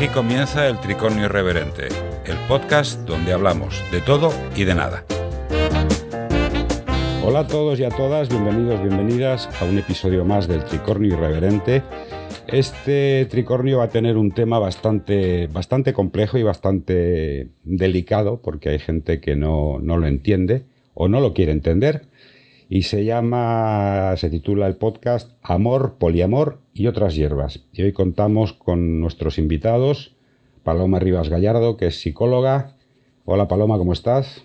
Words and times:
Aquí 0.00 0.08
comienza 0.08 0.66
el 0.66 0.80
Tricornio 0.80 1.26
Irreverente, 1.26 1.88
el 2.24 2.38
podcast 2.48 3.06
donde 3.06 3.34
hablamos 3.34 3.84
de 3.92 4.00
todo 4.00 4.32
y 4.56 4.64
de 4.64 4.74
nada. 4.74 5.04
Hola 7.22 7.40
a 7.40 7.46
todos 7.46 7.78
y 7.78 7.84
a 7.84 7.90
todas, 7.90 8.30
bienvenidos, 8.30 8.80
bienvenidas 8.80 9.50
a 9.60 9.66
un 9.66 9.76
episodio 9.76 10.24
más 10.24 10.48
del 10.48 10.64
Tricornio 10.64 11.12
Irreverente. 11.12 11.82
Este 12.46 13.26
tricornio 13.26 13.76
va 13.76 13.84
a 13.84 13.88
tener 13.90 14.16
un 14.16 14.30
tema 14.30 14.58
bastante, 14.58 15.48
bastante 15.48 15.92
complejo 15.92 16.38
y 16.38 16.44
bastante 16.44 17.50
delicado 17.64 18.40
porque 18.40 18.70
hay 18.70 18.78
gente 18.78 19.20
que 19.20 19.36
no, 19.36 19.80
no 19.80 19.98
lo 19.98 20.06
entiende 20.06 20.64
o 20.94 21.08
no 21.08 21.20
lo 21.20 21.34
quiere 21.34 21.52
entender 21.52 22.08
y 22.70 22.84
se 22.84 23.04
llama, 23.04 24.14
se 24.16 24.30
titula 24.30 24.68
el 24.68 24.76
podcast 24.76 25.32
Amor, 25.42 25.96
Poliamor 25.98 26.60
y 26.72 26.86
otras 26.86 27.14
hierbas. 27.14 27.60
Y 27.72 27.82
hoy 27.82 27.92
contamos 27.92 28.52
con 28.52 29.00
nuestros 29.00 29.38
invitados, 29.38 30.16
Paloma 30.62 30.98
Rivas 30.98 31.28
Gallardo, 31.28 31.76
que 31.76 31.86
es 31.86 32.00
psicóloga. 32.00 32.76
Hola 33.24 33.48
Paloma, 33.48 33.78
¿cómo 33.78 33.92
estás? 33.92 34.44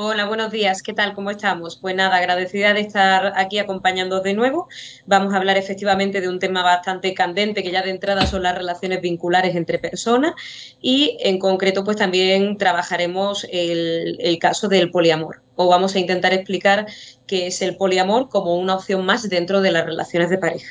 Hola, 0.00 0.26
buenos 0.26 0.52
días. 0.52 0.84
¿Qué 0.84 0.92
tal? 0.92 1.12
¿Cómo 1.12 1.32
estamos? 1.32 1.76
Pues 1.76 1.96
nada, 1.96 2.18
agradecida 2.18 2.72
de 2.72 2.82
estar 2.82 3.32
aquí 3.34 3.58
acompañándoos 3.58 4.22
de 4.22 4.32
nuevo. 4.32 4.68
Vamos 5.06 5.34
a 5.34 5.38
hablar 5.38 5.56
efectivamente 5.56 6.20
de 6.20 6.28
un 6.28 6.38
tema 6.38 6.62
bastante 6.62 7.12
candente 7.14 7.64
que 7.64 7.72
ya 7.72 7.82
de 7.82 7.90
entrada 7.90 8.24
son 8.24 8.44
las 8.44 8.56
relaciones 8.56 9.00
vinculares 9.00 9.56
entre 9.56 9.80
personas 9.80 10.34
y 10.80 11.16
en 11.20 11.40
concreto 11.40 11.82
pues 11.82 11.96
también 11.96 12.58
trabajaremos 12.58 13.44
el, 13.50 14.18
el 14.20 14.38
caso 14.38 14.68
del 14.68 14.92
poliamor 14.92 15.42
o 15.58 15.68
vamos 15.68 15.96
a 15.96 15.98
intentar 15.98 16.32
explicar 16.32 16.86
qué 17.26 17.48
es 17.48 17.60
el 17.62 17.76
poliamor 17.76 18.28
como 18.28 18.56
una 18.56 18.76
opción 18.76 19.04
más 19.04 19.28
dentro 19.28 19.60
de 19.60 19.72
las 19.72 19.84
relaciones 19.84 20.30
de 20.30 20.38
pareja. 20.38 20.68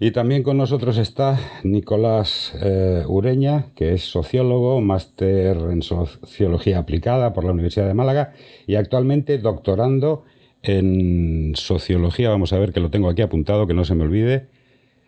Y 0.00 0.10
también 0.10 0.42
con 0.42 0.58
nosotros 0.58 0.98
está 0.98 1.38
Nicolás 1.62 2.52
eh, 2.60 3.04
Ureña, 3.06 3.66
que 3.76 3.94
es 3.94 4.02
sociólogo, 4.02 4.80
máster 4.80 5.56
en 5.70 5.80
sociología 5.80 6.78
aplicada 6.78 7.32
por 7.32 7.44
la 7.44 7.52
Universidad 7.52 7.86
de 7.86 7.94
Málaga 7.94 8.34
y 8.66 8.74
actualmente 8.74 9.38
doctorando 9.38 10.24
en 10.62 11.52
sociología, 11.54 12.28
vamos 12.28 12.52
a 12.52 12.58
ver 12.58 12.72
que 12.72 12.80
lo 12.80 12.90
tengo 12.90 13.08
aquí 13.08 13.22
apuntado, 13.22 13.68
que 13.68 13.74
no 13.74 13.84
se 13.84 13.94
me 13.94 14.02
olvide, 14.02 14.48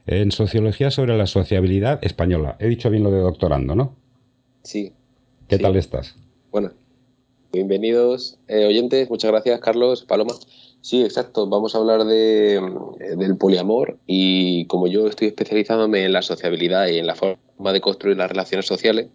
en 0.06 0.30
sociología 0.30 0.92
sobre 0.92 1.18
la 1.18 1.26
sociabilidad 1.26 1.98
española. 2.02 2.56
He 2.60 2.68
dicho 2.68 2.88
bien 2.88 3.02
lo 3.02 3.10
de 3.10 3.18
doctorando, 3.18 3.74
¿no? 3.74 3.96
Sí. 4.62 4.92
¿Qué 5.48 5.58
tal 5.58 5.74
estás? 5.74 6.14
Bueno, 6.52 6.70
bienvenidos 7.52 8.38
eh, 8.48 8.66
oyentes, 8.66 9.08
muchas 9.10 9.30
gracias 9.30 9.60
Carlos, 9.60 10.04
Paloma. 10.04 10.34
Sí, 10.80 11.02
exacto. 11.02 11.48
Vamos 11.48 11.74
a 11.74 11.78
hablar 11.78 12.04
de, 12.04 12.60
del 13.16 13.36
poliamor 13.36 13.98
y 14.06 14.66
como 14.66 14.86
yo 14.86 15.06
estoy 15.06 15.28
especializándome 15.28 16.04
en 16.04 16.12
la 16.12 16.22
sociabilidad 16.22 16.86
y 16.86 16.98
en 16.98 17.06
la 17.06 17.14
forma 17.14 17.72
de 17.72 17.80
construir 17.80 18.16
las 18.16 18.30
relaciones 18.30 18.66
sociales, 18.66 19.08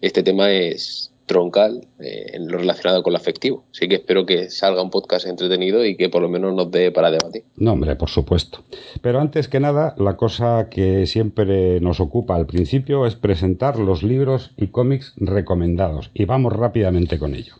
este 0.00 0.22
tema 0.22 0.50
es 0.50 1.12
troncal 1.30 1.86
eh, 2.00 2.32
en 2.32 2.48
lo 2.48 2.58
relacionado 2.58 3.04
con 3.04 3.12
lo 3.12 3.16
afectivo. 3.16 3.62
Así 3.70 3.86
que 3.86 3.94
espero 3.94 4.26
que 4.26 4.50
salga 4.50 4.82
un 4.82 4.90
podcast 4.90 5.28
entretenido 5.28 5.86
y 5.86 5.96
que 5.96 6.08
por 6.08 6.22
lo 6.22 6.28
menos 6.28 6.52
nos 6.54 6.72
dé 6.72 6.90
para 6.90 7.12
debatir. 7.12 7.44
No, 7.54 7.74
hombre, 7.74 7.94
por 7.94 8.08
supuesto. 8.08 8.64
Pero 9.00 9.20
antes 9.20 9.46
que 9.46 9.60
nada, 9.60 9.94
la 9.96 10.16
cosa 10.16 10.68
que 10.68 11.06
siempre 11.06 11.80
nos 11.80 12.00
ocupa 12.00 12.34
al 12.34 12.46
principio 12.46 13.06
es 13.06 13.14
presentar 13.14 13.78
los 13.78 14.02
libros 14.02 14.50
y 14.56 14.68
cómics 14.68 15.12
recomendados. 15.18 16.10
Y 16.14 16.24
vamos 16.24 16.52
rápidamente 16.52 17.20
con 17.20 17.36
ello. 17.36 17.54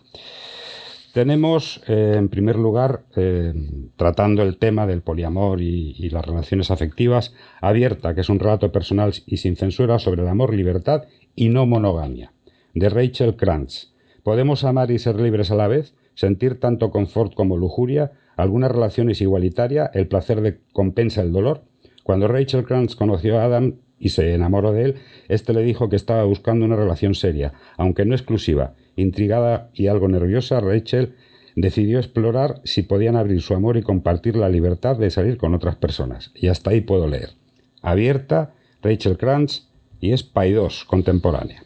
Tenemos, 1.12 1.80
eh, 1.86 2.14
en 2.16 2.28
primer 2.28 2.56
lugar, 2.56 3.04
eh, 3.14 3.54
tratando 3.96 4.42
el 4.42 4.58
tema 4.58 4.88
del 4.88 5.02
poliamor 5.02 5.60
y, 5.60 5.94
y, 5.96 6.10
las 6.10 6.24
relaciones 6.24 6.72
afectivas, 6.72 7.34
Abierta, 7.60 8.16
que 8.16 8.22
es 8.22 8.28
un 8.28 8.41
relato 8.41 8.72
personal 8.72 9.12
y 9.26 9.36
sin 9.36 9.54
censura 9.56 10.00
sobre 10.00 10.22
el 10.22 10.28
amor, 10.28 10.54
libertad 10.54 11.04
y 11.34 11.48
no 11.48 11.66
monogamia, 11.66 12.32
de 12.74 12.88
Rachel 12.88 13.36
Krantz. 13.36 13.92
¿Podemos 14.22 14.64
amar 14.64 14.91
y 14.91 14.98
ser 14.98 15.20
libres 15.20 15.50
a 15.50 15.56
la 15.56 15.69
vez? 15.69 15.94
¿Sentir 16.14 16.60
tanto 16.60 16.91
confort 16.91 17.34
como 17.34 17.56
lujuria? 17.56 18.12
¿Alguna 18.36 18.69
relación 18.69 19.10
es 19.10 19.20
igualitaria? 19.20 19.91
¿El 19.92 20.08
placer 20.08 20.41
de 20.41 20.58
compensa 20.72 21.22
el 21.22 21.32
dolor? 21.32 21.64
Cuando 22.04 22.28
Rachel 22.28 22.64
Krantz 22.64 22.97
conoció 22.97 23.38
a 23.38 23.44
Adam 23.44 23.76
y 23.98 24.10
se 24.10 24.34
enamoró 24.34 24.72
de 24.72 24.84
él, 24.84 24.94
éste 25.28 25.53
le 25.53 25.62
dijo 25.62 25.88
que 25.88 25.97
estaba 25.97 26.25
buscando 26.25 26.64
una 26.64 26.76
relación 26.76 27.14
seria, 27.14 27.53
aunque 27.76 28.04
no 28.04 28.14
exclusiva, 28.14 28.75
Intrigada 28.97 29.70
y 29.72 29.87
algo 29.87 30.08
nerviosa, 30.08 30.60
Rachel 30.60 31.14
decidió 31.56 31.98
explorar 31.98 32.60
si 32.64 32.82
podían 32.82 33.16
abrir 33.16 33.41
su 33.41 33.54
amor 33.54 33.76
y 33.76 33.82
compartir 33.82 34.37
la 34.37 34.48
libertad 34.48 34.97
de 34.97 35.10
salir 35.10 35.37
con 35.37 35.54
otras 35.54 35.76
personas. 35.76 36.32
Y 36.34 36.48
hasta 36.48 36.70
ahí 36.70 36.81
puedo 36.82 37.06
leer. 37.06 37.31
Abierta, 37.82 38.54
Rachel 38.82 39.16
Krantz 39.16 39.69
y 40.00 40.12
es 40.12 40.22
Paidós, 40.22 40.84
contemporánea. 40.84 41.62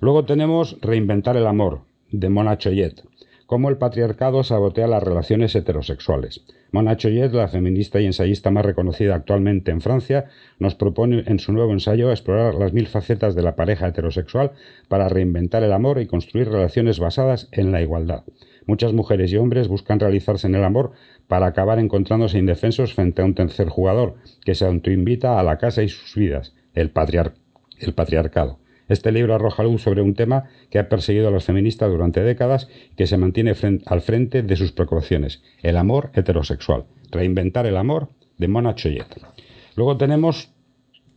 Luego 0.00 0.24
tenemos 0.24 0.78
Reinventar 0.80 1.36
el 1.36 1.46
amor, 1.46 1.80
de 2.12 2.28
Mona 2.28 2.56
Choyet, 2.56 3.02
cómo 3.46 3.68
el 3.68 3.78
patriarcado 3.78 4.44
sabotea 4.44 4.86
las 4.86 5.02
relaciones 5.02 5.56
heterosexuales. 5.56 6.44
Mona 6.70 6.96
Choyet, 6.96 7.32
la 7.32 7.48
feminista 7.48 8.00
y 8.00 8.06
ensayista 8.06 8.52
más 8.52 8.64
reconocida 8.64 9.16
actualmente 9.16 9.72
en 9.72 9.80
Francia, 9.80 10.26
nos 10.60 10.76
propone 10.76 11.24
en 11.26 11.40
su 11.40 11.52
nuevo 11.52 11.72
ensayo 11.72 12.12
explorar 12.12 12.54
las 12.54 12.72
mil 12.72 12.86
facetas 12.86 13.34
de 13.34 13.42
la 13.42 13.56
pareja 13.56 13.88
heterosexual 13.88 14.52
para 14.86 15.08
reinventar 15.08 15.64
el 15.64 15.72
amor 15.72 16.00
y 16.00 16.06
construir 16.06 16.48
relaciones 16.48 17.00
basadas 17.00 17.48
en 17.50 17.72
la 17.72 17.82
igualdad. 17.82 18.22
Muchas 18.66 18.92
mujeres 18.92 19.32
y 19.32 19.36
hombres 19.36 19.66
buscan 19.66 19.98
realizarse 19.98 20.46
en 20.46 20.54
el 20.54 20.62
amor 20.62 20.92
para 21.26 21.46
acabar 21.46 21.80
encontrándose 21.80 22.38
indefensos 22.38 22.94
frente 22.94 23.22
a 23.22 23.24
un 23.24 23.34
tercer 23.34 23.68
jugador 23.68 24.14
que 24.44 24.54
se 24.54 24.64
autoinvita 24.64 25.40
a 25.40 25.42
la 25.42 25.58
casa 25.58 25.82
y 25.82 25.88
sus 25.88 26.14
vidas, 26.14 26.54
el, 26.74 26.90
patriar 26.90 27.32
el 27.80 27.94
patriarcado. 27.94 28.58
Este 28.88 29.12
libro 29.12 29.34
arroja 29.34 29.62
luz 29.62 29.82
sobre 29.82 30.02
un 30.02 30.14
tema 30.14 30.44
que 30.70 30.78
ha 30.78 30.88
perseguido 30.88 31.28
a 31.28 31.30
las 31.30 31.44
feministas 31.44 31.90
durante 31.90 32.22
décadas 32.22 32.68
y 32.90 32.94
que 32.96 33.06
se 33.06 33.18
mantiene 33.18 33.54
al 33.86 34.00
frente 34.00 34.42
de 34.42 34.56
sus 34.56 34.72
preocupaciones, 34.72 35.42
el 35.62 35.76
amor 35.76 36.10
heterosexual. 36.14 36.84
Reinventar 37.10 37.66
el 37.66 37.76
amor, 37.76 38.08
de 38.38 38.48
Mona 38.48 38.74
Choyet. 38.74 39.20
Luego 39.76 39.96
tenemos 39.96 40.54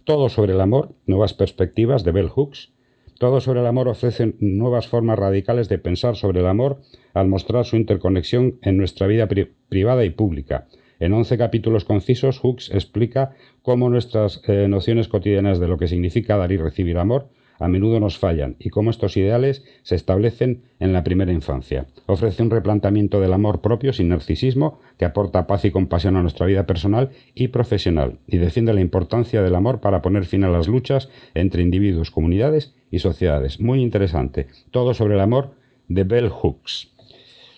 Todo 0.04 0.30
sobre 0.30 0.54
el 0.54 0.62
amor, 0.62 0.96
nuevas 1.06 1.36
perspectivas, 1.36 2.04
de 2.04 2.12
Bell 2.12 2.28
Hooks. 2.28 2.74
Todo 3.20 3.40
sobre 3.40 3.60
el 3.60 3.68
amor 3.68 3.88
ofrece 3.88 4.34
nuevas 4.40 4.88
formas 4.88 5.20
radicales 5.20 5.70
de 5.70 5.78
pensar 5.78 6.16
sobre 6.16 6.40
el 6.40 6.48
amor 6.48 6.82
al 7.14 7.28
mostrar 7.28 7.66
su 7.66 7.76
interconexión 7.76 8.58
en 8.64 8.78
nuestra 8.78 9.06
vida 9.06 9.28
pri 9.28 9.52
privada 9.70 10.04
y 10.04 10.10
pública. 10.10 10.68
En 11.00 11.14
11 11.14 11.38
capítulos 11.38 11.86
concisos, 11.86 12.40
Hooks 12.40 12.72
explica 12.74 13.36
cómo 13.62 13.90
nuestras 13.90 14.42
eh, 14.48 14.68
nociones 14.68 15.08
cotidianas 15.08 15.60
de 15.60 15.68
lo 15.68 15.78
que 15.78 15.88
significa 15.88 16.36
dar 16.36 16.52
y 16.52 16.58
recibir 16.58 16.98
amor 16.98 17.30
a 17.62 17.68
menudo 17.68 18.00
nos 18.00 18.18
fallan 18.18 18.56
y 18.60 18.70
cómo 18.70 18.90
estos 18.90 19.16
ideales 19.18 19.64
se 19.84 19.96
establecen 19.96 20.64
en 20.80 20.94
la 20.94 21.04
primera 21.04 21.32
infancia. 21.32 21.86
Ofrece 22.08 22.42
un 22.42 22.50
replanteamiento 22.50 23.22
del 23.22 23.34
amor 23.34 23.62
propio 23.62 23.94
sin 23.94 24.10
narcisismo 24.10 24.80
que 24.98 25.06
aporta 25.06 25.46
paz 25.46 25.64
y 25.66 25.72
compasión 25.72 26.18
a 26.18 26.24
nuestra 26.24 26.48
vida 26.48 26.66
personal 26.66 27.12
y 27.36 27.50
profesional 27.50 28.18
y 28.26 28.40
defiende 28.40 28.74
la 28.74 28.82
importancia 28.82 29.44
del 29.44 29.54
amor 29.54 29.80
para 29.80 30.02
poner 30.02 30.26
fin 30.26 30.44
a 30.44 30.50
las 30.50 30.68
luchas 30.68 31.10
entre 31.36 31.62
individuos, 31.62 32.10
comunidades 32.10 32.74
y 32.90 32.98
sociedades. 32.98 33.60
Muy 33.62 33.82
interesante. 33.82 34.48
Todo 34.72 34.96
sobre 34.96 35.14
el 35.14 35.22
amor 35.22 35.52
de 35.88 36.04
Bell 36.04 36.30
Hooks. 36.30 36.90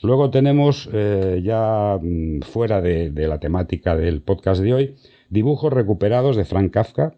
Luego 0.02 0.30
tenemos, 0.31 0.90
eh, 0.92 1.42
ya 1.46 1.97
mm, 2.02 2.42
fuera 2.42 2.81
de, 2.81 3.09
de 3.09 3.28
la 3.30 3.40
temática 3.40 3.96
del 3.96 4.22
podcast 4.22 4.62
de 4.62 4.74
hoy, 4.74 4.96
dibujos 5.30 5.72
recuperados 5.72 6.36
de 6.36 6.44
Frank 6.44 6.74
Kafka, 6.74 7.16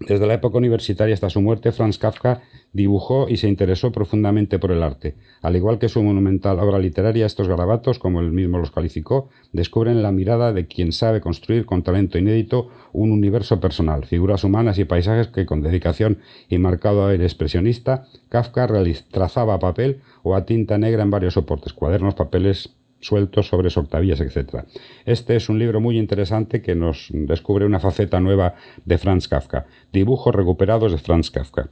desde 0.00 0.26
la 0.26 0.34
época 0.34 0.58
universitaria 0.58 1.14
hasta 1.14 1.28
su 1.28 1.40
muerte, 1.40 1.72
Franz 1.72 1.98
Kafka 1.98 2.42
dibujó 2.72 3.28
y 3.28 3.38
se 3.38 3.48
interesó 3.48 3.90
profundamente 3.90 4.58
por 4.58 4.70
el 4.70 4.82
arte. 4.82 5.16
Al 5.42 5.56
igual 5.56 5.78
que 5.78 5.88
su 5.88 6.02
monumental 6.02 6.60
obra 6.60 6.78
literaria, 6.78 7.26
estos 7.26 7.48
garabatos, 7.48 7.98
como 7.98 8.20
él 8.20 8.30
mismo 8.30 8.58
los 8.58 8.70
calificó, 8.70 9.28
descubren 9.52 10.02
la 10.02 10.12
mirada 10.12 10.52
de 10.52 10.66
quien 10.66 10.92
sabe 10.92 11.20
construir 11.20 11.66
con 11.66 11.82
talento 11.82 12.18
inédito 12.18 12.70
un 12.92 13.10
universo 13.10 13.58
personal, 13.60 14.04
figuras 14.04 14.44
humanas 14.44 14.78
y 14.78 14.84
paisajes 14.84 15.28
que 15.28 15.46
con 15.46 15.62
dedicación 15.62 16.18
y 16.48 16.58
marcado 16.58 17.06
aire 17.06 17.24
expresionista, 17.24 18.06
Kafka 18.28 18.68
trazaba 19.10 19.54
a 19.54 19.58
papel 19.58 20.00
o 20.22 20.36
a 20.36 20.44
tinta 20.44 20.78
negra 20.78 21.02
en 21.02 21.10
varios 21.10 21.34
soportes, 21.34 21.72
cuadernos, 21.72 22.14
papeles, 22.14 22.77
sueltos 23.00 23.48
sobre 23.48 23.68
octavillas, 23.68 24.20
etc. 24.20 24.64
Este 25.04 25.36
es 25.36 25.48
un 25.48 25.58
libro 25.58 25.80
muy 25.80 25.98
interesante 25.98 26.62
que 26.62 26.74
nos 26.74 27.08
descubre 27.12 27.64
una 27.64 27.80
faceta 27.80 28.20
nueva 28.20 28.54
de 28.84 28.98
Franz 28.98 29.28
Kafka, 29.28 29.66
dibujos 29.92 30.34
recuperados 30.34 30.92
de 30.92 30.98
Franz 30.98 31.30
Kafka. 31.30 31.70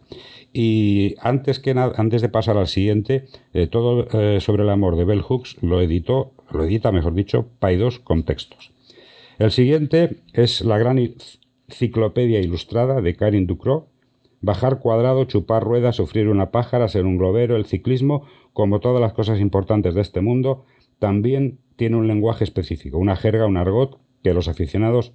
Y 0.52 1.16
antes, 1.20 1.58
que 1.58 1.72
antes 1.72 2.22
de 2.22 2.28
pasar 2.28 2.56
al 2.56 2.68
siguiente, 2.68 3.26
eh, 3.52 3.66
todo 3.66 4.06
eh, 4.12 4.40
sobre 4.40 4.62
el 4.62 4.70
amor 4.70 4.96
de 4.96 5.04
Bell 5.04 5.22
Hooks 5.22 5.62
lo 5.62 5.80
editó, 5.80 6.32
lo 6.50 6.64
edita, 6.64 6.92
mejor 6.92 7.14
dicho, 7.14 7.46
Paidos 7.58 7.98
con 7.98 8.24
textos. 8.24 8.72
El 9.38 9.50
siguiente 9.50 10.16
es 10.32 10.62
la 10.62 10.78
gran 10.78 10.98
enciclopedia 10.98 12.40
ilustrada 12.40 13.00
de 13.00 13.16
Karin 13.16 13.46
Ducrot, 13.46 13.88
Bajar 14.42 14.78
cuadrado, 14.80 15.24
chupar 15.24 15.64
ruedas, 15.64 15.96
sufrir 15.96 16.28
una 16.28 16.50
pájara, 16.50 16.88
ser 16.88 17.06
un 17.06 17.16
globero, 17.16 17.56
el 17.56 17.64
ciclismo, 17.64 18.26
como 18.52 18.80
todas 18.80 19.00
las 19.00 19.12
cosas 19.12 19.40
importantes 19.40 19.94
de 19.94 20.02
este 20.02 20.20
mundo, 20.20 20.66
también 20.98 21.58
tiene 21.76 21.96
un 21.96 22.08
lenguaje 22.08 22.44
específico, 22.44 22.98
una 22.98 23.16
jerga, 23.16 23.46
un 23.46 23.56
argot 23.56 23.98
que 24.22 24.34
los 24.34 24.48
aficionados 24.48 25.12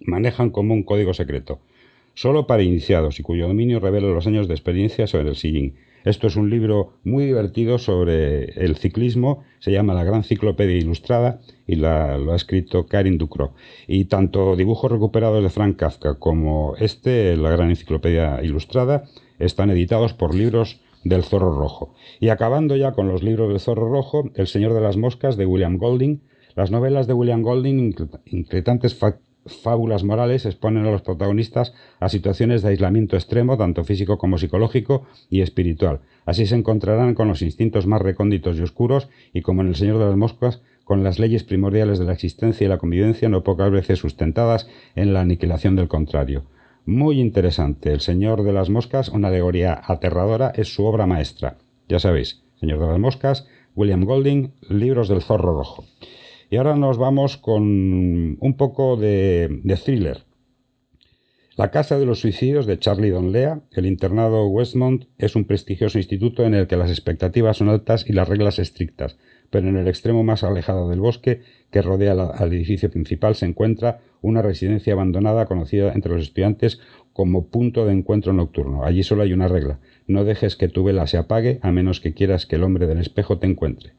manejan 0.00 0.50
como 0.50 0.74
un 0.74 0.84
código 0.84 1.14
secreto. 1.14 1.60
solo 2.14 2.48
para 2.48 2.64
iniciados 2.64 3.20
y 3.20 3.22
cuyo 3.22 3.46
dominio 3.46 3.78
revela 3.78 4.08
los 4.08 4.26
años 4.26 4.48
de 4.48 4.54
experiencia 4.54 5.06
sobre 5.06 5.28
el 5.28 5.36
sillín. 5.36 5.76
Esto 6.04 6.26
es 6.26 6.34
un 6.34 6.50
libro 6.50 6.94
muy 7.04 7.26
divertido 7.26 7.78
sobre 7.78 8.46
el 8.64 8.76
ciclismo, 8.76 9.44
se 9.60 9.70
llama 9.70 9.94
La 9.94 10.02
Gran 10.02 10.24
Ciclopedia 10.24 10.76
Ilustrada 10.76 11.40
y 11.64 11.76
lo 11.76 12.32
ha 12.32 12.34
escrito 12.34 12.86
Karin 12.86 13.18
Ducro. 13.18 13.54
Y 13.86 14.06
tanto 14.06 14.56
dibujos 14.56 14.90
recuperados 14.90 15.44
de 15.44 15.50
Frank 15.50 15.76
Kafka 15.76 16.14
como 16.14 16.74
este, 16.80 17.36
La 17.36 17.50
Gran 17.50 17.70
Enciclopedia 17.70 18.40
Ilustrada, 18.42 19.04
están 19.38 19.70
editados 19.70 20.12
por 20.12 20.34
libros 20.34 20.80
del 21.04 21.24
Zorro 21.24 21.52
Rojo. 21.52 21.94
Y 22.20 22.28
acabando 22.28 22.76
ya 22.76 22.92
con 22.92 23.08
los 23.08 23.22
libros 23.22 23.48
del 23.48 23.60
Zorro 23.60 23.88
Rojo, 23.88 24.30
El 24.34 24.46
Señor 24.46 24.74
de 24.74 24.80
las 24.80 24.96
Moscas 24.96 25.36
de 25.36 25.46
William 25.46 25.78
Golding. 25.78 26.22
Las 26.54 26.70
novelas 26.70 27.06
de 27.06 27.14
William 27.14 27.42
Golding, 27.42 27.94
inquietantes 28.26 28.98
fábulas 29.46 30.04
morales 30.04 30.44
exponen 30.44 30.86
a 30.86 30.90
los 30.90 31.02
protagonistas 31.02 31.72
a 32.00 32.08
situaciones 32.08 32.62
de 32.62 32.70
aislamiento 32.70 33.16
extremo, 33.16 33.56
tanto 33.56 33.84
físico 33.84 34.18
como 34.18 34.38
psicológico 34.38 35.06
y 35.30 35.40
espiritual. 35.40 36.00
Así 36.26 36.46
se 36.46 36.56
encontrarán 36.56 37.14
con 37.14 37.28
los 37.28 37.42
instintos 37.42 37.86
más 37.86 38.02
recónditos 38.02 38.58
y 38.58 38.62
oscuros 38.62 39.08
y, 39.32 39.42
como 39.42 39.62
en 39.62 39.68
El 39.68 39.76
Señor 39.76 39.98
de 39.98 40.06
las 40.06 40.16
Moscas, 40.16 40.60
con 40.84 41.04
las 41.04 41.18
leyes 41.18 41.44
primordiales 41.44 41.98
de 41.98 42.06
la 42.06 42.14
existencia 42.14 42.64
y 42.64 42.68
la 42.68 42.78
convivencia 42.78 43.28
no 43.28 43.44
pocas 43.44 43.70
veces 43.70 43.98
sustentadas 43.98 44.68
en 44.94 45.12
la 45.12 45.20
aniquilación 45.20 45.76
del 45.76 45.88
contrario. 45.88 46.44
Muy 46.88 47.20
interesante. 47.20 47.92
El 47.92 48.00
Señor 48.00 48.44
de 48.44 48.54
las 48.54 48.70
Moscas, 48.70 49.10
una 49.10 49.28
alegoría 49.28 49.78
aterradora, 49.84 50.54
es 50.56 50.72
su 50.72 50.86
obra 50.86 51.06
maestra. 51.06 51.58
Ya 51.86 51.98
sabéis, 51.98 52.42
Señor 52.58 52.80
de 52.80 52.86
las 52.86 52.98
Moscas, 52.98 53.46
William 53.74 54.06
Golding, 54.06 54.54
Libros 54.70 55.10
del 55.10 55.20
Zorro 55.20 55.54
Rojo. 55.54 55.84
Y 56.48 56.56
ahora 56.56 56.76
nos 56.76 56.96
vamos 56.96 57.36
con 57.36 58.38
un 58.40 58.54
poco 58.56 58.96
de, 58.96 59.60
thriller. 59.84 60.24
La 61.58 61.70
Casa 61.70 61.98
de 61.98 62.06
los 62.06 62.20
Suicidios 62.20 62.64
de 62.64 62.78
Charlie 62.78 63.10
Donlea, 63.10 63.60
el 63.72 63.84
internado 63.84 64.46
Westmont, 64.46 65.08
es 65.18 65.36
un 65.36 65.44
prestigioso 65.44 65.98
instituto 65.98 66.44
en 66.44 66.54
el 66.54 66.68
que 66.68 66.78
las 66.78 66.88
expectativas 66.88 67.58
son 67.58 67.68
altas 67.68 68.08
y 68.08 68.14
las 68.14 68.30
reglas 68.30 68.58
estrictas, 68.58 69.18
pero 69.50 69.68
en 69.68 69.76
el 69.76 69.88
extremo 69.88 70.24
más 70.24 70.44
alejado 70.44 70.88
del 70.88 71.00
bosque 71.00 71.42
que 71.70 71.82
rodea 71.82 72.12
al 72.12 72.52
edificio 72.52 72.90
principal 72.90 73.34
se 73.34 73.46
encuentra 73.46 74.00
una 74.20 74.42
residencia 74.42 74.92
abandonada 74.92 75.46
conocida 75.46 75.92
entre 75.92 76.12
los 76.12 76.22
estudiantes 76.22 76.80
como 77.12 77.46
punto 77.46 77.84
de 77.84 77.92
encuentro 77.92 78.32
nocturno. 78.32 78.84
Allí 78.84 79.02
solo 79.02 79.22
hay 79.22 79.32
una 79.32 79.48
regla, 79.48 79.80
no 80.06 80.24
dejes 80.24 80.56
que 80.56 80.68
tu 80.68 80.84
vela 80.84 81.06
se 81.06 81.18
apague 81.18 81.58
a 81.62 81.72
menos 81.72 82.00
que 82.00 82.14
quieras 82.14 82.46
que 82.46 82.56
el 82.56 82.64
hombre 82.64 82.86
del 82.86 82.98
espejo 82.98 83.38
te 83.38 83.46
encuentre. 83.46 83.92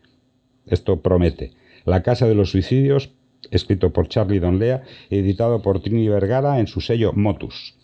Esto 0.65 1.01
promete. 1.01 1.51
La 1.85 2.03
Casa 2.03 2.27
de 2.27 2.35
los 2.35 2.51
Suicidios, 2.51 3.11
escrito 3.51 3.91
por 3.91 4.07
Charlie 4.07 4.39
Donlea, 4.39 4.83
editado 5.09 5.61
por 5.61 5.81
Trini 5.81 6.07
Vergara 6.07 6.59
en 6.59 6.67
su 6.67 6.81
sello 6.81 7.13
Motus. 7.13 7.75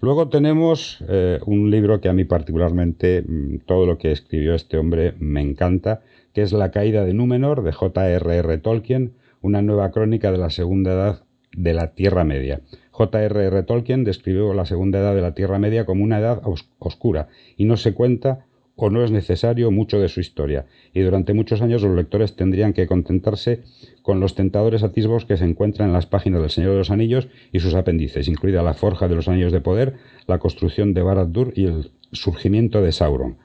Luego 0.00 0.28
tenemos 0.28 0.98
eh, 1.08 1.40
un 1.46 1.70
libro 1.70 2.00
que 2.00 2.08
a 2.08 2.12
mí 2.12 2.24
particularmente, 2.24 3.22
mm, 3.22 3.58
todo 3.66 3.86
lo 3.86 3.98
que 3.98 4.12
escribió 4.12 4.54
este 4.54 4.76
hombre 4.76 5.14
me 5.18 5.40
encanta, 5.40 6.02
que 6.36 6.42
es 6.42 6.52
La 6.52 6.70
caída 6.70 7.06
de 7.06 7.14
Númenor 7.14 7.62
de 7.62 7.72
J.R.R. 7.72 8.58
Tolkien, 8.58 9.14
una 9.40 9.62
nueva 9.62 9.90
crónica 9.90 10.30
de 10.30 10.36
la 10.36 10.50
segunda 10.50 10.92
edad 10.92 11.24
de 11.56 11.72
la 11.72 11.94
Tierra 11.94 12.24
Media. 12.24 12.60
J.R.R. 12.90 13.62
Tolkien 13.62 14.04
describió 14.04 14.52
la 14.52 14.66
segunda 14.66 14.98
edad 14.98 15.14
de 15.14 15.22
la 15.22 15.32
Tierra 15.32 15.58
Media 15.58 15.86
como 15.86 16.04
una 16.04 16.18
edad 16.18 16.42
oscura 16.78 17.28
y 17.56 17.64
no 17.64 17.78
se 17.78 17.94
cuenta 17.94 18.44
o 18.74 18.90
no 18.90 19.02
es 19.02 19.10
necesario 19.10 19.70
mucho 19.70 19.98
de 19.98 20.10
su 20.10 20.20
historia, 20.20 20.66
y 20.92 21.00
durante 21.00 21.32
muchos 21.32 21.62
años 21.62 21.80
los 21.80 21.96
lectores 21.96 22.36
tendrían 22.36 22.74
que 22.74 22.86
contentarse 22.86 23.62
con 24.02 24.20
los 24.20 24.34
tentadores 24.34 24.82
atisbos 24.82 25.24
que 25.24 25.38
se 25.38 25.46
encuentran 25.46 25.88
en 25.88 25.94
las 25.94 26.04
páginas 26.04 26.42
del 26.42 26.50
Señor 26.50 26.72
de 26.72 26.78
los 26.80 26.90
Anillos 26.90 27.28
y 27.50 27.60
sus 27.60 27.72
apéndices, 27.72 28.28
incluida 28.28 28.62
la 28.62 28.74
forja 28.74 29.08
de 29.08 29.14
los 29.14 29.28
Anillos 29.28 29.52
de 29.52 29.62
Poder, 29.62 29.94
la 30.26 30.38
construcción 30.38 30.92
de 30.92 31.02
Barad-dûr 31.02 31.54
y 31.56 31.64
el 31.64 31.92
surgimiento 32.12 32.82
de 32.82 32.92
Sauron. 32.92 33.38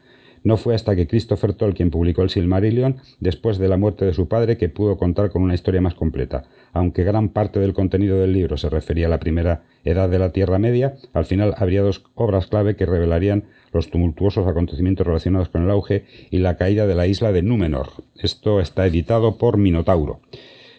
No 0.43 0.57
fue 0.57 0.73
hasta 0.73 0.95
que 0.95 1.07
Christopher 1.07 1.53
Tolkien 1.53 1.91
publicó 1.91 2.23
el 2.23 2.29
Silmarillion, 2.29 2.97
después 3.19 3.59
de 3.59 3.67
la 3.67 3.77
muerte 3.77 4.05
de 4.05 4.13
su 4.13 4.27
padre, 4.27 4.57
que 4.57 4.69
pudo 4.69 4.97
contar 4.97 5.29
con 5.29 5.43
una 5.43 5.53
historia 5.53 5.81
más 5.81 5.93
completa. 5.93 6.45
Aunque 6.73 7.03
gran 7.03 7.29
parte 7.29 7.59
del 7.59 7.73
contenido 7.73 8.19
del 8.19 8.33
libro 8.33 8.57
se 8.57 8.69
refería 8.69 9.05
a 9.05 9.09
la 9.09 9.19
primera 9.19 9.63
edad 9.83 10.09
de 10.09 10.19
la 10.19 10.31
Tierra 10.31 10.57
Media, 10.57 10.95
al 11.13 11.25
final 11.25 11.53
habría 11.57 11.83
dos 11.83 12.03
obras 12.15 12.47
clave 12.47 12.75
que 12.75 12.87
revelarían 12.87 13.43
los 13.71 13.89
tumultuosos 13.89 14.47
acontecimientos 14.47 15.05
relacionados 15.05 15.49
con 15.49 15.63
el 15.63 15.69
auge 15.69 16.05
y 16.31 16.39
la 16.39 16.57
caída 16.57 16.87
de 16.87 16.95
la 16.95 17.07
isla 17.07 17.31
de 17.31 17.43
Númenor. 17.43 17.89
Esto 18.15 18.59
está 18.59 18.87
editado 18.87 19.37
por 19.37 19.57
Minotauro. 19.57 20.21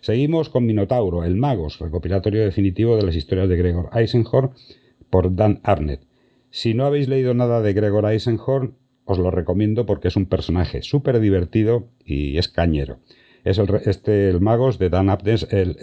Seguimos 0.01 0.49
con 0.49 0.67
Minotauro, 0.67 1.23
el 1.23 1.37
Magos, 1.37 1.79
recopilatorio 1.79 2.43
definitivo 2.43 2.97
de 2.97 3.05
las 3.05 3.15
historias 3.15 3.49
de 3.49 3.57
Gregor 3.57 3.91
Eisenhorn 3.93 4.51
por 5.11 5.37
Dan 5.37 5.61
Arnett. 5.63 6.01
Si 6.51 6.75
no 6.75 6.85
habéis 6.85 7.09
leído 7.09 7.35
nada 7.35 7.63
de 7.63 7.73
Gregor 7.73 8.07
Eisenhorn, 8.07 8.75
os 9.05 9.19
lo 9.19 9.31
recomiendo 9.31 9.87
porque 9.87 10.09
es 10.09 10.17
un 10.17 10.27
personaje 10.27 10.83
súper 10.83 11.21
divertido 11.21 11.89
y 12.05 12.39
es 12.39 12.49
cañero. 12.49 12.99
Es 13.45 13.59
el, 13.59 13.69
este, 13.87 14.29
el 14.29 14.41
Magos 14.41 14.79
de 14.79 14.89
Dan 14.89 15.11
Abnett, 15.11 15.53
el, 15.53 15.77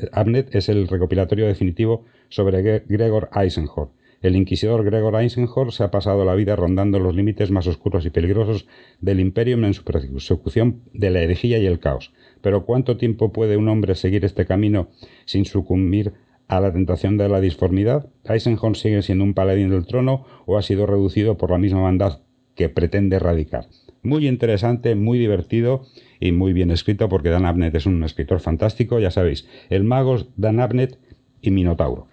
es 0.51 0.69
el 0.69 0.87
recopilatorio 0.87 1.45
definitivo 1.45 2.05
sobre 2.29 2.81
Gregor 2.87 3.29
Eisenhower. 3.35 3.89
El 4.21 4.35
inquisidor 4.35 4.83
Gregor 4.83 5.15
Eisenhower 5.15 5.71
se 5.71 5.83
ha 5.83 5.91
pasado 5.91 6.25
la 6.25 6.35
vida 6.35 6.55
rondando 6.55 6.99
los 6.99 7.15
límites 7.15 7.51
más 7.51 7.67
oscuros 7.67 8.05
y 8.05 8.09
peligrosos 8.09 8.67
del 8.99 9.19
Imperium 9.19 9.63
en 9.65 9.73
su 9.73 9.83
persecución 9.83 10.81
de 10.93 11.09
la 11.09 11.21
herejía 11.21 11.57
y 11.57 11.65
el 11.65 11.79
caos. 11.79 12.13
Pero 12.41 12.65
¿cuánto 12.65 12.97
tiempo 12.97 13.31
puede 13.31 13.57
un 13.57 13.69
hombre 13.69 13.95
seguir 13.95 14.25
este 14.25 14.45
camino 14.45 14.89
sin 15.25 15.45
sucumbir 15.45 16.13
a 16.47 16.59
la 16.59 16.73
tentación 16.73 17.17
de 17.17 17.29
la 17.29 17.39
disformidad? 17.39 18.09
¿Eisenhower 18.25 18.75
sigue 18.75 19.01
siendo 19.01 19.23
un 19.23 19.33
paladín 19.33 19.69
del 19.69 19.85
trono 19.85 20.25
o 20.45 20.57
ha 20.57 20.61
sido 20.63 20.85
reducido 20.85 21.37
por 21.37 21.51
la 21.51 21.57
misma 21.57 21.81
maldad 21.81 22.21
que 22.59 22.67
pretende 22.67 23.15
erradicar. 23.15 23.67
Muy 24.03 24.27
interesante, 24.27 24.93
muy 24.93 25.17
divertido 25.17 25.85
y 26.19 26.33
muy 26.33 26.51
bien 26.51 26.71
escrito 26.71 27.07
porque 27.07 27.29
Dan 27.29 27.45
Abnett 27.45 27.73
es 27.73 27.85
un 27.85 28.03
escritor 28.03 28.41
fantástico, 28.41 28.99
ya 28.99 29.11
sabéis, 29.11 29.47
El 29.69 29.85
Magos, 29.85 30.27
Dan 30.35 30.59
Abnett 30.59 30.97
y 31.41 31.51
Minotauro. 31.51 32.09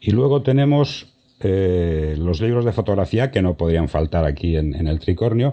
Y 0.00 0.12
luego 0.12 0.40
tenemos 0.40 1.14
eh, 1.40 2.16
los 2.18 2.40
libros 2.40 2.64
de 2.64 2.72
fotografía 2.72 3.30
que 3.30 3.42
no 3.42 3.58
podrían 3.58 3.90
faltar 3.90 4.24
aquí 4.24 4.56
en, 4.56 4.74
en, 4.74 4.86
el 4.86 5.00
Tricornio. 5.00 5.52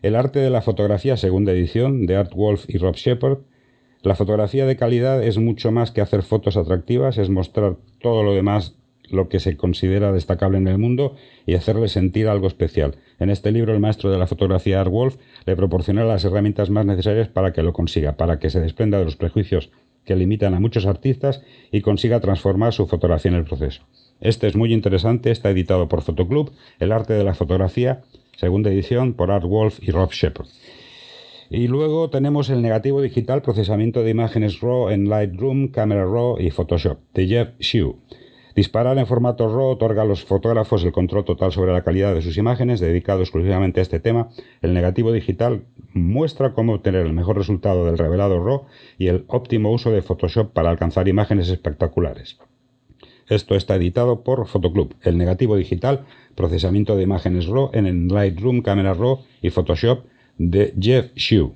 El 0.00 0.14
arte 0.14 0.38
de 0.38 0.50
la 0.50 0.62
fotografía, 0.62 1.16
segunda 1.16 1.50
edición, 1.50 2.06
de 2.06 2.14
Art 2.14 2.34
Wolf 2.34 2.66
y 2.68 2.78
Rob 2.78 2.94
Shepard. 2.94 3.38
La 4.02 4.14
fotografía 4.14 4.64
de 4.64 4.76
calidad 4.76 5.24
es 5.24 5.38
mucho 5.38 5.72
más 5.72 5.90
que 5.90 6.02
hacer 6.02 6.22
fotos 6.22 6.56
atractivas, 6.56 7.18
es 7.18 7.30
mostrar 7.30 7.78
todo 8.00 8.22
lo 8.22 8.32
demás 8.32 8.76
lo 9.10 9.28
que 9.28 9.40
se 9.40 9.56
considera 9.56 10.12
destacable 10.12 10.58
en 10.58 10.68
el 10.68 10.78
mundo 10.78 11.16
y 11.46 11.54
hacerle 11.54 11.88
sentir 11.88 12.28
algo 12.28 12.46
especial. 12.46 12.96
En 13.18 13.30
este 13.30 13.52
libro, 13.52 13.72
el 13.72 13.80
maestro 13.80 14.10
de 14.10 14.18
la 14.18 14.26
fotografía 14.26 14.80
Art 14.80 14.90
Wolf 14.90 15.16
le 15.46 15.56
proporciona 15.56 16.04
las 16.04 16.24
herramientas 16.24 16.70
más 16.70 16.86
necesarias 16.86 17.28
para 17.28 17.52
que 17.52 17.62
lo 17.62 17.72
consiga, 17.72 18.16
para 18.16 18.38
que 18.38 18.50
se 18.50 18.60
desprenda 18.60 18.98
de 18.98 19.04
los 19.04 19.16
prejuicios 19.16 19.70
que 20.04 20.16
limitan 20.16 20.54
a 20.54 20.60
muchos 20.60 20.86
artistas 20.86 21.42
y 21.72 21.80
consiga 21.80 22.20
transformar 22.20 22.72
su 22.72 22.86
fotografía 22.86 23.30
en 23.30 23.38
el 23.38 23.44
proceso. 23.44 23.82
Este 24.20 24.46
es 24.46 24.56
muy 24.56 24.72
interesante, 24.72 25.30
está 25.30 25.50
editado 25.50 25.88
por 25.88 26.02
Fotoclub, 26.02 26.52
El 26.78 26.92
arte 26.92 27.14
de 27.14 27.24
la 27.24 27.34
fotografía, 27.34 28.02
segunda 28.36 28.70
edición 28.70 29.14
por 29.14 29.30
Art 29.30 29.44
Wolf 29.44 29.78
y 29.82 29.90
Rob 29.90 30.10
Shepard. 30.12 30.46
Y 31.50 31.68
luego 31.68 32.10
tenemos 32.10 32.48
el 32.50 32.62
negativo 32.62 33.02
digital, 33.02 33.42
procesamiento 33.42 34.02
de 34.02 34.10
imágenes 34.10 34.60
RAW 34.60 34.90
en 34.90 35.08
Lightroom, 35.08 35.68
Camera 35.68 36.04
RAW 36.04 36.38
y 36.40 36.50
Photoshop, 36.50 36.98
de 37.12 37.26
Jeff 37.26 37.48
Shue. 37.58 37.96
Disparar 38.54 38.96
en 38.98 39.06
formato 39.06 39.48
RAW 39.48 39.70
otorga 39.70 40.02
a 40.02 40.04
los 40.04 40.24
fotógrafos 40.24 40.84
el 40.84 40.92
control 40.92 41.24
total 41.24 41.50
sobre 41.50 41.72
la 41.72 41.82
calidad 41.82 42.14
de 42.14 42.22
sus 42.22 42.36
imágenes, 42.36 42.78
dedicado 42.78 43.20
exclusivamente 43.20 43.80
a 43.80 43.82
este 43.82 43.98
tema. 43.98 44.28
El 44.62 44.74
negativo 44.74 45.10
digital 45.10 45.64
muestra 45.92 46.52
cómo 46.52 46.74
obtener 46.74 47.04
el 47.04 47.12
mejor 47.12 47.36
resultado 47.36 47.84
del 47.84 47.98
revelado 47.98 48.44
RAW 48.44 48.66
y 48.96 49.08
el 49.08 49.24
óptimo 49.26 49.72
uso 49.72 49.90
de 49.90 50.02
Photoshop 50.02 50.52
para 50.52 50.70
alcanzar 50.70 51.08
imágenes 51.08 51.48
espectaculares. 51.48 52.38
Esto 53.28 53.56
está 53.56 53.74
editado 53.74 54.22
por 54.22 54.46
Photoclub. 54.46 54.94
El 55.02 55.18
negativo 55.18 55.56
digital, 55.56 56.04
procesamiento 56.36 56.94
de 56.94 57.02
imágenes 57.02 57.46
RAW 57.46 57.70
en 57.72 58.06
Lightroom, 58.06 58.62
Camera 58.62 58.94
RAW 58.94 59.20
y 59.42 59.50
Photoshop 59.50 60.04
de 60.38 60.74
Jeff 60.78 61.12
Shue. 61.16 61.52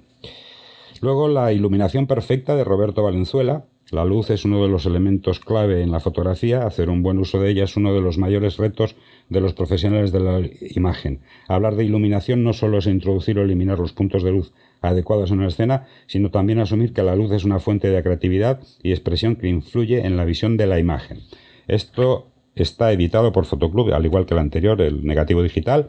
Luego 1.00 1.28
la 1.28 1.52
iluminación 1.52 2.08
perfecta 2.08 2.56
de 2.56 2.64
Roberto 2.64 3.04
Valenzuela, 3.04 3.66
la 3.90 4.04
luz 4.04 4.28
es 4.28 4.44
uno 4.44 4.62
de 4.62 4.68
los 4.68 4.84
elementos 4.84 5.40
clave 5.40 5.82
en 5.82 5.90
la 5.90 6.00
fotografía, 6.00 6.66
hacer 6.66 6.90
un 6.90 7.02
buen 7.02 7.18
uso 7.18 7.40
de 7.40 7.50
ella 7.50 7.64
es 7.64 7.76
uno 7.76 7.94
de 7.94 8.02
los 8.02 8.18
mayores 8.18 8.58
retos 8.58 8.96
de 9.30 9.40
los 9.40 9.54
profesionales 9.54 10.12
de 10.12 10.20
la 10.20 10.42
imagen. 10.74 11.20
Hablar 11.48 11.74
de 11.74 11.86
iluminación 11.86 12.44
no 12.44 12.52
solo 12.52 12.78
es 12.78 12.86
introducir 12.86 13.38
o 13.38 13.42
eliminar 13.42 13.78
los 13.78 13.92
puntos 13.92 14.22
de 14.22 14.32
luz 14.32 14.52
adecuados 14.82 15.30
en 15.30 15.38
una 15.38 15.48
escena, 15.48 15.86
sino 16.06 16.30
también 16.30 16.58
asumir 16.58 16.92
que 16.92 17.02
la 17.02 17.16
luz 17.16 17.32
es 17.32 17.44
una 17.44 17.60
fuente 17.60 17.88
de 17.88 18.02
creatividad 18.02 18.60
y 18.82 18.90
expresión 18.90 19.36
que 19.36 19.48
influye 19.48 20.04
en 20.04 20.18
la 20.18 20.26
visión 20.26 20.58
de 20.58 20.66
la 20.66 20.78
imagen. 20.78 21.20
Esto 21.66 22.28
está 22.54 22.92
editado 22.92 23.32
por 23.32 23.46
Fotoclub, 23.46 23.94
al 23.94 24.04
igual 24.04 24.26
que 24.26 24.34
el 24.34 24.40
anterior, 24.40 24.82
el 24.82 25.04
negativo 25.04 25.42
digital, 25.42 25.88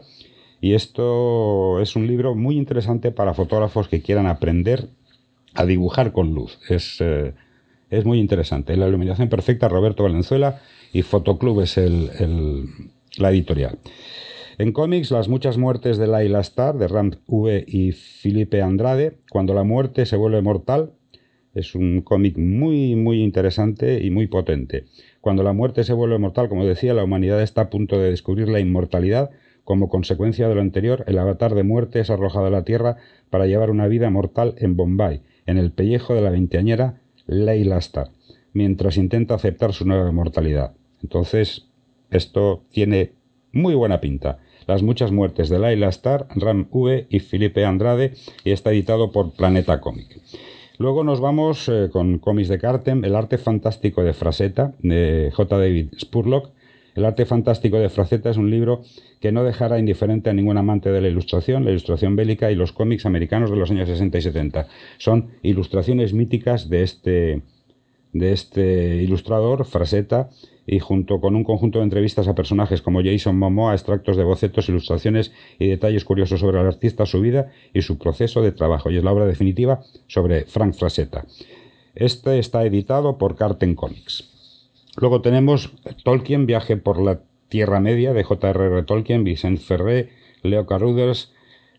y 0.62 0.72
esto 0.72 1.80
es 1.80 1.96
un 1.96 2.06
libro 2.06 2.34
muy 2.34 2.56
interesante 2.56 3.12
para 3.12 3.34
fotógrafos 3.34 3.88
que 3.88 4.00
quieran 4.00 4.26
aprender 4.26 4.88
a 5.54 5.66
dibujar 5.66 6.12
con 6.12 6.34
luz. 6.34 6.58
Es. 6.70 6.96
Eh, 7.00 7.34
es 7.90 8.04
muy 8.04 8.18
interesante. 8.18 8.76
La 8.76 8.88
iluminación 8.88 9.28
perfecta, 9.28 9.68
Roberto 9.68 10.04
Valenzuela 10.04 10.60
y 10.92 11.02
Fotoclub 11.02 11.60
es 11.60 11.76
la 13.18 13.30
editorial. 13.30 13.78
En 14.58 14.72
cómics, 14.72 15.10
Las 15.10 15.28
muchas 15.28 15.58
muertes 15.58 15.98
de 15.98 16.06
Laila 16.06 16.40
Star, 16.40 16.76
de 16.76 16.86
Ram 16.86 17.12
V 17.26 17.64
y 17.66 17.92
Felipe 17.92 18.62
Andrade, 18.62 19.18
Cuando 19.30 19.54
la 19.54 19.64
muerte 19.64 20.06
se 20.06 20.16
vuelve 20.16 20.42
mortal, 20.42 20.92
es 21.54 21.74
un 21.74 22.02
cómic 22.02 22.38
muy, 22.38 22.94
muy 22.94 23.22
interesante 23.22 24.04
y 24.04 24.10
muy 24.10 24.28
potente. 24.28 24.84
Cuando 25.20 25.42
la 25.42 25.52
muerte 25.52 25.82
se 25.82 25.92
vuelve 25.92 26.18
mortal, 26.18 26.48
como 26.48 26.64
decía, 26.64 26.94
la 26.94 27.04
humanidad 27.04 27.42
está 27.42 27.62
a 27.62 27.70
punto 27.70 27.98
de 27.98 28.10
descubrir 28.10 28.48
la 28.48 28.60
inmortalidad. 28.60 29.30
Como 29.64 29.88
consecuencia 29.88 30.48
de 30.48 30.54
lo 30.54 30.60
anterior, 30.60 31.04
el 31.08 31.18
avatar 31.18 31.54
de 31.54 31.64
muerte 31.64 32.00
es 32.00 32.10
arrojado 32.10 32.46
a 32.46 32.50
la 32.50 32.64
Tierra 32.64 32.96
para 33.30 33.46
llevar 33.46 33.70
una 33.70 33.88
vida 33.88 34.10
mortal 34.10 34.54
en 34.58 34.76
Bombay, 34.76 35.22
en 35.46 35.58
el 35.58 35.72
pellejo 35.72 36.14
de 36.14 36.22
la 36.22 36.30
veinteañera 36.30 36.99
Leila 37.30 37.78
Star, 37.78 38.10
mientras 38.52 38.96
intenta 38.96 39.34
aceptar 39.34 39.72
su 39.72 39.86
nueva 39.86 40.10
mortalidad. 40.12 40.74
Entonces, 41.02 41.68
esto 42.10 42.64
tiene 42.70 43.12
muy 43.52 43.74
buena 43.74 44.00
pinta. 44.00 44.38
Las 44.66 44.82
muchas 44.82 45.12
muertes 45.12 45.48
de 45.48 45.58
Leila 45.58 45.88
Star, 45.88 46.26
Ram 46.34 46.68
V 46.70 47.06
y 47.08 47.20
Felipe 47.20 47.64
Andrade 47.64 48.14
y 48.44 48.50
está 48.50 48.70
editado 48.72 49.10
por 49.10 49.32
Planeta 49.32 49.80
Comic. 49.80 50.20
Luego 50.78 51.04
nos 51.04 51.20
vamos 51.20 51.68
eh, 51.68 51.88
con 51.92 52.18
cómics 52.18 52.48
de 52.48 52.58
Cartem, 52.58 53.04
El 53.04 53.14
arte 53.14 53.38
fantástico 53.38 54.02
de 54.02 54.12
Frasetta, 54.12 54.74
de 54.80 55.30
J. 55.34 55.58
David 55.58 55.88
Spurlock. 55.98 56.50
El 57.00 57.06
arte 57.06 57.24
fantástico 57.24 57.78
de 57.78 57.88
Frasetta 57.88 58.28
es 58.28 58.36
un 58.36 58.50
libro 58.50 58.82
que 59.20 59.32
no 59.32 59.42
dejará 59.42 59.78
indiferente 59.78 60.28
a 60.28 60.34
ningún 60.34 60.58
amante 60.58 60.92
de 60.92 61.00
la 61.00 61.08
ilustración, 61.08 61.64
la 61.64 61.70
ilustración 61.70 62.14
bélica 62.14 62.50
y 62.50 62.54
los 62.54 62.72
cómics 62.72 63.06
americanos 63.06 63.50
de 63.50 63.56
los 63.56 63.70
años 63.70 63.88
60 63.88 64.18
y 64.18 64.20
70. 64.20 64.68
Son 64.98 65.30
ilustraciones 65.40 66.12
míticas 66.12 66.68
de 66.68 66.82
este, 66.82 67.40
de 68.12 68.32
este 68.32 68.96
ilustrador, 68.96 69.64
Frasetta, 69.64 70.28
y 70.66 70.78
junto 70.78 71.22
con 71.22 71.36
un 71.36 71.42
conjunto 71.42 71.78
de 71.78 71.84
entrevistas 71.84 72.28
a 72.28 72.34
personajes 72.34 72.82
como 72.82 73.02
Jason 73.02 73.38
Momoa, 73.38 73.72
extractos 73.72 74.18
de 74.18 74.24
bocetos, 74.24 74.68
ilustraciones 74.68 75.32
y 75.58 75.68
detalles 75.68 76.04
curiosos 76.04 76.40
sobre 76.40 76.60
el 76.60 76.66
artista, 76.66 77.06
su 77.06 77.22
vida 77.22 77.50
y 77.72 77.80
su 77.80 77.96
proceso 77.96 78.42
de 78.42 78.52
trabajo. 78.52 78.90
Y 78.90 78.98
es 78.98 79.04
la 79.04 79.12
obra 79.12 79.24
definitiva 79.24 79.80
sobre 80.06 80.44
Frank 80.44 80.74
Frasetta. 80.74 81.24
Este 81.94 82.38
está 82.38 82.66
editado 82.66 83.16
por 83.16 83.36
Carten 83.36 83.74
Comics. 83.74 84.29
Luego 85.00 85.22
tenemos 85.22 85.72
Tolkien, 86.04 86.44
Viaje 86.46 86.76
por 86.76 87.00
la 87.00 87.22
Tierra 87.48 87.80
Media, 87.80 88.12
de 88.12 88.22
J.R.R. 88.22 88.82
Tolkien, 88.82 89.24
Vicent 89.24 89.58
Ferré, 89.58 90.10
Leo 90.42 90.66
Carruthers, 90.66 91.32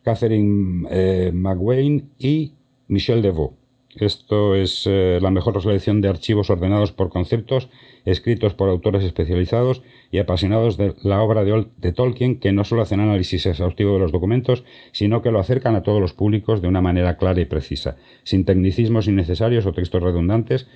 Catherine 0.03 0.87
eh, 0.89 1.31
McWayne 1.31 2.05
y 2.17 2.53
Michel 2.87 3.21
Devaux. 3.21 3.61
Esto 3.95 4.55
es 4.55 4.87
eh, 4.87 5.19
la 5.21 5.31
mejor 5.31 5.61
selección 5.61 5.99
de 5.99 6.07
archivos 6.07 6.49
ordenados 6.49 6.93
por 6.93 7.09
conceptos, 7.09 7.69
escritos 8.05 8.53
por 8.53 8.69
autores 8.69 9.03
especializados 9.03 9.83
y 10.11 10.19
apasionados 10.19 10.77
de 10.77 10.95
la 11.03 11.21
obra 11.21 11.43
de, 11.43 11.91
Tolkien, 11.91 12.39
que 12.39 12.53
no 12.53 12.63
solo 12.63 12.81
hacen 12.83 13.01
análisis 13.01 13.45
exhaustivo 13.45 13.93
de 13.93 13.99
los 13.99 14.11
documentos, 14.11 14.63
sino 14.93 15.21
que 15.21 15.31
lo 15.31 15.39
acercan 15.39 15.75
a 15.75 15.83
todos 15.83 15.99
los 15.99 16.13
públicos 16.13 16.61
de 16.61 16.69
una 16.69 16.81
manera 16.81 17.17
clara 17.17 17.41
y 17.41 17.45
precisa, 17.45 17.97
sin 18.23 18.45
tecnicismos 18.45 19.07
innecesarios 19.07 19.65
o 19.65 19.73
textos 19.73 20.01
redundantes. 20.01 20.67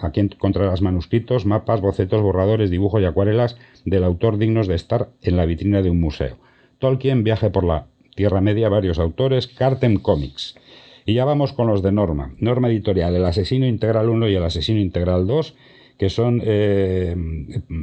Aquí 0.00 0.20
encontrarás 0.20 0.80
manuscritos, 0.80 1.44
mapas, 1.44 1.80
bocetos, 1.80 2.22
borradores, 2.22 2.70
dibujos 2.70 3.02
y 3.02 3.04
acuarelas 3.04 3.56
del 3.84 4.04
autor 4.04 4.38
dignos 4.38 4.68
de 4.68 4.76
estar 4.76 5.10
en 5.22 5.36
la 5.36 5.46
vitrina 5.46 5.82
de 5.82 5.90
un 5.90 6.00
museo. 6.00 6.38
Tolkien 6.78 7.24
viaje 7.24 7.50
por 7.50 7.64
la 7.64 7.86
Tierra 8.14 8.40
Media, 8.40 8.68
varios 8.68 8.98
autores, 8.98 9.46
Cartem 9.46 9.98
Comics. 9.98 10.56
Y 11.04 11.14
ya 11.14 11.24
vamos 11.24 11.52
con 11.52 11.66
los 11.66 11.82
de 11.82 11.92
Norma. 11.92 12.32
Norma 12.38 12.68
Editorial, 12.68 13.14
El 13.14 13.24
Asesino 13.24 13.66
Integral 13.66 14.08
1 14.08 14.28
y 14.28 14.34
El 14.34 14.44
Asesino 14.44 14.80
Integral 14.80 15.26
2, 15.26 15.54
que 15.98 16.10
son 16.10 16.42
eh, 16.44 17.16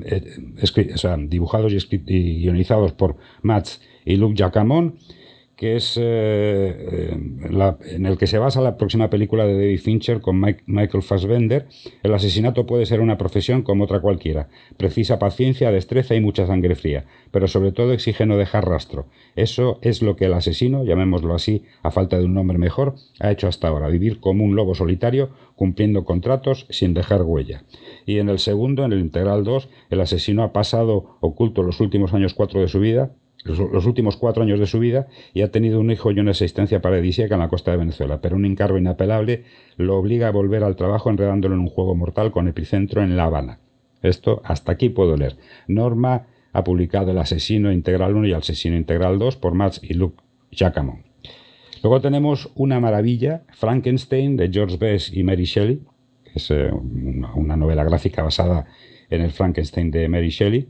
eh, 0.06 1.28
dibujados 1.28 1.74
y, 1.74 2.40
guionizados 2.40 2.92
por 2.94 3.18
Mats 3.42 3.82
y 4.06 4.18
Luke 4.18 4.36
Jacamón 4.38 4.98
que 5.64 5.78
es 5.78 5.98
eh, 5.98 7.16
en 7.16 8.06
el 8.06 8.18
que 8.18 8.28
se 8.28 8.38
basa 8.38 8.60
la 8.60 8.76
próxima 8.76 9.10
película 9.10 9.46
de 9.46 9.54
David 9.54 9.80
Fincher 9.80 10.20
con 10.20 10.42
Michael 10.42 11.04
Fassbender, 11.04 11.68
el 12.04 12.14
asesinato 12.14 12.66
puede 12.66 12.86
ser 12.86 13.00
una 13.00 13.18
profesión 13.18 13.62
como 13.62 13.86
otra 13.86 14.02
cualquiera. 14.02 14.50
Precisa 14.76 15.20
paciencia, 15.20 15.72
destreza 15.72 16.16
y 16.16 16.20
mucha 16.20 16.46
sangre 16.48 16.76
fría, 16.76 17.06
pero 17.32 17.48
sobre 17.48 17.72
todo 17.72 17.94
exige 17.94 18.26
no 18.26 18.36
dejar 18.36 18.68
rastro. 18.68 19.06
Eso 19.38 19.80
es 19.82 20.02
lo 20.02 20.18
que 20.18 20.26
el 20.26 20.34
asesino, 20.34 20.84
llamémoslo 20.84 21.34
así, 21.34 21.64
a 21.82 21.92
falta 21.92 22.20
de 22.20 22.26
un 22.26 22.34
nombre 22.34 22.58
mejor, 22.58 22.96
ha 23.22 23.32
hecho 23.32 23.48
hasta 23.48 23.70
ahora, 23.70 23.88
vivir 23.88 24.20
como 24.20 24.44
un 24.44 24.58
lobo 24.58 24.76
solitario, 24.76 25.30
cumpliendo 25.56 26.04
contratos 26.04 26.68
sin 26.72 26.94
dejar 26.94 27.22
huella. 27.22 27.64
Y 28.06 28.18
en 28.20 28.28
el 28.28 28.40
segundo, 28.40 28.84
en 28.84 28.92
el 28.92 29.00
Integral 29.00 29.46
2, 29.46 29.70
el 29.92 30.02
asesino 30.02 30.44
ha 30.44 30.52
pasado 30.52 31.16
oculto 31.22 31.64
los 31.64 31.80
últimos 31.80 32.14
años 32.14 32.34
cuatro 32.34 32.60
de 32.60 32.68
su 32.68 32.82
vida, 32.82 33.16
los, 33.44 33.86
últimos 33.86 34.18
cuatro 34.18 34.44
años 34.44 34.60
de 34.60 34.68
su 34.68 34.80
vida 34.80 35.08
y 35.34 35.42
ha 35.42 35.52
tenido 35.52 35.80
un 35.80 35.92
hijo 35.92 36.12
y 36.12 36.20
una 36.20 36.32
existencia 36.32 36.82
paradisíaca 36.82 37.36
en 37.36 37.42
la 37.42 37.50
costa 37.50 37.72
de 37.72 37.78
Venezuela, 37.78 38.22
pero 38.22 38.36
un 38.36 38.46
encargo 38.46 38.78
inapelable 38.78 39.44
lo 39.78 39.98
obliga 39.98 40.28
a 40.28 40.32
volver 40.32 40.64
al 40.64 40.76
trabajo 40.76 41.10
enredándolo 41.10 41.56
en 41.56 41.62
un 41.62 41.68
juego 41.68 41.96
mortal 41.96 42.32
con 42.32 42.48
epicentro 42.48 43.04
en 43.04 43.18
La 43.18 43.26
Habana. 43.26 43.60
Esto 44.02 44.42
hasta 44.44 44.72
aquí 44.72 44.90
puedo 44.90 45.18
leer. 45.18 45.38
Norma 45.68 46.28
ha 46.52 46.64
publicado 46.64 47.12
El 47.12 47.18
asesino 47.18 47.72
integral 47.72 48.16
1 48.16 48.28
y 48.28 48.32
El 48.32 48.38
asesino 48.38 48.78
integral 48.78 49.20
2 49.20 49.38
por 49.38 49.54
Max 49.54 49.82
y 49.84 49.94
Luke 49.94 50.24
Jacamon. 50.52 51.04
Luego 51.82 52.00
tenemos 52.00 52.50
una 52.56 52.80
maravilla, 52.80 53.44
Frankenstein, 53.52 54.38
de 54.38 54.50
George 54.50 54.78
Best 54.78 55.14
y 55.14 55.24
Mary 55.24 55.44
Shelley, 55.44 55.82
que 56.24 56.32
es 56.36 56.50
eh, 56.50 56.72
una 56.72 57.58
novela 57.58 57.84
gráfica 57.84 58.24
basada 58.24 58.68
en 59.10 59.22
el 59.22 59.32
Frankenstein 59.32 59.92
de 59.92 60.08
Mary 60.08 60.30
Shelley, 60.30 60.70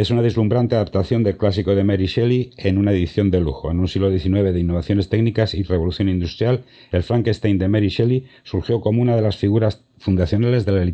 es 0.00 0.10
una 0.10 0.20
deslumbrante 0.20 0.74
adaptación 0.74 1.22
del 1.22 1.38
clásico 1.38 1.74
de 1.74 1.82
Mary 1.82 2.04
Shelley 2.04 2.50
en 2.58 2.76
una 2.76 2.92
edición 2.92 3.30
de 3.30 3.40
lujo. 3.40 3.70
En 3.70 3.80
un 3.80 3.88
siglo 3.88 4.10
XIX 4.10 4.52
de 4.52 4.60
innovaciones 4.60 5.08
técnicas 5.08 5.54
y 5.54 5.62
revolución 5.62 6.10
industrial, 6.10 6.64
el 6.92 7.02
Frankenstein 7.02 7.56
de 7.56 7.68
Mary 7.68 7.88
Shelley 7.88 8.26
surgió 8.42 8.82
como 8.82 9.00
una 9.00 9.16
de 9.16 9.22
las 9.22 9.38
figuras 9.38 9.86
fundacionales 9.96 10.66
de 10.66 10.72
la 10.72 10.84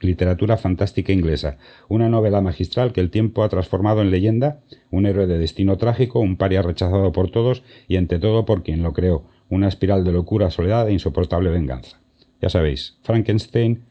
literatura, 0.00 0.56
fantástica 0.58 1.12
inglesa, 1.12 1.58
una 1.88 2.08
novela 2.08 2.40
magistral 2.40 2.92
que 2.92 3.00
el 3.00 3.10
tiempo 3.10 3.42
ha 3.42 3.48
transformado 3.48 4.00
en 4.00 4.12
leyenda, 4.12 4.60
un 4.92 5.06
héroe 5.06 5.26
de 5.26 5.38
destino 5.38 5.76
trágico, 5.76 6.20
un 6.20 6.36
paria 6.36 6.62
rechazado 6.62 7.10
por 7.10 7.32
todos 7.32 7.64
y 7.88 7.96
ante 7.96 8.20
todo 8.20 8.44
por 8.44 8.62
quien 8.62 8.84
lo 8.84 8.92
creó, 8.92 9.24
una 9.48 9.66
espiral 9.66 10.04
de 10.04 10.12
locura, 10.12 10.52
soledad 10.52 10.88
e 10.88 10.92
insoportable 10.92 11.50
venganza. 11.50 12.00
Ya 12.40 12.48
sabéis, 12.48 12.96
Frankenstein, 13.02 13.82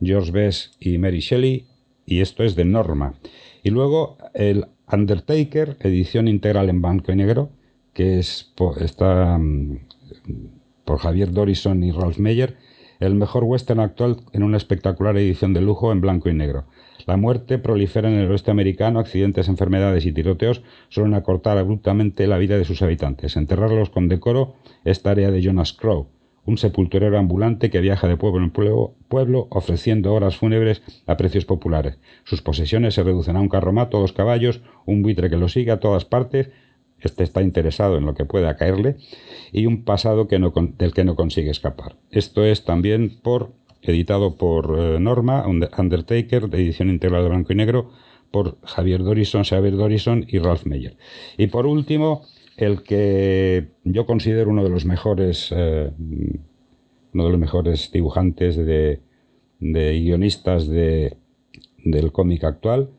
George 0.00 0.30
Best 0.30 0.74
y 0.78 0.98
Mary 0.98 1.18
Shelley, 1.18 1.66
y 2.06 2.20
esto 2.20 2.44
es 2.44 2.54
de 2.54 2.64
Norma. 2.64 3.14
Y 3.62 3.70
luego 3.70 4.16
el 4.34 4.66
Undertaker, 4.92 5.76
edición 5.80 6.28
integral 6.28 6.68
en 6.68 6.82
blanco 6.82 7.12
y 7.12 7.16
negro, 7.16 7.50
que 7.92 8.18
es, 8.18 8.52
está 8.80 9.38
mm, 9.38 9.78
por 10.84 10.98
Javier 10.98 11.32
Dorison 11.32 11.82
y 11.84 11.92
Ralph 11.92 12.18
Meyer, 12.18 12.56
el 12.98 13.14
mejor 13.14 13.44
western 13.44 13.80
actual 13.80 14.18
en 14.32 14.42
una 14.42 14.58
espectacular 14.58 15.16
edición 15.16 15.54
de 15.54 15.62
lujo 15.62 15.90
en 15.90 16.00
blanco 16.00 16.28
y 16.28 16.34
negro. 16.34 16.66
La 17.06 17.16
muerte 17.16 17.58
prolifera 17.58 18.10
en 18.10 18.16
el 18.18 18.30
oeste 18.30 18.50
americano, 18.50 19.00
accidentes, 19.00 19.48
enfermedades 19.48 20.04
y 20.04 20.12
tiroteos 20.12 20.62
suelen 20.90 21.14
acortar 21.14 21.56
abruptamente 21.56 22.26
la 22.26 22.38
vida 22.38 22.58
de 22.58 22.64
sus 22.64 22.82
habitantes. 22.82 23.36
Enterrarlos 23.36 23.90
con 23.90 24.08
decoro 24.08 24.56
es 24.84 25.02
tarea 25.02 25.30
de 25.30 25.40
Jonas 25.40 25.72
Crow, 25.72 26.08
un 26.44 26.58
sepulturero 26.58 27.18
ambulante 27.18 27.70
que 27.70 27.80
viaja 27.80 28.08
de 28.08 28.16
pueblo 28.16 28.42
en 28.44 28.50
pueblo, 28.50 29.46
ofreciendo 29.50 30.14
horas 30.14 30.36
fúnebres 30.36 30.82
a 31.06 31.16
precios 31.16 31.44
populares. 31.44 31.98
Sus 32.24 32.42
posesiones 32.42 32.94
se 32.94 33.02
reducen 33.02 33.36
a 33.36 33.40
un 33.40 33.48
carromato, 33.48 34.00
dos 34.00 34.12
caballos, 34.12 34.60
un 34.86 35.02
buitre 35.02 35.30
que 35.30 35.36
lo 35.36 35.48
sigue 35.48 35.70
a 35.70 35.80
todas 35.80 36.04
partes, 36.04 36.50
este 37.00 37.24
está 37.24 37.42
interesado 37.42 37.96
en 37.96 38.04
lo 38.04 38.14
que 38.14 38.24
pueda 38.24 38.56
caerle, 38.56 38.96
y 39.52 39.66
un 39.66 39.84
pasado 39.84 40.28
que 40.28 40.38
del 40.78 40.92
que 40.92 41.04
no 41.04 41.16
consigue 41.16 41.50
escapar. 41.50 41.96
Esto 42.10 42.44
es 42.44 42.64
también 42.64 43.20
por 43.22 43.52
editado 43.82 44.36
por 44.36 44.76
eh, 44.78 45.00
Norma, 45.00 45.46
Undertaker, 45.46 46.48
de 46.48 46.58
edición 46.58 46.90
integral 46.90 47.22
de 47.22 47.28
blanco 47.30 47.52
y 47.52 47.56
negro, 47.56 47.90
por 48.30 48.58
Javier 48.62 49.02
Dorison, 49.02 49.44
Xavier 49.44 49.76
Dorison 49.76 50.24
y 50.28 50.38
Ralph 50.38 50.64
Meyer. 50.64 50.96
Y 51.36 51.48
por 51.48 51.66
último, 51.66 52.22
el 52.60 52.82
que 52.82 53.68
yo 53.84 54.04
considero 54.04 54.50
uno 54.50 54.62
de 54.62 54.68
los 54.68 54.84
mejores, 54.84 55.48
eh, 55.50 55.90
uno 57.14 57.24
de 57.24 57.30
los 57.30 57.38
mejores 57.38 57.90
dibujantes 57.90 58.56
de, 58.56 59.00
guionistas 59.58 60.68
de, 60.68 61.16
del 61.84 62.12
cómic 62.12 62.44
actual, 62.44 62.90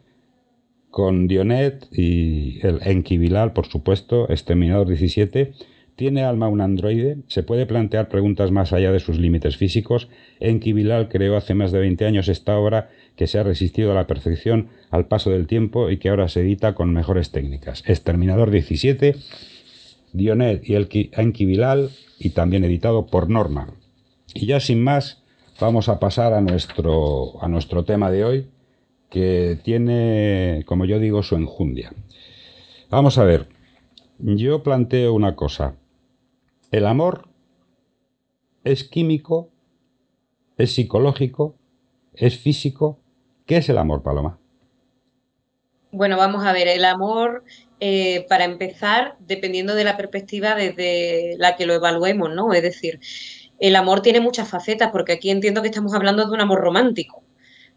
con 0.90 1.28
Dionet 1.28 1.88
y 1.92 2.60
el 2.66 2.80
Enki 2.84 3.20
por 3.54 3.68
supuesto, 3.68 4.28
Exterminador 4.30 4.88
17, 4.88 5.54
¿Tiene 5.96 6.24
alma 6.24 6.48
un 6.48 6.62
androide? 6.62 7.18
¿Se 7.28 7.44
puede 7.44 7.68
plantear 7.68 8.10
preguntas 8.10 8.50
más 8.50 8.74
allá 8.74 8.92
de 8.92 9.00
sus 9.00 9.20
límites 9.20 9.58
físicos? 9.58 10.10
Enki 10.40 10.74
creó 11.10 11.38
hace 11.38 11.54
más 11.54 11.72
de 11.72 11.80
20 11.80 12.06
años 12.06 12.28
esta 12.28 12.58
obra 12.58 12.90
que 13.16 13.28
se 13.28 13.38
ha 13.38 13.44
resistido 13.44 13.92
a 13.92 13.96
la 13.96 14.08
perfección 14.08 14.70
al 14.90 15.06
paso 15.06 15.30
del 15.30 15.46
tiempo 15.46 15.92
y 15.92 15.98
que 15.98 16.10
ahora 16.10 16.28
se 16.30 16.42
edita 16.42 16.74
con 16.74 16.92
mejores 16.92 17.30
técnicas. 17.30 17.84
Exterminador 17.86 18.50
17 18.50 19.16
Dionet 20.14 20.68
y 20.68 20.76
el 20.76 20.90
Enki 20.92 21.60
y 22.20 22.30
también 22.32 22.64
editado 22.64 23.08
por 23.08 23.30
Norma. 23.30 23.74
Y 24.34 24.46
ya 24.46 24.60
sin 24.60 24.84
más, 24.84 25.24
vamos 25.60 25.90
a 25.90 26.00
pasar 26.00 26.34
a 26.34 26.42
nuestro, 26.42 27.44
a 27.44 27.48
nuestro 27.48 27.84
tema 27.84 28.12
de 28.12 28.24
hoy, 28.24 28.50
que 29.10 29.60
tiene, 29.64 30.64
como 30.66 30.86
yo 30.86 31.00
digo, 31.00 31.24
su 31.24 31.36
enjundia. 31.36 31.94
Vamos 32.90 33.18
a 33.18 33.24
ver, 33.24 33.48
yo 34.20 34.64
planteo 34.64 35.14
una 35.14 35.36
cosa. 35.36 35.76
El 36.72 36.86
amor 36.86 37.28
es 38.64 38.84
químico, 38.84 39.50
es 40.58 40.74
psicológico, 40.74 41.56
es 42.14 42.38
físico. 42.38 43.00
¿Qué 43.46 43.58
es 43.58 43.70
el 43.70 43.78
amor, 43.78 44.04
Paloma? 44.04 44.38
Bueno, 45.92 46.16
vamos 46.18 46.46
a 46.46 46.54
ver, 46.54 46.70
el 46.70 46.86
amor, 46.86 47.44
eh, 47.82 48.26
para 48.30 48.46
empezar, 48.46 49.18
dependiendo 49.20 49.76
de 49.76 49.84
la 49.84 49.98
perspectiva 49.98 50.56
desde 50.56 51.36
la 51.38 51.56
que 51.56 51.66
lo 51.66 51.74
evaluemos, 51.74 52.30
¿no? 52.34 52.54
Es 52.54 52.62
decir, 52.62 53.00
el 53.60 53.76
amor 53.76 54.02
tiene 54.02 54.22
muchas 54.22 54.48
facetas, 54.48 54.92
porque 54.92 55.14
aquí 55.14 55.32
entiendo 55.32 55.62
que 55.62 55.70
estamos 55.70 55.94
hablando 55.94 56.26
de 56.26 56.32
un 56.32 56.42
amor 56.42 56.62
romántico 56.62 57.24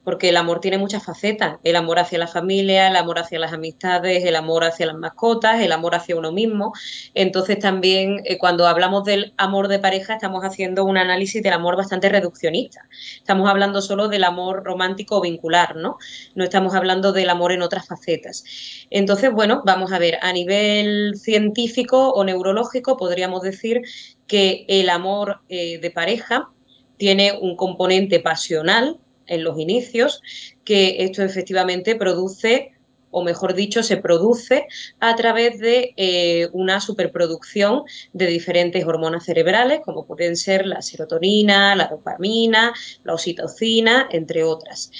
porque 0.05 0.29
el 0.29 0.37
amor 0.37 0.61
tiene 0.61 0.79
muchas 0.79 1.03
facetas, 1.03 1.59
el 1.65 1.77
amor 1.77 1.99
hacia 1.99 2.19
la 2.19 2.27
familia, 2.27 2.89
el 2.89 2.97
amor 2.97 3.19
hacia 3.19 3.39
las 3.39 3.53
amistades, 3.53 4.25
el 4.25 4.37
amor 4.37 4.65
hacia 4.65 4.87
las 4.87 4.97
mascotas, 4.97 5.61
el 5.61 5.73
amor 5.73 5.95
hacia 5.95 6.17
uno 6.17 6.31
mismo. 6.31 6.73
Entonces 7.15 7.59
también 7.59 8.21
eh, 8.25 8.39
cuando 8.39 8.67
hablamos 8.67 9.05
del 9.05 9.33
amor 9.39 9.69
de 9.69 9.79
pareja 9.79 10.15
estamos 10.15 10.45
haciendo 10.45 10.85
un 10.85 10.99
análisis 10.99 11.43
del 11.43 11.55
amor 11.55 11.77
bastante 11.77 12.09
reduccionista. 12.09 12.87
Estamos 13.17 13.49
hablando 13.49 13.81
solo 13.81 14.09
del 14.09 14.25
amor 14.25 14.63
romántico 14.63 15.17
o 15.17 15.21
vincular, 15.23 15.77
¿no? 15.77 15.97
No 16.35 16.45
estamos 16.45 16.75
hablando 16.75 17.13
del 17.13 17.31
amor 17.31 17.53
en 17.53 17.63
otras 17.63 17.87
facetas. 17.87 18.45
Entonces, 18.91 19.33
bueno, 19.33 19.63
vamos 19.65 19.93
a 19.93 19.99
ver, 19.99 20.19
a 20.21 20.33
nivel 20.33 21.15
científico 21.17 22.11
o 22.11 22.25
neurológico 22.25 22.97
podríamos 22.97 23.43
decir 23.43 23.83
que 24.27 24.65
el 24.69 24.91
amor 24.91 25.41
eh, 25.49 25.79
de 25.79 25.91
pareja 25.91 26.51
tiene 26.97 27.33
un 27.33 27.57
componente 27.57 28.21
pasional, 28.21 28.99
en 29.27 29.45
los 29.45 29.59
inicios, 29.59 30.23
que 30.65 31.05
esto 31.05 31.23
efectivamente 31.23 31.97
produce 31.97 32.75
o 33.17 33.23
mejor 33.23 33.55
dicho, 33.55 33.85
se 33.85 33.97
produce 33.97 34.67
a 34.99 35.15
través 35.15 35.61
de 35.61 35.95
eh, 35.97 36.49
una 36.53 36.81
superproducción 36.81 37.85
de 38.13 38.27
diferentes 38.27 38.85
hormonas 38.85 39.25
cerebrales, 39.25 39.83
como 39.85 40.05
pueden 40.05 40.37
ser 40.37 40.67
la 40.67 40.83
serotonina, 40.83 41.77
la 41.77 41.87
dopamina, 41.87 42.75
la 43.05 43.15
oxitocina, 43.15 44.09
entre 44.11 44.43
otras. 44.43 44.91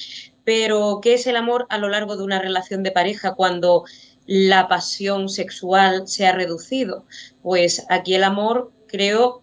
Pero, 0.45 1.01
¿qué 1.03 1.15
es 1.15 1.27
el 1.27 1.35
amor 1.35 1.67
a 1.71 1.79
lo 1.79 1.89
largo 1.89 2.17
de 2.17 2.23
una 2.23 2.41
relación 2.41 2.85
de 2.85 2.93
pareja 2.93 3.35
cuando 3.35 3.83
la 4.27 4.69
pasión 4.69 5.29
sexual 5.29 6.07
se 6.07 6.25
ha 6.27 6.33
reducido? 6.33 7.07
Pues 7.43 7.85
aquí 7.89 8.15
el 8.15 8.23
amor, 8.23 8.71
creo, 8.87 9.43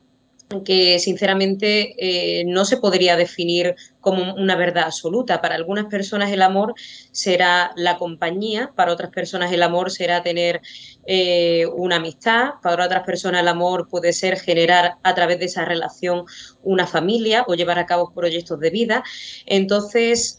que 0.59 0.99
sinceramente 0.99 1.95
eh, 1.97 2.43
no 2.45 2.65
se 2.65 2.77
podría 2.77 3.15
definir 3.15 3.75
como 3.99 4.33
una 4.35 4.55
verdad 4.55 4.85
absoluta. 4.85 5.41
Para 5.41 5.55
algunas 5.55 5.85
personas 5.85 6.31
el 6.31 6.41
amor 6.41 6.73
será 7.11 7.71
la 7.75 7.97
compañía, 7.97 8.71
para 8.75 8.91
otras 8.91 9.11
personas 9.11 9.51
el 9.51 9.63
amor 9.63 9.91
será 9.91 10.21
tener 10.21 10.61
eh, 11.05 11.65
una 11.75 11.95
amistad, 11.97 12.51
para 12.61 12.85
otras 12.85 13.03
personas 13.03 13.41
el 13.41 13.47
amor 13.47 13.87
puede 13.89 14.13
ser 14.13 14.39
generar 14.39 14.95
a 15.03 15.15
través 15.15 15.39
de 15.39 15.45
esa 15.45 15.65
relación 15.65 16.25
una 16.63 16.85
familia 16.85 17.45
o 17.47 17.55
llevar 17.55 17.79
a 17.79 17.85
cabo 17.85 18.13
proyectos 18.13 18.59
de 18.59 18.69
vida. 18.69 19.03
Entonces, 19.45 20.37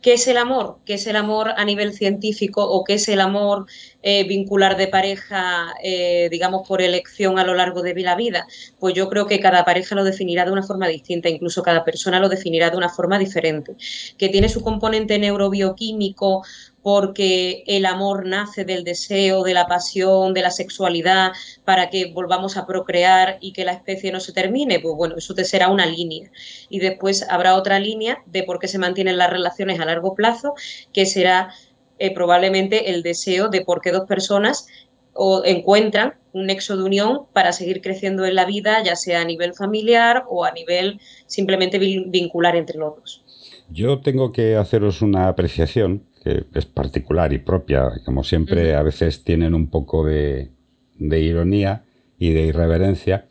¿Qué 0.00 0.14
es 0.14 0.26
el 0.28 0.38
amor? 0.38 0.78
¿Qué 0.86 0.94
es 0.94 1.06
el 1.06 1.16
amor 1.16 1.50
a 1.56 1.64
nivel 1.64 1.92
científico 1.92 2.64
o 2.64 2.84
qué 2.84 2.94
es 2.94 3.08
el 3.08 3.20
amor 3.20 3.66
eh, 4.02 4.26
vincular 4.26 4.78
de 4.78 4.88
pareja, 4.88 5.74
eh, 5.82 6.28
digamos, 6.30 6.66
por 6.66 6.80
elección 6.80 7.38
a 7.38 7.44
lo 7.44 7.54
largo 7.54 7.82
de 7.82 7.94
la 7.96 8.16
vida? 8.16 8.46
Pues 8.78 8.94
yo 8.94 9.10
creo 9.10 9.26
que 9.26 9.40
cada 9.40 9.64
pareja 9.64 9.94
lo 9.94 10.04
definirá 10.04 10.46
de 10.46 10.52
una 10.52 10.62
forma 10.62 10.88
distinta, 10.88 11.28
incluso 11.28 11.62
cada 11.62 11.84
persona 11.84 12.18
lo 12.18 12.30
definirá 12.30 12.70
de 12.70 12.78
una 12.78 12.88
forma 12.88 13.18
diferente. 13.18 13.76
Que 14.16 14.30
tiene 14.30 14.48
su 14.48 14.62
componente 14.62 15.18
neurobioquímico 15.18 16.44
porque 16.82 17.62
el 17.66 17.86
amor 17.86 18.26
nace 18.26 18.64
del 18.64 18.84
deseo, 18.84 19.42
de 19.42 19.54
la 19.54 19.66
pasión, 19.66 20.34
de 20.34 20.42
la 20.42 20.50
sexualidad, 20.50 21.32
para 21.64 21.90
que 21.90 22.12
volvamos 22.12 22.56
a 22.56 22.66
procrear 22.66 23.38
y 23.40 23.52
que 23.52 23.64
la 23.64 23.72
especie 23.72 24.12
no 24.12 24.20
se 24.20 24.32
termine, 24.32 24.80
pues 24.80 24.94
bueno, 24.96 25.16
eso 25.16 25.34
te 25.34 25.44
será 25.44 25.68
una 25.68 25.86
línea. 25.86 26.30
Y 26.68 26.78
después 26.78 27.26
habrá 27.28 27.56
otra 27.56 27.78
línea 27.78 28.22
de 28.26 28.42
por 28.44 28.58
qué 28.58 28.68
se 28.68 28.78
mantienen 28.78 29.18
las 29.18 29.30
relaciones 29.30 29.78
a 29.80 29.84
largo 29.84 30.14
plazo, 30.14 30.54
que 30.92 31.06
será 31.06 31.52
eh, 31.98 32.14
probablemente 32.14 32.90
el 32.90 33.02
deseo 33.02 33.48
de 33.48 33.62
por 33.62 33.80
qué 33.82 33.92
dos 33.92 34.06
personas 34.06 34.66
o 35.12 35.42
encuentran 35.44 36.14
un 36.32 36.46
nexo 36.46 36.76
de 36.76 36.84
unión 36.84 37.26
para 37.32 37.52
seguir 37.52 37.82
creciendo 37.82 38.24
en 38.24 38.34
la 38.34 38.46
vida, 38.46 38.82
ya 38.82 38.96
sea 38.96 39.20
a 39.20 39.24
nivel 39.24 39.54
familiar 39.54 40.24
o 40.28 40.44
a 40.44 40.52
nivel 40.52 41.00
simplemente 41.26 41.78
vincular 41.78 42.56
entre 42.56 42.78
los 42.78 42.96
dos. 42.96 43.24
Yo 43.68 44.00
tengo 44.00 44.32
que 44.32 44.56
haceros 44.56 45.02
una 45.02 45.28
apreciación 45.28 46.04
que 46.22 46.44
es 46.54 46.66
particular 46.66 47.32
y 47.32 47.38
propia, 47.38 47.90
como 48.04 48.24
siempre 48.24 48.74
a 48.74 48.82
veces 48.82 49.24
tienen 49.24 49.54
un 49.54 49.68
poco 49.68 50.04
de, 50.04 50.50
ironía 50.98 51.84
y 52.18 52.32
de 52.32 52.42
irreverencia. 52.42 53.26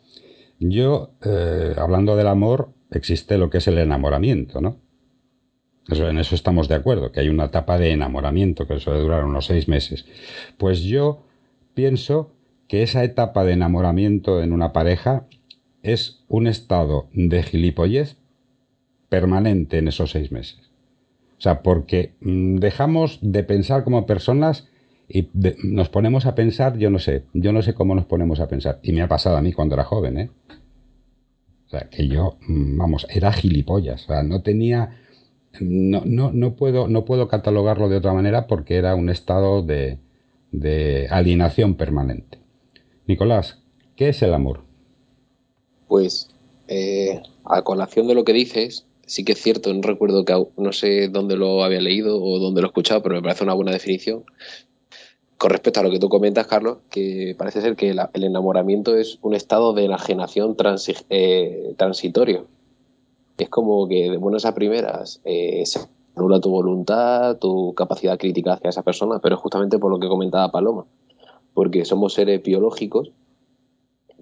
Yo, 0.58 1.12
eh, 1.24 1.74
hablando 1.78 2.16
del 2.16 2.26
amor, 2.26 2.72
existe 2.90 3.38
lo 3.38 3.48
que 3.48 3.58
es 3.58 3.68
el 3.68 3.78
enamoramiento, 3.78 4.60
¿no? 4.60 4.76
Eso, 5.88 6.08
en 6.08 6.18
eso 6.18 6.34
estamos 6.34 6.68
de 6.68 6.74
acuerdo, 6.74 7.10
que 7.10 7.20
hay 7.20 7.28
una 7.28 7.46
etapa 7.46 7.78
de 7.78 7.92
enamoramiento 7.92 8.66
que 8.66 8.78
suele 8.80 9.00
durar 9.00 9.24
unos 9.24 9.46
seis 9.46 9.68
meses. 9.68 10.06
Pues 10.58 10.82
yo 10.82 11.22
pienso 11.74 12.32
que 12.68 12.82
esa 12.82 13.02
etapa 13.02 13.44
de 13.44 13.52
enamoramiento 13.52 14.42
en 14.42 14.52
una 14.52 14.72
pareja 14.72 15.26
es 15.82 16.24
un 16.28 16.46
estado 16.46 17.08
de 17.12 17.42
gilipollez 17.42 18.16
permanente 19.08 19.78
en 19.78 19.88
esos 19.88 20.12
seis 20.12 20.30
meses. 20.30 20.69
O 21.40 21.42
sea, 21.42 21.62
porque 21.62 22.12
mm, 22.20 22.56
dejamos 22.56 23.18
de 23.22 23.42
pensar 23.44 23.82
como 23.82 24.04
personas 24.04 24.68
y 25.08 25.30
nos 25.64 25.88
ponemos 25.88 26.26
a 26.26 26.34
pensar, 26.34 26.76
yo 26.76 26.90
no 26.90 26.98
sé, 26.98 27.24
yo 27.32 27.50
no 27.52 27.62
sé 27.62 27.72
cómo 27.72 27.94
nos 27.94 28.04
ponemos 28.04 28.40
a 28.40 28.46
pensar. 28.46 28.78
Y 28.82 28.92
me 28.92 29.00
ha 29.00 29.08
pasado 29.08 29.38
a 29.38 29.40
mí 29.40 29.54
cuando 29.54 29.74
era 29.74 29.84
joven, 29.84 30.18
¿eh? 30.18 30.30
O 31.66 31.70
sea, 31.70 31.88
que 31.88 32.08
yo, 32.08 32.36
mm, 32.46 32.76
vamos, 32.76 33.06
era 33.08 33.32
gilipollas. 33.32 34.04
O 34.04 34.06
sea, 34.08 34.22
no 34.22 34.42
tenía. 34.42 34.98
No, 35.60 36.02
no, 36.04 36.30
no, 36.30 36.56
puedo, 36.56 36.88
no 36.88 37.06
puedo 37.06 37.26
catalogarlo 37.26 37.88
de 37.88 37.96
otra 37.96 38.12
manera 38.12 38.46
porque 38.46 38.76
era 38.76 38.94
un 38.94 39.08
estado 39.08 39.62
de, 39.62 39.98
de 40.52 41.08
alienación 41.10 41.74
permanente. 41.74 42.38
Nicolás, 43.06 43.62
¿qué 43.96 44.10
es 44.10 44.20
el 44.20 44.34
amor? 44.34 44.64
Pues, 45.88 46.28
eh, 46.68 47.22
a 47.46 47.62
colación 47.62 48.08
de 48.08 48.14
lo 48.14 48.24
que 48.24 48.34
dices, 48.34 48.86
sí 49.10 49.24
que 49.24 49.32
es 49.32 49.42
cierto, 49.42 49.74
no 49.74 49.82
recuerdo 49.82 50.24
que 50.24 50.46
no 50.56 50.70
sé 50.72 51.08
dónde 51.08 51.36
lo 51.36 51.64
había 51.64 51.80
leído 51.80 52.22
o 52.22 52.38
dónde 52.38 52.60
lo 52.60 52.68
he 52.68 52.70
escuchado, 52.70 53.02
pero 53.02 53.16
me 53.16 53.22
parece 53.22 53.42
una 53.42 53.54
buena 53.54 53.72
definición. 53.72 54.22
Con 55.36 55.50
respecto 55.50 55.80
a 55.80 55.82
lo 55.82 55.90
que 55.90 55.98
tú 55.98 56.08
comentas, 56.08 56.46
Carlos, 56.46 56.78
que 56.90 57.34
parece 57.36 57.60
ser 57.60 57.74
que 57.74 57.90
el 57.90 58.24
enamoramiento 58.24 58.96
es 58.96 59.18
un 59.22 59.34
estado 59.34 59.72
de 59.72 59.86
enajenación 59.86 60.56
eh, 61.08 61.74
transitorio. 61.76 62.46
Es 63.36 63.48
como 63.48 63.88
que 63.88 64.10
de 64.10 64.16
buenas 64.16 64.44
a 64.44 64.54
primeras 64.54 65.20
eh, 65.24 65.66
se 65.66 65.80
anula 66.14 66.40
tu 66.40 66.50
voluntad, 66.50 67.36
tu 67.38 67.74
capacidad 67.74 68.16
crítica 68.16 68.52
hacia 68.52 68.70
esa 68.70 68.84
persona, 68.84 69.18
pero 69.18 69.36
justamente 69.36 69.80
por 69.80 69.90
lo 69.90 69.98
que 69.98 70.06
comentaba 70.06 70.52
Paloma, 70.52 70.86
porque 71.52 71.84
somos 71.84 72.12
seres 72.12 72.44
biológicos, 72.44 73.10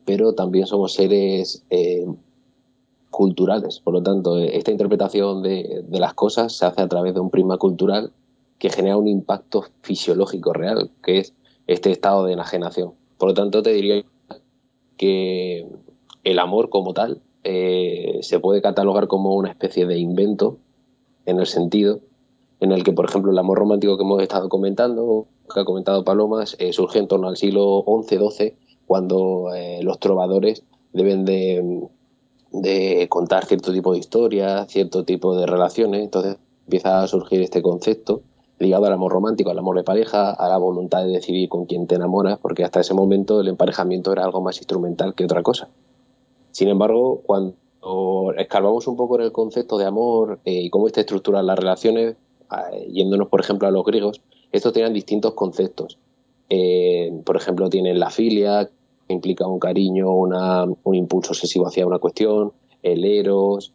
pero 0.06 0.32
también 0.32 0.66
somos 0.66 0.94
seres 0.94 1.66
eh, 1.68 2.06
culturales. 3.10 3.80
Por 3.80 3.94
lo 3.94 4.02
tanto, 4.02 4.38
esta 4.38 4.70
interpretación 4.70 5.42
de, 5.42 5.84
las 5.90 6.14
cosas 6.14 6.52
se 6.52 6.66
hace 6.66 6.82
a 6.82 6.88
través 6.88 7.14
de 7.14 7.20
un 7.20 7.30
prisma 7.30 7.58
cultural 7.58 8.12
que 8.58 8.70
genera 8.70 8.96
un 8.96 9.08
impacto 9.08 9.64
fisiológico 9.82 10.52
real, 10.52 10.90
que 11.02 11.18
es 11.18 11.34
este 11.66 11.90
estado 11.90 12.24
de 12.24 12.32
enajenación. 12.32 12.92
Por 13.18 13.30
lo 13.30 13.34
tanto, 13.34 13.62
te 13.62 13.72
diría 13.72 14.04
que 14.96 15.66
el 16.24 16.38
amor 16.38 16.68
como 16.70 16.92
tal 16.92 17.22
eh, 17.44 18.18
se 18.22 18.40
puede 18.40 18.60
catalogar 18.62 19.06
como 19.06 19.34
una 19.34 19.50
especie 19.50 19.86
de 19.86 19.98
invento 19.98 20.58
en 21.26 21.38
el 21.38 21.46
sentido 21.46 22.00
en 22.60 22.72
el 22.72 22.82
que, 22.82 22.92
por 22.92 23.04
ejemplo, 23.04 23.30
el 23.30 23.38
amor 23.38 23.58
romántico 23.58 23.96
que 23.96 24.02
hemos 24.02 24.22
estado 24.22 24.48
comentando, 24.48 25.26
que 25.52 25.60
ha 25.60 25.64
comentado 25.64 26.04
Palomas, 26.04 26.56
eh, 26.58 26.72
surge 26.72 26.98
en 26.98 27.06
torno 27.06 27.28
al 27.28 27.36
siglo 27.36 27.84
XI-XII, 27.86 28.54
cuando 28.86 29.54
eh, 29.54 29.80
los 29.82 30.00
trovadores 30.00 30.64
deben 30.92 31.24
de 31.24 31.88
de 32.52 33.06
contar 33.08 33.44
cierto 33.44 33.72
tipo 33.72 33.92
de 33.92 33.98
historias, 33.98 34.68
cierto 34.68 35.04
tipo 35.04 35.36
de 35.36 35.46
relaciones. 35.46 36.02
Entonces 36.02 36.36
empieza 36.66 37.02
a 37.02 37.08
surgir 37.08 37.42
este 37.42 37.62
concepto 37.62 38.22
ligado 38.58 38.86
al 38.86 38.92
amor 38.92 39.12
romántico, 39.12 39.50
al 39.50 39.58
amor 39.58 39.76
de 39.76 39.84
pareja, 39.84 40.30
a 40.30 40.48
la 40.48 40.58
voluntad 40.58 41.04
de 41.04 41.10
decidir 41.10 41.48
con 41.48 41.66
quién 41.66 41.86
te 41.86 41.94
enamoras, 41.94 42.38
porque 42.38 42.64
hasta 42.64 42.80
ese 42.80 42.94
momento 42.94 43.40
el 43.40 43.48
emparejamiento 43.48 44.12
era 44.12 44.24
algo 44.24 44.40
más 44.40 44.56
instrumental 44.58 45.14
que 45.14 45.24
otra 45.24 45.42
cosa. 45.42 45.68
Sin 46.50 46.68
embargo, 46.68 47.22
cuando 47.24 47.54
escarbamos 48.36 48.86
un 48.88 48.96
poco 48.96 49.16
en 49.16 49.22
el 49.22 49.32
concepto 49.32 49.78
de 49.78 49.86
amor 49.86 50.40
eh, 50.44 50.62
y 50.62 50.70
cómo 50.70 50.88
está 50.88 51.00
estructuran 51.00 51.46
las 51.46 51.58
relaciones, 51.58 52.16
eh, 52.72 52.88
yéndonos 52.90 53.28
por 53.28 53.40
ejemplo 53.40 53.68
a 53.68 53.70
los 53.70 53.84
griegos, 53.84 54.20
estos 54.50 54.72
tenían 54.72 54.92
distintos 54.92 55.34
conceptos. 55.34 55.98
Eh, 56.50 57.12
por 57.24 57.36
ejemplo, 57.36 57.68
tienen 57.68 58.00
la 58.00 58.10
filia, 58.10 58.70
implica 59.08 59.46
un 59.46 59.58
cariño, 59.58 60.10
una, 60.10 60.64
un 60.64 60.94
impulso 60.94 61.32
obsesivo 61.32 61.66
hacia 61.66 61.86
una 61.86 61.98
cuestión, 61.98 62.52
el 62.82 63.04
eros, 63.04 63.72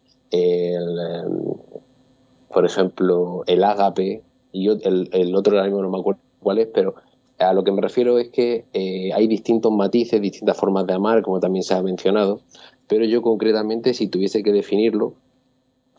por 2.50 2.66
ejemplo, 2.66 3.44
el 3.48 3.64
ágape, 3.64 4.22
y 4.52 4.68
el, 4.68 5.10
el 5.12 5.36
otro 5.36 5.60
ahora 5.60 5.70
no 5.70 5.90
me 5.90 6.00
acuerdo 6.00 6.22
cuál 6.40 6.60
es, 6.60 6.68
pero 6.68 6.96
a 7.40 7.54
lo 7.54 7.64
que 7.64 7.72
me 7.72 7.82
refiero 7.82 8.20
es 8.20 8.30
que 8.30 8.66
eh, 8.74 9.12
hay 9.14 9.28
distintos 9.28 9.72
matices, 9.72 10.22
distintas 10.22 10.58
formas 10.58 10.86
de 10.86 10.94
amar, 10.94 11.22
como 11.24 11.40
también 11.40 11.64
se 11.64 11.74
ha 11.74 11.82
mencionado, 11.82 12.42
pero 12.88 13.06
yo 13.06 13.22
concretamente, 13.22 13.94
si 13.94 14.08
tuviese 14.08 14.44
que 14.44 14.52
definirlo, 14.52 15.16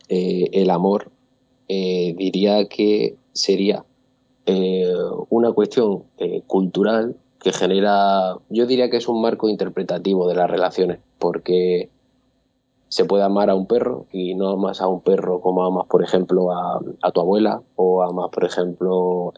eh, 0.07 0.49
el 0.53 0.69
amor 0.69 1.11
eh, 1.67 2.13
diría 2.17 2.67
que 2.67 3.15
sería 3.33 3.85
una 5.29 5.51
cuestión 5.53 6.03
cultural 6.45 7.15
que 7.45 7.53
genera, 7.53 8.39
yo 8.49 8.65
diría 8.65 8.89
que 8.89 8.97
es 8.97 9.07
un 9.07 9.21
marco 9.21 9.47
interpretativo 9.47 10.27
de 10.27 10.33
las 10.33 10.49
relaciones, 10.49 10.97
porque 11.19 11.91
se 12.87 13.05
puede 13.05 13.21
amar 13.21 13.51
a 13.51 13.55
un 13.55 13.67
perro 13.67 14.07
y 14.11 14.33
no 14.33 14.49
amas 14.49 14.81
a 14.81 14.87
un 14.87 15.01
perro 15.01 15.41
como 15.41 15.63
amas, 15.63 15.85
por 15.85 16.03
ejemplo, 16.03 16.51
a, 16.51 16.79
a 17.03 17.11
tu 17.11 17.21
abuela 17.21 17.61
o 17.75 18.01
amas, 18.01 18.31
por 18.31 18.45
ejemplo, 18.45 19.31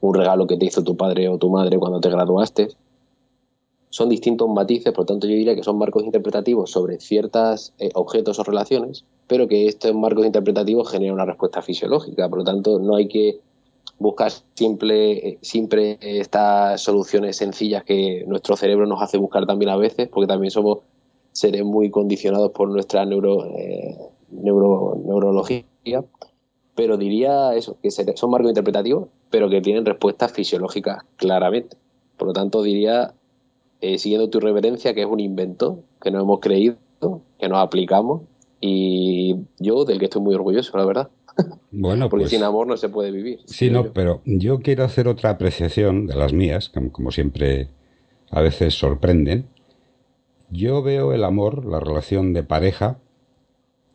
un 0.00 0.14
regalo 0.14 0.48
que 0.48 0.56
te 0.56 0.66
hizo 0.66 0.82
tu 0.82 0.96
padre 0.96 1.28
o 1.28 1.38
tu 1.38 1.48
madre 1.48 1.78
cuando 1.78 2.00
te 2.00 2.10
graduaste. 2.10 2.70
Son 3.90 4.08
distintos 4.08 4.48
matices, 4.48 4.92
por 4.92 5.02
lo 5.02 5.06
tanto 5.06 5.28
yo 5.28 5.34
diría 5.34 5.54
que 5.54 5.62
son 5.62 5.78
marcos 5.78 6.02
interpretativos 6.02 6.72
sobre 6.72 6.98
ciertos 6.98 7.72
eh, 7.78 7.90
objetos 7.94 8.40
o 8.40 8.42
relaciones, 8.42 9.04
pero 9.28 9.46
que 9.46 9.68
estos 9.68 9.94
marcos 9.94 10.26
interpretativos 10.26 10.90
generan 10.90 11.14
una 11.14 11.24
respuesta 11.24 11.62
fisiológica. 11.62 12.28
Por 12.28 12.38
lo 12.38 12.44
tanto, 12.44 12.80
no 12.80 12.96
hay 12.96 13.06
que 13.06 13.38
buscar 14.00 14.32
simple, 14.54 15.38
siempre 15.42 15.98
estas 16.00 16.80
soluciones 16.80 17.36
sencillas 17.36 17.84
que 17.84 18.24
nuestro 18.26 18.56
cerebro 18.56 18.86
nos 18.86 19.00
hace 19.00 19.18
buscar 19.18 19.46
también 19.46 19.70
a 19.70 19.76
veces, 19.76 20.08
porque 20.08 20.26
también 20.26 20.50
somos 20.50 20.78
seres 21.30 21.64
muy 21.64 21.90
condicionados 21.90 22.50
por 22.50 22.68
nuestra 22.68 23.04
neuro, 23.04 23.46
eh, 23.56 23.96
neuro, 24.30 25.00
neurología. 25.04 25.64
Pero 26.74 26.96
diría 26.96 27.54
eso, 27.54 27.76
que 27.80 27.90
son 27.90 28.30
marcos 28.30 28.50
interpretativos 28.50 29.08
pero 29.30 29.48
que 29.48 29.60
tienen 29.60 29.86
respuestas 29.86 30.32
fisiológicas 30.32 31.04
claramente. 31.16 31.76
Por 32.16 32.28
lo 32.28 32.34
tanto, 32.34 32.62
diría, 32.62 33.14
eh, 33.80 33.98
siguiendo 33.98 34.28
tu 34.28 34.40
reverencia, 34.40 34.92
que 34.92 35.02
es 35.02 35.06
un 35.06 35.20
invento 35.20 35.78
que 36.02 36.10
nos 36.10 36.22
hemos 36.22 36.40
creído, 36.40 36.76
que 37.38 37.48
nos 37.48 37.58
aplicamos 37.58 38.22
y 38.60 39.36
yo 39.58 39.84
del 39.86 39.98
que 39.98 40.04
estoy 40.04 40.20
muy 40.20 40.34
orgulloso, 40.34 40.76
la 40.76 40.84
verdad. 40.84 41.08
Bueno, 41.70 42.08
Porque 42.08 42.24
pues 42.24 42.30
sin 42.32 42.42
amor 42.42 42.66
no 42.66 42.76
se 42.76 42.88
puede 42.88 43.10
vivir. 43.10 43.40
Sí, 43.46 43.70
no, 43.70 43.92
pero 43.92 44.22
yo 44.24 44.60
quiero 44.60 44.84
hacer 44.84 45.06
otra 45.06 45.30
apreciación 45.30 46.06
de 46.06 46.16
las 46.16 46.32
mías, 46.32 46.68
que 46.68 46.90
como 46.90 47.12
siempre 47.12 47.68
a 48.30 48.40
veces 48.40 48.74
sorprenden. 48.74 49.46
Yo 50.50 50.82
veo 50.82 51.12
el 51.12 51.22
amor, 51.22 51.64
la 51.64 51.78
relación 51.78 52.32
de 52.32 52.42
pareja, 52.42 52.98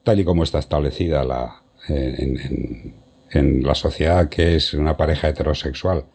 tal 0.04 0.20
y 0.20 0.24
como 0.24 0.44
está 0.44 0.60
establecida 0.60 1.26
la, 1.26 1.64
en, 1.90 2.96
en 3.32 3.64
la 3.64 3.76
sociedad 3.76 4.30
que 4.30 4.56
es 4.56 4.74
una 4.74 4.98
pareja 4.98 5.28
heterosexual 5.28 6.06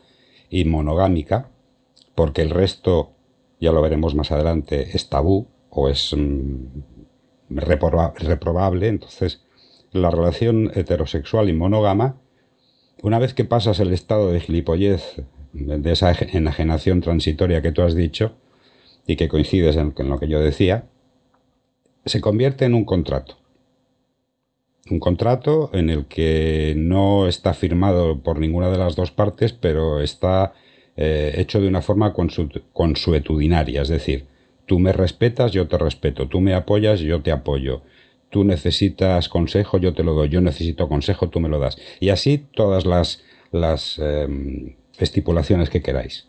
y 0.48 0.64
monogámica, 0.64 1.50
porque 2.14 2.42
el 2.42 2.50
resto, 2.50 3.12
ya 3.60 3.72
lo 3.72 3.82
veremos 3.82 4.14
más 4.14 4.32
adelante, 4.32 4.96
es 4.96 5.08
tabú 5.08 5.48
o 5.68 5.88
es 5.88 6.14
mm, 6.16 6.64
reprobable, 7.50 8.88
entonces 8.88 9.44
la 9.92 10.10
relación 10.10 10.70
heterosexual 10.74 11.48
y 11.48 11.52
monógama, 11.52 12.20
una 13.02 13.18
vez 13.18 13.34
que 13.34 13.44
pasas 13.44 13.80
el 13.80 13.92
estado 13.92 14.30
de 14.30 14.40
gilipollez, 14.40 15.22
de 15.52 15.92
esa 15.92 16.12
enajenación 16.12 17.00
transitoria 17.00 17.62
que 17.62 17.72
tú 17.72 17.82
has 17.82 17.94
dicho, 17.94 18.36
y 19.06 19.16
que 19.16 19.28
coincides 19.28 19.76
en 19.76 19.94
lo 20.08 20.18
que 20.18 20.28
yo 20.28 20.40
decía, 20.40 20.84
se 22.04 22.20
convierte 22.20 22.64
en 22.64 22.74
un 22.74 22.84
contrato. 22.84 23.36
Un 24.90 24.98
contrato 24.98 25.70
en 25.72 25.90
el 25.90 26.06
que 26.06 26.74
no 26.76 27.28
está 27.28 27.54
firmado 27.54 28.22
por 28.22 28.38
ninguna 28.38 28.70
de 28.70 28.78
las 28.78 28.96
dos 28.96 29.10
partes, 29.10 29.52
pero 29.52 30.00
está 30.00 30.52
eh, 30.96 31.34
hecho 31.36 31.60
de 31.60 31.68
una 31.68 31.82
forma 31.82 32.12
consuetudinaria, 32.72 33.82
es 33.82 33.88
decir, 33.88 34.26
tú 34.66 34.78
me 34.78 34.92
respetas, 34.92 35.52
yo 35.52 35.68
te 35.68 35.78
respeto, 35.78 36.28
tú 36.28 36.40
me 36.40 36.54
apoyas, 36.54 37.00
yo 37.00 37.22
te 37.22 37.32
apoyo, 37.32 37.82
tú 38.30 38.44
necesitas 38.44 39.28
consejo, 39.28 39.78
yo 39.78 39.92
te 39.92 40.04
lo 40.04 40.14
doy, 40.14 40.28
yo 40.28 40.40
necesito 40.40 40.88
consejo, 40.88 41.28
tú 41.28 41.40
me 41.40 41.48
lo 41.48 41.58
das. 41.58 41.76
Y 41.98 42.08
así 42.08 42.38
todas 42.38 42.86
las, 42.86 43.22
las 43.52 43.98
em, 43.98 44.76
estipulaciones 44.98 45.68
que 45.68 45.82
queráis. 45.82 46.28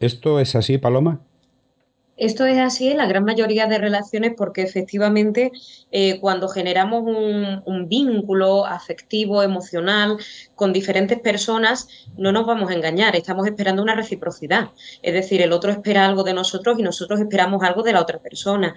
¿Esto 0.00 0.40
es 0.40 0.54
así, 0.54 0.76
Paloma? 0.78 1.20
Esto 2.16 2.46
es 2.46 2.58
así 2.58 2.90
en 2.90 2.98
la 2.98 3.06
gran 3.06 3.24
mayoría 3.24 3.66
de 3.66 3.76
relaciones 3.76 4.34
porque 4.36 4.62
efectivamente 4.62 5.50
eh, 5.90 6.20
cuando 6.20 6.48
generamos 6.48 7.02
un, 7.02 7.88
vínculo 7.88 8.66
afectivo, 8.66 9.42
emocional 9.42 10.16
con 10.54 10.72
diferentes 10.72 11.18
personas, 11.18 11.88
no 12.16 12.30
nos 12.30 12.46
vamos 12.46 12.70
a 12.70 12.74
engañar, 12.74 13.16
estamos 13.16 13.46
esperando 13.46 13.82
una 13.82 13.96
reciprocidad. 13.96 14.70
Es 15.02 15.12
decir, 15.12 15.42
el 15.42 15.52
otro 15.52 15.72
espera 15.72 16.06
algo 16.06 16.22
de 16.22 16.34
nosotros 16.34 16.78
y 16.78 16.82
nosotros 16.82 17.20
esperamos 17.20 17.62
algo 17.64 17.82
de 17.82 17.92
la 17.92 18.00
otra 18.00 18.20
persona. 18.20 18.74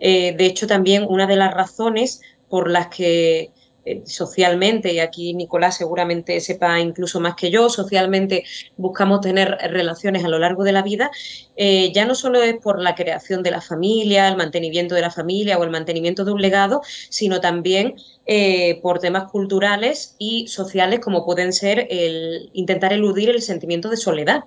Eh, 0.00 0.34
de 0.36 0.46
hecho, 0.46 0.66
también 0.66 1.04
una 1.08 1.26
de 1.26 1.36
las 1.36 1.54
razones 1.54 2.20
por 2.48 2.70
las 2.70 2.88
que 2.88 3.50
eh, 3.84 4.02
socialmente, 4.04 4.92
y 4.92 4.98
aquí 4.98 5.32
Nicolás 5.32 5.78
seguramente 5.78 6.38
sepa 6.40 6.78
incluso 6.80 7.18
más 7.18 7.34
que 7.34 7.50
yo, 7.50 7.70
socialmente 7.70 8.44
buscamos 8.76 9.22
tener 9.22 9.56
relaciones 9.70 10.22
a 10.22 10.28
lo 10.28 10.38
largo 10.38 10.64
de 10.64 10.72
la 10.72 10.82
vida, 10.82 11.10
eh, 11.56 11.90
ya 11.94 12.04
no 12.04 12.14
solo 12.14 12.42
es 12.42 12.56
por 12.56 12.80
la 12.80 12.94
creación 12.94 13.42
de 13.42 13.50
la 13.50 13.62
familia, 13.62 14.28
el 14.28 14.36
mantenimiento 14.36 14.94
de 14.94 15.00
la 15.00 15.10
familia 15.10 15.58
o 15.58 15.64
el 15.64 15.70
mantenimiento 15.70 16.26
de 16.26 16.32
un 16.32 16.42
legado, 16.42 16.82
sino 17.08 17.40
también 17.40 17.94
eh, 18.26 18.80
por 18.82 18.98
temas 18.98 19.30
culturales 19.30 20.14
y 20.18 20.46
sociales 20.48 21.00
como 21.00 21.24
pueden 21.24 21.54
ser 21.54 21.86
el 21.90 22.50
intentar 22.52 22.92
eludir 22.92 23.30
el 23.30 23.40
sentimiento 23.40 23.88
de 23.88 23.96
soledad. 23.96 24.44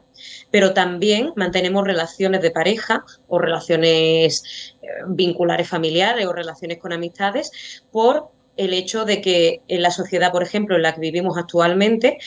Pero 0.52 0.74
también 0.74 1.34
mantenemos 1.36 1.86
relaciones 1.86 2.41
de 2.41 2.52
pareja 2.52 3.04
o 3.28 3.39
relaciones 3.39 4.76
vinculares 5.08 5.67
familiares 5.67 6.26
o 6.28 6.34
relaciones 6.34 6.78
con 6.78 6.93
amistades 6.93 7.84
por 7.91 8.30
el 8.58 8.74
hecho 8.74 9.06
de 9.06 9.22
que 9.22 9.62
en 9.68 9.82
la 9.82 9.92
sociedad, 9.92 10.32
por 10.32 10.44
ejemplo, 10.44 10.76
en 10.76 10.84
la 10.84 10.94
que 10.94 11.02
vivimos 11.02 11.38
actualmente, 11.38 12.18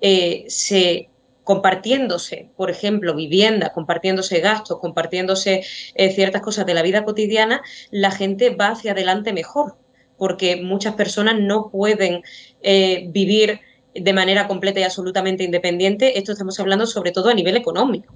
eh, 0.00 0.44
se 0.48 1.10
compartiéndose, 1.44 2.50
por 2.56 2.70
ejemplo, 2.70 3.16
vivienda, 3.16 3.72
compartiéndose 3.72 4.40
gastos, 4.40 4.80
compartiéndose 4.80 5.62
eh, 5.94 6.12
ciertas 6.12 6.42
cosas 6.42 6.66
de 6.66 6.74
la 6.74 6.82
vida 6.82 7.04
cotidiana, 7.04 7.62
la 7.90 8.10
gente 8.10 8.50
va 8.50 8.68
hacia 8.68 8.92
adelante 8.92 9.32
mejor, 9.32 9.76
porque 10.18 10.56
muchas 10.56 10.94
personas 10.94 11.40
no 11.40 11.70
pueden 11.70 12.22
eh, 12.60 13.06
vivir 13.08 13.60
de 13.94 14.12
manera 14.12 14.46
completa 14.46 14.80
y 14.80 14.82
absolutamente 14.82 15.44
independiente, 15.44 16.18
esto 16.18 16.32
estamos 16.32 16.58
hablando 16.60 16.86
sobre 16.86 17.12
todo 17.12 17.30
a 17.30 17.34
nivel 17.34 17.56
económico. 17.56 18.14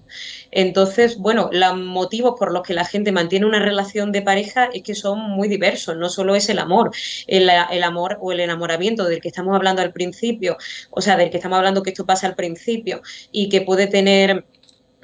Entonces, 0.50 1.18
bueno, 1.18 1.48
los 1.52 1.76
motivos 1.76 2.34
por 2.38 2.52
los 2.52 2.62
que 2.62 2.74
la 2.74 2.84
gente 2.84 3.12
mantiene 3.12 3.46
una 3.46 3.58
relación 3.58 4.12
de 4.12 4.22
pareja 4.22 4.68
es 4.72 4.82
que 4.82 4.94
son 4.94 5.18
muy 5.18 5.48
diversos, 5.48 5.96
no 5.96 6.08
solo 6.08 6.34
es 6.34 6.48
el 6.48 6.58
amor, 6.58 6.90
el, 7.26 7.48
amor 7.82 8.18
o 8.20 8.32
el 8.32 8.40
enamoramiento 8.40 9.04
del 9.04 9.20
que 9.20 9.28
estamos 9.28 9.54
hablando 9.54 9.82
al 9.82 9.92
principio, 9.92 10.56
o 10.90 11.00
sea, 11.00 11.16
del 11.16 11.30
que 11.30 11.38
estamos 11.38 11.58
hablando 11.58 11.82
que 11.82 11.90
esto 11.90 12.06
pasa 12.06 12.26
al 12.26 12.34
principio 12.34 13.02
y 13.30 13.48
que 13.48 13.62
puede 13.62 13.86
tener... 13.86 14.44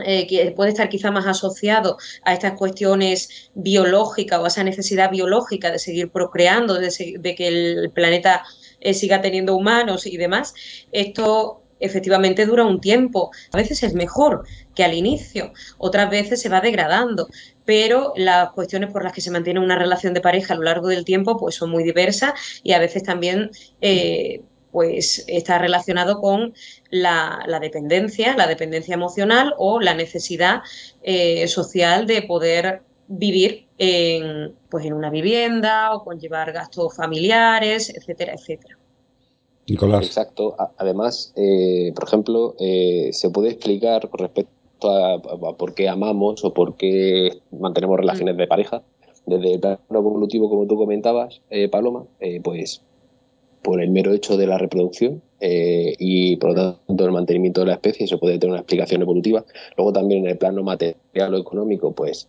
Eh, 0.04 0.28
que 0.28 0.52
puede 0.52 0.70
estar 0.70 0.88
quizá 0.88 1.10
más 1.10 1.26
asociado 1.26 1.96
a 2.22 2.32
estas 2.32 2.52
cuestiones 2.52 3.50
biológicas 3.54 4.38
o 4.38 4.44
a 4.44 4.46
esa 4.46 4.62
necesidad 4.62 5.10
biológica 5.10 5.72
de 5.72 5.80
seguir 5.80 6.12
procreando, 6.12 6.74
de 6.78 7.34
que 7.36 7.48
el 7.48 7.90
planeta 7.90 8.44
eh, 8.80 8.94
siga 8.94 9.20
teniendo 9.20 9.56
humanos 9.56 10.06
y 10.06 10.16
demás, 10.16 10.54
esto 10.92 11.62
efectivamente 11.80 12.46
dura 12.46 12.64
un 12.64 12.80
tiempo. 12.80 13.30
A 13.52 13.56
veces 13.56 13.82
es 13.82 13.94
mejor 13.94 14.44
que 14.74 14.84
al 14.84 14.94
inicio, 14.94 15.52
otras 15.78 16.10
veces 16.10 16.40
se 16.40 16.48
va 16.48 16.60
degradando, 16.60 17.28
pero 17.64 18.12
las 18.16 18.50
cuestiones 18.50 18.90
por 18.90 19.04
las 19.04 19.12
que 19.12 19.20
se 19.20 19.30
mantiene 19.30 19.60
una 19.60 19.78
relación 19.78 20.14
de 20.14 20.20
pareja 20.20 20.54
a 20.54 20.56
lo 20.56 20.64
largo 20.64 20.88
del 20.88 21.04
tiempo 21.04 21.36
pues 21.36 21.54
son 21.54 21.70
muy 21.70 21.84
diversas 21.84 22.32
y 22.62 22.72
a 22.72 22.78
veces 22.78 23.02
también 23.02 23.50
eh, 23.80 24.42
pues 24.72 25.24
está 25.26 25.58
relacionado 25.58 26.20
con 26.20 26.54
la, 26.90 27.44
dependencia, 27.60 28.36
la 28.36 28.46
dependencia 28.46 28.94
emocional 28.94 29.54
o 29.58 29.80
la 29.80 29.94
necesidad 29.94 30.62
eh, 31.02 31.48
social 31.48 32.06
de 32.06 32.22
poder 32.22 32.82
vivir 33.06 33.67
en, 33.78 34.54
pues 34.68 34.84
en 34.84 34.92
una 34.92 35.10
vivienda 35.10 35.94
o 35.94 36.04
conllevar 36.04 36.52
gastos 36.52 36.96
familiares, 36.96 37.90
etcétera, 37.94 38.34
etcétera. 38.34 38.76
Nicolás. 39.68 40.06
Exacto. 40.06 40.56
Además, 40.78 41.32
eh, 41.36 41.92
por 41.94 42.04
ejemplo, 42.04 42.54
eh, 42.58 43.10
se 43.12 43.30
puede 43.30 43.50
explicar 43.50 44.08
con 44.08 44.20
respecto 44.20 44.90
a, 44.90 45.20
por 45.56 45.74
qué 45.74 45.88
amamos 45.88 46.44
o 46.44 46.54
por 46.54 46.76
qué 46.76 47.40
mantenemos 47.50 47.98
relaciones 47.98 48.36
de 48.36 48.46
pareja. 48.46 48.82
Desde 49.26 49.54
el 49.54 49.60
plano 49.60 49.78
evolutivo, 49.90 50.48
como 50.48 50.66
tú 50.66 50.76
comentabas, 50.76 51.42
eh, 51.50 51.68
Paloma, 51.68 52.04
pues 52.42 52.82
por 53.62 53.82
el 53.82 53.90
mero 53.90 54.14
hecho 54.14 54.38
de 54.38 54.46
la 54.46 54.56
reproducción 54.56 55.20
y 55.40 56.36
por 56.36 56.50
lo 56.50 56.74
tanto 56.86 57.04
el 57.04 57.12
mantenimiento 57.12 57.60
de 57.60 57.66
la 57.66 57.72
especie, 57.74 58.06
eso 58.06 58.18
puede 58.18 58.38
tener 58.38 58.52
una 58.52 58.60
explicación 58.60 59.02
evolutiva. 59.02 59.44
Luego 59.76 59.92
también 59.92 60.24
en 60.24 60.30
el 60.30 60.38
plano 60.38 60.62
material 60.62 61.34
o 61.34 61.38
económico, 61.38 61.92
pues 61.92 62.28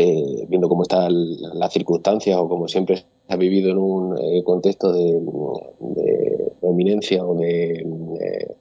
eh, 0.00 0.46
viendo 0.48 0.68
cómo 0.68 0.82
están 0.82 1.12
las 1.58 1.72
circunstancias 1.72 2.36
o 2.38 2.48
como 2.48 2.68
siempre 2.68 3.04
ha 3.26 3.34
vivido 3.34 3.72
en 3.72 3.78
un 3.78 4.16
eh, 4.16 4.44
contexto 4.44 4.92
de, 4.92 5.20
dominancia 6.62 7.24
o 7.24 7.34
de 7.34 7.84
eh, 8.20 8.54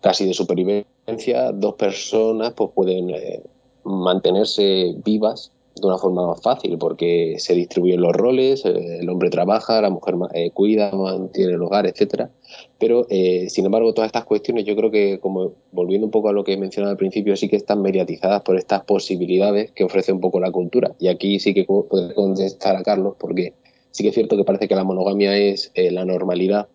casi 0.00 0.26
de 0.26 0.34
supervivencia, 0.34 1.50
dos 1.50 1.74
personas 1.74 2.52
pues 2.52 2.70
pueden 2.72 3.10
eh, 3.10 3.42
mantenerse 3.82 4.94
vivas 5.04 5.50
de 5.80 5.86
una 5.86 5.98
forma 5.98 6.26
más 6.26 6.42
fácil 6.42 6.78
porque 6.78 7.36
se 7.38 7.54
distribuyen 7.54 8.00
los 8.00 8.12
roles, 8.12 8.64
eh, 8.64 8.98
el 9.00 9.08
hombre 9.08 9.30
trabaja, 9.30 9.80
la 9.80 9.90
mujer 9.90 10.14
eh, 10.34 10.50
cuida, 10.50 10.90
mantiene 10.92 11.54
el 11.54 11.62
hogar, 11.62 11.86
etcétera. 11.86 12.30
Pero, 12.78 13.06
eh, 13.10 13.48
sin 13.48 13.64
embargo, 13.64 13.92
todas 13.94 14.08
estas 14.08 14.24
cuestiones 14.24 14.64
yo 14.64 14.76
creo 14.76 14.90
que, 14.90 15.18
como 15.20 15.52
volviendo 15.72 16.06
un 16.06 16.10
poco 16.10 16.28
a 16.28 16.32
lo 16.32 16.44
que 16.44 16.54
he 16.54 16.56
mencionado 16.56 16.92
al 16.92 16.96
principio, 16.96 17.36
sí 17.36 17.48
que 17.48 17.56
están 17.56 17.82
mediatizadas 17.82 18.42
por 18.42 18.56
estas 18.56 18.84
posibilidades 18.84 19.72
que 19.72 19.84
ofrece 19.84 20.12
un 20.12 20.20
poco 20.20 20.40
la 20.40 20.50
cultura. 20.50 20.94
Y 20.98 21.08
aquí 21.08 21.38
sí 21.40 21.54
que 21.54 21.64
puedo 21.64 21.88
contestar 22.14 22.76
a 22.76 22.82
Carlos 22.82 23.16
porque 23.18 23.54
sí 23.90 24.02
que 24.02 24.10
es 24.10 24.14
cierto 24.14 24.36
que 24.36 24.44
parece 24.44 24.68
que 24.68 24.74
la 24.74 24.84
monogamia 24.84 25.36
es 25.36 25.72
la 25.74 26.04
normalidad, 26.04 26.68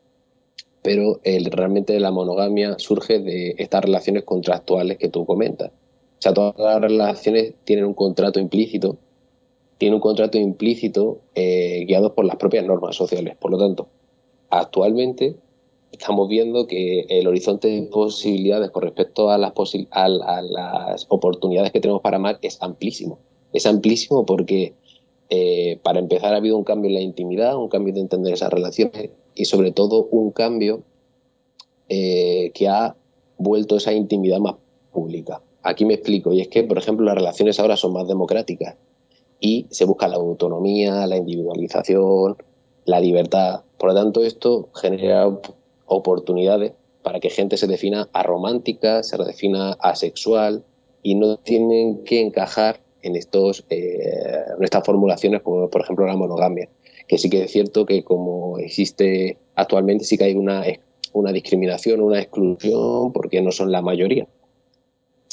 pero 0.82 1.20
realmente 1.24 2.00
la 2.00 2.12
monogamia 2.12 2.76
surge 2.78 3.20
de 3.20 3.56
estas 3.58 3.84
relaciones 3.86 4.24
contractuales 4.24 4.98
que 4.98 5.10
tú 5.10 5.26
comentas 5.26 5.72
sea, 6.23 6.33
todas 6.33 6.55
las 6.57 6.81
relaciones 6.81 7.53
tienen 7.65 7.86
un 7.86 7.93
contrato 7.93 8.39
implícito, 8.39 8.97
tienen 9.77 9.95
un 9.95 10.01
contrato 10.01 10.38
implícito 10.38 11.19
eh, 11.36 11.83
guiado 11.86 12.15
por 12.15 12.23
las 12.23 12.38
propias 12.38 12.65
normas 12.65 12.95
sociales. 12.95 13.36
Por 13.36 13.51
lo 13.51 13.57
tanto, 13.57 13.89
actualmente 14.49 15.36
estamos 15.91 16.29
viendo 16.29 16.65
que 16.65 17.05
el 17.09 17.27
horizonte 17.27 17.67
de 17.67 17.83
posibilidades 17.83 18.71
con 18.71 18.83
respecto 18.83 19.29
a 19.29 19.38
las, 19.38 19.51
a, 19.91 20.09
las 20.09 21.05
oportunidades 21.09 21.71
que 21.71 21.81
tenemos 21.81 22.01
para 22.01 22.17
amar 22.17 22.39
es 22.41 22.62
amplísimo. 22.62 23.19
Es 23.51 23.65
amplísimo 23.65 24.25
porque, 24.25 24.73
eh, 25.29 25.79
para 25.83 25.99
empezar, 25.99 26.33
ha 26.33 26.38
habido 26.38 26.57
un 26.57 26.63
cambio 26.63 26.88
en 26.88 26.95
la 26.95 27.01
intimidad, 27.01 27.57
un 27.57 27.67
cambio 27.67 27.93
de 27.93 27.99
entender 27.99 28.33
esas 28.33 28.51
relaciones 28.51 29.09
y, 29.36 29.45
sobre 29.45 29.71
todo, 29.71 30.07
un 30.09 30.31
cambio 30.31 30.83
eh, 31.89 32.51
que 32.53 32.69
ha 32.69 32.95
vuelto 33.38 33.75
esa 33.75 33.93
intimidad 33.93 34.39
más 34.39 34.55
pública. 34.91 35.41
Aquí 35.63 35.86
me 35.86 35.93
explico, 35.93 36.34
y 36.34 36.41
es 36.41 36.49
que, 36.49 36.63
por 36.63 36.78
ejemplo, 36.78 37.06
las 37.06 37.15
relaciones 37.15 37.60
ahora 37.60 37.78
son 37.78 37.93
más 37.93 38.08
democráticas 38.08 38.76
y 39.39 39.65
se 39.69 39.86
busca 39.86 40.10
la 40.10 40.17
autonomía, 40.17 41.08
la 41.08 41.17
individualización, 41.17 42.38
la 42.86 42.99
libertad. 42.99 43.62
Por 43.78 43.89
lo 43.89 43.95
tanto, 43.95 44.23
esto 44.23 44.69
genera 44.76 45.28
oportunidades 45.86 46.73
para 47.02 47.19
que 47.19 47.30
gente 47.30 47.58
se 47.58 47.67
defina 47.67 48.10
aromántica, 48.13 49.04
se 49.04 49.17
defina 49.17 49.73
asexual 49.80 50.63
y 51.02 51.15
no 51.15 51.38
tienen 51.38 52.04
que 52.04 52.21
encajar 52.21 52.82
en, 53.02 53.15
estos, 53.15 53.65
eh, 53.69 54.43
en 54.58 54.63
estas 54.63 54.86
formulaciones 54.86 55.41
como, 55.41 55.69
por 55.69 55.82
ejemplo, 55.82 56.06
la 56.06 56.15
monogamia. 56.15 56.69
Que 57.08 57.17
sí 57.17 57.30
que 57.30 57.43
es 57.43 57.52
cierto 57.52 57.86
que 57.86 58.04
como 58.04 58.58
existe 58.58 59.38
actualmente, 59.56 60.06
sí 60.06 60.17
que 60.17 60.26
hay 60.26 60.36
una, 60.36 60.63
una 61.12 61.32
discriminación, 61.32 62.02
una 62.02 62.19
exclusión, 62.19 63.12
porque 63.12 63.41
no 63.41 63.52
son 63.52 63.71
la 63.71 63.82
mayoría. 63.82 64.28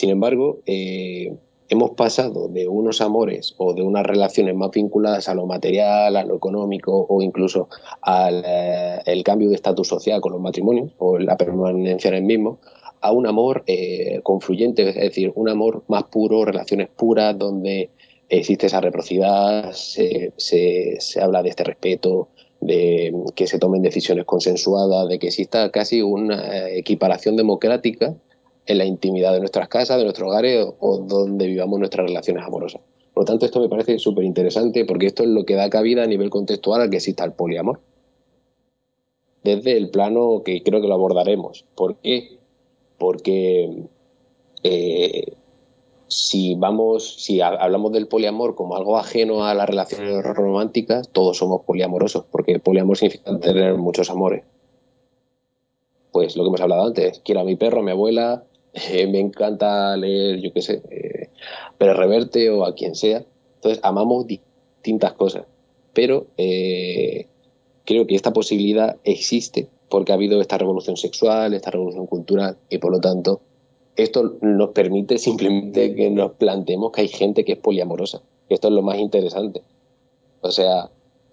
Sin 0.00 0.08
embargo, 0.08 0.60
eh, 0.64 1.30
hemos 1.68 1.90
pasado 1.90 2.48
de 2.48 2.66
unos 2.66 3.02
amores 3.02 3.54
o 3.58 3.74
de 3.74 3.82
unas 3.82 4.06
relaciones 4.06 4.54
más 4.54 4.70
vinculadas 4.70 5.28
a 5.28 5.34
lo 5.34 5.44
material, 5.44 6.16
a 6.16 6.24
lo 6.24 6.36
económico 6.36 7.04
o 7.06 7.20
incluso 7.20 7.68
al 8.00 8.42
eh, 8.46 9.22
cambio 9.22 9.50
de 9.50 9.56
estatus 9.56 9.88
social 9.88 10.22
con 10.22 10.32
los 10.32 10.40
matrimonios 10.40 10.90
o 10.96 11.18
la 11.18 11.36
permanencia 11.36 12.08
en 12.08 12.14
el 12.14 12.22
mismo, 12.22 12.60
a 13.02 13.12
un 13.12 13.26
amor 13.26 13.62
eh, 13.66 14.20
confluyente, 14.22 14.88
es 14.88 14.94
decir, 14.94 15.32
un 15.34 15.50
amor 15.50 15.82
más 15.88 16.04
puro, 16.04 16.46
relaciones 16.46 16.88
puras, 16.88 17.36
donde 17.36 17.90
existe 18.30 18.68
esa 18.68 18.80
reciprocidad, 18.80 19.70
se, 19.72 20.32
se 20.38 21.20
habla 21.20 21.42
de 21.42 21.50
este 21.50 21.64
respeto, 21.64 22.28
de 22.62 23.12
que 23.34 23.46
se 23.46 23.58
tomen 23.58 23.82
decisiones 23.82 24.24
consensuadas, 24.24 25.10
de 25.10 25.18
que 25.18 25.26
exista 25.26 25.70
casi 25.70 26.00
una 26.00 26.70
equiparación 26.70 27.36
democrática 27.36 28.16
en 28.66 28.78
la 28.78 28.84
intimidad 28.84 29.32
de 29.32 29.40
nuestras 29.40 29.68
casas, 29.68 29.98
de 29.98 30.04
nuestros 30.04 30.28
hogares 30.28 30.66
o, 30.78 30.98
donde 30.98 31.46
vivamos 31.46 31.78
nuestras 31.78 32.06
relaciones 32.06 32.44
amorosas. 32.44 32.80
Por 33.14 33.22
lo 33.22 33.26
tanto, 33.26 33.46
esto 33.46 33.60
me 33.60 33.68
parece 33.68 33.98
súper 33.98 34.24
interesante 34.24 34.84
porque 34.84 35.06
esto 35.06 35.22
es 35.22 35.28
lo 35.28 35.44
que 35.44 35.54
da 35.54 35.68
cabida 35.68 36.04
a 36.04 36.06
nivel 36.06 36.30
contextual 36.30 36.82
al 36.82 36.90
que 36.90 36.96
exista 36.96 37.24
el 37.24 37.32
poliamor. 37.32 37.80
Desde 39.42 39.76
el 39.76 39.90
plano 39.90 40.42
que 40.44 40.62
creo 40.62 40.80
que 40.80 40.88
lo 40.88 40.94
abordaremos. 40.94 41.64
¿Por 41.74 41.96
qué? 41.96 42.38
Porque 42.98 43.84
eh, 44.62 45.32
si 46.10 46.56
vamos, 46.56 47.22
si 47.22 47.40
hablamos 47.40 47.92
del 47.92 48.08
poliamor 48.08 48.56
como 48.56 48.76
algo 48.76 48.98
ajeno 48.98 49.44
a 49.44 49.54
las 49.54 49.68
relaciones 49.68 50.24
románticas, 50.24 51.08
todos 51.08 51.38
somos 51.38 51.62
poliamorosos, 51.62 52.24
porque 52.30 52.58
poliamor 52.58 52.96
significa 52.96 53.38
tener 53.38 53.76
muchos 53.76 54.10
amores. 54.10 54.44
Pues 56.10 56.36
lo 56.36 56.42
que 56.42 56.48
hemos 56.48 56.60
hablado 56.60 56.86
antes, 56.86 57.20
quiero 57.24 57.42
a 57.42 57.44
mi 57.44 57.54
perro, 57.54 57.80
a 57.80 57.82
mi 57.84 57.92
abuela, 57.92 58.44
eh, 58.72 59.06
me 59.06 59.18
encanta 59.18 59.96
leer, 59.96 60.40
yo 60.40 60.52
qué 60.52 60.62
sé, 60.62 60.82
eh, 60.90 61.28
Pérez 61.78 61.96
Reverte 61.96 62.50
o 62.50 62.64
a 62.64 62.74
quien 62.74 62.94
sea. 62.94 63.24
Entonces, 63.56 63.80
amamos 63.82 64.26
distintas 64.26 65.12
cosas. 65.14 65.44
Pero 65.92 66.26
eh, 66.36 67.26
creo 67.84 68.06
que 68.06 68.14
esta 68.14 68.32
posibilidad 68.32 68.96
existe 69.04 69.68
porque 69.88 70.12
ha 70.12 70.14
habido 70.14 70.40
esta 70.40 70.56
revolución 70.56 70.96
sexual, 70.96 71.52
esta 71.52 71.72
revolución 71.72 72.06
cultural, 72.06 72.56
y 72.68 72.78
por 72.78 72.92
lo 72.92 73.00
tanto, 73.00 73.40
esto 73.96 74.36
nos 74.40 74.70
permite 74.70 75.18
simplemente 75.18 75.96
que 75.96 76.10
nos 76.10 76.32
planteemos 76.32 76.92
que 76.92 77.00
hay 77.00 77.08
gente 77.08 77.44
que 77.44 77.52
es 77.52 77.58
poliamorosa. 77.58 78.22
Esto 78.48 78.68
es 78.68 78.74
lo 78.74 78.82
más 78.82 78.98
interesante. 78.98 79.62
O 80.42 80.52
sea, 80.52 80.90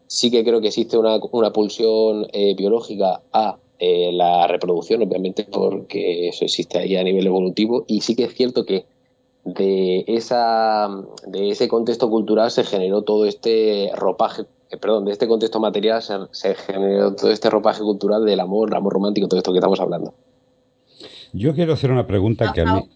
sí 0.07 0.31
que 0.31 0.43
creo 0.43 0.59
que 0.59 0.69
existe 0.69 0.97
una, 0.97 1.19
una 1.31 1.53
pulsión 1.53 2.27
biológica 2.57 3.21
a 3.31 3.59
eh, 3.79 4.11
la 4.11 4.47
reproducción, 4.47 5.01
obviamente, 5.03 5.43
porque 5.43 6.29
eso 6.29 6.45
existe 6.45 6.79
ahí 6.79 6.95
a 6.95 7.03
nivel 7.03 7.27
evolutivo, 7.27 7.85
y 7.87 8.01
sí 8.01 8.15
que 8.15 8.23
es 8.23 8.33
cierto 8.33 8.65
que 8.65 8.85
de, 9.43 10.03
esa, 10.07 10.89
de 11.25 11.49
ese 11.49 11.67
contexto 11.67 12.09
cultural 12.09 12.51
se 12.51 12.63
generó 12.63 13.03
todo 13.03 13.25
este 13.25 13.91
ropaje, 13.95 14.43
eh, 14.69 14.77
perdón, 14.77 15.05
de 15.05 15.11
este 15.11 15.27
contexto 15.27 15.59
material 15.59 16.01
se, 16.01 16.15
se 16.31 16.55
generó 16.55 17.15
todo 17.15 17.31
este 17.31 17.49
ropaje 17.49 17.81
cultural 17.81 18.25
del 18.25 18.39
amor, 18.39 18.75
amor 18.75 18.93
romántico, 18.93 19.27
todo 19.27 19.37
esto 19.37 19.53
que 19.53 19.59
estamos 19.59 19.79
hablando. 19.79 20.13
Yo 21.33 21.53
quiero 21.53 21.73
hacer 21.73 21.91
una 21.91 22.07
pregunta 22.07 22.51
que 22.53 22.61
a 22.61 22.75
mí... 22.75 22.89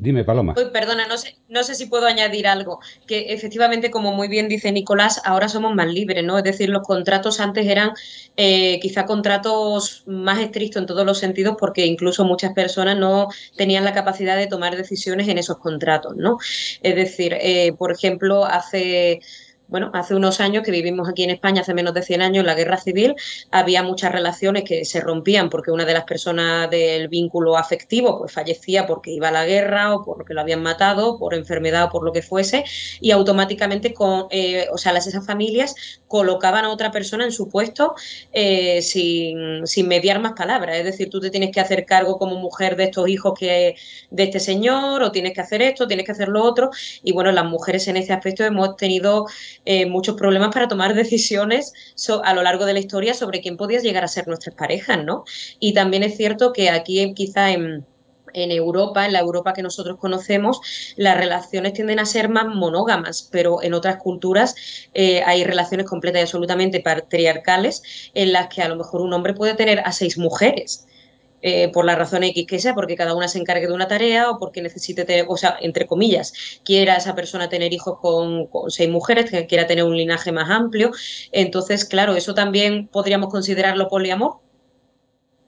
Dime, 0.00 0.24
Paloma. 0.24 0.54
perdona, 0.72 1.06
no 1.06 1.18
sé, 1.18 1.36
no 1.48 1.62
sé 1.62 1.74
si 1.74 1.86
puedo 1.86 2.06
añadir 2.06 2.46
algo. 2.46 2.80
Que 3.06 3.32
efectivamente, 3.32 3.90
como 3.90 4.12
muy 4.12 4.28
bien 4.28 4.48
dice 4.48 4.72
Nicolás, 4.72 5.20
ahora 5.24 5.48
somos 5.48 5.74
más 5.74 5.88
libres, 5.88 6.24
¿no? 6.24 6.38
Es 6.38 6.44
decir, 6.44 6.70
los 6.70 6.82
contratos 6.82 7.40
antes 7.40 7.66
eran 7.66 7.92
eh, 8.36 8.78
quizá 8.80 9.06
contratos 9.06 10.04
más 10.06 10.40
estrictos 10.40 10.80
en 10.80 10.86
todos 10.86 11.06
los 11.06 11.18
sentidos, 11.18 11.56
porque 11.58 11.86
incluso 11.86 12.24
muchas 12.24 12.52
personas 12.52 12.96
no 12.96 13.28
tenían 13.56 13.84
la 13.84 13.92
capacidad 13.92 14.36
de 14.36 14.46
tomar 14.46 14.76
decisiones 14.76 15.28
en 15.28 15.38
esos 15.38 15.58
contratos, 15.58 16.16
¿no? 16.16 16.38
Es 16.82 16.94
decir, 16.94 17.36
eh, 17.40 17.72
por 17.78 17.92
ejemplo, 17.92 18.44
hace 18.44 19.20
bueno, 19.68 19.90
hace 19.94 20.14
unos 20.14 20.40
años 20.40 20.62
que 20.62 20.70
vivimos 20.70 21.08
aquí 21.08 21.24
en 21.24 21.30
España, 21.30 21.62
hace 21.62 21.74
menos 21.74 21.94
de 21.94 22.02
100 22.02 22.22
años, 22.22 22.40
en 22.40 22.46
la 22.46 22.54
guerra 22.54 22.76
civil, 22.76 23.14
había 23.50 23.82
muchas 23.82 24.12
relaciones 24.12 24.64
que 24.64 24.84
se 24.84 25.00
rompían 25.00 25.50
porque 25.50 25.70
una 25.70 25.84
de 25.84 25.94
las 25.94 26.04
personas 26.04 26.70
del 26.70 27.08
vínculo 27.08 27.56
afectivo 27.56 28.18
pues 28.18 28.32
fallecía 28.32 28.86
porque 28.86 29.10
iba 29.10 29.28
a 29.28 29.32
la 29.32 29.44
guerra 29.44 29.94
o 29.94 30.04
porque 30.04 30.34
lo 30.34 30.40
habían 30.40 30.62
matado, 30.62 31.18
por 31.18 31.34
enfermedad 31.34 31.84
o 31.84 31.90
por 31.90 32.04
lo 32.04 32.12
que 32.12 32.22
fuese, 32.22 32.64
y 33.00 33.10
automáticamente, 33.10 33.92
con, 33.92 34.26
eh, 34.30 34.66
o 34.72 34.78
sea, 34.78 34.92
las, 34.92 35.06
esas 35.06 35.26
familias 35.26 35.74
colocaban 36.08 36.64
a 36.64 36.70
otra 36.70 36.90
persona 36.90 37.24
en 37.24 37.32
su 37.32 37.48
puesto 37.48 37.94
eh, 38.32 38.82
sin, 38.82 39.66
sin, 39.66 39.88
mediar 39.88 40.20
más 40.20 40.32
palabras. 40.32 40.76
Es 40.76 40.84
decir, 40.84 41.10
tú 41.10 41.20
te 41.20 41.30
tienes 41.30 41.50
que 41.50 41.60
hacer 41.60 41.84
cargo 41.84 42.18
como 42.18 42.36
mujer 42.36 42.76
de 42.76 42.84
estos 42.84 43.08
hijos 43.08 43.34
que 43.38 43.76
de 44.10 44.22
este 44.22 44.40
señor, 44.40 45.02
o 45.02 45.12
tienes 45.12 45.32
que 45.32 45.40
hacer 45.40 45.62
esto, 45.62 45.86
tienes 45.86 46.06
que 46.06 46.12
hacer 46.12 46.28
lo 46.28 46.42
otro. 46.42 46.70
Y 47.02 47.12
bueno, 47.12 47.32
las 47.32 47.44
mujeres 47.44 47.88
en 47.88 47.96
ese 47.96 48.12
aspecto 48.12 48.44
hemos 48.44 48.76
tenido 48.76 49.26
eh, 49.66 49.86
muchos 49.86 50.16
problemas 50.16 50.52
para 50.54 50.68
tomar 50.68 50.94
decisiones 51.02 51.72
a 52.24 52.34
lo 52.34 52.42
largo 52.42 52.64
de 52.64 52.72
la 52.72 52.78
historia 52.78 53.14
sobre 53.14 53.40
quién 53.40 53.56
podía 53.56 53.80
llegar 53.80 54.04
a 54.04 54.08
ser 54.08 54.26
nuestras 54.26 54.54
parejas, 54.54 55.04
¿no? 55.04 55.24
Y 55.60 55.74
también 55.74 56.02
es 56.02 56.16
cierto 56.16 56.52
que 56.52 56.70
aquí 56.70 57.12
quizá 57.14 57.50
en 57.50 57.84
en 58.36 58.52
Europa, 58.52 59.06
en 59.06 59.12
la 59.12 59.20
Europa 59.20 59.54
que 59.54 59.62
nosotros 59.62 59.98
conocemos, 59.98 60.60
las 60.96 61.16
relaciones 61.16 61.72
tienden 61.72 61.98
a 61.98 62.06
ser 62.06 62.28
más 62.28 62.46
monógamas, 62.46 63.28
pero 63.32 63.62
en 63.62 63.74
otras 63.74 63.96
culturas 63.96 64.54
eh, 64.94 65.22
hay 65.24 65.42
relaciones 65.42 65.86
completas 65.86 66.20
y 66.20 66.22
absolutamente 66.22 66.80
patriarcales 66.80 68.10
en 68.14 68.32
las 68.32 68.48
que 68.48 68.62
a 68.62 68.68
lo 68.68 68.76
mejor 68.76 69.00
un 69.00 69.14
hombre 69.14 69.32
puede 69.32 69.54
tener 69.54 69.80
a 69.80 69.92
seis 69.92 70.18
mujeres. 70.18 70.86
Eh, 71.48 71.68
por 71.72 71.84
la 71.84 71.94
razón 71.94 72.24
X 72.24 72.44
que 72.44 72.58
sea, 72.58 72.74
porque 72.74 72.96
cada 72.96 73.14
una 73.14 73.28
se 73.28 73.38
encargue 73.38 73.68
de 73.68 73.72
una 73.72 73.86
tarea 73.86 74.30
o 74.30 74.38
porque 74.38 74.62
necesite, 74.62 75.04
tener, 75.04 75.26
o 75.28 75.36
sea, 75.36 75.56
entre 75.60 75.86
comillas, 75.86 76.32
quiera 76.64 76.96
esa 76.96 77.14
persona 77.14 77.48
tener 77.48 77.72
hijos 77.72 78.00
con, 78.00 78.48
seis 78.68 78.90
mujeres, 78.90 79.30
que 79.30 79.46
quiera 79.46 79.68
tener 79.68 79.84
un 79.84 79.96
linaje 79.96 80.32
más 80.32 80.50
amplio. 80.50 80.90
Entonces, 81.30 81.84
claro, 81.84 82.16
eso 82.16 82.34
también 82.34 82.88
podríamos 82.88 83.30
considerarlo 83.30 83.86
poliamor. 83.88 84.40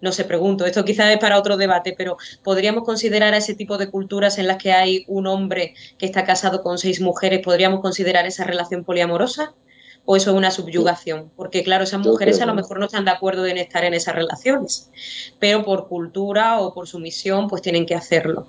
No 0.00 0.12
sé, 0.12 0.24
pregunto, 0.24 0.66
esto 0.66 0.84
quizás 0.84 1.10
es 1.10 1.18
para 1.18 1.36
otro 1.36 1.56
debate, 1.56 1.96
pero 1.98 2.16
¿podríamos 2.44 2.84
considerar 2.84 3.34
a 3.34 3.38
ese 3.38 3.56
tipo 3.56 3.76
de 3.76 3.90
culturas 3.90 4.38
en 4.38 4.46
las 4.46 4.58
que 4.58 4.72
hay 4.72 5.04
un 5.08 5.26
hombre 5.26 5.74
que 5.98 6.06
está 6.06 6.24
casado 6.24 6.62
con 6.62 6.78
seis 6.78 7.00
mujeres, 7.00 7.40
podríamos 7.42 7.80
considerar 7.80 8.24
esa 8.24 8.44
relación 8.44 8.84
poliamorosa? 8.84 9.56
O 10.10 10.16
eso 10.16 10.30
es 10.30 10.36
una 10.38 10.50
subyugación, 10.50 11.30
porque 11.36 11.62
claro, 11.62 11.84
esas 11.84 12.00
mujeres 12.00 12.40
a 12.40 12.46
lo 12.46 12.54
mejor 12.54 12.78
no 12.78 12.86
están 12.86 13.04
de 13.04 13.10
acuerdo 13.10 13.44
en 13.44 13.58
estar 13.58 13.84
en 13.84 13.92
esas 13.92 14.14
relaciones, 14.14 14.90
pero 15.38 15.66
por 15.66 15.86
cultura 15.86 16.62
o 16.62 16.72
por 16.72 16.88
sumisión 16.88 17.46
pues 17.46 17.60
tienen 17.60 17.84
que 17.84 17.94
hacerlo. 17.94 18.48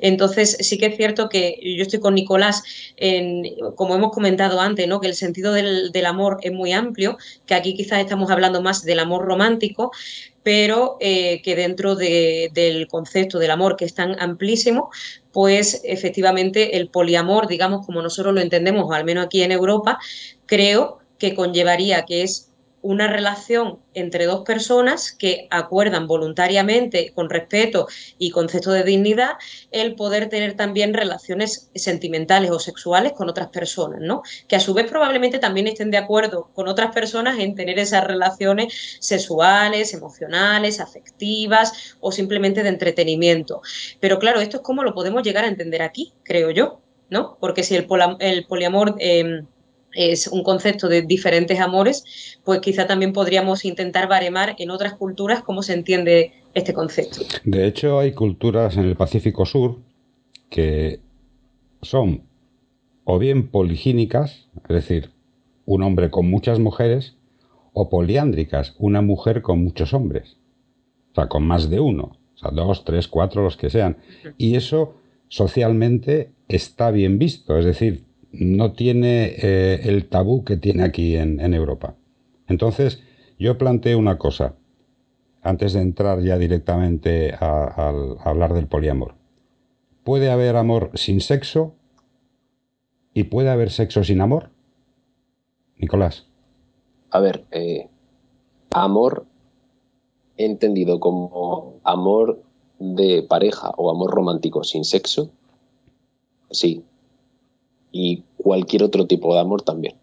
Entonces 0.00 0.58
sí 0.60 0.76
que 0.76 0.84
es 0.84 0.98
cierto 0.98 1.30
que 1.30 1.58
yo 1.62 1.80
estoy 1.80 2.00
con 2.00 2.14
Nicolás, 2.14 2.62
en, 2.98 3.44
como 3.74 3.94
hemos 3.94 4.12
comentado 4.12 4.60
antes, 4.60 4.86
¿no? 4.86 5.00
que 5.00 5.06
el 5.06 5.14
sentido 5.14 5.54
del, 5.54 6.04
amor 6.04 6.40
es 6.42 6.52
muy 6.52 6.72
amplio, 6.72 7.16
que 7.46 7.54
aquí 7.54 7.74
quizás 7.74 8.00
estamos 8.00 8.30
hablando 8.30 8.60
más 8.60 8.84
del 8.84 8.98
amor 8.98 9.24
romántico, 9.24 9.92
pero 10.42 10.98
eh, 11.00 11.40
que 11.42 11.56
dentro 11.56 11.94
del 11.94 12.86
concepto 12.86 13.38
del 13.38 13.50
amor, 13.50 13.76
que 13.76 13.86
es 13.86 13.94
tan 13.94 14.20
amplísimo, 14.20 14.90
pues 15.32 15.82
efectivamente 15.84 16.76
el 16.76 16.88
poliamor, 16.88 17.48
digamos 17.48 17.86
como 17.86 18.02
nosotros 18.02 18.34
lo 18.34 18.40
entendemos, 18.40 18.84
o 18.88 18.92
al 18.92 19.04
menos 19.04 19.26
aquí 19.26 19.42
en 19.42 19.52
Europa, 19.52 19.98
creo 20.48 20.98
que 21.18 21.36
conllevaría 21.36 22.04
que 22.04 22.22
es 22.24 22.48
una 22.80 23.08
relación 23.08 23.80
entre 23.94 24.26
dos 24.26 24.44
personas 24.44 25.12
que 25.12 25.48
acuerdan 25.50 26.06
voluntariamente, 26.06 27.12
con 27.14 27.28
respeto 27.28 27.88
y 28.18 28.30
concepto 28.30 28.70
de 28.70 28.84
dignidad, 28.84 29.32
el 29.72 29.96
poder 29.96 30.28
tener 30.28 30.54
también 30.54 30.94
relaciones 30.94 31.70
sentimentales 31.74 32.50
o 32.50 32.58
sexuales 32.58 33.12
con 33.12 33.28
otras 33.28 33.48
personas, 33.48 34.00
¿no? 34.00 34.22
Que 34.46 34.56
a 34.56 34.60
su 34.60 34.74
vez 34.74 34.86
probablemente 34.86 35.38
también 35.38 35.66
estén 35.66 35.90
de 35.90 35.98
acuerdo 35.98 36.50
con 36.54 36.68
otras 36.68 36.94
personas 36.94 37.38
en 37.40 37.54
tener 37.54 37.78
esas 37.78 38.04
relaciones 38.04 38.98
sexuales, 39.00 39.92
emocionales, 39.92 40.80
afectivas 40.80 41.96
o 42.00 42.12
simplemente 42.12 42.62
de 42.62 42.68
entretenimiento. 42.68 43.60
Pero 44.00 44.18
claro, 44.18 44.40
esto 44.40 44.58
es 44.58 44.62
como 44.62 44.84
lo 44.84 44.94
podemos 44.94 45.22
llegar 45.22 45.44
a 45.44 45.48
entender 45.48 45.82
aquí, 45.82 46.12
creo 46.22 46.50
yo, 46.52 46.80
¿no? 47.10 47.36
Porque 47.40 47.64
si 47.64 47.74
el, 47.74 47.86
el 48.20 48.46
poliamor... 48.46 48.94
Eh, 49.00 49.42
es 49.94 50.26
un 50.26 50.42
concepto 50.42 50.88
de 50.88 51.02
diferentes 51.02 51.60
amores, 51.60 52.38
pues 52.44 52.60
quizá 52.60 52.86
también 52.86 53.12
podríamos 53.12 53.64
intentar 53.64 54.08
baremar 54.08 54.54
en 54.58 54.70
otras 54.70 54.94
culturas 54.94 55.42
cómo 55.42 55.62
se 55.62 55.74
entiende 55.74 56.32
este 56.54 56.72
concepto. 56.72 57.20
De 57.44 57.66
hecho, 57.66 57.98
hay 57.98 58.12
culturas 58.12 58.76
en 58.76 58.84
el 58.84 58.96
Pacífico 58.96 59.46
Sur 59.46 59.78
que 60.50 61.00
son 61.82 62.22
o 63.04 63.18
bien 63.18 63.48
poligínicas, 63.48 64.48
es 64.68 64.74
decir, 64.74 65.10
un 65.64 65.82
hombre 65.82 66.10
con 66.10 66.28
muchas 66.30 66.58
mujeres, 66.58 67.16
o 67.72 67.88
poliándricas, 67.88 68.74
una 68.78 69.02
mujer 69.02 69.40
con 69.40 69.62
muchos 69.62 69.94
hombres, 69.94 70.36
o 71.12 71.14
sea, 71.14 71.28
con 71.28 71.44
más 71.44 71.70
de 71.70 71.80
uno, 71.80 72.18
o 72.34 72.38
sea, 72.38 72.50
dos, 72.50 72.84
tres, 72.84 73.08
cuatro, 73.08 73.42
los 73.42 73.56
que 73.56 73.70
sean. 73.70 73.98
Y 74.36 74.56
eso 74.56 74.96
socialmente 75.28 76.32
está 76.48 76.90
bien 76.90 77.18
visto, 77.18 77.56
es 77.56 77.64
decir, 77.64 78.04
no 78.32 78.72
tiene 78.72 79.34
eh, 79.38 79.80
el 79.84 80.08
tabú 80.08 80.44
que 80.44 80.56
tiene 80.56 80.82
aquí 80.84 81.16
en, 81.16 81.54
Europa. 81.54 81.96
Entonces, 82.46 83.02
yo 83.38 83.58
planteo 83.58 83.98
una 83.98 84.18
cosa, 84.18 84.56
antes 85.42 85.72
de 85.72 85.80
entrar 85.80 86.20
ya 86.20 86.38
directamente 86.38 87.34
a, 87.38 87.92
hablar 88.24 88.54
del 88.54 88.66
poliamor. 88.66 89.14
¿Puede 90.04 90.30
haber 90.30 90.56
amor 90.56 90.90
sin 90.94 91.20
sexo? 91.20 91.74
¿Y 93.14 93.24
puede 93.24 93.50
haber 93.50 93.70
sexo 93.70 94.04
sin 94.04 94.20
amor? 94.20 94.50
Nicolás. 95.76 96.26
A 97.10 97.20
ver, 97.20 97.46
eh, 97.50 97.88
amor 98.70 99.26
entendido 100.36 101.00
como 101.00 101.80
amor 101.84 102.42
de 102.78 103.22
pareja 103.28 103.70
o 103.76 103.90
amor 103.90 104.10
romántico 104.10 104.62
sin 104.64 104.84
sexo, 104.84 105.30
sí, 106.50 106.84
y 107.98 108.22
cualquier 108.36 108.84
otro 108.84 109.06
tipo 109.06 109.34
de 109.34 109.40
amor 109.40 109.62
también. 109.62 109.96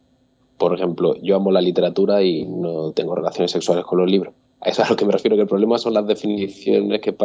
Por 0.57 0.73
ejemplo, 0.73 1.15
yo 1.21 1.37
amo 1.37 1.49
la 1.49 1.61
literatura 1.61 2.21
y 2.23 2.45
no 2.45 2.91
tengo 2.91 3.15
relaciones 3.15 3.51
sexuales 3.51 3.85
con 3.85 3.99
los 3.99 4.11
libros. 4.11 4.33
A 4.59 4.69
eso 4.69 4.81
es 4.81 4.87
a 4.89 4.91
lo 4.91 4.97
que 4.97 5.05
me 5.05 5.13
refiero, 5.13 5.37
que 5.37 5.43
el 5.43 5.47
problema 5.47 5.77
son 5.77 5.93
las 5.93 6.05
definiciones 6.05 6.99
que 6.99 7.15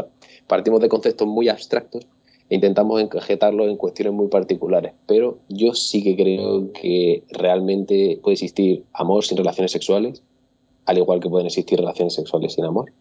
partimos 0.47 0.81
de 0.81 0.89
conceptos 0.89 1.27
muy 1.27 1.49
abstractos 1.49 2.07
e 2.49 2.55
intentamos 2.55 3.01
encajetarlos 3.01 3.69
en 3.69 3.77
cuestiones 3.77 4.15
muy 4.15 4.29
particulares. 4.29 4.93
Pero 5.07 5.39
yo 5.49 5.75
sí 5.75 6.05
que 6.05 6.15
creo 6.15 6.73
que 6.73 7.25
realmente 7.31 8.21
puede 8.23 8.35
existir 8.35 8.85
amor 8.93 9.25
sin 9.25 9.39
relaciones 9.39 9.73
sexuales, 9.73 10.23
al 10.87 10.99
igual 10.99 11.19
que 11.19 11.29
pueden 11.29 11.47
existir 11.47 11.81
relaciones 11.81 12.15
sexuales 12.15 12.53
sin 12.53 12.65
amor. 12.65 12.93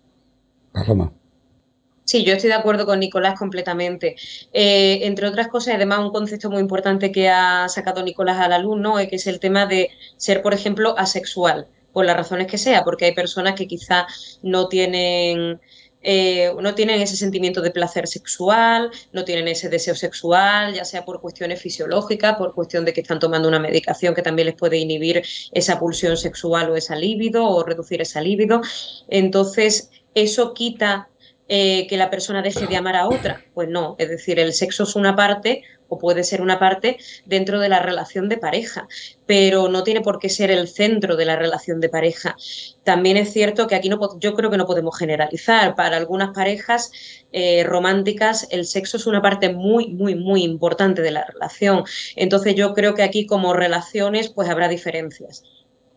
Sí, 2.10 2.24
yo 2.24 2.34
estoy 2.34 2.50
de 2.50 2.56
acuerdo 2.56 2.88
con 2.88 3.00
Nicolás 3.00 3.38
completamente. 3.38 4.16
Eh, 4.52 5.02
entre 5.04 5.28
otras 5.28 5.48
cosas, 5.48 5.76
además, 5.76 6.00
un 6.00 6.10
concepto 6.10 6.50
muy 6.50 6.60
importante 6.60 7.12
que 7.12 7.30
ha 7.30 7.70
sacado 7.70 8.02
Nicolás 8.02 8.40
al 8.40 8.52
alumno, 8.52 8.96
que 9.08 9.18
es 9.18 9.28
el 9.28 9.40
tema 9.40 9.68
de 9.68 9.92
ser, 10.18 10.42
por 10.42 10.56
ejemplo, 10.56 10.98
asexual, 10.98 11.68
por 11.94 12.06
las 12.06 12.18
razones 12.18 12.48
que 12.48 12.58
sea, 12.58 12.84
porque 12.84 13.06
hay 13.06 13.14
personas 13.14 13.54
que 13.54 13.68
quizá 13.68 14.08
no 14.42 14.68
tienen... 14.70 15.62
Eh, 16.02 16.52
no 16.60 16.74
tienen 16.76 17.02
ese 17.02 17.18
sentimiento 17.18 17.62
de 17.62 17.72
placer 17.72 18.08
sexual, 18.08 18.90
no 19.12 19.24
tienen 19.26 19.48
ese 19.50 19.70
deseo 19.70 19.94
sexual, 19.96 20.74
ya 20.74 20.86
sea 20.86 21.06
por 21.06 21.20
cuestiones 21.22 21.62
fisiológicas, 21.62 22.38
por 22.38 22.56
cuestión 22.56 22.86
de 22.86 22.94
que 22.94 23.02
están 23.02 23.20
tomando 23.20 23.50
una 23.50 23.60
medicación 23.60 24.16
que 24.16 24.22
también 24.24 24.48
les 24.48 24.56
puede 24.56 24.78
inhibir 24.78 25.22
esa 25.52 25.78
pulsión 25.78 26.16
sexual 26.18 26.72
o 26.72 26.76
esa 26.78 26.96
libido 26.96 27.46
o 27.46 27.64
reducir 27.64 28.02
esa 28.02 28.22
libido. 28.22 28.62
Entonces, 29.10 29.92
eso 30.16 30.54
quita 30.54 31.10
eh, 31.50 31.88
que 31.88 31.98
la 31.98 32.10
persona 32.10 32.42
deje 32.42 32.68
de 32.68 32.78
amar 32.78 32.96
a 32.96 33.08
otra. 33.08 33.44
Pues 33.54 33.68
no, 33.68 33.96
es 33.98 34.08
decir, 34.08 34.40
el 34.40 34.54
sexo 34.54 34.84
es 34.84 34.96
una 34.96 35.16
parte 35.16 35.64
o 35.90 35.98
puede 35.98 36.24
ser 36.24 36.42
una 36.42 36.60
parte 36.60 36.98
dentro 37.26 37.60
de 37.60 37.68
la 37.68 37.80
relación 37.80 38.30
de 38.30 38.38
pareja, 38.38 38.88
pero 39.26 39.68
no 39.68 39.84
tiene 39.84 40.02
por 40.02 40.20
qué 40.20 40.30
ser 40.30 40.52
el 40.52 40.68
centro 40.68 41.16
de 41.16 41.26
la 41.26 41.36
relación 41.36 41.82
de 41.82 41.90
pareja. 41.90 42.36
También 42.84 43.18
es 43.18 43.34
cierto 43.34 43.68
que 43.68 43.76
aquí 43.76 43.90
no, 43.90 44.00
yo 44.20 44.36
creo 44.36 44.52
que 44.52 44.58
no 44.58 44.68
podemos 44.68 44.98
generalizar. 44.98 45.76
Para 45.76 45.98
algunas 45.98 46.34
parejas 46.34 46.92
eh, 47.32 47.64
románticas 47.64 48.48
el 48.52 48.66
sexo 48.66 48.98
es 48.98 49.08
una 49.08 49.22
parte 49.22 49.50
muy, 49.50 49.88
muy, 49.88 50.16
muy 50.16 50.44
importante 50.44 51.02
de 51.02 51.12
la 51.12 51.26
relación. 51.26 51.84
Entonces 52.16 52.56
yo 52.56 52.74
creo 52.74 52.94
que 52.94 53.04
aquí 53.04 53.26
como 53.26 53.54
relaciones 53.54 54.30
pues 54.30 54.48
habrá 54.50 54.68
diferencias. 54.68 55.44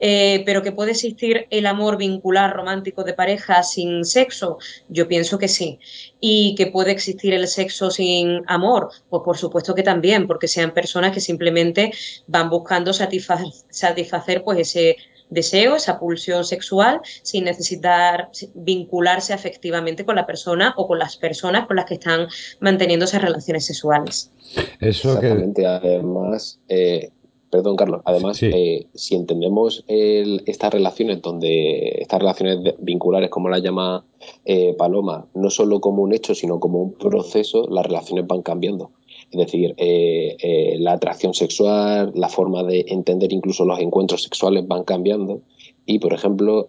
Eh, 0.05 0.43
pero 0.45 0.65
que 0.65 0.73
puede 0.73 0.91
existir 0.91 1.47
el 1.51 1.65
amor 1.65 1.97
vincular 1.97 2.53
romántico 2.53 3.05
de 3.05 3.15
pareja 3.15 3.63
sin 3.63 4.05
sexo, 4.05 4.59
yo 4.89 5.07
pienso 5.07 5.39
que 5.39 5.47
sí. 5.47 5.79
Y 6.19 6.57
que 6.57 6.67
puede 6.67 6.91
existir 6.91 7.33
el 7.35 7.47
sexo 7.47 7.89
sin 7.89 8.43
amor, 8.49 8.89
pues 9.09 9.23
por 9.25 9.39
supuesto 9.39 9.77
que 9.77 9.85
también, 9.85 10.27
porque 10.27 10.49
sean 10.49 10.75
personas 10.75 11.13
que 11.13 11.21
simplemente 11.21 11.93
van 12.27 12.51
buscando 12.51 12.93
satisfacer, 12.93 14.43
pues 14.43 14.59
ese 14.59 14.97
deseo, 15.31 15.77
esa 15.77 16.01
pulsión 16.01 16.45
sexual, 16.45 17.01
sin 17.23 17.45
necesitar 17.45 18.29
vincularse 18.55 19.33
afectivamente 19.33 20.05
con 20.05 20.17
la 20.17 20.27
persona 20.27 20.75
o 20.79 20.89
con 20.89 20.99
las 20.99 21.17
personas 21.17 21.69
con 21.69 21.77
las 21.77 21.85
que 21.85 21.95
están 21.95 22.27
manteniendo 22.59 23.05
esas 23.05 23.23
relaciones 23.23 23.67
sexuales. 23.67 24.33
Eso 24.81 25.13
Exactamente, 25.13 25.65
además, 25.65 26.59
eh, 26.69 27.13
Perdón, 27.53 27.77
Carlos. 27.77 28.01
Además, 28.07 28.43
eh, 28.43 28.87
si 28.95 29.15
entendemos 29.15 29.85
estas 29.87 30.73
relaciones, 30.73 31.21
donde 31.21 31.99
estas 32.01 32.21
relaciones 32.21 32.75
vinculares, 32.79 33.29
como 33.29 33.51
las 33.51 33.63
llama 33.63 34.07
eh, 34.47 34.75
Paloma, 34.79 35.27
no 35.35 35.51
solo 35.51 35.79
como 35.83 36.03
un 36.03 36.15
hecho, 36.15 36.35
sino 36.35 36.59
como 36.59 36.81
un 36.81 36.95
proceso, 36.95 37.69
las 37.69 37.85
relaciones 37.85 38.27
van 38.27 38.41
cambiando. 38.41 38.93
Es 39.31 39.39
decir, 39.39 39.75
eh, 39.77 40.77
la 40.79 40.93
atracción 40.93 41.35
sexual, 41.35 42.13
la 42.15 42.31
forma 42.31 42.63
de 42.63 42.87
entender 42.89 43.35
incluso 43.35 43.67
los 43.67 43.81
encuentros 43.81 44.23
sexuales 44.23 44.67
van 44.67 44.85
cambiando. 44.85 45.43
Y, 45.85 45.99
por 45.99 46.15
ejemplo, 46.15 46.69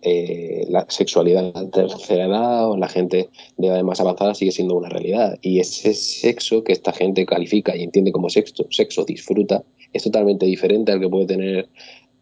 la 0.68 0.86
sexualidad 0.90 1.54
de 1.54 1.68
tercera 1.68 2.26
edad 2.26 2.70
o 2.70 2.76
la 2.76 2.90
gente 2.90 3.30
de 3.56 3.68
edad 3.68 3.82
más 3.84 4.02
avanzada 4.02 4.34
sigue 4.34 4.52
siendo 4.52 4.76
una 4.76 4.90
realidad. 4.90 5.38
Y 5.42 5.60
ese 5.60 5.94
sexo 5.94 6.64
que 6.66 6.74
esta 6.74 6.92
gente 6.92 7.26
califica 7.26 7.78
y 7.78 7.84
entiende 7.84 8.12
como 8.12 8.30
sexo, 8.30 8.66
sexo 8.72 9.06
disfruta, 9.06 9.64
es 9.94 10.04
totalmente 10.04 10.46
diferente 10.46 10.92
al 10.92 11.00
que 11.00 11.10
puede 11.10 11.28
tener 11.28 11.70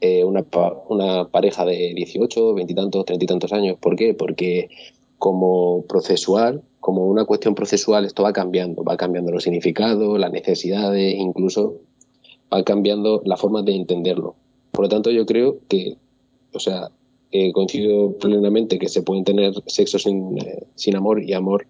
eh, 0.01 0.23
una, 0.23 0.43
pareja 1.29 1.65
de 1.65 1.93
18, 1.95 2.53
20 2.53 2.73
y 2.73 2.75
tantos, 2.75 3.05
30 3.05 3.23
y 3.23 3.27
tantos 3.27 3.53
años. 3.53 3.77
¿Por 3.79 3.95
qué? 3.95 4.13
Porque 4.13 4.69
como 5.17 5.85
procesual, 5.87 6.63
como 6.79 7.05
una 7.05 7.25
cuestión 7.25 7.55
procesual, 7.55 8.05
esto 8.05 8.23
va 8.23 8.33
cambiando, 8.33 8.83
va 8.83 8.97
cambiando 8.97 9.31
los 9.31 9.43
significados, 9.43 10.19
las 10.19 10.31
necesidades, 10.31 11.15
incluso 11.15 11.75
va 12.51 12.63
cambiando 12.63 13.21
la 13.25 13.37
forma 13.37 13.61
de 13.61 13.75
entenderlo. 13.75 14.35
Por 14.71 14.85
lo 14.85 14.89
tanto, 14.89 15.11
yo 15.11 15.25
creo 15.25 15.59
que, 15.67 15.97
o 16.53 16.59
sea, 16.59 16.89
eh, 17.31 17.53
coincido 17.53 18.17
plenamente 18.17 18.79
que 18.79 18.89
se 18.89 19.03
pueden 19.03 19.23
tener 19.23 19.53
sexo 19.67 19.99
sin, 19.99 20.37
eh, 20.39 20.65
sin 20.75 20.95
amor 20.95 21.23
y 21.23 21.33
amor 21.33 21.67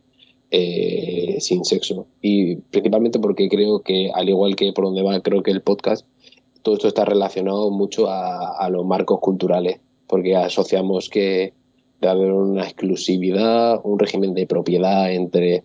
eh, 0.54 1.38
sin 1.40 1.64
sexo. 1.64 2.08
Y 2.22 2.58
principalmente 2.58 3.20
porque 3.20 3.48
creo 3.48 3.82
que, 3.82 4.12
al 4.14 4.28
igual 4.28 4.58
que 4.58 4.74
por 4.74 4.84
donde 4.84 5.02
va, 5.02 5.22
creo 5.22 5.42
que 5.44 5.52
el 5.52 5.62
podcast, 5.62 6.06
todo 6.62 6.76
esto 6.76 6.90
está 6.90 7.06
relacionado 7.06 7.72
mucho 7.72 8.08
a, 8.10 8.70
los 8.70 8.86
marcos 8.86 9.20
culturales, 9.22 9.80
porque 10.08 10.36
asociamos 10.36 11.10
que 11.10 11.54
debe 12.02 12.12
haber 12.12 12.34
una 12.34 12.64
exclusividad, 12.64 13.80
un 13.84 13.98
régimen 13.98 14.34
de 14.34 14.46
propiedad 14.46 15.12
entre 15.12 15.64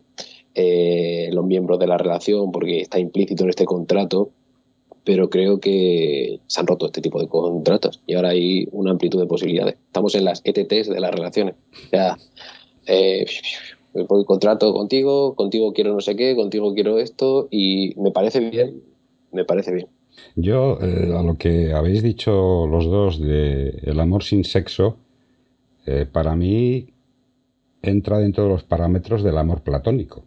eh, 0.55 1.31
los 1.33 1.45
miembros 1.45 1.79
de 1.79 1.87
la 1.89 1.99
relación, 1.99 2.53
porque 2.53 2.81
está 2.81 2.99
implícito 2.99 3.43
en 3.43 3.51
este 3.51 3.65
contrato, 3.65 4.31
pero 5.03 5.29
creo 5.31 5.61
que 5.61 6.41
se 6.47 6.61
han 6.61 6.67
roto 6.67 6.87
este 6.87 7.01
tipo 7.01 7.21
de 7.21 7.29
contratos 7.29 8.01
y 8.07 8.15
ahora 8.15 8.31
hay 8.31 8.69
una 8.73 8.93
amplitud 8.93 9.21
de 9.21 9.27
posibilidades. 9.27 9.77
Estamos 9.87 10.15
en 10.15 10.25
las 10.25 10.43
ETTs 10.45 10.89
de 10.89 11.01
las 11.01 11.13
relaciones. 11.13 11.55
O 11.73 11.89
sea, 11.91 12.17
eh, 12.87 13.27
contrato 14.27 14.73
contigo, 14.73 15.35
contigo 15.35 15.73
quiero 15.73 15.95
no 15.95 16.01
sé 16.01 16.17
qué, 16.17 16.35
contigo 16.35 16.75
quiero 16.75 16.99
esto 16.99 17.49
y 17.51 17.95
me 17.97 18.11
parece 18.11 18.41
bien, 18.41 18.83
me 19.33 19.45
parece 19.45 19.73
bien. 19.73 19.89
Yo, 20.35 20.79
eh, 20.81 21.13
a 21.15 21.23
lo 21.23 21.37
que 21.37 21.73
habéis 21.73 22.03
dicho 22.03 22.67
los 22.67 22.87
dos 22.87 23.21
de 23.21 23.81
el 23.83 24.01
amor 24.01 24.23
sin 24.23 24.45
sexo, 24.45 24.97
eh, 25.87 26.07
para 26.11 26.35
mí 26.37 26.89
entra 27.83 28.19
dentro 28.19 28.45
de 28.45 28.51
los 28.51 28.65
parámetros 28.65 29.23
del 29.23 29.39
amor 29.39 29.63
platónico. 29.63 30.25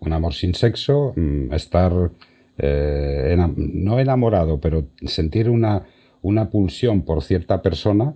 Un 0.00 0.12
amor 0.12 0.34
sin 0.34 0.54
sexo, 0.54 1.12
mm, 1.14 1.52
estar 1.52 2.10
eh, 2.58 3.36
no 3.56 3.98
enamorado, 3.98 4.60
pero 4.60 4.86
sentir 5.06 5.48
una, 5.48 5.86
una 6.22 6.50
pulsión 6.50 7.02
por 7.02 7.22
cierta 7.22 7.62
persona 7.62 8.14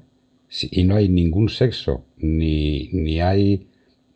y 0.62 0.84
no 0.84 0.96
hay 0.96 1.08
ningún 1.08 1.48
sexo, 1.48 2.04
ni, 2.16 2.88
ni 2.92 3.20
hay, 3.20 3.66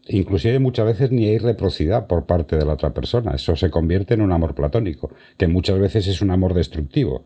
inclusive 0.09 0.59
muchas 0.59 0.87
veces 0.87 1.11
ni 1.11 1.27
hay 1.27 1.39
reciprocidad 1.39 2.07
por 2.07 2.27
parte 2.27 2.57
de 2.57 2.65
la 2.65 2.75
otra 2.75 2.95
persona. 2.95 3.33
Eso 3.33 3.57
se 3.57 3.71
convierte 3.71 4.15
en 4.15 4.23
un 4.23 4.33
amor 4.33 4.55
platónico, 4.55 5.11
que 5.37 5.49
muchas 5.49 5.79
veces 5.79 6.07
es 6.07 6.21
un 6.23 6.31
amor 6.31 6.55
destructivo, 6.55 7.25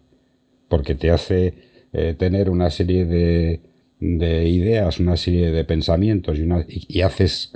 porque 0.68 0.94
te 0.94 1.10
hace 1.10 1.54
eh, 1.92 2.14
tener 2.18 2.50
una 2.50 2.70
serie 2.70 3.04
de, 3.04 3.60
de 4.00 4.48
ideas, 4.48 4.98
una 4.98 5.16
serie 5.16 5.52
de 5.52 5.64
pensamientos 5.64 6.38
y, 6.38 6.42
una, 6.42 6.64
y, 6.68 7.02
haces 7.02 7.52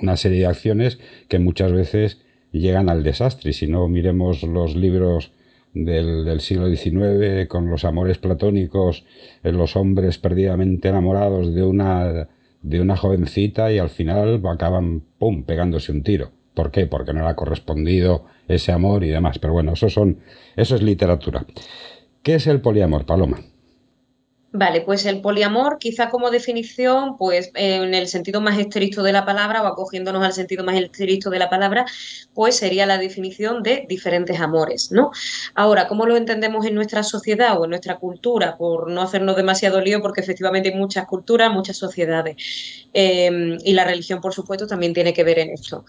una 0.00 0.16
serie 0.16 0.40
de 0.40 0.46
acciones 0.46 0.98
que 1.28 1.38
muchas 1.38 1.72
veces 1.72 2.20
llegan 2.52 2.88
al 2.88 3.02
desastre. 3.02 3.52
Si 3.52 3.66
no, 3.66 3.88
miremos 3.88 4.42
los 4.44 4.76
libros 4.76 5.32
del, 5.74 6.40
siglo 6.40 6.68
XIX 6.68 7.48
con 7.48 7.68
los 7.68 7.84
amores 7.84 8.18
platónicos, 8.18 9.04
eh, 9.42 9.52
los 9.52 9.76
hombres 9.76 10.18
perdidamente 10.18 10.88
enamorados 10.88 11.54
de 11.54 11.62
una, 11.64 12.28
de 12.62 12.80
una 12.80 12.96
jovencita 12.96 13.72
y 13.72 13.78
al 13.78 13.90
final 13.90 14.40
acaban, 14.46 15.02
¡pum!, 15.18 15.44
pegándose 15.44 15.92
un 15.92 16.02
tiro. 16.02 16.32
¿Por 16.54 16.70
qué? 16.70 16.86
Porque 16.86 17.12
no 17.12 17.20
le 17.22 17.28
ha 17.28 17.36
correspondido 17.36 18.24
ese 18.48 18.72
amor 18.72 19.04
y 19.04 19.08
demás. 19.08 19.38
Pero 19.38 19.52
bueno, 19.52 19.72
eso, 19.74 19.90
son, 19.90 20.20
eso 20.56 20.74
es 20.74 20.82
literatura. 20.82 21.44
¿Qué 22.22 22.36
es 22.36 22.46
el 22.46 22.60
poliamor, 22.60 23.04
Paloma? 23.04 23.38
Vale, 24.58 24.80
pues 24.80 25.04
el 25.04 25.20
poliamor, 25.20 25.76
quizá 25.78 26.08
como 26.08 26.30
definición, 26.30 27.18
pues 27.18 27.50
en 27.54 27.92
el 27.92 28.08
sentido 28.08 28.40
más 28.40 28.58
estricto 28.58 29.02
de 29.02 29.12
la 29.12 29.26
palabra 29.26 29.62
o 29.62 29.66
acogiéndonos 29.66 30.24
al 30.24 30.32
sentido 30.32 30.64
más 30.64 30.76
estricto 30.76 31.28
de 31.28 31.38
la 31.38 31.50
palabra, 31.50 31.84
pues 32.32 32.56
sería 32.56 32.86
la 32.86 32.96
definición 32.96 33.62
de 33.62 33.84
diferentes 33.86 34.40
amores, 34.40 34.90
¿no? 34.92 35.10
Ahora, 35.54 35.86
¿cómo 35.88 36.06
lo 36.06 36.16
entendemos 36.16 36.64
en 36.64 36.74
nuestra 36.74 37.02
sociedad 37.02 37.60
o 37.60 37.64
en 37.64 37.70
nuestra 37.70 37.96
cultura? 37.98 38.56
Por 38.56 38.90
no 38.90 39.02
hacernos 39.02 39.36
demasiado 39.36 39.82
lío, 39.82 40.00
porque 40.00 40.22
efectivamente 40.22 40.70
hay 40.70 40.74
muchas 40.74 41.04
culturas, 41.04 41.52
muchas 41.52 41.76
sociedades. 41.76 42.36
Eh, 42.94 43.58
y 43.62 43.74
la 43.74 43.84
religión, 43.84 44.22
por 44.22 44.32
supuesto, 44.32 44.66
también 44.66 44.94
tiene 44.94 45.12
que 45.12 45.22
ver 45.22 45.38
en 45.38 45.50
esto. 45.50 45.84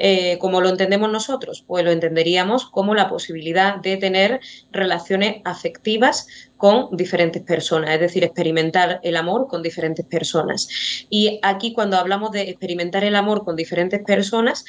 Eh, 0.00 0.38
¿Cómo 0.38 0.60
lo 0.60 0.68
entendemos 0.68 1.10
nosotros? 1.10 1.64
Pues 1.66 1.84
lo 1.84 1.90
entenderíamos 1.90 2.70
como 2.70 2.94
la 2.94 3.08
posibilidad 3.08 3.76
de 3.76 3.96
tener 3.96 4.40
relaciones 4.70 5.42
afectivas 5.44 6.28
con 6.56 6.96
diferentes 6.96 7.42
personas, 7.42 7.90
es 7.90 8.00
decir, 8.00 8.22
experimentar 8.22 9.00
el 9.02 9.16
amor 9.16 9.48
con 9.48 9.62
diferentes 9.62 10.06
personas. 10.06 10.68
Y 11.10 11.40
aquí 11.42 11.72
cuando 11.72 11.96
hablamos 11.96 12.30
de 12.30 12.42
experimentar 12.42 13.02
el 13.02 13.16
amor 13.16 13.44
con 13.44 13.56
diferentes 13.56 14.00
personas, 14.04 14.64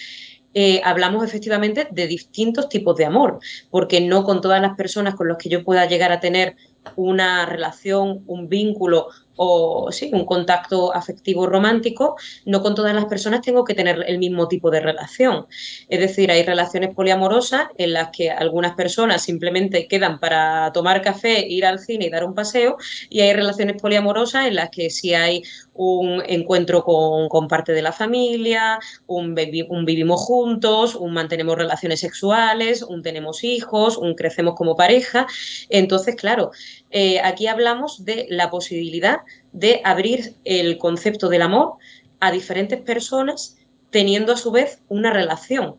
eh, 0.55 0.81
hablamos 0.83 1.23
efectivamente 1.23 1.87
de 1.91 2.07
distintos 2.07 2.67
tipos 2.69 2.95
de 2.95 3.05
amor, 3.05 3.39
porque 3.69 4.01
no 4.01 4.23
con 4.23 4.41
todas 4.41 4.59
las 4.59 4.75
personas 4.75 5.13
con 5.13 5.27
las 5.27 5.37
que 5.37 5.49
yo 5.49 5.63
pueda 5.63 5.85
llegar 5.85 6.11
a 6.11 6.19
tener 6.19 6.55
una 6.95 7.45
relación, 7.45 8.23
un 8.25 8.49
vínculo 8.49 9.09
o 9.41 9.89
sí, 9.89 10.09
un 10.11 10.25
contacto 10.25 10.93
afectivo 10.93 11.47
romántico, 11.47 12.17
no 12.43 12.61
con 12.61 12.75
todas 12.75 12.93
las 12.93 13.05
personas 13.05 13.39
tengo 13.39 13.63
que 13.63 13.73
tener 13.73 14.03
el 14.05 14.17
mismo 14.17 14.49
tipo 14.49 14.69
de 14.69 14.81
relación. 14.81 15.47
Es 15.87 16.01
decir, 16.01 16.29
hay 16.29 16.43
relaciones 16.43 16.93
poliamorosas 16.93 17.69
en 17.77 17.93
las 17.93 18.09
que 18.09 18.31
algunas 18.31 18.75
personas 18.75 19.21
simplemente 19.21 19.87
quedan 19.87 20.19
para 20.19 20.73
tomar 20.73 21.01
café, 21.01 21.47
ir 21.47 21.65
al 21.65 21.79
cine 21.79 22.07
y 22.07 22.09
dar 22.09 22.25
un 22.25 22.35
paseo, 22.35 22.75
y 23.09 23.21
hay 23.21 23.31
relaciones 23.31 23.81
poliamorosas 23.81 24.45
en 24.45 24.55
las 24.55 24.71
que 24.71 24.89
sí 24.89 25.13
hay 25.13 25.41
un 25.73 26.21
encuentro 26.27 26.83
con, 26.83 27.47
parte 27.47 27.71
de 27.71 27.81
la 27.81 27.93
familia, 27.93 28.79
un, 29.07 29.33
un, 29.69 29.85
vivimos 29.85 30.19
juntos, 30.19 30.95
un 30.95 31.13
mantenemos 31.13 31.55
relaciones 31.57 32.01
sexuales, 32.01 32.81
un 32.83 33.01
tenemos 33.01 33.45
hijos, 33.45 33.97
un 33.97 34.15
crecemos 34.15 34.55
como 34.55 34.75
pareja. 34.75 35.25
Entonces, 35.69 36.17
claro, 36.17 36.51
eh, 36.91 37.19
aquí 37.21 37.47
hablamos 37.47 38.05
de 38.05 38.25
la 38.29 38.49
posibilidad 38.49 39.19
de 39.51 39.81
abrir 39.83 40.35
el 40.43 40.77
concepto 40.77 41.29
del 41.29 41.43
amor 41.43 41.73
a 42.19 42.31
diferentes 42.31 42.81
personas 42.81 43.57
teniendo 43.89 44.33
a 44.33 44.37
su 44.37 44.51
vez 44.51 44.81
una 44.87 45.11
relación. 45.11 45.77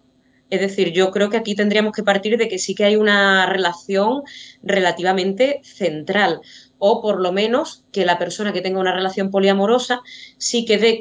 Es 0.51 0.61
decir, 0.61 0.93
yo 0.93 1.13
creo 1.13 1.31
que 1.31 1.37
aquí 1.37 1.55
tendríamos 1.55 1.93
que 1.93 2.03
partir 2.03 2.37
de 2.37 2.49
que 2.49 2.59
sí 2.59 2.75
que 2.75 2.85
hay 2.85 2.97
una 2.97 3.47
relación 3.47 4.23
relativamente 4.63 5.61
central 5.63 6.41
o 6.79 7.01
por 7.01 7.21
lo 7.21 7.31
menos 7.31 7.85
que 7.93 8.05
la 8.05 8.19
persona 8.19 8.53
que 8.53 8.61
tenga 8.61 8.81
una 8.81 8.95
relación 8.95 9.31
poliamorosa 9.31 10.01
sí 10.39 10.65
que 10.65 10.79
dé 10.79 10.99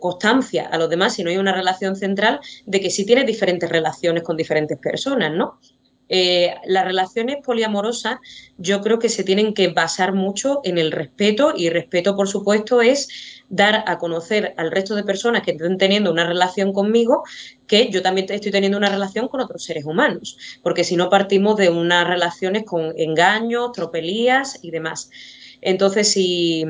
constancia 0.00 0.66
a 0.66 0.78
los 0.78 0.88
demás, 0.88 1.14
si 1.14 1.22
no 1.22 1.28
hay 1.28 1.36
una 1.36 1.52
relación 1.52 1.96
central, 1.96 2.40
de 2.64 2.80
que 2.80 2.90
sí 2.90 3.04
tiene 3.04 3.24
diferentes 3.24 3.68
relaciones 3.68 4.22
con 4.22 4.36
diferentes 4.36 4.78
personas, 4.78 5.32
¿no? 5.32 5.58
Eh, 6.08 6.54
las 6.64 6.84
relaciones 6.84 7.36
poliamorosas 7.44 8.18
yo 8.56 8.80
creo 8.80 8.98
que 8.98 9.08
se 9.08 9.24
tienen 9.24 9.52
que 9.54 9.68
basar 9.68 10.14
mucho 10.14 10.60
en 10.64 10.78
el 10.78 10.90
respeto 10.90 11.52
y 11.56 11.68
respeto, 11.70 12.16
por 12.16 12.28
supuesto, 12.28 12.80
es 12.80 13.08
dar 13.48 13.84
a 13.86 13.98
conocer 13.98 14.54
al 14.56 14.70
resto 14.70 14.94
de 14.94 15.04
personas 15.04 15.42
que 15.42 15.52
estén 15.52 15.78
teniendo 15.78 16.10
una 16.10 16.26
relación 16.26 16.72
conmigo 16.72 17.24
que 17.66 17.90
yo 17.90 18.02
también 18.02 18.26
estoy 18.30 18.50
teniendo 18.50 18.78
una 18.78 18.90
relación 18.90 19.28
con 19.28 19.40
otros 19.40 19.64
seres 19.64 19.84
humanos, 19.84 20.38
porque 20.62 20.84
si 20.84 20.96
no 20.96 21.10
partimos 21.10 21.56
de 21.56 21.70
unas 21.70 22.06
relaciones 22.06 22.64
con 22.64 22.92
engaños, 22.96 23.72
tropelías 23.72 24.58
y 24.62 24.70
demás. 24.70 25.10
Entonces, 25.60 26.10
si 26.10 26.64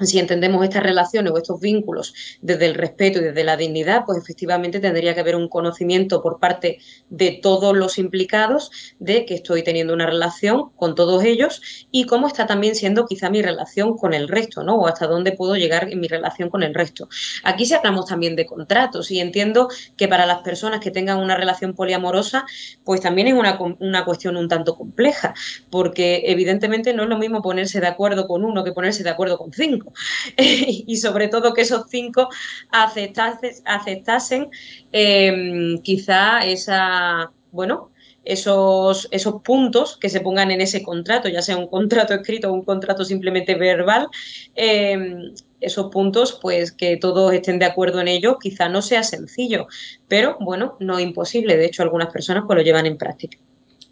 si 0.00 0.18
entendemos 0.18 0.64
estas 0.64 0.82
relaciones 0.82 1.32
o 1.32 1.38
estos 1.38 1.60
vínculos 1.60 2.14
desde 2.42 2.66
el 2.66 2.74
respeto 2.74 3.18
y 3.18 3.24
desde 3.24 3.44
la 3.44 3.56
dignidad, 3.56 4.04
pues 4.04 4.18
efectivamente 4.18 4.80
tendría 4.80 5.14
que 5.14 5.20
haber 5.20 5.36
un 5.36 5.48
conocimiento 5.48 6.22
por 6.22 6.38
parte 6.38 6.78
de 7.08 7.38
todos 7.42 7.76
los 7.76 7.98
implicados 7.98 8.70
de 8.98 9.24
que 9.24 9.34
estoy 9.34 9.62
teniendo 9.62 9.94
una 9.94 10.06
relación 10.06 10.70
con 10.76 10.94
todos 10.94 11.24
ellos 11.24 11.62
y 11.90 12.04
cómo 12.04 12.26
está 12.26 12.46
también 12.46 12.74
siendo 12.74 13.06
quizá 13.06 13.30
mi 13.30 13.42
relación 13.42 13.96
con 13.96 14.14
el 14.14 14.28
resto, 14.28 14.62
¿no? 14.62 14.76
O 14.76 14.86
hasta 14.86 15.06
dónde 15.06 15.32
puedo 15.32 15.56
llegar 15.56 15.88
en 15.90 16.00
mi 16.00 16.08
relación 16.08 16.50
con 16.50 16.62
el 16.62 16.74
resto. 16.74 17.08
Aquí 17.44 17.66
se 17.66 17.76
hablamos 17.76 18.06
también 18.06 18.36
de 18.36 18.46
contratos 18.46 19.10
y 19.10 19.20
entiendo 19.20 19.68
que 19.96 20.08
para 20.08 20.26
las 20.26 20.42
personas 20.42 20.80
que 20.80 20.90
tengan 20.90 21.18
una 21.18 21.36
relación 21.36 21.74
poliamorosa, 21.74 22.44
pues 22.84 23.00
también 23.00 23.28
es 23.28 23.34
una, 23.34 23.58
una 23.80 24.04
cuestión 24.04 24.36
un 24.36 24.48
tanto 24.48 24.76
compleja, 24.76 25.34
porque 25.70 26.24
evidentemente 26.26 26.92
no 26.92 27.04
es 27.04 27.08
lo 27.08 27.18
mismo 27.18 27.42
ponerse 27.42 27.80
de 27.80 27.86
acuerdo 27.86 28.26
con 28.26 28.44
uno 28.44 28.64
que 28.64 28.72
ponerse 28.72 29.02
de 29.02 29.10
acuerdo 29.10 29.38
con 29.38 29.52
cinco. 29.52 29.85
y 30.36 30.96
sobre 30.96 31.28
todo 31.28 31.54
que 31.54 31.62
esos 31.62 31.86
cinco 31.88 32.28
aceptasen, 32.70 34.50
em, 34.92 35.78
quizá 35.82 36.44
esa, 36.44 37.32
bueno, 37.52 37.90
esos, 38.26 39.08
esos 39.12 39.40
puntos 39.42 39.96
que 39.96 40.08
se 40.08 40.20
pongan 40.20 40.50
en 40.50 40.60
ese 40.60 40.82
contrato, 40.82 41.28
ya 41.28 41.42
sea 41.42 41.56
un 41.56 41.68
contrato 41.68 42.12
escrito 42.12 42.50
o 42.50 42.54
un 42.54 42.64
contrato 42.64 43.04
simplemente 43.04 43.54
verbal, 43.54 44.08
em, 44.54 45.32
esos 45.60 45.90
puntos, 45.90 46.38
pues 46.42 46.72
que 46.72 46.96
todos 46.96 47.32
estén 47.32 47.58
de 47.58 47.64
acuerdo 47.64 48.00
en 48.00 48.08
ello, 48.08 48.38
quizá 48.38 48.68
no 48.68 48.82
sea 48.82 49.02
sencillo, 49.02 49.68
pero 50.08 50.36
bueno, 50.40 50.76
no 50.80 51.00
imposible. 51.00 51.56
De 51.56 51.66
hecho, 51.66 51.82
algunas 51.82 52.12
personas 52.12 52.44
pues 52.46 52.56
lo 52.58 52.62
llevan 52.62 52.86
en 52.86 52.98
práctica. 52.98 53.38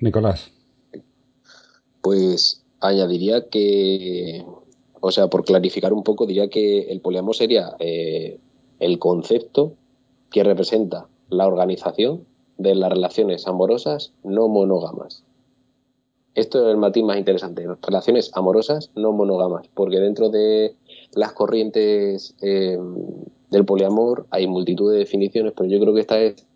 Nicolás. 0.01 0.51
Pues 2.03 2.65
añadiría 2.81 3.49
que 3.49 4.45
o 5.07 5.11
sea, 5.11 5.29
por 5.29 5.45
clarificar 5.45 5.93
un 5.93 6.03
poco, 6.03 6.25
diría 6.25 6.49
que 6.49 6.91
el 6.91 7.03
poliamor 7.03 7.37
sería 7.37 7.77
eh, 7.79 8.39
el 8.81 8.99
concepto 8.99 9.75
que 10.31 10.43
representa 10.43 11.09
la 11.29 11.47
organización 11.47 12.25
de 12.57 12.75
las 12.75 12.89
relaciones 12.89 13.47
amorosas 13.47 14.15
no 14.23 14.49
monógamas. 14.49 15.23
Esto 16.35 16.65
es 16.65 16.71
el 16.71 16.79
matiz 16.79 17.05
más 17.05 17.19
interesante, 17.19 17.67
relaciones 17.83 18.31
amorosas 18.33 18.93
no 18.95 19.13
monógamas, 19.13 19.69
porque 19.75 20.01
dentro 20.01 20.31
de 20.31 20.75
las 21.13 21.35
corrientes 21.35 22.35
eh, 22.41 22.79
del 23.51 23.67
poliamor 23.67 24.27
hay 24.31 24.47
multitud 24.47 24.91
de 24.91 25.01
definiciones, 25.01 25.53
pero 25.55 25.69
yo 25.69 25.79
creo 25.81 25.93
que 25.93 26.01
esta 26.01 26.19
es 26.19 26.47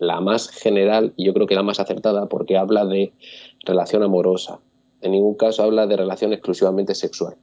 la 0.00 0.20
más 0.20 0.50
general 0.50 1.12
y 1.14 1.26
yo 1.26 1.32
creo 1.32 1.46
que 1.46 1.54
la 1.54 1.62
más 1.62 1.78
acertada 1.78 2.26
porque 2.26 2.56
habla 2.56 2.86
de 2.86 3.12
relación 3.64 4.02
amorosa. 4.02 4.58
En 5.00 5.12
ningún 5.12 5.34
caso 5.36 5.62
habla 5.62 5.86
de 5.86 5.96
relación 5.96 6.32
exclusivamente 6.32 6.96
sexual 6.96 7.36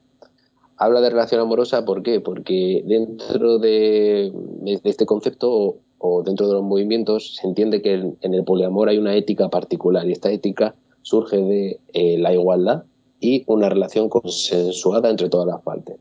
habla 0.81 0.99
de 0.99 1.11
relación 1.11 1.39
amorosa, 1.39 1.85
¿por 1.85 2.01
qué? 2.01 2.19
Porque 2.21 2.83
dentro 2.87 3.59
de, 3.59 4.33
este 4.65 5.05
concepto 5.05 5.77
o, 5.99 6.23
dentro 6.23 6.47
de 6.47 6.53
los 6.55 6.63
movimientos 6.63 7.35
se 7.35 7.45
entiende 7.45 7.83
que 7.83 7.93
en, 7.93 8.33
el 8.33 8.43
poliamor 8.43 8.89
hay 8.89 8.97
una 8.97 9.15
ética 9.15 9.47
particular 9.49 10.07
y 10.07 10.13
esta 10.13 10.31
ética 10.31 10.73
surge 11.03 11.37
de 11.37 11.79
eh, 11.93 12.17
la 12.17 12.33
igualdad 12.33 12.85
y 13.19 13.43
una 13.45 13.69
relación 13.69 14.09
consensuada 14.09 15.11
entre 15.11 15.29
todas 15.29 15.45
las 15.45 15.61
partes. 15.61 15.97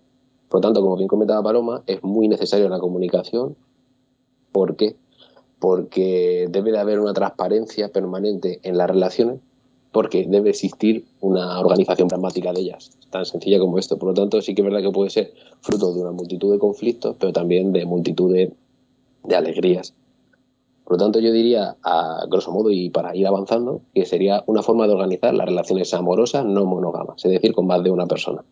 Por 0.48 0.60
lo 0.60 0.62
tanto, 0.62 0.80
como 0.80 0.96
bien 0.96 1.08
comentaba 1.08 1.42
Paloma, 1.42 1.82
es 1.86 2.02
muy 2.02 2.26
necesaria 2.28 2.70
la 2.70 2.78
comunicación. 2.78 3.56
¿Por 4.50 4.76
qué? 4.76 4.96
Porque 5.58 6.48
debe 6.48 6.72
de 6.72 6.78
haber 6.78 7.00
una 7.00 7.12
transparencia 7.12 7.90
permanente 7.90 8.60
en 8.62 8.78
las 8.78 8.88
relaciones, 8.88 9.40
porque 9.92 10.24
debe 10.28 10.50
existir 10.50 11.04
una 11.20 11.58
organización 11.58 12.08
pragmática 12.08 12.52
de 12.52 12.60
ellas, 12.60 12.90
tan 13.10 13.24
sencilla 13.24 13.58
como 13.58 13.78
esto. 13.78 13.98
Por 13.98 14.10
lo 14.10 14.14
tanto, 14.14 14.40
sí 14.40 14.54
que 14.54 14.62
es 14.62 14.64
verdad 14.64 14.82
que 14.82 14.90
puede 14.90 15.10
ser 15.10 15.32
fruto 15.60 15.92
de 15.92 16.00
una 16.00 16.12
multitud 16.12 16.52
de 16.52 16.58
conflictos, 16.58 17.16
pero 17.18 17.32
también 17.32 17.72
de 17.72 17.84
multitud 17.84 18.32
de, 18.32 18.52
alegrías. 19.34 19.94
Por 20.84 20.94
lo 20.94 21.04
tanto, 21.04 21.20
yo 21.20 21.32
diría, 21.32 21.76
a 21.82 22.24
grosso 22.28 22.52
modo, 22.52 22.70
y 22.70 22.90
para 22.90 23.14
ir 23.16 23.26
avanzando, 23.26 23.82
que 23.94 24.06
sería 24.06 24.42
una 24.46 24.62
forma 24.62 24.86
de 24.86 24.94
organizar 24.94 25.34
las 25.34 25.46
relaciones 25.46 25.92
amorosas 25.94 26.44
no 26.44 26.64
monógamas, 26.64 27.24
es 27.24 27.30
decir, 27.30 27.52
con 27.52 27.66
más 27.66 27.82
de 27.82 27.90
una 27.90 28.06
persona. 28.06 28.42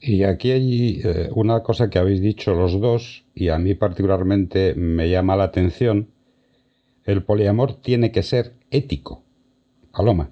Y 0.00 0.22
aquí 0.22 0.52
hay 0.52 1.00
eh, 1.02 1.28
una 1.34 1.62
cosa 1.62 1.90
que 1.90 1.98
habéis 1.98 2.20
dicho 2.20 2.54
los 2.54 2.80
dos, 2.80 3.24
y 3.34 3.48
a 3.48 3.58
mí 3.58 3.74
particularmente 3.74 4.74
me 4.74 5.10
llama 5.10 5.36
la 5.36 5.44
atención. 5.44 6.08
El 7.04 7.22
poliamor 7.22 7.74
tiene 7.74 8.12
que 8.12 8.22
ser 8.22 8.52
ético. 8.70 9.22
Paloma. 9.92 10.30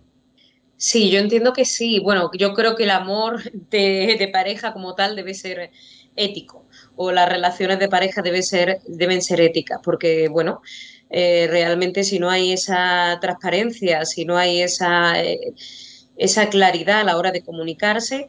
Sí, 0.76 1.10
yo 1.10 1.20
entiendo 1.20 1.52
que 1.52 1.64
sí. 1.64 2.00
Bueno, 2.00 2.30
yo 2.38 2.52
creo 2.54 2.76
que 2.76 2.84
el 2.84 2.90
amor 2.90 3.42
de, 3.70 4.28
pareja 4.32 4.72
como 4.72 4.94
tal 4.94 5.16
debe 5.16 5.34
ser 5.34 5.70
ético 6.16 6.66
o 6.96 7.12
las 7.12 7.28
relaciones 7.28 7.78
de 7.78 7.88
pareja 7.88 8.22
debe 8.22 8.42
ser, 8.42 8.80
deben 8.86 9.22
ser 9.22 9.40
éticas, 9.40 9.80
porque, 9.82 10.28
bueno, 10.28 10.62
eh, 11.10 11.46
realmente 11.48 12.04
si 12.04 12.18
no 12.18 12.30
hay 12.30 12.52
esa 12.52 13.18
transparencia, 13.20 14.04
si 14.06 14.24
no 14.24 14.38
hay 14.38 14.62
esa, 14.62 15.22
eh, 15.22 15.52
esa 16.16 16.48
claridad 16.48 17.00
a 17.00 17.04
la 17.04 17.16
hora 17.18 17.32
de 17.32 17.42
comunicarse, 17.42 18.26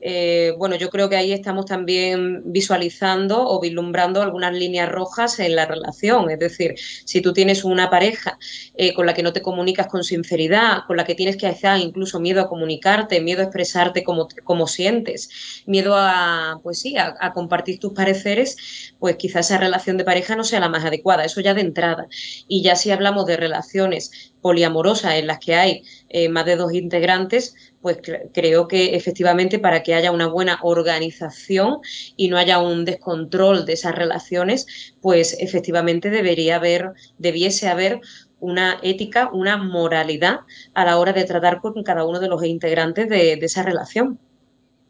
eh, 0.00 0.54
bueno, 0.56 0.76
yo 0.76 0.90
creo 0.90 1.08
que 1.08 1.16
ahí 1.16 1.32
estamos 1.32 1.66
también 1.66 2.42
visualizando 2.44 3.44
o 3.48 3.60
vislumbrando 3.60 4.22
algunas 4.22 4.52
líneas 4.52 4.88
rojas 4.88 5.38
en 5.40 5.56
la 5.56 5.66
relación. 5.66 6.30
Es 6.30 6.38
decir, 6.38 6.74
si 7.04 7.20
tú 7.20 7.32
tienes 7.32 7.64
una 7.64 7.90
pareja 7.90 8.38
eh, 8.76 8.94
con 8.94 9.06
la 9.06 9.14
que 9.14 9.22
no 9.22 9.32
te 9.32 9.42
comunicas 9.42 9.88
con 9.88 10.04
sinceridad, 10.04 10.84
con 10.86 10.96
la 10.96 11.04
que 11.04 11.14
tienes 11.14 11.36
que 11.36 11.46
hacer 11.46 11.78
incluso 11.78 12.20
miedo 12.20 12.40
a 12.40 12.48
comunicarte, 12.48 13.20
miedo 13.20 13.40
a 13.40 13.44
expresarte 13.44 14.04
como, 14.04 14.66
sientes, 14.66 15.62
miedo 15.66 15.94
a, 15.96 16.60
pues 16.62 16.80
sí, 16.80 16.96
a, 16.96 17.16
a, 17.20 17.32
compartir 17.32 17.78
tus 17.78 17.92
pareceres, 17.92 18.94
pues 18.98 19.16
quizás 19.16 19.46
esa 19.46 19.58
relación 19.58 19.96
de 19.96 20.04
pareja 20.04 20.36
no 20.36 20.44
sea 20.44 20.60
la 20.60 20.68
más 20.68 20.84
adecuada. 20.84 21.24
Eso 21.24 21.40
ya 21.40 21.54
de 21.54 21.62
entrada. 21.62 22.06
Y 22.46 22.62
ya 22.62 22.76
si 22.76 22.90
hablamos 22.90 23.26
de 23.26 23.36
relaciones 23.36 24.32
poliamorosas 24.40 25.14
en 25.14 25.26
las 25.26 25.38
que 25.38 25.54
hay 25.54 25.82
eh, 26.08 26.28
más 26.28 26.46
de 26.46 26.56
dos 26.56 26.72
integrantes, 26.72 27.54
pues 27.80 27.98
creo 28.32 28.68
que 28.68 28.96
efectivamente 28.96 29.58
para 29.58 29.82
que 29.82 29.94
haya 29.94 30.12
una 30.12 30.26
buena 30.26 30.58
organización 30.62 31.78
y 32.16 32.28
no 32.28 32.36
haya 32.36 32.58
un 32.58 32.84
descontrol 32.84 33.66
de 33.66 33.74
esas 33.74 33.94
relaciones, 33.94 34.94
pues 35.00 35.36
efectivamente 35.38 36.10
debería 36.10 36.56
haber, 36.56 36.92
debiese 37.18 37.68
haber 37.68 38.00
una 38.40 38.78
ética, 38.82 39.30
una 39.32 39.56
moralidad 39.56 40.40
a 40.74 40.84
la 40.84 40.98
hora 40.98 41.12
de 41.12 41.24
tratar 41.24 41.60
con 41.60 41.82
cada 41.82 42.04
uno 42.04 42.20
de 42.20 42.28
los 42.28 42.44
integrantes 42.44 43.08
de 43.08 43.32
esa 43.34 43.62
relación. 43.62 44.20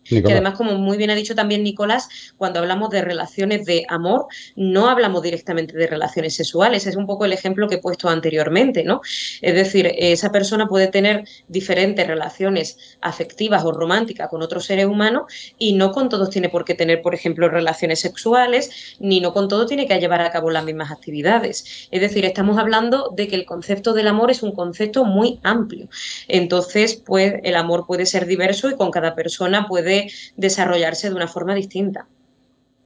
Que 0.09 0.33
además, 0.33 0.55
como 0.55 0.75
muy 0.77 0.97
bien 0.97 1.11
ha 1.11 1.15
dicho 1.15 1.35
también 1.35 1.63
Nicolás, 1.63 2.09
cuando 2.37 2.61
hablamos 2.61 2.91
de 2.91 3.03
relaciones 3.03 3.65
de 3.65 3.85
amor, 3.89 4.27
no 4.57 4.89
hablamos 4.89 5.23
directamente 5.23 5.77
de 5.77 5.87
relaciones 5.87 6.35
sexuales. 6.35 6.87
Es 6.87 6.97
un 6.97 7.07
poco 7.07 7.25
el 7.25 7.33
ejemplo 7.33 7.69
que 7.69 7.77
he 7.77 7.79
puesto 7.79 8.09
anteriormente, 8.09 8.85
¿no? 8.85 9.01
Es 9.43 9.55
decir, 9.55 9.93
esa 9.97 10.33
persona 10.33 10.67
puede 10.67 10.89
tener 10.89 11.25
diferentes 11.49 12.07
relaciones 12.07 12.97
afectivas 13.01 13.65
o 13.65 13.73
románticas 13.73 14.29
con 14.29 14.43
otros 14.43 14.65
seres 14.65 14.87
humanos 14.87 15.25
y 15.59 15.75
no 15.75 15.93
con 15.93 16.09
todos 16.09 16.31
tiene 16.31 16.49
por 16.49 16.65
qué 16.65 16.75
tener, 16.75 17.03
por 17.03 17.15
ejemplo, 17.15 17.49
relaciones 17.49 18.01
sexuales, 18.01 18.97
ni 18.99 19.21
no 19.21 19.33
con 19.33 19.49
todo 19.49 19.67
tiene 19.67 19.87
que 19.87 19.99
llevar 19.99 20.21
a 20.21 20.31
cabo 20.31 20.51
las 20.51 20.65
mismas 20.65 20.91
actividades. 20.91 21.89
Es 21.91 22.01
decir, 22.01 22.25
estamos 22.25 22.59
hablando 22.59 23.13
de 23.15 23.29
que 23.29 23.37
el 23.37 23.45
concepto 23.45 23.93
del 23.93 24.09
amor 24.09 24.31
es 24.31 24.43
un 24.43 24.53
concepto 24.53 25.05
muy 25.05 25.41
amplio. 25.43 25.89
Entonces, 26.29 26.97
pues 26.97 27.35
el 27.43 27.57
amor 27.57 27.87
puede 27.87 28.07
ser 28.07 28.27
diverso 28.27 28.71
y 28.71 28.77
con 28.77 28.91
cada 28.91 29.15
persona 29.15 29.67
puede 29.67 29.98
desarrollarse 30.37 31.09
de 31.09 31.17
una 31.17 31.29
forma 31.29 31.55
distinta. 31.55 32.09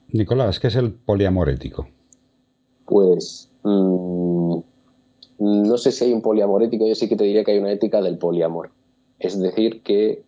Nicolás, 0.08 0.60
¿qué 0.60 0.68
es 0.68 0.76
el 0.76 0.92
poliamor 0.92 1.48
ético? 1.48 1.88
Pues 2.84 3.50
mm, 3.62 4.58
no 5.38 5.78
sé 5.78 5.92
si 5.92 6.04
hay 6.04 6.12
un 6.12 6.22
poliamor 6.22 6.62
ético, 6.62 6.86
yo 6.86 6.94
sí 6.94 7.08
que 7.08 7.16
te 7.16 7.24
diría 7.24 7.44
que 7.44 7.52
hay 7.52 7.58
una 7.58 7.72
ética 7.72 8.00
del 8.02 8.18
poliamor. 8.18 8.70
Es 9.18 9.38
decir, 9.38 9.82
que 9.82 10.22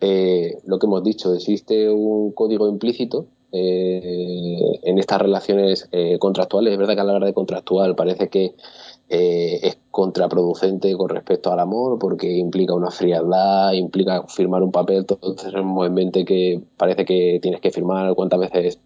eh, 0.00 0.58
lo 0.66 0.78
que 0.78 0.86
hemos 0.86 1.02
dicho, 1.04 1.34
existe 1.34 1.90
un 1.90 2.32
código 2.32 2.68
implícito 2.68 3.26
eh, 3.56 4.80
en 4.82 4.98
estas 4.98 5.22
relaciones 5.22 5.88
eh, 5.92 6.18
contractuales. 6.18 6.72
Es 6.72 6.78
verdad 6.78 6.94
que 6.94 7.00
a 7.00 7.04
la 7.04 7.14
hora 7.14 7.26
de 7.26 7.32
contractual 7.32 7.94
parece 7.94 8.28
que 8.28 8.54
eh, 9.08 9.60
es 9.62 9.78
contraproducente 9.94 10.96
con 10.96 11.08
respecto 11.08 11.52
al 11.52 11.60
amor 11.60 12.00
porque 12.00 12.26
implica 12.36 12.74
una 12.74 12.90
frialdad, 12.90 13.74
implica 13.74 14.24
firmar 14.26 14.64
un 14.64 14.72
papel, 14.72 15.06
entonces 15.08 15.52
tenemos 15.52 15.86
en 15.86 15.94
mente 15.94 16.24
que 16.24 16.60
parece 16.76 17.04
que 17.04 17.38
tienes 17.40 17.60
que 17.60 17.70
firmar 17.70 18.12
cuántas 18.16 18.40
veces 18.40 18.80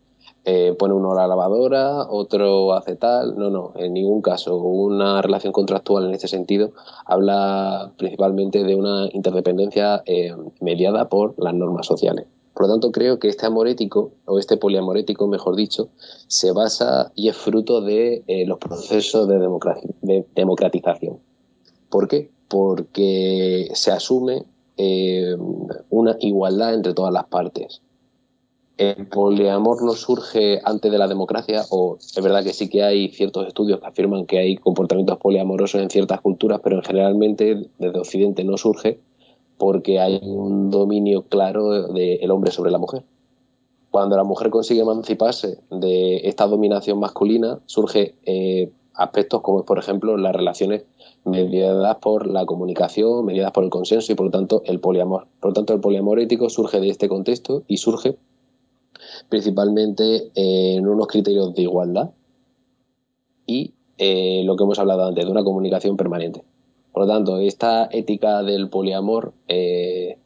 eh, 0.44 0.74
pone 0.78 0.92
uno 0.92 1.14
la 1.14 1.26
lavadora, 1.26 2.06
otro 2.10 2.74
hace 2.74 2.94
tal, 2.96 3.38
no, 3.38 3.48
no, 3.48 3.72
en 3.76 3.94
ningún 3.94 4.20
caso. 4.20 4.56
Una 4.56 5.22
relación 5.22 5.50
contractual 5.50 6.04
en 6.04 6.12
este 6.12 6.28
sentido 6.28 6.72
habla 7.06 7.90
principalmente 7.96 8.62
de 8.62 8.74
una 8.74 9.08
interdependencia 9.10 10.02
eh, 10.04 10.36
mediada 10.60 11.08
por 11.08 11.34
las 11.38 11.54
normas 11.54 11.86
sociales. 11.86 12.26
Por 12.58 12.66
lo 12.66 12.72
tanto, 12.72 12.90
creo 12.90 13.20
que 13.20 13.28
este 13.28 13.46
amor 13.46 13.68
ético, 13.68 14.10
o 14.24 14.40
este 14.40 14.56
poliamor 14.56 14.98
ético, 14.98 15.28
mejor 15.28 15.54
dicho, 15.54 15.90
se 16.26 16.50
basa 16.50 17.12
y 17.14 17.28
es 17.28 17.36
fruto 17.36 17.82
de 17.82 18.24
eh, 18.26 18.46
los 18.46 18.58
procesos 18.58 19.28
de, 19.28 20.24
democratización. 20.34 21.20
¿Por 21.88 22.08
qué? 22.08 22.32
Porque 22.48 23.70
se 23.74 23.92
asume 23.92 24.42
eh, 24.76 25.36
una 25.88 26.16
igualdad 26.18 26.74
entre 26.74 26.94
todas 26.94 27.12
las 27.12 27.26
partes. 27.26 27.80
El 28.76 29.06
poliamor 29.06 29.84
no 29.84 29.92
surge 29.92 30.60
antes 30.64 30.90
de 30.90 30.98
la 30.98 31.06
democracia, 31.06 31.62
o 31.70 31.96
es 32.00 32.20
verdad 32.20 32.42
que 32.42 32.52
sí 32.52 32.68
que 32.68 32.82
hay 32.82 33.10
ciertos 33.10 33.46
estudios 33.46 33.78
que 33.78 33.86
afirman 33.86 34.26
que 34.26 34.40
hay 34.40 34.56
comportamientos 34.56 35.18
poliamorosos 35.18 35.80
en 35.80 35.90
ciertas 35.90 36.20
culturas, 36.22 36.58
pero 36.64 36.82
generalmente 36.82 37.68
desde 37.78 38.00
Occidente 38.00 38.42
no 38.42 38.56
surge 38.56 38.98
porque 39.58 40.00
hay 40.00 40.20
un 40.22 40.70
dominio 40.70 41.22
claro 41.22 41.92
del 41.92 42.30
hombre 42.30 42.52
sobre 42.52 42.70
la 42.70 42.78
mujer. 42.78 43.02
Cuando 43.90 44.16
la 44.16 44.24
mujer 44.24 44.50
consigue 44.50 44.80
emanciparse 44.80 45.58
de 45.70 46.28
esta 46.28 46.46
dominación 46.46 47.00
masculina, 47.00 47.58
surge 47.66 48.14
eh, 48.24 48.70
aspectos 48.94 49.40
como, 49.40 49.64
por 49.64 49.78
ejemplo, 49.78 50.16
las 50.16 50.34
relaciones 50.34 50.84
mediadas 51.24 51.96
por 51.96 52.26
la 52.26 52.46
comunicación, 52.46 53.24
mediadas 53.24 53.52
por 53.52 53.64
el 53.64 53.70
consenso 53.70 54.12
y, 54.12 54.14
por 54.14 54.26
lo 54.26 54.32
tanto, 54.32 54.62
el 54.66 54.78
poliamor. 54.80 55.26
Por 55.40 55.50
lo 55.50 55.54
tanto, 55.54 55.72
el 55.74 55.80
poliamor 55.80 56.20
ético 56.20 56.48
surge 56.48 56.80
de 56.80 56.90
este 56.90 57.08
contexto 57.08 57.64
y 57.66 57.78
surge 57.78 58.16
principalmente 59.28 60.30
en 60.34 60.86
unos 60.86 61.06
criterios 61.06 61.54
de 61.54 61.62
igualdad 61.62 62.10
y 63.46 63.74
eh, 63.96 64.42
lo 64.44 64.56
que 64.56 64.64
hemos 64.64 64.78
hablado 64.78 65.06
antes, 65.06 65.24
de 65.24 65.30
una 65.30 65.42
comunicación 65.42 65.96
permanente. 65.96 66.44
Por 66.98 67.06
lo 67.06 67.14
tanto, 67.14 67.38
esta 67.38 67.88
ética 67.92 68.42
del 68.42 68.68
poliamor 68.70 69.32
eh, 69.46 70.18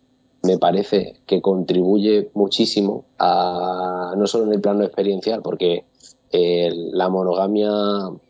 me 0.43 0.57
parece 0.57 1.17
que 1.27 1.43
contribuye 1.43 2.31
muchísimo 2.33 3.05
a, 3.19 4.15
no 4.17 4.27
solo 4.27 4.47
en 4.47 4.55
el 4.55 4.63
plano 4.63 4.83
experiencial, 4.83 5.43
porque 5.43 5.85
eh, 6.31 6.71
la 6.73 7.11
monogamia 7.11 7.69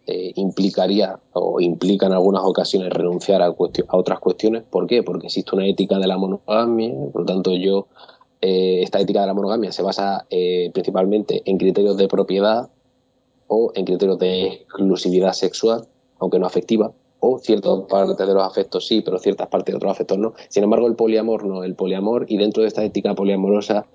eh, 0.09 0.33
implicaría 0.35 1.21
o 1.35 1.61
implica 1.61 2.07
en 2.07 2.15
algunas 2.15 2.43
ocasiones 2.43 2.93
renunciar 2.93 3.43
a, 3.43 3.55
otras 3.93 4.19
cuestiones. 4.19 4.65
¿Por 4.69 4.89
qué? 4.89 5.05
Porque 5.05 5.29
existe 5.29 5.55
una 5.55 5.69
ética 5.69 6.01
de 6.01 6.09
la 6.09 6.19
monogamia, 6.19 6.93
por 7.13 7.21
lo 7.21 7.27
tanto 7.27 7.55
yo, 7.55 7.87
esta 8.41 8.99
ética 8.99 9.21
de 9.21 9.29
la 9.29 9.35
monogamia 9.35 9.71
se 9.71 9.85
basa 9.85 10.27
principalmente 10.29 11.43
en 11.45 11.59
criterios 11.59 11.97
de 11.97 12.09
propiedad 12.09 12.71
o 13.47 13.71
en 13.77 13.85
criterios 13.85 14.19
de 14.19 14.47
exclusividad 14.47 15.33
sexual, 15.33 15.87
aunque 16.19 16.41
no 16.41 16.47
afectiva, 16.47 16.93
o 17.25 17.39
ciertas 17.39 17.83
partes 17.89 18.27
de 18.27 18.35
los 18.35 18.43
afectos 18.43 18.89
sí, 18.89 19.01
pero 19.01 19.17
ciertas 19.17 19.47
partes 19.47 19.73
de 19.73 19.77
otros 19.77 19.93
afectos 19.93 20.19
no. 20.19 20.35
Sin 20.49 20.65
embargo, 20.65 20.89
el 20.89 20.97
poliamor 20.97 21.45
no, 21.45 21.63
el 21.63 21.77
poliamor 21.77 22.27
y 22.29 22.37
dentro 22.37 22.63
de 22.63 22.69
esta 22.69 22.85
ética 22.85 23.15
poliamorosa, 23.15 23.87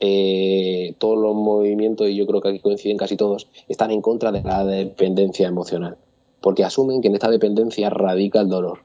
eh, 0.00 0.96
todos 0.98 1.16
los 1.16 1.32
movimientos, 1.36 2.08
y 2.08 2.16
yo 2.16 2.26
creo 2.26 2.40
que 2.40 2.48
aquí 2.48 2.58
coinciden 2.58 2.96
casi 2.96 3.16
todos, 3.16 3.46
están 3.68 3.92
en 3.92 4.02
contra 4.02 4.32
de 4.32 4.42
la 4.42 4.64
dependencia 4.64 5.46
emocional, 5.46 5.96
porque 6.40 6.64
asumen 6.64 7.00
que 7.00 7.06
en 7.06 7.14
esta 7.14 7.30
dependencia 7.30 7.88
radica 7.88 8.40
el 8.40 8.48
dolor, 8.48 8.80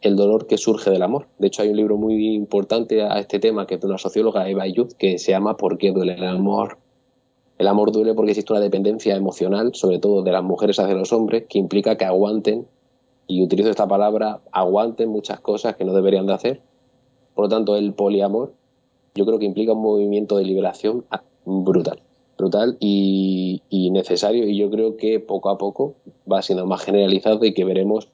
el 0.00 0.16
dolor 0.16 0.46
que 0.46 0.56
surge 0.56 0.90
del 0.90 1.02
amor. 1.02 1.26
De 1.38 1.48
hecho, 1.48 1.60
hay 1.60 1.68
un 1.68 1.76
libro 1.76 1.98
muy 1.98 2.34
importante 2.34 3.02
a 3.02 3.18
este 3.18 3.38
tema 3.38 3.66
que 3.66 3.74
es 3.74 3.82
de 3.82 3.86
una 3.86 3.98
socióloga, 3.98 4.48
Eva 4.48 4.62
Ayud, 4.62 4.94
que 4.94 5.18
se 5.18 5.32
llama 5.32 5.58
¿Por 5.58 5.76
qué 5.76 5.92
duele 5.92 6.14
el 6.14 6.24
amor? 6.24 6.78
El 7.58 7.68
amor 7.68 7.92
duele 7.92 8.14
porque 8.14 8.30
existe 8.30 8.54
una 8.54 8.62
dependencia 8.62 9.14
emocional, 9.14 9.74
sobre 9.74 9.98
todo 9.98 10.22
de 10.22 10.32
las 10.32 10.42
mujeres 10.42 10.78
hacia 10.78 10.94
los 10.94 11.12
hombres, 11.12 11.44
que 11.50 11.58
implica 11.58 11.98
que 11.98 12.06
aguanten 12.06 12.66
y 13.26 13.42
utilizo 13.42 13.70
esta 13.70 13.88
palabra, 13.88 14.40
aguanten 14.52 15.08
muchas 15.08 15.40
cosas 15.40 15.76
que 15.76 15.84
no 15.84 15.92
deberían 15.92 16.26
de 16.26 16.34
hacer. 16.34 16.60
Por 17.34 17.46
lo 17.46 17.48
tanto, 17.48 17.76
el 17.76 17.92
poliamor 17.92 18.52
yo 19.16 19.26
creo 19.26 19.38
que 19.38 19.46
implica 19.46 19.72
un 19.72 19.82
movimiento 19.82 20.36
de 20.36 20.44
liberación 20.44 21.04
brutal, 21.44 22.00
brutal 22.36 22.76
y, 22.80 23.62
necesario 23.92 24.46
y 24.46 24.58
yo 24.58 24.70
creo 24.70 24.96
que 24.96 25.20
poco 25.20 25.48
a 25.48 25.56
poco 25.56 25.94
va 26.30 26.42
siendo 26.42 26.66
más 26.66 26.82
generalizado 26.82 27.42
y 27.46 27.54
que 27.54 27.64
veremos 27.64 28.10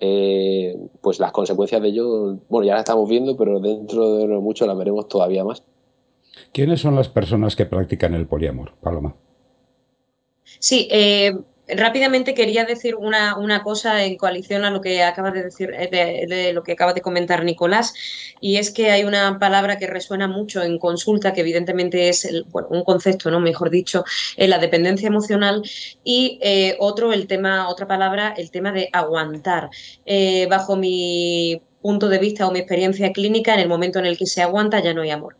eh, 0.00 0.76
pues 1.00 1.20
las 1.20 1.30
consecuencias 1.30 1.80
de 1.80 1.88
ello, 1.88 2.38
bueno, 2.48 2.66
ya 2.66 2.72
las 2.72 2.80
estamos 2.80 3.08
viendo, 3.08 3.36
pero 3.36 3.60
dentro 3.60 4.16
de 4.16 4.26
mucho 4.26 4.66
las 4.66 4.76
veremos 4.76 5.06
todavía 5.06 5.44
más. 5.44 5.62
¿Quiénes 6.52 6.80
son 6.80 6.96
las 6.96 7.08
personas 7.08 7.54
que 7.54 7.64
practican 7.64 8.12
el 8.14 8.26
poliamor, 8.26 8.72
Paloma? 8.80 9.14
Sí, 10.42 10.88
eh, 10.90 11.32
Rápidamente 11.66 12.34
quería 12.34 12.66
decir 12.66 12.94
una, 12.94 13.38
una, 13.38 13.62
cosa 13.62 14.04
en 14.04 14.16
coalición 14.16 14.64
a 14.64 14.70
lo 14.70 14.82
que 14.82 15.02
acaba 15.02 15.30
de 15.30 15.44
decir, 15.44 15.70
eh, 15.72 15.88
de, 16.28 16.52
lo 16.52 16.62
que 16.62 16.72
acaba 16.72 16.92
de 16.92 17.00
comentar 17.00 17.42
Nicolás, 17.42 17.94
y 18.38 18.58
es 18.58 18.70
que 18.70 18.90
hay 18.90 19.04
una 19.04 19.38
palabra 19.38 19.78
que 19.78 19.86
resuena 19.86 20.28
mucho 20.28 20.62
en 20.62 20.78
consulta, 20.78 21.32
que 21.32 21.40
evidentemente 21.40 22.10
es 22.10 22.28
un 22.52 22.84
concepto, 22.84 23.30
¿no? 23.30 23.40
Mejor 23.40 23.70
dicho, 23.70 24.04
en 24.36 24.50
la 24.50 24.58
dependencia 24.58 25.08
emocional, 25.08 25.62
y 26.04 26.38
eh, 26.42 26.76
otro, 26.80 27.14
el 27.14 27.26
tema, 27.26 27.68
otra 27.70 27.86
palabra, 27.86 28.34
el 28.36 28.50
tema 28.50 28.70
de 28.72 28.90
aguantar. 28.92 29.70
Eh, 30.04 30.46
bajo 30.50 30.76
mi 30.76 31.62
punto 31.80 32.08
de 32.10 32.18
vista 32.18 32.46
o 32.46 32.52
mi 32.52 32.58
experiencia 32.58 33.12
clínica, 33.12 33.54
en 33.54 33.60
el 33.60 33.68
momento 33.68 33.98
en 33.98 34.06
el 34.06 34.18
que 34.18 34.26
se 34.26 34.42
aguanta 34.42 34.80
ya 34.80 34.92
no 34.92 35.02
hay 35.02 35.10
amor 35.10 35.36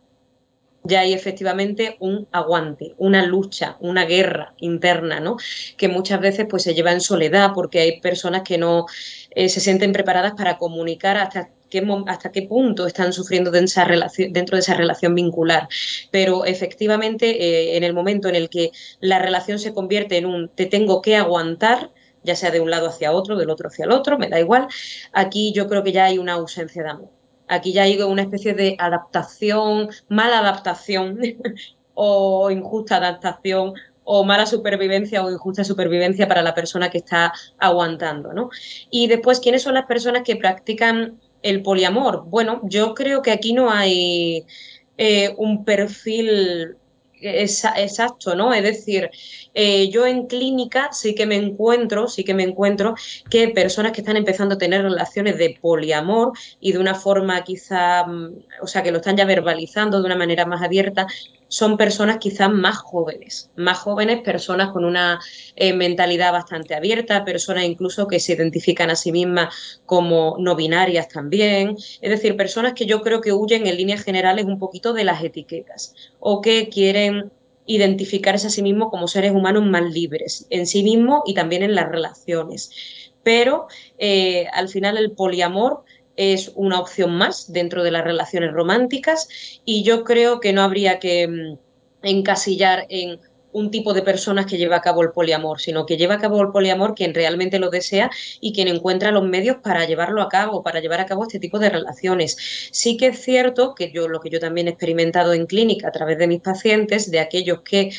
ya 0.85 1.01
hay 1.01 1.13
efectivamente 1.13 1.97
un 1.99 2.27
aguante, 2.31 2.93
una 2.97 3.25
lucha, 3.25 3.77
una 3.79 4.05
guerra 4.05 4.53
interna, 4.57 5.19
¿no? 5.19 5.37
Que 5.77 5.87
muchas 5.87 6.21
veces 6.21 6.45
pues 6.49 6.63
se 6.63 6.73
lleva 6.73 6.91
en 6.91 7.01
soledad 7.01 7.51
porque 7.53 7.79
hay 7.79 7.99
personas 8.01 8.43
que 8.43 8.57
no 8.57 8.85
eh, 9.31 9.49
se 9.49 9.59
sienten 9.59 9.91
preparadas 9.93 10.33
para 10.33 10.57
comunicar 10.57 11.17
hasta 11.17 11.49
qué, 11.69 11.85
hasta 12.07 12.31
qué 12.31 12.43
punto 12.43 12.87
están 12.87 13.13
sufriendo 13.13 13.51
de 13.51 13.59
esa 13.63 13.87
dentro 14.29 14.55
de 14.57 14.61
esa 14.61 14.75
relación 14.75 15.15
vincular. 15.15 15.67
Pero 16.11 16.45
efectivamente, 16.45 17.29
eh, 17.43 17.77
en 17.77 17.83
el 17.83 17.93
momento 17.93 18.29
en 18.29 18.35
el 18.35 18.49
que 18.49 18.71
la 18.99 19.19
relación 19.19 19.59
se 19.59 19.73
convierte 19.73 20.17
en 20.17 20.25
un 20.25 20.49
te 20.49 20.65
tengo 20.67 21.01
que 21.01 21.15
aguantar, 21.15 21.91
ya 22.23 22.35
sea 22.35 22.51
de 22.51 22.59
un 22.59 22.69
lado 22.71 22.87
hacia 22.89 23.11
otro, 23.11 23.37
del 23.37 23.49
otro 23.49 23.69
hacia 23.69 23.85
el 23.85 23.91
otro, 23.91 24.17
me 24.17 24.29
da 24.29 24.39
igual, 24.39 24.67
aquí 25.13 25.53
yo 25.53 25.67
creo 25.67 25.83
que 25.83 25.91
ya 25.91 26.05
hay 26.05 26.17
una 26.17 26.33
ausencia 26.33 26.83
de 26.83 26.89
amor. 26.89 27.14
Aquí 27.47 27.73
ya 27.73 27.83
hay 27.83 28.01
una 28.01 28.23
especie 28.23 28.53
de 28.53 28.75
adaptación, 28.79 29.89
mala 30.09 30.39
adaptación 30.39 31.19
o 31.93 32.49
injusta 32.51 32.97
adaptación 32.97 33.73
o 34.03 34.23
mala 34.23 34.45
supervivencia 34.45 35.23
o 35.23 35.31
injusta 35.31 35.63
supervivencia 35.63 36.27
para 36.27 36.41
la 36.41 36.53
persona 36.53 36.89
que 36.89 36.99
está 36.99 37.33
aguantando, 37.57 38.33
¿no? 38.33 38.49
Y 38.89 39.07
después, 39.07 39.39
¿quiénes 39.39 39.63
son 39.63 39.73
las 39.73 39.85
personas 39.85 40.21
que 40.23 40.35
practican 40.35 41.19
el 41.41 41.61
poliamor? 41.63 42.25
Bueno, 42.27 42.61
yo 42.63 42.93
creo 42.93 43.21
que 43.21 43.31
aquí 43.31 43.53
no 43.53 43.71
hay 43.71 44.45
eh, 44.97 45.33
un 45.37 45.65
perfil 45.65 46.77
exacto, 47.29 48.35
¿no? 48.35 48.53
Es 48.53 48.63
decir, 48.63 49.09
eh, 49.53 49.89
yo 49.89 50.05
en 50.05 50.27
clínica 50.27 50.89
sí 50.91 51.15
que 51.15 51.25
me 51.25 51.35
encuentro, 51.35 52.07
sí 52.07 52.23
que 52.23 52.33
me 52.33 52.43
encuentro 52.43 52.95
que 53.29 53.49
personas 53.49 53.91
que 53.91 54.01
están 54.01 54.17
empezando 54.17 54.55
a 54.55 54.57
tener 54.57 54.83
relaciones 54.83 55.37
de 55.37 55.57
poliamor 55.61 56.33
y 56.59 56.71
de 56.71 56.79
una 56.79 56.95
forma 56.95 57.43
quizá, 57.43 58.05
mm, 58.05 58.45
o 58.61 58.67
sea, 58.67 58.83
que 58.83 58.91
lo 58.91 58.97
están 58.97 59.17
ya 59.17 59.25
verbalizando 59.25 59.99
de 59.99 60.05
una 60.05 60.15
manera 60.15 60.45
más 60.45 60.61
abierta, 60.61 61.07
son 61.47 61.77
personas 61.77 62.17
quizás 62.17 62.51
más 62.51 62.77
jóvenes, 62.77 63.51
más 63.55 63.77
jóvenes, 63.77 64.21
personas 64.21 64.71
con 64.71 64.85
una 64.85 65.19
eh, 65.55 65.73
mentalidad 65.73 66.31
bastante 66.31 66.75
abierta, 66.75 67.23
personas 67.23 67.65
incluso 67.65 68.07
que 68.07 68.19
se 68.19 68.33
identifican 68.33 68.89
a 68.89 68.95
sí 68.95 69.11
mismas 69.11 69.81
como 69.85 70.37
no 70.39 70.55
binarias 70.55 71.07
también, 71.07 71.75
es 71.77 72.09
decir, 72.09 72.35
personas 72.35 72.73
que 72.73 72.85
yo 72.85 73.01
creo 73.01 73.21
que 73.21 73.33
huyen 73.33 73.67
en 73.67 73.77
líneas 73.77 74.03
generales 74.03 74.45
un 74.45 74.59
poquito 74.59 74.93
de 74.93 75.03
las 75.03 75.23
etiquetas 75.23 75.93
o 76.19 76.41
que 76.41 76.69
quieren 76.69 77.31
identificarse 77.65 78.47
a 78.47 78.51
sí 78.51 78.61
mismos 78.61 78.89
como 78.89 79.07
seres 79.07 79.31
humanos 79.31 79.65
más 79.65 79.91
libres 79.91 80.45
en 80.49 80.67
sí 80.67 80.83
mismos 80.83 81.21
y 81.25 81.33
también 81.33 81.63
en 81.63 81.75
las 81.75 81.89
relaciones. 81.89 82.71
Pero 83.23 83.67
eh, 83.97 84.47
al 84.53 84.69
final 84.69 84.97
el 84.97 85.11
poliamor 85.11 85.83
es 86.15 86.51
una 86.55 86.79
opción 86.79 87.15
más 87.15 87.51
dentro 87.51 87.83
de 87.83 87.91
las 87.91 88.03
relaciones 88.03 88.53
románticas 88.53 89.27
y 89.65 89.83
yo 89.83 90.03
creo 90.03 90.39
que 90.39 90.53
no 90.53 90.61
habría 90.61 90.99
que 90.99 91.27
mm, 91.27 91.57
encasillar 92.03 92.85
en 92.89 93.19
un 93.55 93.71
tipo 93.71 93.93
de 93.93 94.01
personas 94.01 94.45
que 94.45 94.57
lleva 94.57 94.75
a 94.75 94.81
cabo 94.81 95.01
el 95.01 95.11
poliamor, 95.11 95.61
sino 95.61 95.85
que 95.85 95.95
lleva 95.95 96.15
a 96.15 96.19
cabo 96.19 96.41
el 96.41 96.51
poliamor 96.51 96.93
quien 96.93 97.13
realmente 97.13 97.57
lo 97.57 97.69
desea 97.69 98.11
y 98.41 98.51
quien 98.51 98.67
encuentra 98.67 99.11
los 99.13 99.23
medios 99.23 99.57
para 99.63 99.85
llevarlo 99.85 100.21
a 100.21 100.27
cabo, 100.27 100.61
para 100.61 100.81
llevar 100.81 100.99
a 100.99 101.05
cabo 101.05 101.23
este 101.23 101.39
tipo 101.39 101.57
de 101.57 101.69
relaciones. 101.69 102.35
Sí 102.71 102.97
que 102.97 103.07
es 103.07 103.23
cierto 103.23 103.73
que 103.73 103.93
yo 103.93 104.09
lo 104.09 104.19
que 104.19 104.29
yo 104.29 104.41
también 104.41 104.67
he 104.67 104.71
experimentado 104.71 105.31
en 105.31 105.45
clínica 105.45 105.87
a 105.87 105.91
través 105.93 106.17
de 106.17 106.27
mis 106.27 106.41
pacientes, 106.41 107.09
de 107.09 107.21
aquellos 107.21 107.61
que 107.61 107.91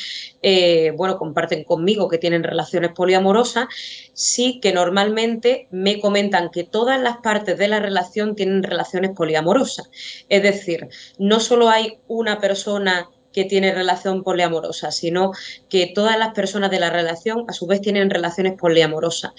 eh, 0.43 0.93
bueno, 0.95 1.17
comparten 1.17 1.65
conmigo 1.65 2.11
que 2.11 2.19
tienen 2.19 2.45
relaciones 2.45 2.93
poliamorosas, 2.93 3.67
sí 4.13 4.61
que 4.61 4.75
normalmente 4.75 5.69
me 5.71 5.99
comentan 6.01 6.51
que 6.51 6.65
todas 6.65 7.01
las 7.01 7.17
partes 7.17 7.57
de 7.57 7.69
la 7.69 7.81
relación 7.81 8.37
tienen 8.37 8.63
relaciones 8.63 9.13
poliamorosas. 9.13 9.91
Es 10.29 10.43
decir, 10.43 10.89
no 11.19 11.41
solo 11.41 11.71
hay 11.71 11.99
una 12.09 12.41
persona 12.41 13.09
que 13.37 13.45
tiene 13.45 13.75
relación 13.75 14.25
poliamorosa, 14.25 14.91
sino 14.91 15.33
que 15.69 15.93
todas 15.95 16.19
las 16.19 16.33
personas 16.33 16.71
de 16.71 16.81
la 16.81 16.89
relación 16.89 17.45
a 17.49 17.53
su 17.53 17.67
vez 17.67 17.83
tienen 17.83 18.09
relaciones 18.09 18.55
poliamorosas. 18.59 19.33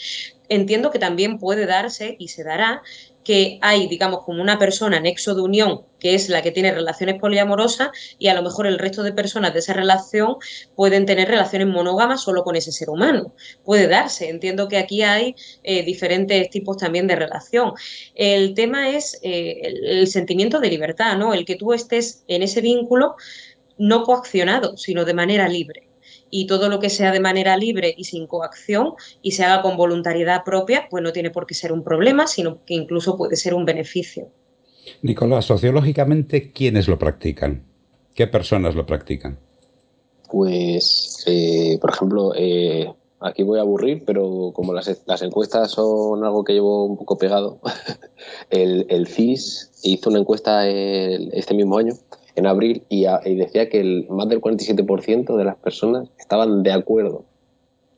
Entiendo 0.49 0.91
que 0.91 0.99
también 0.99 1.39
puede 1.39 1.65
darse 1.65 2.15
y 2.19 2.27
se 2.27 2.43
dará 2.43 2.83
que 3.23 3.59
hay, 3.61 3.87
digamos, 3.87 4.23
como 4.23 4.41
una 4.41 4.57
persona 4.57 5.01
nexo 5.01 5.35
de 5.35 5.41
unión, 5.41 5.81
que 5.99 6.15
es 6.15 6.29
la 6.29 6.41
que 6.41 6.51
tiene 6.51 6.71
relaciones 6.71 7.19
poliamorosas, 7.19 7.89
y 8.17 8.29
a 8.29 8.33
lo 8.33 8.41
mejor 8.41 8.67
el 8.67 8.79
resto 8.79 9.03
de 9.03 9.11
personas 9.11 9.51
de 9.51 9.59
esa 9.59 9.73
relación 9.73 10.37
pueden 10.75 11.05
tener 11.05 11.27
relaciones 11.27 11.67
monógamas 11.67 12.21
solo 12.21 12.45
con 12.45 12.55
ese 12.55 12.71
ser 12.71 12.89
humano. 12.89 13.33
Puede 13.65 13.87
darse. 13.87 14.29
Entiendo 14.29 14.69
que 14.69 14.77
aquí 14.77 15.01
hay 15.01 15.35
eh, 15.63 15.83
diferentes 15.83 16.49
tipos 16.49 16.77
también 16.77 17.05
de 17.05 17.17
relación. 17.17 17.73
El 18.15 18.53
tema 18.53 18.91
es 18.91 19.19
eh, 19.23 19.59
el, 19.61 19.85
el, 19.85 20.07
sentimiento 20.07 20.61
de 20.61 20.69
libertad, 20.69 21.17
¿no? 21.17 21.33
El 21.33 21.43
que 21.43 21.55
tú 21.55 21.73
estés 21.73 22.23
en 22.29 22.43
ese 22.43 22.61
vínculo 22.61 23.17
no 23.77 24.03
coaccionado, 24.03 24.77
sino 24.77 25.05
de 25.05 25.13
manera 25.13 25.47
libre. 25.47 25.89
Y 26.29 26.47
todo 26.47 26.69
lo 26.69 26.79
que 26.79 26.89
sea 26.89 27.11
de 27.11 27.19
manera 27.19 27.55
libre 27.57 27.93
y 27.97 28.03
sin 28.03 28.27
coacción 28.27 28.93
y 29.21 29.31
se 29.31 29.43
haga 29.43 29.61
con 29.61 29.77
voluntariedad 29.77 30.43
propia, 30.43 30.87
pues 30.89 31.03
no 31.03 31.13
tiene 31.13 31.31
por 31.31 31.45
qué 31.45 31.53
ser 31.53 31.71
un 31.71 31.83
problema, 31.83 32.27
sino 32.27 32.63
que 32.65 32.73
incluso 32.73 33.17
puede 33.17 33.35
ser 33.35 33.53
un 33.53 33.65
beneficio. 33.65 34.29
Nicolás, 35.01 35.45
sociológicamente, 35.45 36.51
¿quiénes 36.51 36.87
lo 36.87 36.97
practican? 36.97 37.63
¿Qué 38.13 38.27
personas 38.27 38.75
lo 38.75 38.85
practican? 38.85 39.37
Pues, 40.29 41.23
eh, 41.25 41.77
por 41.79 41.91
ejemplo, 41.91 42.33
eh, 42.35 42.91
aquí 43.19 43.43
voy 43.43 43.59
a 43.59 43.61
aburrir, 43.61 44.03
pero 44.05 44.51
como 44.53 44.73
las, 44.73 44.87
encuestas 45.21 45.71
son 45.71 46.23
algo 46.23 46.43
que 46.43 46.53
llevo 46.53 46.85
un 46.85 46.97
poco 46.97 47.17
pegado, 47.17 47.59
el, 48.49 49.07
CIS 49.07 49.71
hizo 49.83 50.09
una 50.09 50.19
encuesta 50.19 50.67
este 50.67 51.53
mismo 51.53 51.77
año 51.77 51.93
en 52.37 52.45
abril 52.45 52.83
y, 52.87 53.05
decía 53.35 53.67
que 53.67 53.79
el, 53.79 54.07
más 54.09 54.29
del 54.29 54.39
47% 54.39 55.35
de 55.35 55.43
las 55.43 55.55
personas 55.55 56.09
estaban 56.19 56.61
de 56.61 56.71
acuerdo 56.71 57.25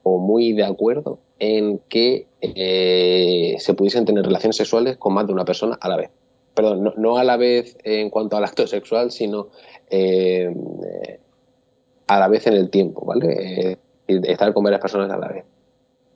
o 0.03 0.17
muy 0.17 0.53
de 0.53 0.63
acuerdo 0.63 1.19
en 1.39 1.79
que 1.89 2.25
eh, 2.41 3.55
se 3.59 3.73
pudiesen 3.73 4.05
tener 4.05 4.23
relaciones 4.23 4.55
sexuales 4.55 4.97
con 4.97 5.13
más 5.13 5.27
de 5.27 5.33
una 5.33 5.43
persona 5.43 5.77
a 5.81 5.89
la 5.89 5.97
vez. 5.97 6.09
Perdón, 6.53 6.93
no, 6.95 7.17
a 7.17 7.23
la 7.25 7.35
vez 7.35 7.77
en 7.83 8.09
cuanto 8.09 8.37
al 8.37 8.45
acto 8.45 8.65
sexual, 8.65 9.11
sino 9.11 9.47
eh, 9.89 10.53
a 12.07 12.19
la 12.19 12.27
vez 12.29 12.47
en 12.47 12.53
el 12.53 12.69
tiempo, 12.69 13.05
¿vale? 13.05 13.71
Eh, 13.71 13.77
estar 14.07 14.53
con 14.53 14.63
varias 14.63 14.81
personas 14.81 15.11
a 15.11 15.17
la 15.17 15.27
vez. 15.27 15.43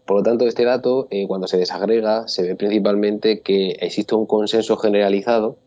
Por 0.05 0.17
lo 0.17 0.24
tanto, 0.24 0.47
este 0.47 0.65
dato, 0.65 1.07
cuando 1.28 1.47
se 1.47 1.57
desagrega, 1.57 2.28
se 2.28 2.43
ve 2.43 2.55
principalmente 2.55 3.39
que 3.39 3.71
existe 3.80 4.15
un 4.15 4.26
consenso 4.26 4.76
generalizado 4.76 5.57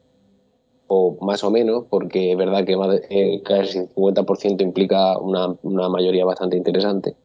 o 0.89 1.17
más 1.21 1.43
o 1.45 1.51
menos, 1.51 1.85
porque 1.89 2.33
es 2.33 2.39
verdad 2.39 2.65
que 2.65 2.75
eh, 3.11 3.43
casi 3.43 3.79
el 3.79 3.89
50% 3.95 4.63
implica 4.63 5.19
una, 5.19 5.55
una, 5.63 5.89
mayoría 5.89 6.25
bastante 6.25 6.57
interesante. 6.57 7.17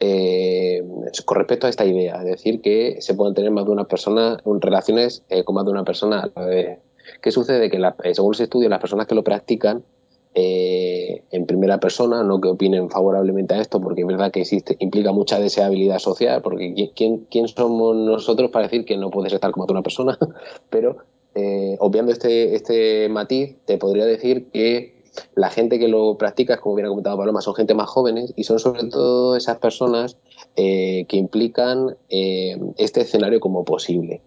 Eh, 0.00 0.82
con 1.24 1.36
respecto 1.36 1.66
a 1.66 1.70
esta 1.70 1.84
idea, 1.84 2.16
es 2.16 2.24
decir, 2.24 2.60
que 2.60 2.96
se 3.00 3.14
pueden 3.14 3.34
tener 3.34 3.50
más 3.50 3.66
de 3.66 3.70
una 3.70 3.84
persona, 3.84 4.38
relaciones 4.60 5.22
eh, 5.28 5.44
con 5.44 5.54
más 5.54 5.64
de 5.64 5.70
una 5.70 5.84
persona 5.84 6.30
a 6.34 6.40
la 6.40 6.46
vez. 6.46 6.78
¿Qué 7.20 7.30
sucede? 7.30 7.70
Que 7.70 7.78
la, 7.78 7.94
según 8.12 8.32
los 8.32 8.40
estudios, 8.40 8.70
las 8.70 8.80
personas 8.80 9.06
que 9.06 9.14
lo 9.14 9.24
practican 9.24 9.84
en 10.32 11.44
primera 11.44 11.80
persona, 11.80 12.22
no 12.22 12.40
que 12.40 12.48
opinen 12.48 12.88
favorablemente 12.88 13.54
a 13.54 13.60
esto, 13.60 13.80
porque 13.80 14.02
es 14.02 14.06
verdad 14.06 14.30
que 14.30 14.42
existe, 14.42 14.76
implica 14.78 15.10
mucha 15.10 15.40
deseabilidad 15.40 15.98
social, 15.98 16.40
porque 16.40 16.92
¿quién, 16.94 17.26
quién 17.28 17.48
somos 17.48 17.96
nosotros 17.96 18.50
para 18.52 18.66
decir 18.66 18.84
que 18.84 18.96
no 18.96 19.10
puedes 19.10 19.32
estar 19.32 19.50
con 19.50 19.68
una 19.68 19.82
persona? 19.82 20.16
Pero 20.70 20.98
eh, 21.34 21.76
obviando 21.78 22.12
este, 22.12 22.54
este 22.54 23.08
matiz, 23.08 23.56
te 23.64 23.78
podría 23.78 24.04
decir 24.04 24.50
que 24.50 25.00
la 25.34 25.50
gente 25.50 25.78
que 25.78 25.88
lo 25.88 26.16
practica, 26.16 26.56
como 26.58 26.76
bien 26.76 26.86
ha 26.86 26.88
comentado 26.88 27.18
Paloma, 27.18 27.40
son 27.40 27.54
gente 27.54 27.74
más 27.74 27.88
jóvenes 27.88 28.32
y 28.36 28.44
son 28.44 28.58
sobre 28.58 28.84
todo 28.84 29.36
esas 29.36 29.58
personas 29.58 30.16
eh, 30.56 31.04
que 31.08 31.16
implican 31.16 31.96
eh, 32.08 32.58
este 32.78 33.02
escenario 33.02 33.40
como 33.40 33.64
posible. 33.64 34.22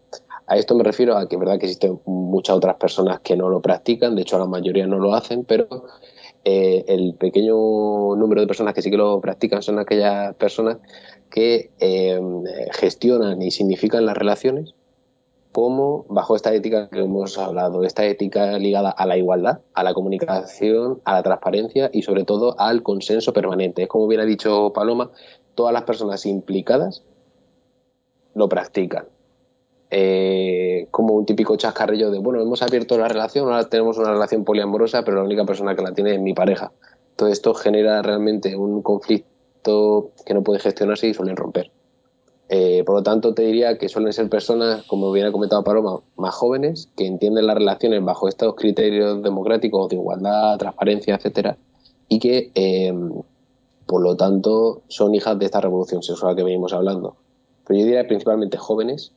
A 0.48 0.58
esto 0.58 0.76
me 0.76 0.84
refiero 0.84 1.18
a 1.18 1.28
que 1.28 1.36
es 1.36 1.40
verdad 1.40 1.58
que 1.58 1.66
existen 1.66 2.00
muchas 2.06 2.56
otras 2.56 2.76
personas 2.76 3.22
que 3.22 3.36
no 3.36 3.50
lo 3.50 3.62
practican, 3.62 4.16
de 4.16 4.24
hecho 4.24 4.38
la 4.38 4.46
mayoría 4.46 4.88
no 4.88 5.00
lo 5.00 5.14
hacen, 5.14 5.46
pero 5.46 5.68
el 6.46 7.16
pequeño 7.18 7.56
número 8.18 8.42
de 8.42 8.48
personas 8.48 8.74
que 8.74 8.82
sí 8.82 8.92
que 8.92 8.98
lo 8.98 9.22
practican 9.22 9.62
son 9.62 9.80
aquellas 9.80 10.36
personas 10.36 10.80
que 11.32 11.72
gestionan 12.74 13.42
y 13.42 13.52
significan 13.52 14.06
las 14.06 14.18
relaciones 14.18 14.76
como 15.54 16.06
bajo 16.10 16.36
esta 16.36 16.54
ética 16.54 16.90
que 16.90 17.00
hemos 17.00 17.38
hablado, 17.38 17.84
esta 17.84 18.04
ética 18.06 18.58
ligada 18.58 18.90
a 18.90 19.06
la 19.06 19.18
igualdad, 19.18 19.60
a 19.76 19.84
la 19.84 19.94
comunicación, 19.94 21.00
a 21.06 21.14
la 21.14 21.24
transparencia 21.24 21.92
y 21.94 22.02
sobre 22.02 22.24
todo 22.26 22.60
al 22.60 22.82
consenso 22.82 23.32
permanente. 23.34 23.84
Es 23.84 23.88
como 23.88 24.06
hubiera 24.06 24.26
dicho 24.26 24.74
Paloma, 24.74 25.12
todas 25.54 25.72
las 25.72 25.84
personas 25.84 26.26
implicadas 26.26 27.04
lo 28.34 28.50
practican. 28.50 29.06
Eh, 29.92 30.88
como 30.90 31.14
un 31.14 31.28
típico 31.28 31.56
chascarrillo 31.56 32.10
de, 32.10 32.18
bueno, 32.18 32.42
hemos 32.42 32.64
abierto 32.64 32.98
la 32.98 33.08
relación, 33.08 33.46
ahora 33.46 33.70
tenemos 33.70 34.00
una 34.00 34.12
relación 34.12 34.44
poliamorosa, 34.44 35.06
pero 35.06 35.18
la 35.18 35.24
única 35.24 35.46
persona 35.46 35.76
que 35.76 35.84
la 35.84 35.94
tiene 35.94 36.16
es 36.16 36.20
mi 36.20 36.34
pareja. 36.34 36.72
Todo 37.16 37.30
esto 37.30 37.54
genera 37.54 38.02
realmente 38.02 38.56
un 38.56 38.82
conflicto 38.82 40.10
que 40.26 40.34
no 40.34 40.42
puede 40.42 40.60
gestionarse 40.60 41.08
y 41.08 41.14
suelen 41.14 41.36
romper. 41.36 41.70
Eh, 42.50 42.84
por 42.86 42.96
lo 42.96 43.04
tanto, 43.04 43.34
te 43.34 43.44
diría 43.44 43.78
que 43.78 43.90
suelen 43.90 44.14
ser 44.14 44.30
personas, 44.30 44.84
como 44.84 45.12
bien 45.12 45.26
ha 45.26 45.32
comentado 45.32 45.64
Paloma, 45.64 46.02
más 46.18 46.36
jóvenes, 46.36 46.90
que 46.96 47.06
entienden 47.06 47.48
las 47.48 47.58
relaciones 47.58 48.04
bajo 48.04 48.28
estos 48.28 48.56
criterios 48.56 49.24
democráticos 49.24 49.90
de 49.90 49.96
igualdad, 49.96 50.58
transparencia, 50.58 51.16
etcétera, 51.16 51.58
y 52.10 52.20
que, 52.20 52.52
em, 52.56 53.12
por 53.86 54.02
lo 54.02 54.16
tanto, 54.16 54.82
son 54.88 55.16
hijas 55.16 55.40
de 55.40 55.46
esta 55.46 55.62
revolución 55.62 56.04
sexual 56.04 56.36
que 56.36 56.44
venimos 56.44 56.74
hablando. 56.74 57.16
Pero 57.66 57.80
yo 57.80 57.86
diría 57.86 58.08
principalmente 58.08 58.58
jóvenes, 58.58 59.14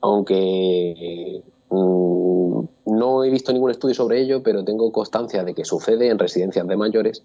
aunque 0.00 1.42
mm, 1.70 2.60
no 2.86 3.24
he 3.24 3.30
visto 3.30 3.52
ningún 3.52 3.70
estudio 3.70 3.94
sobre 3.94 4.20
ello, 4.20 4.42
pero 4.42 4.64
tengo 4.64 4.90
constancia 4.92 5.44
de 5.44 5.54
que 5.54 5.64
sucede 5.64 6.08
en 6.08 6.18
residencias 6.18 6.66
de 6.66 6.76
mayores, 6.76 7.22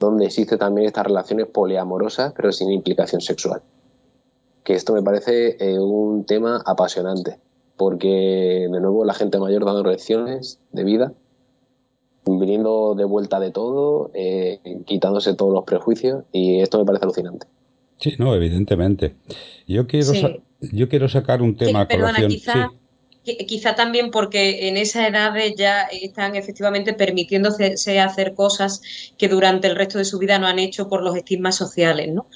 donde 0.00 0.26
existe 0.26 0.56
también 0.56 0.86
estas 0.86 1.06
relaciones 1.06 1.46
poliamorosas, 1.46 2.32
pero 2.34 2.52
sin 2.52 2.72
implicación 2.72 3.20
sexual 3.20 3.62
que 4.66 4.74
esto 4.74 4.92
me 4.92 5.02
parece 5.02 5.56
eh, 5.60 5.78
un 5.78 6.26
tema 6.26 6.60
apasionante, 6.66 7.38
porque 7.76 8.68
de 8.70 8.80
nuevo 8.80 9.04
la 9.04 9.14
gente 9.14 9.38
mayor 9.38 9.64
dando 9.64 9.84
lecciones 9.84 10.58
de 10.72 10.82
vida, 10.82 11.12
viniendo 12.26 12.96
de 12.96 13.04
vuelta 13.04 13.38
de 13.38 13.52
todo, 13.52 14.10
eh, 14.12 14.58
quitándose 14.84 15.34
todos 15.34 15.54
los 15.54 15.62
prejuicios, 15.62 16.24
y 16.32 16.58
esto 16.58 16.78
me 16.80 16.84
parece 16.84 17.04
alucinante. 17.04 17.46
Sí, 17.98 18.14
no, 18.18 18.34
evidentemente. 18.34 19.14
Yo 19.68 19.86
quiero, 19.86 20.12
yo 20.60 20.88
quiero 20.88 21.08
sacar 21.08 21.42
un 21.42 21.56
tema 21.56 21.82
a 21.82 21.88
colación. 21.88 22.28
Quizá 22.28 22.72
también 23.74 24.10
porque 24.10 24.68
en 24.68 24.76
esa 24.76 25.06
edad 25.06 25.34
ya 25.56 25.82
están 25.82 26.36
efectivamente 26.36 26.94
permitiéndose 26.94 28.00
hacer 28.00 28.34
cosas 28.34 28.80
que 29.18 29.28
durante 29.28 29.68
el 29.68 29.76
resto 29.76 29.98
de 29.98 30.04
su 30.04 30.18
vida 30.18 30.38
no 30.38 30.46
han 30.46 30.58
hecho 30.58 30.88
por 30.88 31.02
los 31.02 31.16
estigmas 31.16 31.56
sociales, 31.56 32.08
¿no? 32.12 32.28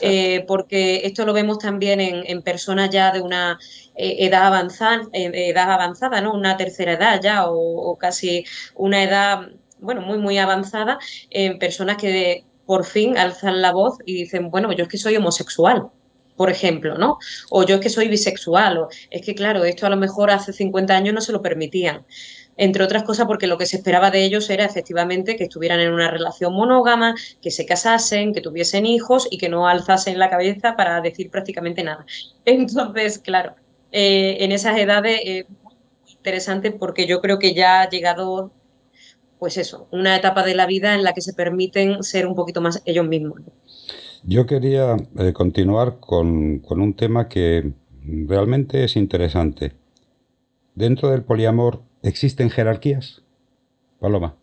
Eh, 0.00 0.44
porque 0.46 1.02
esto 1.04 1.24
lo 1.24 1.32
vemos 1.32 1.58
también 1.58 2.00
en, 2.00 2.42
personas 2.42 2.90
ya 2.90 3.12
de 3.12 3.20
una 3.20 3.58
eh, 3.96 4.16
edad 4.20 4.46
avanzada, 4.46 5.02
edad 5.12 5.72
avanzada, 5.72 6.20
¿no? 6.20 6.32
Una 6.32 6.56
tercera 6.56 6.92
edad 6.92 7.20
ya 7.22 7.44
o, 7.48 7.96
casi 7.96 8.44
una 8.74 9.02
edad, 9.02 9.48
bueno, 9.78 10.02
muy, 10.02 10.18
muy 10.18 10.38
avanzada, 10.38 10.98
en 11.30 11.58
personas 11.58 11.96
que 11.96 12.44
por 12.66 12.84
fin 12.84 13.16
alzan 13.16 13.62
la 13.62 13.72
voz 13.72 13.98
y 14.04 14.14
dicen, 14.14 14.50
bueno, 14.50 14.72
yo 14.72 14.84
es 14.84 14.88
que 14.88 14.98
soy 14.98 15.16
homosexual 15.16 15.90
por 16.36 16.50
ejemplo, 16.50 16.96
¿no? 16.98 17.18
O 17.50 17.64
yo 17.64 17.76
es 17.76 17.80
que 17.80 17.90
soy 17.90 18.08
bisexual, 18.08 18.78
o 18.78 18.88
es 19.10 19.22
que 19.22 19.34
claro, 19.34 19.64
esto 19.64 19.86
a 19.86 19.90
lo 19.90 19.96
mejor 19.96 20.30
hace 20.30 20.52
50 20.52 20.94
años 20.94 21.14
no 21.14 21.20
se 21.20 21.32
lo 21.32 21.42
permitían. 21.42 22.04
Entre 22.58 22.82
otras 22.82 23.02
cosas 23.02 23.26
porque 23.26 23.46
lo 23.46 23.58
que 23.58 23.66
se 23.66 23.76
esperaba 23.76 24.10
de 24.10 24.24
ellos 24.24 24.48
era 24.48 24.64
efectivamente 24.64 25.36
que 25.36 25.44
estuvieran 25.44 25.80
en 25.80 25.92
una 25.92 26.10
relación 26.10 26.54
monógama, 26.54 27.14
que 27.42 27.50
se 27.50 27.66
casasen, 27.66 28.32
que 28.32 28.40
tuviesen 28.40 28.86
hijos 28.86 29.28
y 29.30 29.38
que 29.38 29.48
no 29.48 29.68
alzasen 29.68 30.18
la 30.18 30.30
cabeza 30.30 30.74
para 30.76 31.00
decir 31.00 31.30
prácticamente 31.30 31.82
nada. 31.82 32.06
Entonces, 32.44 33.18
claro, 33.18 33.54
eh, 33.92 34.38
en 34.40 34.52
esas 34.52 34.78
edades 34.78 35.20
es 35.24 35.46
interesante 36.08 36.70
porque 36.72 37.06
yo 37.06 37.20
creo 37.20 37.38
que 37.38 37.54
ya 37.54 37.82
ha 37.82 37.90
llegado, 37.90 38.52
pues 39.38 39.58
eso, 39.58 39.86
una 39.90 40.16
etapa 40.16 40.42
de 40.42 40.54
la 40.54 40.66
vida 40.66 40.94
en 40.94 41.04
la 41.04 41.12
que 41.12 41.20
se 41.20 41.34
permiten 41.34 42.02
ser 42.02 42.26
un 42.26 42.34
poquito 42.34 42.60
más 42.60 42.82
ellos 42.86 43.06
mismos. 43.06 43.42
Yo 44.28 44.44
quería 44.44 44.96
eh, 45.20 45.32
continuar 45.32 46.00
con, 46.00 46.60
un 46.68 46.96
tema 46.96 47.28
que 47.28 47.70
realmente 48.02 48.82
es 48.82 48.96
interesante. 48.96 49.74
Dentro 50.74 51.10
del 51.10 51.22
poliamor, 51.22 51.82
¿existen 52.02 52.50
jerarquías? 52.50 53.22
Paloma. 54.00 54.34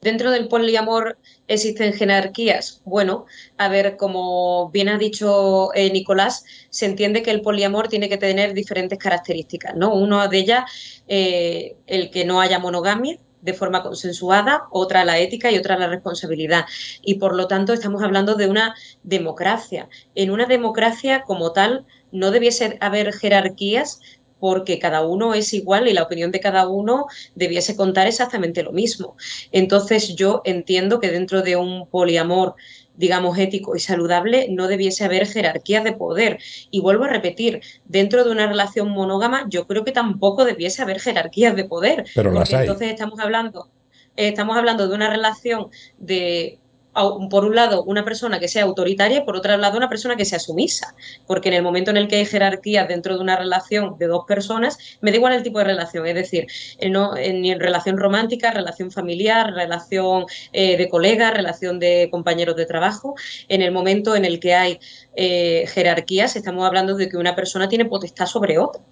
Dentro 0.00 0.32
del 0.32 0.48
poliamor 0.48 1.18
existen 1.46 1.92
jerarquías. 1.92 2.82
Bueno, 2.84 3.26
a 3.58 3.68
ver, 3.68 3.96
como 3.96 4.70
bien 4.70 4.88
ha 4.88 4.98
dicho 4.98 5.72
eh, 5.74 5.92
Nicolás, 5.92 6.44
se 6.70 6.86
entiende 6.86 7.22
que 7.22 7.30
el 7.30 7.42
poliamor 7.42 7.86
tiene 7.86 8.08
que 8.08 8.16
tener 8.16 8.54
diferentes 8.54 8.98
características, 8.98 9.76
¿no? 9.76 9.94
Una 9.94 10.26
de 10.26 10.38
ellas, 10.38 10.64
eh, 11.06 11.76
el 11.86 12.10
que 12.10 12.24
no 12.24 12.40
haya 12.40 12.58
monogamia, 12.58 13.18
de 13.42 13.54
forma 13.54 13.82
consensuada, 13.82 14.64
otra 14.70 15.04
la 15.04 15.18
ética 15.18 15.50
y 15.50 15.58
otra 15.58 15.78
la 15.78 15.88
responsabilidad. 15.88 16.66
Y 17.02 17.14
por 17.14 17.34
lo 17.34 17.46
tanto 17.46 17.72
estamos 17.72 18.02
hablando 18.02 18.34
de 18.34 18.48
una 18.48 18.74
democracia. 19.02 19.88
En 20.14 20.30
una 20.30 20.46
democracia 20.46 21.22
como 21.22 21.52
tal 21.52 21.86
no 22.12 22.30
debiese 22.30 22.76
haber 22.80 23.12
jerarquías 23.12 24.00
porque 24.40 24.78
cada 24.78 25.06
uno 25.06 25.34
es 25.34 25.52
igual 25.52 25.86
y 25.86 25.92
la 25.92 26.02
opinión 26.02 26.32
de 26.32 26.40
cada 26.40 26.66
uno 26.66 27.06
debiese 27.34 27.76
contar 27.76 28.06
exactamente 28.06 28.62
lo 28.62 28.72
mismo. 28.72 29.16
Entonces 29.52 30.16
yo 30.16 30.40
entiendo 30.44 30.98
que 30.98 31.10
dentro 31.10 31.42
de 31.42 31.56
un 31.56 31.86
poliamor 31.88 32.54
digamos, 33.00 33.38
ético 33.38 33.74
y 33.74 33.80
saludable, 33.80 34.46
no 34.50 34.68
debiese 34.68 35.04
haber 35.06 35.26
jerarquías 35.26 35.82
de 35.84 35.94
poder. 35.94 36.38
Y 36.70 36.80
vuelvo 36.80 37.04
a 37.04 37.08
repetir, 37.08 37.62
dentro 37.86 38.24
de 38.24 38.30
una 38.30 38.46
relación 38.46 38.90
monógama, 38.90 39.46
yo 39.48 39.66
creo 39.66 39.84
que 39.84 39.92
tampoco 39.92 40.44
debiese 40.44 40.82
haber 40.82 41.00
jerarquías 41.00 41.56
de 41.56 41.64
poder. 41.64 42.04
Pero 42.14 42.30
porque 42.30 42.54
entonces 42.54 42.90
estamos 42.90 43.18
hablando, 43.18 43.70
estamos 44.16 44.54
hablando 44.54 44.86
de 44.86 44.94
una 44.94 45.08
relación 45.08 45.68
de 45.98 46.58
por 46.92 47.44
un 47.44 47.54
lado, 47.54 47.84
una 47.84 48.04
persona 48.04 48.40
que 48.40 48.48
sea 48.48 48.64
autoritaria 48.64 49.18
y 49.18 49.24
por 49.24 49.36
otro 49.36 49.56
lado, 49.56 49.76
una 49.76 49.88
persona 49.88 50.16
que 50.16 50.24
sea 50.24 50.38
sumisa. 50.38 50.94
Porque 51.26 51.48
en 51.48 51.54
el 51.54 51.62
momento 51.62 51.90
en 51.90 51.96
el 51.96 52.08
que 52.08 52.16
hay 52.16 52.26
jerarquías 52.26 52.88
dentro 52.88 53.14
de 53.14 53.20
una 53.20 53.36
relación 53.36 53.96
de 53.98 54.06
dos 54.06 54.24
personas, 54.26 54.78
me 55.00 55.10
da 55.10 55.16
igual 55.16 55.32
el 55.34 55.42
tipo 55.42 55.58
de 55.58 55.64
relación, 55.64 56.06
es 56.06 56.14
decir, 56.14 56.46
eh, 56.78 56.90
no, 56.90 57.14
ni 57.14 57.50
en 57.50 57.60
relación 57.60 57.96
romántica, 57.98 58.50
relación 58.50 58.90
familiar, 58.90 59.52
relación 59.52 60.26
eh, 60.52 60.76
de 60.76 60.88
colega, 60.88 61.30
relación 61.30 61.78
de 61.78 62.08
compañeros 62.10 62.56
de 62.56 62.66
trabajo. 62.66 63.14
En 63.48 63.62
el 63.62 63.72
momento 63.72 64.16
en 64.16 64.24
el 64.24 64.40
que 64.40 64.54
hay 64.54 64.78
eh, 65.14 65.64
jerarquías, 65.68 66.36
estamos 66.36 66.66
hablando 66.66 66.96
de 66.96 67.08
que 67.08 67.16
una 67.16 67.36
persona 67.36 67.68
tiene 67.68 67.84
potestad 67.84 68.26
sobre 68.26 68.58
otra. 68.58 68.82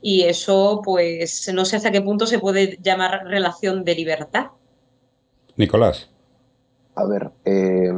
Y 0.00 0.22
eso, 0.22 0.80
pues, 0.84 1.50
no 1.52 1.64
sé 1.64 1.76
hasta 1.76 1.90
qué 1.90 2.00
punto 2.00 2.26
se 2.26 2.38
puede 2.38 2.78
llamar 2.82 3.24
relación 3.26 3.84
de 3.84 3.94
libertad. 3.94 4.46
Nicolás. 5.56 6.13
A 6.94 7.04
ver, 7.06 7.30
eh, 7.44 7.92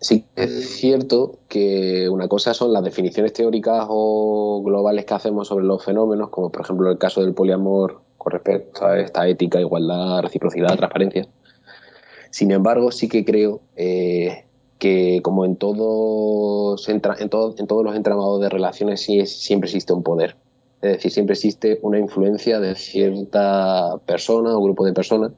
sí 0.00 0.24
es 0.36 0.76
cierto 0.76 1.38
que 1.48 2.08
una 2.08 2.28
cosa 2.28 2.54
son 2.54 2.72
las 2.72 2.84
definiciones 2.84 3.32
teóricas 3.32 3.86
o 3.88 4.62
globales 4.64 5.04
que 5.04 5.14
hacemos 5.14 5.48
sobre 5.48 5.64
los 5.64 5.84
fenómenos, 5.84 6.28
como 6.30 6.50
por 6.50 6.62
ejemplo 6.62 6.90
el 6.90 6.98
caso 6.98 7.22
del 7.22 7.34
poliamor 7.34 8.00
con 8.18 8.32
respecto 8.32 8.84
a 8.84 9.00
esta 9.00 9.26
ética, 9.26 9.60
igualdad, 9.60 10.22
reciprocidad, 10.22 10.76
transparencia. 10.76 11.26
Sin 12.30 12.50
embargo, 12.50 12.92
sí 12.92 13.08
que 13.08 13.24
creo 13.24 13.60
eh, 13.76 14.44
que 14.78 15.20
como 15.22 15.44
en 15.44 15.56
todos, 15.56 16.88
en, 16.88 17.00
en, 17.18 17.28
todos 17.28 17.84
los 17.84 17.96
entramados 17.96 18.40
de 18.40 18.50
relaciones 18.50 19.00
sí 19.00 19.24
siempre 19.26 19.68
existe 19.68 19.92
un 19.92 20.02
poder. 20.02 20.36
Es 20.82 20.92
decir, 20.92 21.10
siempre 21.10 21.32
existe 21.32 21.78
una 21.82 21.98
influencia 21.98 22.60
de 22.60 22.74
cierta 22.74 23.96
persona 24.06 24.56
o 24.56 24.62
grupo 24.62 24.84
de 24.84 24.92
personas 24.92 25.32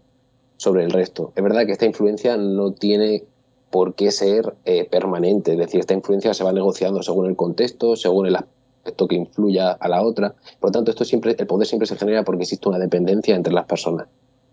sobre 0.60 0.84
el 0.84 0.90
resto. 0.90 1.32
Es 1.36 1.42
verdad 1.42 1.64
que 1.64 1.72
esta 1.72 1.86
influencia 1.86 2.36
no 2.36 2.74
tiene 2.74 3.24
por 3.70 3.94
qué 3.94 4.10
ser 4.10 4.56
eh, 4.66 4.86
permanente, 4.90 5.52
es 5.52 5.58
decir, 5.58 5.80
esta 5.80 5.94
influencia 5.94 6.34
se 6.34 6.44
va 6.44 6.52
negociando 6.52 7.02
según 7.02 7.24
el 7.24 7.34
contexto, 7.34 7.96
según 7.96 8.26
el 8.26 8.36
aspecto 8.36 9.08
que 9.08 9.16
influya 9.16 9.70
a 9.72 9.88
la 9.88 10.02
otra. 10.02 10.34
Por 10.60 10.68
lo 10.68 10.72
tanto, 10.72 10.90
esto 10.90 11.06
siempre, 11.06 11.34
el 11.38 11.46
poder 11.46 11.66
siempre 11.66 11.86
se 11.86 11.96
genera 11.96 12.24
porque 12.24 12.42
existe 12.42 12.68
una 12.68 12.78
dependencia 12.78 13.34
entre 13.34 13.54
las 13.54 13.64
personas, 13.64 14.08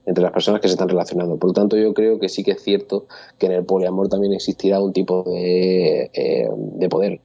entre 0.05 0.23
las 0.23 0.31
personas 0.31 0.61
que 0.61 0.69
se 0.69 0.75
están 0.75 0.87
relacionando. 0.87 1.35
Por 1.35 1.49
lo 1.49 1.53
tanto, 1.53 1.75
yo 1.75 1.93
creo 1.93 2.19
que 2.19 2.29
sí 2.29 2.41
que 2.41 2.51
es 2.51 2.63
cierto 2.63 3.07
que 3.37 3.47
en 3.47 3.51
el 3.51 3.65
poliamor 3.65 4.07
también 4.07 4.31
existirá 4.31 4.81
un 4.81 4.93
tipo 4.93 5.23
de, 5.23 6.09
eh, 6.13 6.47
de 6.55 6.87
poder. 6.87 7.19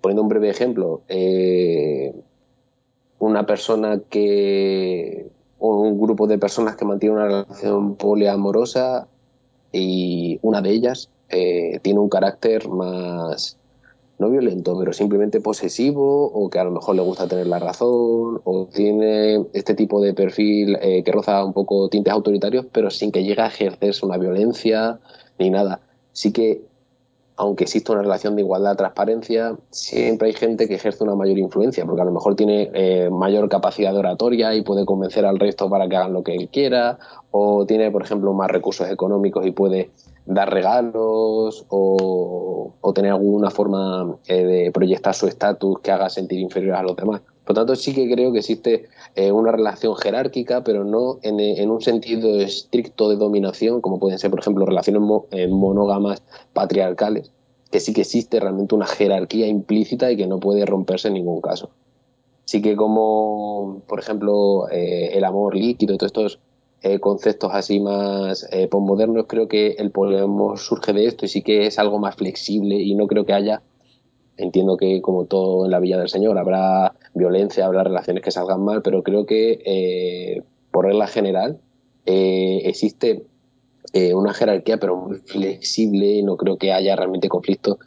poniendo 0.00 0.22
un 0.22 0.28
breve 0.28 0.50
ejemplo, 0.50 1.02
eh, 1.06 2.12
una 3.20 3.46
persona 3.46 4.00
que 4.10 5.37
un 5.58 6.00
grupo 6.00 6.26
de 6.26 6.38
personas 6.38 6.76
que 6.76 6.84
mantienen 6.84 7.18
una 7.18 7.26
relación 7.26 7.96
poliamorosa 7.96 9.08
y 9.72 10.38
una 10.42 10.60
de 10.62 10.70
ellas 10.70 11.10
eh, 11.28 11.78
tiene 11.82 12.00
un 12.00 12.08
carácter 12.08 12.68
más, 12.68 13.58
no 14.18 14.30
violento, 14.30 14.76
pero 14.78 14.92
simplemente 14.92 15.40
posesivo 15.40 16.26
o 16.26 16.48
que 16.48 16.58
a 16.58 16.64
lo 16.64 16.70
mejor 16.70 16.96
le 16.96 17.02
gusta 17.02 17.28
tener 17.28 17.46
la 17.46 17.58
razón 17.58 18.40
o 18.44 18.68
tiene 18.72 19.46
este 19.52 19.74
tipo 19.74 20.00
de 20.00 20.14
perfil 20.14 20.76
eh, 20.80 21.02
que 21.04 21.12
roza 21.12 21.44
un 21.44 21.52
poco 21.52 21.88
tintes 21.88 22.12
autoritarios, 22.12 22.66
pero 22.72 22.90
sin 22.90 23.12
que 23.12 23.24
llegue 23.24 23.42
a 23.42 23.48
ejercerse 23.48 24.06
una 24.06 24.16
violencia 24.16 24.98
ni 25.38 25.50
nada. 25.50 25.80
Sí 26.12 26.32
que 26.32 26.62
aunque 27.38 27.64
existe 27.64 27.92
una 27.92 28.02
relación 28.02 28.34
de 28.34 28.42
igualdad, 28.42 28.76
transparencia, 28.76 29.56
siempre 29.70 30.28
hay 30.28 30.34
gente 30.34 30.66
que 30.66 30.74
ejerce 30.74 31.04
una 31.04 31.14
mayor 31.14 31.38
influencia, 31.38 31.86
porque 31.86 32.02
a 32.02 32.04
lo 32.04 32.10
mejor 32.10 32.34
tiene 32.34 32.68
eh, 32.74 33.08
mayor 33.10 33.48
capacidad 33.48 33.92
de 33.92 34.00
oratoria 34.00 34.54
y 34.56 34.62
puede 34.62 34.84
convencer 34.84 35.24
al 35.24 35.38
resto 35.38 35.70
para 35.70 35.88
que 35.88 35.96
hagan 35.96 36.12
lo 36.12 36.24
que 36.24 36.34
él 36.34 36.48
quiera, 36.48 36.98
o 37.30 37.64
tiene, 37.64 37.92
por 37.92 38.02
ejemplo, 38.02 38.32
más 38.32 38.50
recursos 38.50 38.90
económicos 38.90 39.46
y 39.46 39.52
puede 39.52 39.92
dar 40.26 40.52
regalos 40.52 41.64
o, 41.68 42.74
tener 42.92 43.12
alguna 43.12 43.50
forma 43.50 44.16
eh, 44.26 44.44
de 44.44 44.72
proyectar 44.72 45.14
su 45.14 45.28
estatus 45.28 45.78
que 45.80 45.92
haga 45.92 46.08
sentir 46.08 46.40
inferior 46.40 46.74
a 46.74 46.82
los 46.82 46.96
demás. 46.96 47.20
Por 47.48 47.56
lo 47.56 47.62
tanto, 47.62 47.76
sí 47.76 47.94
que 47.94 48.06
creo 48.12 48.30
que 48.30 48.40
existe 48.40 48.90
eh, 49.14 49.32
una 49.32 49.50
relación 49.50 49.96
jerárquica, 49.96 50.62
pero 50.62 50.84
no 50.84 51.18
en, 51.22 51.70
un 51.70 51.80
sentido 51.80 52.38
estricto 52.38 53.08
de 53.08 53.16
dominación, 53.16 53.80
como 53.80 53.98
pueden 53.98 54.18
ser, 54.18 54.30
por 54.30 54.40
ejemplo, 54.40 54.66
relaciones 54.66 55.02
eh, 55.30 55.48
monógamas 55.48 56.22
patriarcales, 56.52 57.32
que 57.70 57.80
sí 57.80 57.94
que 57.94 58.02
existe 58.02 58.38
realmente 58.38 58.74
una 58.74 58.86
jerarquía 58.86 59.46
implícita 59.46 60.12
y 60.12 60.18
que 60.18 60.26
no 60.26 60.40
puede 60.40 60.66
romperse 60.66 61.08
en 61.08 61.14
ningún 61.14 61.40
caso. 61.40 61.70
Sí 62.44 62.60
que 62.60 62.76
como, 62.76 63.80
por 63.88 63.98
ejemplo, 63.98 64.68
eh, 64.70 65.16
el 65.16 65.24
amor 65.24 65.56
líquido 65.56 65.96
todos 65.96 66.12
estos 66.12 66.40
conceptos 67.00 67.50
así 67.54 67.80
más 67.80 68.46
eh, 68.52 68.68
postmodernos, 68.68 69.24
creo 69.26 69.48
que 69.48 69.70
el 69.78 69.90
poliamor 69.90 70.58
surge 70.58 70.92
de 70.92 71.06
esto 71.06 71.24
y 71.24 71.28
sí 71.28 71.40
que 71.40 71.66
es 71.66 71.78
algo 71.78 71.98
más 71.98 72.14
flexible 72.14 72.74
y 72.76 72.94
no 72.94 73.06
creo 73.06 73.24
que 73.24 73.32
haya 73.32 73.62
entiendo 74.38 74.76
que 74.76 75.02
como 75.02 75.26
todo 75.26 75.64
en 75.64 75.70
la 75.70 75.80
Villa 75.80 75.98
del 75.98 76.08
Señor 76.08 76.38
habrá 76.38 76.94
violencia, 77.14 77.66
habrá 77.66 77.84
relaciones 77.84 78.22
que 78.22 78.30
salgan 78.30 78.64
mal, 78.64 78.82
pero 78.82 79.02
creo 79.02 79.26
que 79.26 79.60
eh, 79.64 80.42
por 80.70 80.86
regla 80.86 81.06
general 81.06 81.58
eh, 82.06 82.62
existe 82.64 83.26
eh, 83.92 84.14
una 84.14 84.32
jerarquía 84.32 84.78
pero 84.78 84.96
muy 84.96 85.18
flexible 85.18 86.06
y 86.06 86.22
no 86.22 86.36
creo 86.36 86.56
que 86.56 86.72
haya 86.72 86.96
realmente 86.96 87.28
conflictos 87.28 87.78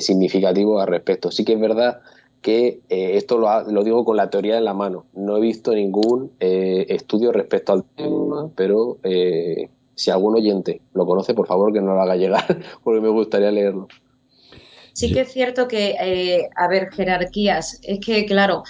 significativos 0.00 0.80
al 0.80 0.86
respecto. 0.86 1.32
Sí 1.32 1.44
que 1.44 1.54
es 1.54 1.60
verdad 1.60 2.02
que 2.40 2.82
esto 2.88 3.36
lo, 3.36 3.64
lo, 3.68 3.82
digo 3.82 4.04
con 4.04 4.16
la 4.16 4.30
teoría 4.30 4.56
en 4.56 4.64
la 4.64 4.74
mano. 4.74 5.06
No 5.12 5.36
he 5.36 5.40
visto 5.40 5.74
ningún 5.74 6.30
estudio 6.38 7.32
respecto 7.32 7.72
al 7.72 7.82
tema, 7.96 8.48
pero 8.54 8.98
si 9.96 10.12
algún 10.12 10.36
oyente 10.36 10.80
lo 10.94 11.04
conoce, 11.04 11.34
por 11.34 11.48
favor 11.48 11.72
que 11.72 11.80
no 11.80 11.94
lo 11.94 12.00
haga 12.00 12.14
llegar, 12.14 12.44
porque 12.84 13.00
me 13.00 13.08
gustaría 13.08 13.50
leerlo. 13.50 13.88
Sí 14.92 15.12
que 15.12 15.20
es 15.20 15.32
cierto 15.32 15.68
que, 15.68 15.96
eh, 15.98 16.48
a 16.54 16.68
ver, 16.68 16.90
jerarquías, 16.92 17.78
es 17.82 17.98
que, 18.00 18.26
claro, 18.26 18.62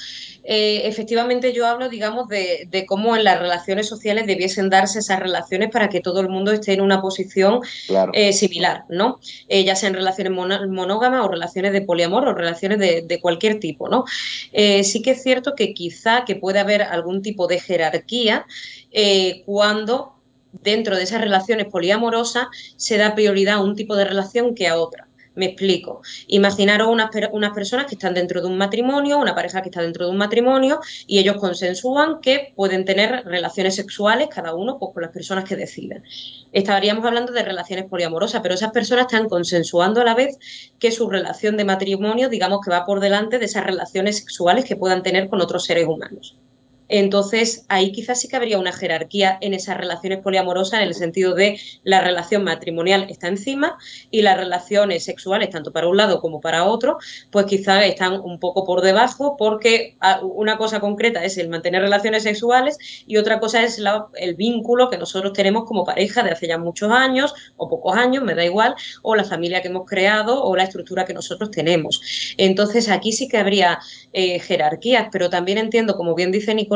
eh, 0.44 0.82
efectivamente 0.84 1.52
yo 1.52 1.66
hablo, 1.66 1.88
digamos, 1.88 2.28
de, 2.28 2.68
cómo 2.86 3.16
en 3.16 3.24
las 3.24 3.40
relaciones 3.40 3.88
sociales 3.88 4.26
debiesen 4.26 4.70
darse 4.70 5.00
esas 5.00 5.18
relaciones 5.18 5.70
para 5.70 5.88
que 5.88 6.00
todo 6.00 6.20
el 6.20 6.28
mundo 6.28 6.52
esté 6.52 6.74
en 6.74 6.80
una 6.80 7.00
posición 7.00 7.60
eh, 8.12 8.32
similar, 8.32 8.84
¿no? 8.88 9.18
ya 9.48 9.76
sean 9.76 9.94
relaciones 9.94 10.32
monógamas 10.32 11.24
o 11.24 11.28
relaciones 11.28 11.72
de 11.72 11.82
poliamor 11.82 12.26
o 12.26 12.34
relaciones 12.34 12.78
de, 12.78 13.02
de 13.02 13.20
cualquier 13.20 13.60
tipo, 13.60 13.88
¿no? 13.88 14.04
sí 14.52 15.02
que 15.02 15.12
es 15.12 15.22
cierto 15.22 15.54
que 15.54 15.74
quizá 15.74 16.24
que 16.24 16.36
puede 16.36 16.58
haber 16.58 16.82
algún 16.82 17.22
tipo 17.22 17.46
de 17.46 17.60
jerarquía 17.60 18.46
cuando 19.44 20.14
dentro 20.52 20.96
de 20.96 21.04
esas 21.04 21.20
relaciones 21.20 21.66
poliamorosas 21.66 22.46
se 22.76 22.98
da 22.98 23.14
prioridad 23.14 23.54
a 23.54 23.62
un 23.62 23.76
tipo 23.76 23.96
de 23.96 24.04
relación 24.04 24.54
que 24.54 24.68
a 24.68 24.76
otra. 24.76 25.08
Me 25.34 25.46
explico. 25.46 26.02
Imaginaros 26.26 26.88
unas, 26.88 27.10
unas, 27.32 27.52
personas 27.52 27.86
que 27.86 27.94
están 27.94 28.12
dentro 28.12 28.42
de 28.42 28.48
un 28.48 28.58
matrimonio, 28.58 29.18
una 29.18 29.34
pareja 29.34 29.62
que 29.62 29.70
está 29.70 29.80
dentro 29.80 30.04
de 30.04 30.10
un 30.10 30.18
matrimonio 30.18 30.80
y 31.06 31.18
ellos 31.18 31.36
consensúan 31.36 32.20
que 32.20 32.52
pueden 32.54 32.84
tener 32.84 33.24
relaciones 33.24 33.74
sexuales 33.76 34.28
cada 34.28 34.54
uno 34.54 34.78
pues, 34.78 34.92
con 34.92 35.02
las 35.02 35.10
personas 35.10 35.44
que 35.44 35.56
deciden. 35.56 36.04
Estaríamos 36.52 37.04
hablando 37.06 37.32
de 37.32 37.42
relaciones 37.42 37.86
poliamorosas, 37.86 38.42
pero 38.42 38.54
esas 38.54 38.72
personas 38.72 39.06
están 39.06 39.28
consensuando 39.28 40.02
a 40.02 40.04
la 40.04 40.14
vez 40.14 40.38
que 40.78 40.90
su 40.90 41.08
relación 41.08 41.56
de 41.56 41.64
matrimonio, 41.64 42.28
digamos 42.28 42.60
que 42.62 42.70
va 42.70 42.84
por 42.84 43.00
delante 43.00 43.38
de 43.38 43.46
esas 43.46 43.64
relaciones 43.64 44.18
sexuales 44.18 44.66
que 44.66 44.76
puedan 44.76 45.02
tener 45.02 45.30
con 45.30 45.40
otros 45.40 45.64
seres 45.64 45.86
humanos. 45.86 46.36
Entonces, 46.88 47.64
ahí 47.68 47.92
quizás 47.92 48.20
sí 48.20 48.28
que 48.28 48.36
habría 48.36 48.58
una 48.58 48.72
jerarquía 48.72 49.38
en 49.40 49.54
esas 49.54 49.76
relaciones 49.76 50.20
poliamorosas 50.20 50.80
en 50.80 50.88
el 50.88 50.94
sentido 50.94 51.34
de 51.34 51.58
la 51.84 52.00
relación 52.00 52.44
matrimonial 52.44 53.06
está 53.08 53.28
encima 53.28 53.78
y 54.10 54.22
las 54.22 54.36
relaciones 54.36 55.04
sexuales, 55.04 55.50
tanto 55.50 55.72
para 55.72 55.88
un 55.88 55.96
lado 55.96 56.20
como 56.20 56.40
para 56.40 56.64
otro, 56.64 56.98
pues 57.30 57.46
quizás 57.46 57.84
están 57.84 58.20
un 58.20 58.38
poco 58.38 58.64
por 58.64 58.82
debajo 58.82 59.36
porque 59.36 59.96
ah, 60.00 60.20
una 60.22 60.58
cosa 60.58 60.80
concreta 60.80 61.24
es 61.24 61.38
el 61.38 61.48
mantener 61.48 61.82
relaciones 61.82 62.22
sexuales 62.24 62.76
y 63.06 63.16
otra 63.16 63.40
cosa 63.40 63.62
es 63.62 63.80
el 64.14 64.34
vínculo 64.34 64.90
que 64.90 64.98
nosotros 64.98 65.32
tenemos 65.32 65.64
como 65.64 65.84
pareja 65.84 66.22
de 66.22 66.30
hace 66.30 66.48
ya 66.48 66.58
muchos 66.58 66.90
años 66.90 67.34
o 67.56 67.68
pocos 67.68 67.96
años, 67.96 68.22
me 68.22 68.34
da 68.34 68.44
igual, 68.44 68.74
o 69.02 69.14
la 69.14 69.24
familia 69.24 69.62
que 69.62 69.68
hemos 69.68 69.86
creado 69.86 70.42
o 70.44 70.56
la 70.56 70.64
estructura 70.64 71.04
que 71.04 71.14
nosotros 71.14 71.50
tenemos. 71.50 72.34
Entonces, 72.36 72.88
aquí 72.88 73.12
sí 73.12 73.28
que 73.28 73.38
habría 73.38 73.78
eh, 74.12 74.38
jerarquías, 74.40 75.08
pero 75.10 75.30
también 75.30 75.58
entiendo, 75.58 75.96
como 75.96 76.14
bien 76.14 76.32
dice 76.32 76.54
Nicolás, 76.54 76.71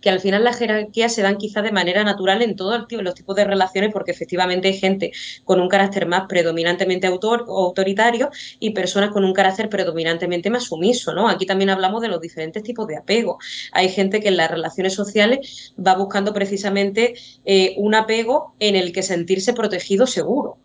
que 0.00 0.10
al 0.10 0.20
final 0.20 0.44
las 0.44 0.58
jerarquías 0.58 1.14
se 1.14 1.22
dan 1.22 1.36
quizá 1.36 1.62
de 1.62 1.72
manera 1.72 2.04
natural 2.04 2.42
en 2.42 2.56
todos 2.56 2.86
los 2.90 3.14
tipos 3.14 3.36
de 3.36 3.44
relaciones, 3.44 3.92
porque 3.92 4.10
efectivamente 4.10 4.68
hay 4.68 4.78
gente 4.78 5.12
con 5.44 5.60
un 5.60 5.68
carácter 5.68 6.06
más 6.06 6.26
predominantemente 6.28 7.06
autor, 7.06 7.44
autoritario 7.48 8.30
y 8.58 8.70
personas 8.70 9.10
con 9.10 9.24
un 9.24 9.32
carácter 9.32 9.68
predominantemente 9.68 10.50
más 10.50 10.64
sumiso, 10.64 11.14
¿no? 11.14 11.28
Aquí 11.28 11.46
también 11.46 11.70
hablamos 11.70 12.02
de 12.02 12.08
los 12.08 12.20
diferentes 12.20 12.62
tipos 12.62 12.86
de 12.86 12.96
apego. 12.96 13.38
Hay 13.72 13.88
gente 13.88 14.20
que 14.20 14.28
en 14.28 14.36
las 14.36 14.50
relaciones 14.50 14.94
sociales 14.94 15.72
va 15.78 15.94
buscando 15.94 16.32
precisamente 16.32 17.14
eh, 17.44 17.74
un 17.76 17.94
apego 17.94 18.54
en 18.58 18.76
el 18.76 18.92
que 18.92 19.02
sentirse 19.02 19.52
protegido 19.52 20.06
seguro. 20.06 20.58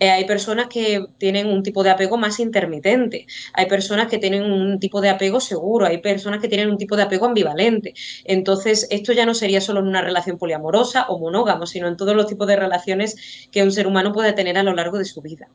Eh, 0.00 0.10
hay 0.10 0.24
personas 0.24 0.68
que 0.68 1.04
tienen 1.18 1.46
un 1.46 1.62
tipo 1.62 1.84
de 1.84 1.90
apego 1.90 2.16
más 2.16 2.40
intermitente, 2.40 3.26
hay 3.52 3.66
personas 3.66 4.08
que 4.08 4.18
tienen 4.18 4.50
un 4.50 4.80
tipo 4.80 5.00
de 5.00 5.10
apego 5.10 5.40
seguro, 5.40 5.86
hay 5.86 5.98
personas 5.98 6.40
que 6.40 6.48
tienen 6.48 6.70
un 6.70 6.78
tipo 6.78 6.96
de 6.96 7.02
apego 7.02 7.26
ambivalente. 7.26 7.92
Entonces, 8.24 8.88
esto 8.90 9.12
ya 9.12 9.26
no 9.26 9.34
sería 9.34 9.60
solo 9.60 9.80
en 9.80 9.88
una 9.88 10.00
relación 10.00 10.38
poliamorosa 10.38 11.06
o 11.08 11.18
monógamo, 11.18 11.66
sino 11.66 11.86
en 11.86 11.98
todos 11.98 12.16
los 12.16 12.26
tipos 12.26 12.46
de 12.46 12.56
relaciones 12.56 13.48
que 13.52 13.62
un 13.62 13.72
ser 13.72 13.86
humano 13.86 14.12
puede 14.12 14.32
tener 14.32 14.56
a 14.56 14.62
lo 14.62 14.74
largo 14.74 14.98
de 14.98 15.04
su 15.04 15.20
vida. 15.20 15.48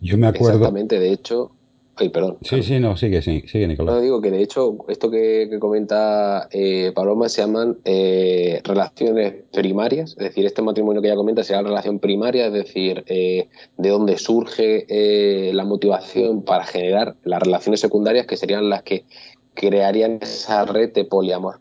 Yo 0.00 0.16
me 0.16 0.26
acuerdo. 0.26 0.56
Exactamente, 0.56 0.98
de 0.98 1.12
hecho, 1.12 1.52
Ay, 1.94 2.08
perdón. 2.08 2.38
Sí, 2.40 2.62
sí, 2.62 2.80
no, 2.80 2.96
sigue, 2.96 3.20
sigue, 3.20 3.46
sigue 3.46 3.68
Nicolás. 3.68 3.94
No, 3.94 4.00
digo 4.00 4.22
que 4.22 4.30
de 4.30 4.42
hecho, 4.42 4.78
esto 4.88 5.10
que, 5.10 5.50
comenta 5.60 6.48
eh, 6.50 6.90
Paloma 6.94 7.28
se 7.28 7.42
llaman 7.42 7.78
eh, 7.84 8.62
relaciones 8.64 9.34
primarias, 9.52 10.12
es 10.12 10.28
decir, 10.28 10.46
este 10.46 10.62
matrimonio 10.62 11.02
que 11.02 11.08
ella 11.08 11.16
comenta 11.16 11.44
se 11.44 11.52
llama 11.52 11.68
relación 11.68 11.98
primaria, 11.98 12.46
es 12.46 12.52
decir, 12.54 13.04
eh, 13.08 13.48
de 13.76 13.88
dónde 13.90 14.16
surge 14.16 14.86
la 15.52 15.64
motivación 15.64 16.42
para 16.42 16.64
generar 16.64 17.16
las 17.24 17.42
relaciones 17.42 17.80
secundarias 17.80 18.26
que 18.26 18.38
serían 18.38 18.70
las 18.70 18.82
que 18.82 19.04
crearían 19.52 20.18
esa 20.22 20.64
red 20.64 20.92
de 20.94 21.04
poliamor. 21.04 21.60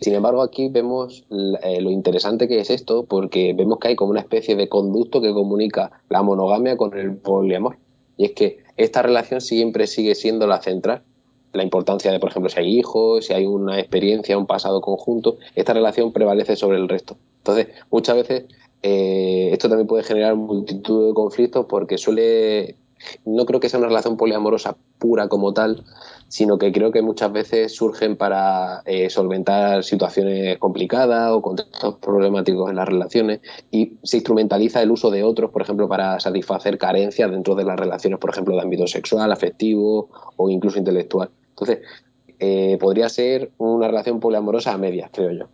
Sin 0.00 0.14
embargo, 0.14 0.42
aquí 0.42 0.68
vemos 0.68 1.24
lo 1.28 1.90
interesante 1.90 2.46
que 2.48 2.60
es 2.60 2.70
esto, 2.70 3.04
porque 3.04 3.52
vemos 3.56 3.78
que 3.78 3.88
hay 3.88 3.96
como 3.96 4.12
una 4.12 4.20
especie 4.20 4.54
de 4.54 4.68
conducto 4.68 5.20
que 5.20 5.32
comunica 5.32 6.02
la 6.08 6.22
monogamia 6.22 6.76
con 6.76 6.96
el 6.96 7.16
poliamor. 7.16 7.78
Y 8.16 8.26
es 8.26 8.32
que 8.32 8.61
esta 8.76 9.02
relación 9.02 9.40
siempre 9.40 9.86
sigue 9.86 10.14
siendo 10.14 10.46
la 10.46 10.60
central. 10.60 11.02
La 11.52 11.62
importancia 11.62 12.10
de, 12.10 12.18
por 12.18 12.30
ejemplo, 12.30 12.48
si 12.48 12.60
hay 12.60 12.78
hijos, 12.78 13.26
si 13.26 13.34
hay 13.34 13.44
una 13.44 13.78
experiencia, 13.78 14.38
un 14.38 14.46
pasado 14.46 14.80
conjunto, 14.80 15.36
esta 15.54 15.74
relación 15.74 16.12
prevalece 16.12 16.56
sobre 16.56 16.78
el 16.78 16.88
resto. 16.88 17.16
Entonces, 17.38 17.68
muchas 17.90 18.16
veces 18.16 18.44
eh, 18.82 19.50
esto 19.52 19.68
también 19.68 19.86
puede 19.86 20.02
generar 20.02 20.34
multitud 20.34 21.08
de 21.08 21.14
conflictos 21.14 21.66
porque 21.68 21.98
suele, 21.98 22.76
no 23.24 23.46
creo 23.46 23.60
que 23.60 23.68
sea 23.68 23.78
una 23.78 23.88
relación 23.88 24.16
poliamorosa 24.16 24.76
pura 24.98 25.28
como 25.28 25.52
tal, 25.52 25.84
sino 26.28 26.58
que 26.58 26.72
creo 26.72 26.92
que 26.92 27.02
muchas 27.02 27.32
veces 27.32 27.74
surgen 27.74 28.16
para 28.16 28.82
eh, 28.86 29.10
solventar 29.10 29.84
situaciones 29.84 30.58
complicadas 30.58 31.32
o 31.32 31.42
contextos 31.42 31.96
problemáticos 31.96 32.70
en 32.70 32.76
las 32.76 32.88
relaciones 32.88 33.40
y 33.70 33.98
se 34.02 34.18
instrumentaliza 34.18 34.82
el 34.82 34.90
uso 34.90 35.10
de 35.10 35.24
otros, 35.24 35.50
por 35.50 35.62
ejemplo, 35.62 35.88
para 35.88 36.20
satisfacer 36.20 36.78
carencias 36.78 37.30
dentro 37.30 37.54
de 37.54 37.64
las 37.64 37.78
relaciones, 37.78 38.18
por 38.18 38.30
ejemplo, 38.30 38.54
de 38.54 38.62
ámbito 38.62 38.86
sexual, 38.86 39.30
afectivo 39.32 40.08
o 40.36 40.50
incluso 40.50 40.78
intelectual. 40.78 41.30
Entonces, 41.50 41.80
eh, 42.38 42.76
podría 42.80 43.08
ser 43.08 43.52
una 43.58 43.86
relación 43.86 44.18
poliamorosa 44.18 44.72
a 44.72 44.78
medias, 44.78 45.10
creo 45.12 45.30
yo. 45.30 45.46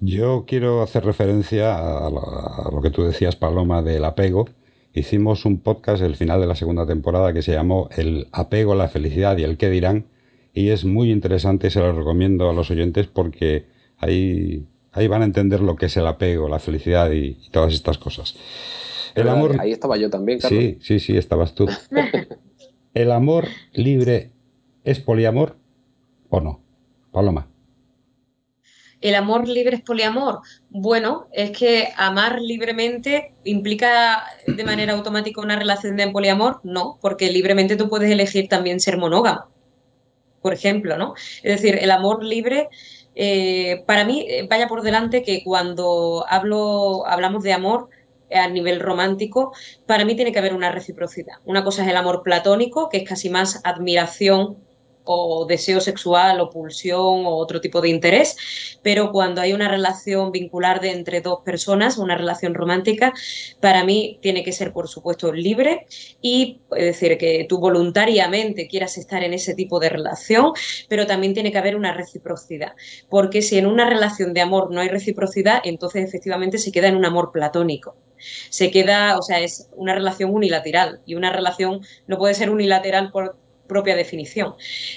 Yo 0.00 0.44
quiero 0.46 0.82
hacer 0.82 1.04
referencia 1.04 1.74
a 1.74 2.10
lo, 2.10 2.80
que 2.80 2.90
tú 2.90 3.02
decías, 3.02 3.34
Paloma, 3.34 3.82
del 3.82 4.04
apego. 4.04 4.46
Hicimos 4.92 5.44
un 5.44 5.60
podcast 5.60 6.02
el 6.02 6.16
final 6.16 6.40
de 6.40 6.46
la 6.46 6.54
segunda 6.54 6.86
temporada 6.86 7.32
que 7.32 7.42
se 7.42 7.52
llamó 7.52 7.88
El 7.96 8.28
apego, 8.32 8.74
la 8.74 8.88
felicidad 8.88 9.36
y 9.36 9.44
el 9.44 9.56
qué 9.56 9.70
dirán. 9.70 10.06
Y 10.52 10.70
es 10.70 10.84
muy 10.84 11.10
interesante, 11.10 11.70
se 11.70 11.80
lo 11.80 11.92
recomiendo 11.92 12.50
a 12.50 12.52
los 12.52 12.70
oyentes 12.70 13.06
porque 13.06 13.66
hay, 13.98 14.66
Ahí 14.92 15.06
van 15.06 15.22
a 15.22 15.26
entender 15.26 15.60
lo 15.60 15.76
que 15.76 15.86
es 15.86 15.96
el 15.96 16.06
apego, 16.06 16.48
la 16.48 16.58
felicidad 16.58 17.10
y, 17.12 17.34
todas 17.50 17.72
estas 17.72 17.98
cosas. 17.98 18.34
El 19.14 19.28
amor. 19.28 19.56
Ahí 19.60 19.72
estaba 19.72 19.96
yo 19.96 20.10
también, 20.10 20.38
Carlos. 20.40 20.60
Sí, 20.60 20.78
sí, 20.80 20.98
sí, 20.98 21.16
estabas 21.16 21.54
tú. 21.54 21.68
¿El 22.94 23.12
amor 23.12 23.46
libre 23.72 24.32
es 24.84 24.98
poliamor 24.98 25.56
o 26.30 26.40
no? 26.40 26.60
Paloma. 27.12 27.48
¿El 29.00 29.14
amor 29.14 29.46
libre 29.46 29.76
es 29.76 29.82
poliamor? 29.82 30.40
Bueno, 30.70 31.28
es 31.32 31.56
que 31.56 31.88
amar 31.96 32.40
libremente 32.40 33.32
implica 33.44 34.24
de 34.46 34.64
manera 34.64 34.92
automática 34.92 35.40
una 35.40 35.56
relación 35.56 35.96
de 35.96 36.08
poliamor. 36.08 36.60
No, 36.64 36.98
porque 37.00 37.30
libremente 37.30 37.76
tú 37.76 37.88
puedes 37.88 38.10
elegir 38.10 38.48
también 38.48 38.80
ser 38.80 38.98
monógamo, 38.98 39.46
por 40.42 40.52
ejemplo, 40.52 40.98
¿no? 40.98 41.14
Es 41.42 41.60
decir, 41.60 41.78
el 41.80 41.92
amor 41.92 42.24
libre, 42.24 42.68
eh, 43.14 43.84
para 43.86 44.04
mí, 44.04 44.26
eh, 44.28 44.46
vaya 44.50 44.66
por 44.66 44.82
delante 44.82 45.22
que 45.22 45.44
cuando 45.44 46.24
hablo, 46.28 47.06
hablamos 47.06 47.44
de 47.44 47.52
amor, 47.52 47.88
a 48.30 48.48
nivel 48.48 48.80
romántico, 48.80 49.54
para 49.86 50.04
mí 50.04 50.14
tiene 50.14 50.32
que 50.32 50.38
haber 50.38 50.54
una 50.54 50.70
reciprocidad. 50.70 51.36
Una 51.44 51.64
cosa 51.64 51.82
es 51.82 51.88
el 51.88 51.96
amor 51.96 52.22
platónico, 52.22 52.88
que 52.88 52.98
es 52.98 53.08
casi 53.08 53.30
más 53.30 53.60
admiración 53.64 54.58
o 55.08 55.46
deseo 55.46 55.80
sexual 55.80 56.40
o 56.40 56.50
pulsión 56.50 57.24
o 57.24 57.36
otro 57.36 57.60
tipo 57.60 57.80
de 57.80 57.88
interés, 57.88 58.36
pero 58.82 59.10
cuando 59.10 59.40
hay 59.40 59.54
una 59.54 59.68
relación 59.68 60.30
vincular 60.32 60.80
de 60.80 60.90
entre 60.90 61.22
dos 61.22 61.40
personas, 61.44 61.96
una 61.96 62.16
relación 62.16 62.54
romántica, 62.54 63.14
para 63.60 63.84
mí 63.84 64.18
tiene 64.20 64.44
que 64.44 64.52
ser, 64.52 64.72
por 64.72 64.86
supuesto, 64.86 65.32
libre 65.32 65.86
y 66.20 66.60
es 66.76 66.84
decir, 66.84 67.16
que 67.16 67.46
tú 67.48 67.58
voluntariamente 67.58 68.68
quieras 68.68 68.98
estar 68.98 69.24
en 69.24 69.32
ese 69.32 69.54
tipo 69.54 69.80
de 69.80 69.88
relación, 69.88 70.52
pero 70.88 71.06
también 71.06 71.32
tiene 71.32 71.50
que 71.52 71.58
haber 71.58 71.74
una 71.74 71.94
reciprocidad, 71.94 72.72
porque 73.08 73.40
si 73.40 73.56
en 73.56 73.66
una 73.66 73.88
relación 73.88 74.34
de 74.34 74.42
amor 74.42 74.70
no 74.70 74.80
hay 74.80 74.88
reciprocidad, 74.88 75.60
entonces 75.64 76.04
efectivamente 76.04 76.58
se 76.58 76.70
queda 76.70 76.88
en 76.88 76.96
un 76.96 77.06
amor 77.06 77.32
platónico. 77.32 77.96
Se 78.50 78.72
queda, 78.72 79.16
o 79.16 79.22
sea, 79.22 79.38
es 79.38 79.68
una 79.76 79.94
relación 79.94 80.34
unilateral 80.34 81.00
y 81.06 81.14
una 81.14 81.32
relación 81.32 81.82
no 82.08 82.18
puede 82.18 82.34
ser 82.34 82.50
unilateral 82.50 83.12
por 83.12 83.36
propia 83.68 83.94
definición. 83.94 84.54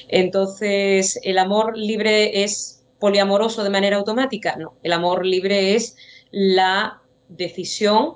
Entonces, 0.07 1.19
¿el 1.23 1.37
amor 1.37 1.77
libre 1.77 2.43
es 2.43 2.83
poliamoroso 2.99 3.63
de 3.63 3.69
manera 3.69 3.97
automática? 3.97 4.55
No, 4.57 4.75
el 4.81 4.93
amor 4.93 5.25
libre 5.25 5.75
es 5.75 5.95
la 6.31 7.01
decisión 7.27 8.15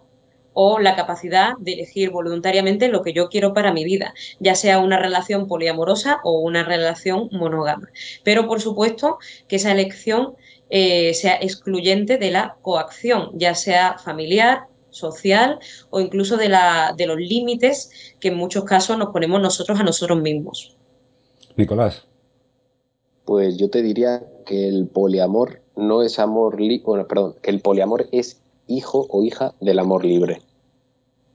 o 0.54 0.80
la 0.80 0.96
capacidad 0.96 1.54
de 1.60 1.74
elegir 1.74 2.10
voluntariamente 2.10 2.88
lo 2.88 3.04
que 3.04 3.14
yo 3.14 3.28
quiero 3.28 3.54
para 3.54 3.74
mi 3.74 3.84
vida, 3.84 4.14
ya 4.40 4.56
sea 4.56 4.80
una 4.80 4.98
relación 4.98 5.48
poliamorosa 5.48 6.22
o 6.24 6.40
una 6.40 6.64
relación 6.64 7.28
monógama. 7.34 7.90
Pero 8.24 8.48
por 8.48 8.62
supuesto 8.62 9.20
que 9.50 9.58
esa 9.58 9.74
elección 9.74 10.36
eh, 10.70 11.14
sea 11.14 11.36
excluyente 11.36 12.18
de 12.18 12.32
la 12.32 12.58
coacción, 12.62 13.32
ya 13.34 13.54
sea 13.54 13.98
familiar, 13.98 14.68
social 14.96 15.60
o 15.90 16.00
incluso 16.00 16.38
de, 16.38 16.50
la, 16.50 16.94
de 16.98 17.06
los 17.06 17.18
límites 17.18 17.90
que 18.20 18.30
en 18.30 18.38
muchos 18.38 18.64
casos 18.64 18.98
nos 18.98 19.10
ponemos 19.10 19.42
nosotros 19.42 19.80
a 19.80 19.84
nosotros 19.84 20.22
mismos. 20.22 20.76
Nicolás. 21.56 22.06
Pues 23.26 23.58
yo 23.58 23.70
te 23.70 23.82
diría 23.82 24.24
que 24.46 24.68
el 24.68 24.88
poliamor 24.88 25.62
no 25.76 26.04
es 26.04 26.20
amor 26.20 26.60
libre, 26.60 26.84
bueno, 26.86 27.08
perdón, 27.08 27.36
que 27.42 27.50
el 27.50 27.60
poliamor 27.60 28.08
es 28.12 28.40
hijo 28.68 29.08
o 29.10 29.24
hija 29.24 29.54
del 29.60 29.80
amor 29.80 30.06
libre. 30.06 30.42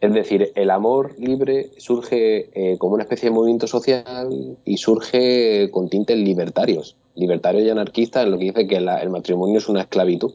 Es 0.00 0.14
decir, 0.14 0.52
el 0.54 0.70
amor 0.70 1.14
libre 1.18 1.70
surge 1.76 2.48
eh, 2.54 2.78
como 2.78 2.94
una 2.94 3.02
especie 3.02 3.28
de 3.28 3.34
movimiento 3.34 3.66
social 3.66 4.56
y 4.64 4.76
surge 4.78 5.68
con 5.70 5.90
tintes 5.90 6.16
libertarios, 6.16 6.96
libertarios 7.16 7.64
y 7.64 7.70
anarquistas, 7.70 8.24
en 8.24 8.30
lo 8.30 8.38
que 8.38 8.44
dice 8.44 8.66
que 8.66 8.76
el 8.76 9.10
matrimonio 9.10 9.58
es 9.58 9.68
una 9.68 9.82
esclavitud 9.82 10.32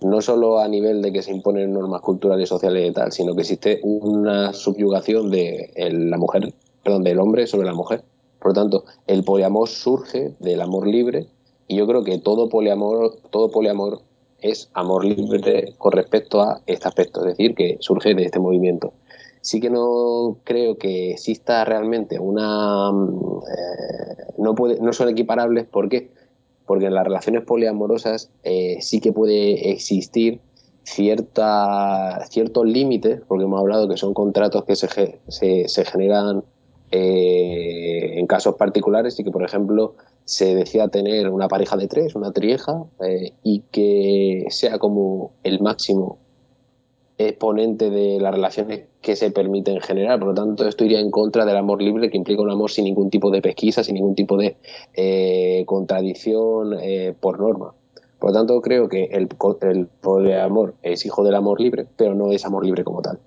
no 0.00 0.20
solo 0.20 0.58
a 0.58 0.68
nivel 0.68 1.02
de 1.02 1.12
que 1.12 1.22
se 1.22 1.32
imponen 1.32 1.72
normas 1.72 2.00
culturales, 2.00 2.48
sociales 2.48 2.90
y 2.90 2.92
tal, 2.92 3.12
sino 3.12 3.34
que 3.34 3.42
existe 3.42 3.80
una 3.82 4.52
subyugación 4.52 5.30
de 5.30 5.72
la 5.76 6.18
mujer, 6.18 6.52
perdón, 6.82 7.04
del 7.04 7.18
hombre 7.18 7.46
sobre 7.46 7.66
la 7.66 7.74
mujer. 7.74 8.02
Por 8.38 8.52
lo 8.52 8.54
tanto, 8.54 8.84
el 9.06 9.24
poliamor 9.24 9.68
surge 9.68 10.34
del 10.38 10.60
amor 10.60 10.86
libre 10.86 11.26
y 11.66 11.76
yo 11.76 11.86
creo 11.86 12.04
que 12.04 12.18
todo 12.18 12.48
poliamor, 12.48 13.16
todo 13.30 13.50
poliamor 13.50 14.00
es 14.40 14.70
amor 14.72 15.04
libre 15.04 15.74
con 15.78 15.92
respecto 15.92 16.40
a 16.40 16.60
este 16.66 16.86
aspecto, 16.86 17.20
es 17.20 17.36
decir, 17.36 17.54
que 17.54 17.76
surge 17.80 18.14
de 18.14 18.24
este 18.24 18.38
movimiento. 18.38 18.92
Sí 19.40 19.60
que 19.60 19.70
no 19.70 20.38
creo 20.44 20.78
que 20.78 21.12
exista 21.12 21.64
realmente 21.64 22.18
una... 22.18 22.90
Eh, 22.90 24.32
no, 24.38 24.54
puede, 24.54 24.80
no 24.80 24.92
son 24.92 25.08
equiparables, 25.08 25.66
¿por 25.66 25.88
qué? 25.88 26.10
Porque 26.68 26.86
en 26.86 26.94
las 26.94 27.04
relaciones 27.04 27.44
poliamorosas 27.44 28.30
eh, 28.44 28.76
sí 28.80 29.00
que 29.00 29.10
puede 29.12 29.70
existir 29.70 30.40
cierta, 30.84 32.24
ciertos 32.30 32.66
límites, 32.66 33.22
porque 33.26 33.44
hemos 33.44 33.60
hablado 33.60 33.88
que 33.88 33.96
son 33.96 34.14
contratos 34.14 34.64
que 34.64 34.76
se, 34.76 35.18
se, 35.28 35.84
generan 35.84 36.44
eh, 36.90 38.18
en 38.18 38.26
casos 38.26 38.54
particulares 38.56 39.18
y 39.18 39.24
que, 39.24 39.30
por 39.30 39.42
ejemplo, 39.42 39.94
se 40.24 40.54
decida 40.54 40.88
tener 40.88 41.30
una 41.30 41.48
pareja 41.48 41.76
de 41.76 41.88
tres, 41.88 42.14
una 42.14 42.32
trieja, 42.32 42.84
eh, 43.00 43.32
y 43.42 43.64
que 43.70 44.46
sea 44.50 44.78
como 44.78 45.32
el 45.42 45.60
máximo 45.60 46.18
exponente 47.16 47.90
de 47.90 48.20
las 48.20 48.34
relaciones 48.34 48.84
que 49.00 49.16
se 49.16 49.30
permiten 49.30 49.80
generar. 49.80 50.18
Por 50.18 50.28
lo 50.28 50.34
tanto, 50.34 50.66
esto 50.66 50.84
iría 50.84 51.00
en 51.00 51.10
contra 51.10 51.44
del 51.44 51.56
amor 51.56 51.82
libre, 51.82 52.10
que 52.10 52.16
implica 52.16 52.42
un 52.42 52.50
amor 52.50 52.70
sin 52.70 52.84
ningún 52.84 53.10
tipo 53.10 53.30
de 53.30 53.40
pesquisa, 53.40 53.84
sin 53.84 53.94
ningún 53.94 54.14
tipo 54.14 54.36
de 54.36 54.56
eh, 54.94 55.64
contradicción 55.66 56.78
eh, 56.80 57.14
por 57.18 57.38
norma. 57.38 57.74
Por 58.18 58.30
lo 58.30 58.36
tanto, 58.36 58.60
creo 58.60 58.88
que 58.88 59.04
el, 59.04 59.28
el 59.70 60.40
amor 60.40 60.74
es 60.82 61.06
hijo 61.06 61.22
del 61.22 61.36
amor 61.36 61.60
libre, 61.60 61.86
pero 61.96 62.14
no 62.14 62.32
es 62.32 62.44
amor 62.44 62.64
libre 62.64 62.82
como 62.82 63.00
tal. 63.00 63.18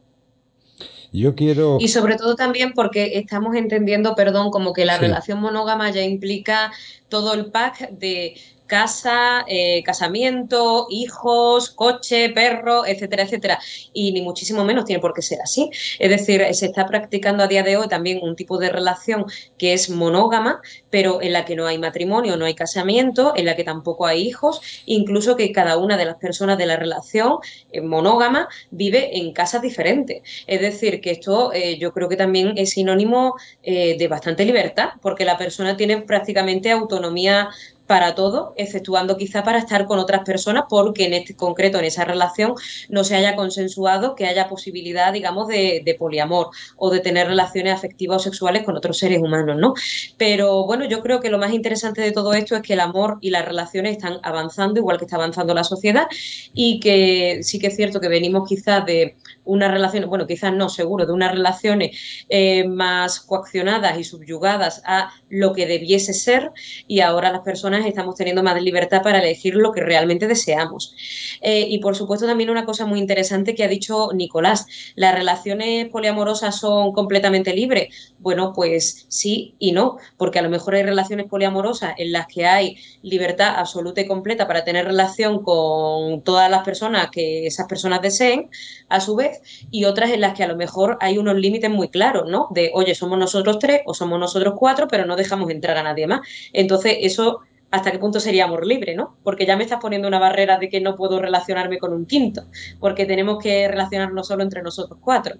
Yo 1.14 1.36
quiero. 1.36 1.78
Y 1.80 1.90
sobre 1.90 2.16
todo 2.16 2.36
también 2.36 2.72
porque 2.74 3.18
estamos 3.18 3.56
entendiendo, 3.56 4.16
perdón, 4.16 4.50
como 4.50 4.72
que 4.72 4.86
la 4.86 4.98
relación 4.98 5.42
monógama 5.42 5.90
ya 5.92 6.04
implica 6.04 6.72
todo 7.10 7.34
el 7.34 7.48
pack 7.52 7.90
de 7.92 8.36
casa, 8.72 9.44
eh, 9.48 9.84
casamiento, 9.84 10.88
hijos, 10.90 11.72
coche, 11.72 12.30
perro, 12.30 12.86
etcétera, 12.86 13.24
etcétera. 13.24 13.60
Y 13.92 14.14
ni 14.14 14.22
muchísimo 14.22 14.64
menos 14.64 14.86
tiene 14.86 15.02
por 15.02 15.14
qué 15.14 15.22
ser 15.22 15.40
así. 15.44 15.70
Es 16.00 16.10
decir, 16.10 16.42
se 16.54 16.68
está 16.68 16.86
practicando 16.86 17.44
a 17.44 17.48
día 17.48 17.64
de 17.64 17.76
hoy 17.76 17.90
también 17.90 18.20
un 18.24 18.38
tipo 18.38 18.58
de 18.58 18.70
relación 18.70 19.26
que 19.58 19.74
es 19.74 19.90
monógama, 19.90 20.62
pero 20.90 21.22
en 21.22 21.34
la 21.34 21.44
que 21.44 21.58
no 21.58 21.68
hay 21.68 21.80
matrimonio, 21.80 22.38
no 22.38 22.46
hay 22.46 22.56
casamiento, 22.56 23.34
en 23.36 23.46
la 23.46 23.58
que 23.58 23.66
tampoco 23.66 24.06
hay 24.08 24.22
hijos, 24.22 24.62
incluso 24.86 25.36
que 25.36 25.52
cada 25.52 25.76
una 25.76 25.98
de 25.98 26.06
las 26.06 26.16
personas 26.16 26.58
de 26.58 26.66
la 26.66 26.78
relación 26.78 27.40
eh, 27.74 27.82
monógama 27.82 28.48
vive 28.70 29.18
en 29.18 29.34
casas 29.34 29.62
diferentes. 29.62 30.22
Es 30.48 30.62
decir, 30.62 31.02
que 31.02 31.12
esto 31.12 31.52
eh, 31.52 31.78
yo 31.78 31.92
creo 31.92 32.08
que 32.08 32.16
también 32.16 32.54
es 32.56 32.70
sinónimo 32.70 33.36
de 33.64 34.08
bastante 34.10 34.46
libertad, 34.46 34.92
porque 35.02 35.26
la 35.26 35.38
persona 35.38 35.76
tiene 35.76 36.02
prácticamente 36.02 36.72
autonomía 36.72 37.50
para 37.92 38.16
todo, 38.16 38.54
exceptuando 38.56 39.18
quizá 39.18 39.44
para 39.44 39.58
estar 39.58 39.86
con 39.86 40.00
otras 40.00 40.22
personas, 40.24 40.64
porque 40.70 41.08
en 41.08 41.14
este 41.14 41.36
concreto, 41.36 41.78
en 41.78 41.84
esa 41.84 42.06
relación, 42.06 42.54
no 42.88 43.04
se 43.04 43.18
haya 43.18 43.36
consensuado 43.36 44.16
que 44.16 44.28
haya 44.28 44.48
posibilidad, 44.48 45.12
digamos, 45.12 45.50
de, 45.50 45.84
poliamor 46.00 46.52
o 46.78 46.90
de 46.90 47.02
tener 47.02 47.28
relaciones 47.28 47.74
afectivas 47.74 48.22
o 48.22 48.24
sexuales 48.24 48.64
con 48.64 48.78
otros 48.78 48.98
seres 48.98 49.20
humanos, 49.22 49.58
¿no? 49.58 49.74
Pero 50.18 50.66
bueno, 50.66 50.86
yo 50.86 51.02
creo 51.02 51.20
que 51.20 51.30
lo 51.30 51.38
más 51.38 51.52
interesante 51.52 52.00
de 52.00 52.14
todo 52.14 52.34
esto 52.34 52.56
es 52.56 52.62
que 52.62 52.76
el 52.76 52.80
amor 52.80 53.18
y 53.20 53.30
las 53.30 53.44
relaciones 53.44 53.98
están 53.98 54.20
avanzando, 54.24 54.80
igual 54.80 54.98
que 54.98 55.04
está 55.04 55.18
avanzando 55.18 55.54
la 55.54 55.66
sociedad, 55.66 56.08
y 56.54 56.80
que 56.80 57.42
sí 57.44 57.60
que 57.60 57.68
es 57.68 57.76
cierto 57.76 58.00
que 58.00 58.08
venimos 58.08 58.48
quizás 58.48 58.86
de 58.86 59.18
unas 59.44 59.72
relaciones, 59.72 60.10
bueno, 60.10 60.28
quizás 60.28 60.54
no, 60.54 60.70
seguro, 60.70 61.06
de 61.06 61.14
unas 61.14 61.32
relaciones 61.32 62.26
eh, 62.30 62.68
más 62.68 63.20
coaccionadas 63.20 63.98
y 63.98 64.04
subyugadas 64.04 64.82
a 64.86 65.12
lo 65.30 65.54
que 65.54 65.66
debiese 65.66 66.14
ser, 66.14 66.52
y 66.88 67.00
ahora 67.00 67.32
las 67.32 67.42
personas 67.42 67.86
estamos 67.86 68.16
teniendo 68.16 68.44
más 68.44 68.62
libertad 68.62 69.02
para 69.02 69.20
elegir 69.20 69.56
lo 69.56 69.72
que 69.72 69.82
realmente 69.82 70.28
deseamos. 70.28 70.96
Eh, 71.42 71.66
y 71.70 71.80
por 71.80 71.96
supuesto 71.96 72.26
también 72.26 72.50
una 72.50 72.66
cosa 72.66 72.86
muy 72.86 73.00
interesante 73.00 73.56
que 73.56 73.64
ha 73.64 73.68
dicho 73.68 74.10
Nicolás, 74.14 74.66
¿las 74.96 75.16
relaciones 75.16 75.90
poliamorosas 75.90 76.60
son 76.60 76.92
completamente 76.92 77.54
libres? 77.54 78.14
Bueno, 78.20 78.54
pues 78.54 79.06
sí 79.10 79.56
y 79.60 79.72
no, 79.72 79.98
porque 80.18 80.40
a 80.40 80.42
lo 80.42 80.50
mejor 80.50 80.76
hay 80.76 80.84
relaciones 80.84 81.28
poliamorosas 81.28 81.94
en 81.98 82.12
las 82.12 82.28
que 82.28 82.46
hay 82.46 82.78
libertad 83.02 83.56
absoluta 83.58 84.02
y 84.02 84.08
completa 84.08 84.48
para 84.48 84.64
tener 84.64 84.86
relación 84.86 85.44
con 85.44 86.22
todas 86.24 86.50
las 86.50 86.64
personas 86.64 87.10
que 87.12 87.48
esas 87.48 87.68
personas 87.68 88.02
deseen, 88.02 88.50
a 88.90 89.00
su 89.00 89.16
vez, 89.16 89.31
y 89.70 89.86
otras 89.86 90.12
en 90.12 90.22
las 90.22 90.34
que 90.34 90.44
a 90.44 90.48
lo 90.48 90.56
mejor 90.56 90.98
hay 91.02 91.18
unos 91.18 91.36
límites 91.36 91.70
muy 91.70 91.90
claros, 91.90 92.30
¿no? 92.30 92.48
De, 92.52 92.72
oye, 92.74 92.96
somos 92.96 93.18
nosotros 93.18 93.60
tres 93.60 93.82
o 93.86 93.94
somos 93.94 94.20
nosotros 94.20 94.56
cuatro, 94.58 94.88
pero 94.88 95.06
no 95.06 95.16
dejamos 95.16 95.50
entrar 95.50 95.78
a 95.78 95.84
nadie 95.84 96.08
más. 96.08 96.22
Entonces, 96.54 96.98
eso 97.02 97.42
hasta 97.72 97.92
qué 97.92 98.00
punto 98.00 98.20
sería 98.20 98.44
amor 98.44 98.68
libre, 98.68 98.96
¿no? 98.96 99.18
Porque 99.24 99.46
ya 99.46 99.56
me 99.56 99.64
estás 99.64 99.80
poniendo 99.80 100.08
una 100.08 100.20
barrera 100.20 100.60
de 100.60 100.70
que 100.70 100.82
no 100.82 100.96
puedo 100.96 101.22
relacionarme 101.22 101.80
con 101.80 101.94
un 101.94 102.06
quinto, 102.06 102.44
porque 102.80 103.06
tenemos 103.06 103.42
que 103.42 103.68
relacionarnos 103.68 104.28
solo 104.28 104.44
entre 104.44 104.62
nosotros 104.62 105.00
cuatro. 105.02 105.36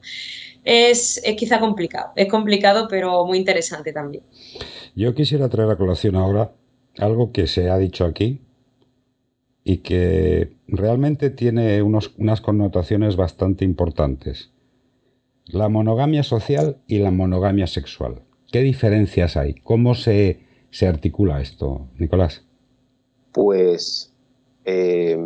Es, 0.64 1.22
quizá 1.38 1.60
complicado, 1.60 2.14
es 2.16 2.30
complicado, 2.30 2.88
pero 2.90 3.26
muy 3.26 3.38
interesante 3.38 3.92
también. 3.92 4.24
Yo 4.96 5.14
quisiera 5.14 5.50
traer 5.50 5.72
a 5.72 5.76
colación 5.76 6.16
ahora 6.16 6.52
algo 6.98 7.32
que 7.32 7.48
se 7.48 7.70
ha 7.70 7.78
dicho 7.78 8.06
aquí 8.06 8.42
y 9.64 9.78
que 9.78 10.54
realmente 10.68 11.30
tiene 11.30 11.82
unas 11.82 12.42
connotaciones 12.42 13.16
bastante 13.16 13.66
importantes. 13.66 14.52
La 15.46 15.70
monogamia 15.70 16.24
social 16.24 16.78
y 16.88 17.00
la 17.00 17.12
monogamia 17.12 17.68
sexual. 17.68 18.22
¿Qué 18.52 18.62
diferencias 18.62 19.38
hay? 19.38 19.56
¿Cómo 19.56 19.96
se, 19.96 20.40
articula 20.82 21.42
esto, 21.42 21.88
Nicolás? 21.98 22.44
Pues 23.32 24.14
eh, 24.66 25.18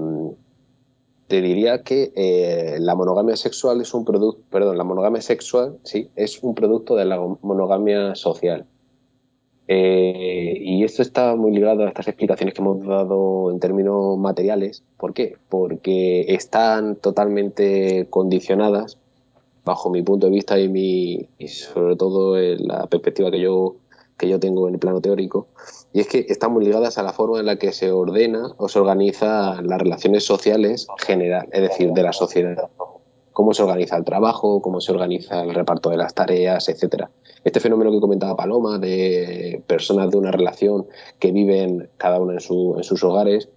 te 1.28 1.42
diría 1.42 1.82
que 1.82 2.12
eh, 2.16 2.78
la 2.80 2.96
monogamia 2.96 3.36
sexual 3.36 3.82
es 3.82 3.94
un 3.94 4.06
producto, 4.06 4.44
perdón, 4.52 4.78
la 4.78 4.84
monogamia 4.84 5.22
sexual, 5.22 5.80
sí, 5.84 6.10
es 6.16 6.44
un 6.44 6.54
producto 6.54 6.96
de 6.96 7.06
la 7.06 7.20
monogamia 7.42 8.16
social. 8.16 8.68
Eh, 9.68 10.58
y 10.62 10.84
esto 10.84 11.02
está 11.02 11.36
muy 11.36 11.52
ligado 11.52 11.84
a 11.84 11.88
estas 11.88 12.08
explicaciones 12.08 12.54
que 12.54 12.62
hemos 12.62 12.86
dado 12.86 13.52
en 13.52 13.60
términos 13.60 14.18
materiales. 14.18 14.84
¿Por 14.98 15.14
qué? 15.14 15.38
Porque 15.50 16.26
están 16.34 16.96
totalmente 16.98 18.08
condicionadas, 18.10 18.98
bajo 19.64 19.90
mi 19.90 20.04
punto 20.04 20.28
de 20.28 20.34
vista 20.34 20.60
y, 20.60 20.70
mi, 20.70 21.28
y 21.40 21.48
sobre 21.48 21.96
todo 21.96 22.38
en 22.38 22.68
la 22.68 22.86
perspectiva 22.86 23.32
que 23.32 23.42
yo, 23.42 23.76
que 24.18 24.30
yo 24.30 24.40
tengo 24.40 24.68
en 24.68 24.76
el 24.76 24.80
plano 24.80 25.02
teórico, 25.02 25.48
y 25.92 26.02
es 26.02 26.08
que 26.08 26.26
están 26.30 26.54
muy 26.54 26.64
ligadas 26.64 26.98
a 26.98 27.04
la 27.04 27.14
forma 27.14 27.40
en 27.40 27.48
la 27.48 27.58
que 27.58 27.72
se 27.72 27.92
ordena 27.92 28.54
o 28.58 28.70
se 28.70 28.80
organiza 28.80 29.62
las 29.62 29.82
relaciones 29.82 30.24
sociales 30.24 30.88
general, 31.06 31.48
es 31.52 31.62
decir, 31.62 31.92
de 31.92 32.04
la 32.04 32.14
sociedad. 32.14 32.70
Cómo 33.36 33.54
se 33.54 33.62
organiza 33.62 33.98
el 33.98 34.06
trabajo, 34.06 34.62
cómo 34.62 34.80
se 34.80 34.92
organiza 34.92 35.44
el 35.44 35.54
reparto 35.54 35.92
de 35.92 35.98
las 35.98 36.16
tareas, 36.16 36.68
etcétera. 36.70 37.12
Este 37.44 37.60
fenómeno 37.60 37.92
que 37.92 38.00
comentaba 38.00 38.36
Paloma, 38.36 38.80
de 38.80 39.62
personas 39.68 40.10
de 40.10 40.18
una 40.18 40.32
relación 40.32 40.88
que 41.20 41.32
viven 41.32 41.90
cada 41.98 42.20
uno 42.20 42.32
en, 42.32 42.40
en 42.40 42.84
sus 42.84 43.04
hogares, 43.04 43.50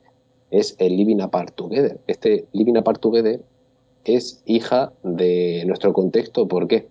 es 0.51 0.75
el 0.79 0.97
living 0.97 1.21
apart 1.21 1.55
together. 1.55 1.99
Este 2.09 2.47
living 2.53 2.77
apart 2.77 3.01
together 3.01 3.41
es 4.05 4.43
hija 4.47 4.93
de 5.05 5.63
nuestro 5.67 5.93
contexto. 5.93 6.49
¿Por 6.49 6.67
qué? 6.67 6.89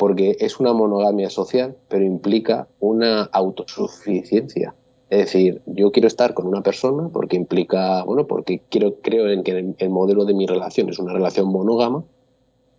porque 0.00 0.38
es 0.40 0.58
una 0.58 0.72
monogamia 0.72 1.28
social, 1.28 1.76
pero 1.88 2.06
implica 2.06 2.68
una 2.80 3.24
autosuficiencia. 3.24 4.74
Es 5.10 5.18
decir, 5.18 5.60
yo 5.66 5.90
quiero 5.90 6.06
estar 6.06 6.34
con 6.34 6.46
una 6.46 6.62
persona 6.62 7.08
porque 7.12 7.36
implica, 7.36 8.04
bueno, 8.04 8.28
porque 8.28 8.62
quiero, 8.68 8.94
creo 9.02 9.28
en 9.28 9.42
que 9.42 9.74
el 9.76 9.90
modelo 9.90 10.24
de 10.24 10.34
mi 10.34 10.46
relación 10.46 10.88
es 10.88 11.00
una 11.00 11.12
relación 11.12 11.48
monógama, 11.48 12.04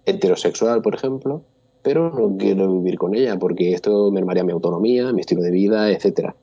heterosexual, 0.06 0.82
por 0.82 0.96
ejemplo, 0.96 1.44
pero 1.82 2.10
no 2.10 2.38
quiero 2.38 2.72
vivir 2.74 2.98
con 2.98 3.16
ella 3.16 3.38
porque 3.38 3.74
esto 3.74 4.12
mermaría 4.12 4.46
mi 4.46 4.54
autonomía, 4.54 5.12
mi 5.12 5.22
estilo 5.22 5.42
de 5.42 5.52
vida, 5.52 5.92
etc. 5.92 6.34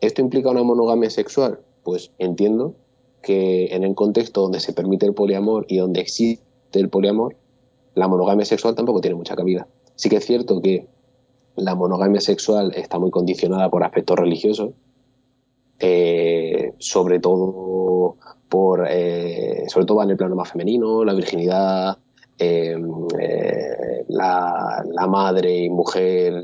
¿Esto 0.00 0.20
implica 0.20 0.50
una 0.50 0.62
monogamia 0.62 1.10
sexual? 1.10 1.58
Pues 1.82 2.12
entiendo 2.18 2.74
que 3.20 3.74
en 3.74 3.82
el 3.82 3.96
contexto 3.96 4.42
donde 4.42 4.60
se 4.60 4.72
permite 4.72 5.06
el 5.06 5.14
poliamor 5.14 5.66
y 5.68 5.78
donde 5.78 6.00
existe 6.00 6.44
el 6.74 6.90
poliamor, 6.90 7.36
la 7.94 8.06
monogamia 8.06 8.44
sexual 8.44 8.76
tampoco 8.76 9.00
tiene 9.00 9.16
mucha 9.16 9.34
cabida. 9.34 9.66
Sí 9.96 10.08
que 10.08 10.16
es 10.16 10.26
cierto 10.26 10.60
que 10.60 10.86
la 11.56 11.74
monogamia 11.74 12.20
sexual 12.20 12.72
está 12.76 12.98
muy 12.98 13.10
condicionada 13.10 13.70
por 13.70 13.82
aspectos 13.82 14.18
religiosos, 14.18 14.70
eh, 15.78 16.72
sobre 16.78 17.18
todo 17.18 18.16
por 18.48 18.86
eh, 18.88 19.64
sobre 19.68 19.86
todo 19.86 20.02
en 20.02 20.10
el 20.10 20.16
plano 20.16 20.36
más 20.36 20.50
femenino, 20.50 21.04
la 21.04 21.14
virginidad, 21.14 21.98
eh, 22.38 22.76
la, 24.08 25.06
madre 25.08 25.64
y 25.64 25.70
mujer 25.70 26.42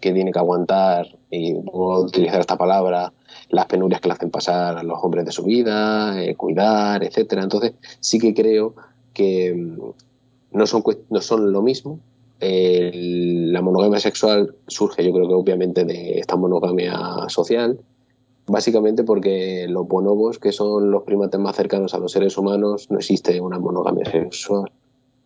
que 0.00 0.12
tiene 0.12 0.32
que 0.32 0.38
aguantar, 0.38 1.06
y 1.30 1.54
puedo 1.54 2.04
utilizar 2.04 2.40
esta 2.40 2.56
palabra, 2.56 3.12
las 3.50 3.66
penurias 3.66 4.00
que 4.00 4.08
le 4.08 4.14
hacen 4.14 4.30
pasar 4.30 4.76
a 4.78 4.82
los 4.82 4.98
hombres 5.02 5.24
de 5.24 5.32
su 5.32 5.42
vida, 5.42 6.14
cuidar, 6.36 7.02
etcétera. 7.02 7.42
Entonces 7.42 7.72
sí 8.00 8.18
que 8.18 8.34
creo 8.34 8.74
que 9.12 9.54
mm, 9.54 10.56
no 10.58 10.66
son, 10.66 10.82
no 11.10 11.20
son 11.20 11.52
lo 11.52 11.62
mismo, 11.62 12.00
la 12.40 13.62
monogamia 13.62 13.98
sexual 13.98 14.54
surge, 14.66 15.04
yo 15.04 15.12
creo 15.12 15.28
que 15.28 15.34
obviamente 15.34 15.84
de 15.84 16.18
esta 16.18 16.36
monogamia 16.36 17.28
social, 17.28 17.78
básicamente 18.46 19.04
porque 19.04 19.66
los 19.68 19.86
bonobos, 19.86 20.38
que 20.38 20.52
son 20.52 20.90
los 20.90 21.02
primates 21.02 21.40
más 21.40 21.56
cercanos 21.56 21.94
a 21.94 21.98
los 21.98 22.12
seres 22.12 22.36
humanos, 22.38 22.90
no 22.90 22.98
existe 22.98 23.40
una 23.40 23.58
monogamia 23.58 24.04
sexual. 24.10 24.70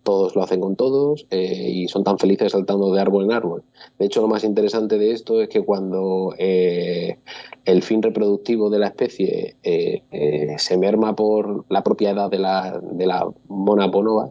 Todos 0.03 0.35
lo 0.35 0.43
hacen 0.43 0.61
con 0.61 0.77
todos 0.77 1.27
eh, 1.31 1.71
y 1.71 1.89
son 1.89 2.05
tan 2.05 2.19
felices 2.19 2.53
saltando 2.53 2.91
de 2.91 3.01
árbol 3.01 3.25
en 3.25 3.33
árbol. 3.33 3.63
De 3.99 4.07
hecho, 4.07 4.23
lo 4.23 4.29
más 4.29 4.45
interesante 4.45 4.97
de 4.97 5.13
esto 5.13 5.43
es 5.43 5.51
que 5.51 5.63
cuando 5.63 6.35
eh, 6.39 7.19
el 7.67 7.83
fin 7.83 8.03
reproductivo 8.03 8.71
de 8.71 8.79
la 8.79 8.87
especie 8.87 9.57
eh, 9.63 10.55
se 10.57 10.79
merma 10.79 11.15
por 11.15 11.67
la 11.69 11.83
propiedad 11.83 12.31
de 12.31 12.39
la, 12.39 12.81
de 12.83 13.07
la 13.07 13.29
mona 13.49 13.89
bonoba, 13.89 14.31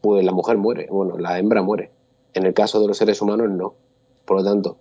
pues 0.00 0.24
la 0.24 0.32
mujer 0.32 0.56
muere, 0.56 0.86
bueno, 0.88 1.18
la 1.18 1.38
hembra 1.38 1.62
muere. 1.62 1.90
En 2.34 2.46
el 2.46 2.54
caso 2.54 2.80
de 2.80 2.86
los 2.86 2.96
seres 2.96 3.20
humanos, 3.20 3.50
no. 3.50 3.74
Por 4.24 4.38
lo 4.38 4.44
tanto, 4.44 4.78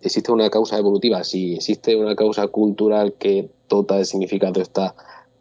¿existe 0.00 0.32
una 0.32 0.50
causa 0.50 0.78
evolutiva? 0.78 1.24
Sí, 1.24 1.54
existe 1.56 1.96
una 1.96 2.14
causa 2.14 2.46
cultural 2.48 3.14
que 3.18 3.50
dota 3.68 3.96
de 3.96 4.04
significado 4.04 4.60
esta 4.60 4.94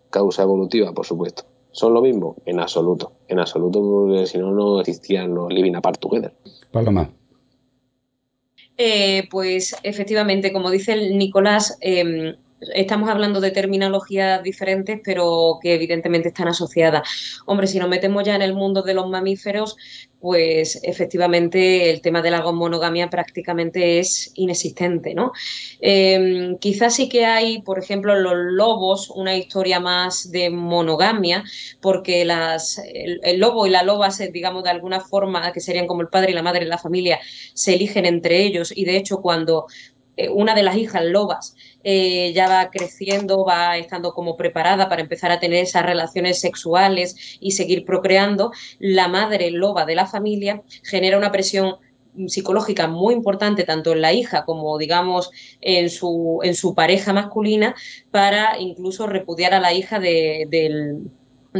causa 0.09 0.43
evolutiva, 0.43 0.93
por 0.93 1.05
supuesto. 1.05 1.43
¿Son 1.71 1.93
lo 1.93 2.01
mismo? 2.01 2.37
En 2.45 2.59
absoluto. 2.59 3.11
En 3.27 3.39
absoluto, 3.39 3.81
porque 3.81 4.27
si 4.27 4.37
no, 4.37 4.51
no 4.51 4.79
existían 4.79 5.33
los 5.33 5.51
living 5.51 5.75
apart 5.75 5.99
together. 5.99 6.33
Paloma. 6.71 7.09
Eh, 8.77 9.27
pues 9.29 9.75
efectivamente, 9.83 10.51
como 10.51 10.69
dice 10.69 10.93
el 10.93 11.17
Nicolás, 11.17 11.77
em, 11.81 12.35
estamos 12.73 13.09
hablando 13.09 13.41
de 13.41 13.51
terminologías 13.51 14.41
diferentes, 14.43 14.99
pero 15.03 15.59
que 15.61 15.73
evidentemente 15.73 16.29
están 16.29 16.47
asociadas. 16.47 17.07
Hombre, 17.45 17.67
si 17.67 17.79
nos 17.79 17.89
metemos 17.89 18.23
ya 18.23 18.35
en 18.35 18.41
el 18.41 18.53
mundo 18.53 18.81
de 18.81 18.93
los 18.93 19.09
mamíferos, 19.09 19.77
pues 20.25 20.79
efectivamente 20.81 21.91
el 21.91 22.01
tema 22.01 22.23
de 22.23 22.31
la 22.31 22.41
monogamia 22.51 23.11
prácticamente 23.11 23.99
es 23.99 24.31
inexistente, 24.33 25.13
¿no? 25.13 25.33
Em, 25.79 26.57
quizás 26.57 26.95
sí 26.95 27.07
que 27.09 27.25
hay, 27.25 27.61
por 27.61 27.77
ejemplo, 27.77 28.15
los 28.15 28.33
lobos, 28.35 29.11
una 29.11 29.35
historia 29.35 29.79
más 29.79 30.31
de 30.31 30.49
monogamia, 30.49 31.43
porque 31.79 32.25
las, 32.25 32.81
el, 32.91 33.39
lobo 33.39 33.67
y 33.67 33.69
la 33.69 33.83
loba, 33.83 34.09
digamos, 34.33 34.63
de 34.63 34.71
alguna 34.71 34.99
forma, 34.99 35.51
que 35.53 35.59
serían 35.59 35.85
como 35.85 36.01
el 36.01 36.07
padre 36.07 36.31
y 36.31 36.33
la 36.33 36.41
madre 36.41 36.61
de 36.61 36.71
la 36.71 36.79
familia, 36.79 37.19
se 37.53 37.75
eligen 37.75 38.07
entre 38.07 38.41
ellos 38.41 38.73
y 38.75 38.85
de 38.85 38.97
hecho 38.97 39.21
cuando 39.21 39.67
eh, 40.17 40.29
una 40.29 40.55
de 40.55 40.63
las 40.63 40.77
hijas 40.77 41.03
lobas 41.03 41.55
eh, 41.83 42.31
ya 42.33 42.47
va 42.47 42.69
creciendo, 42.69 43.45
va 43.45 43.77
estando 43.77 44.13
como 44.13 44.37
preparada 44.37 44.89
para 44.89 45.01
empezar 45.01 45.31
a 45.31 45.39
tener 45.39 45.63
esas 45.63 45.85
relaciones 45.85 46.39
sexuales 46.39 47.37
y 47.39 47.51
seguir 47.51 47.85
procreando, 47.85 48.51
la 48.79 49.07
madre 49.07 49.51
loba 49.51 49.85
de 49.85 49.95
la 49.95 50.05
familia 50.05 50.63
genera 50.83 51.17
una 51.17 51.31
presión 51.31 51.75
psicológica 52.27 52.87
muy 52.87 53.13
importante 53.13 53.63
tanto 53.63 53.91
en 53.91 54.01
la 54.01 54.13
hija 54.13 54.45
como 54.45 54.77
digamos 54.77 55.31
en 55.59 55.89
su, 55.89 56.39
en 56.43 56.55
su 56.55 56.73
pareja 56.73 57.11
masculina 57.11 57.75
para 58.09 58.57
incluso 58.59 59.05
repudiar 59.05 59.53
a 59.53 59.59
la 59.59 59.73
hija 59.73 59.99
del 59.99 61.11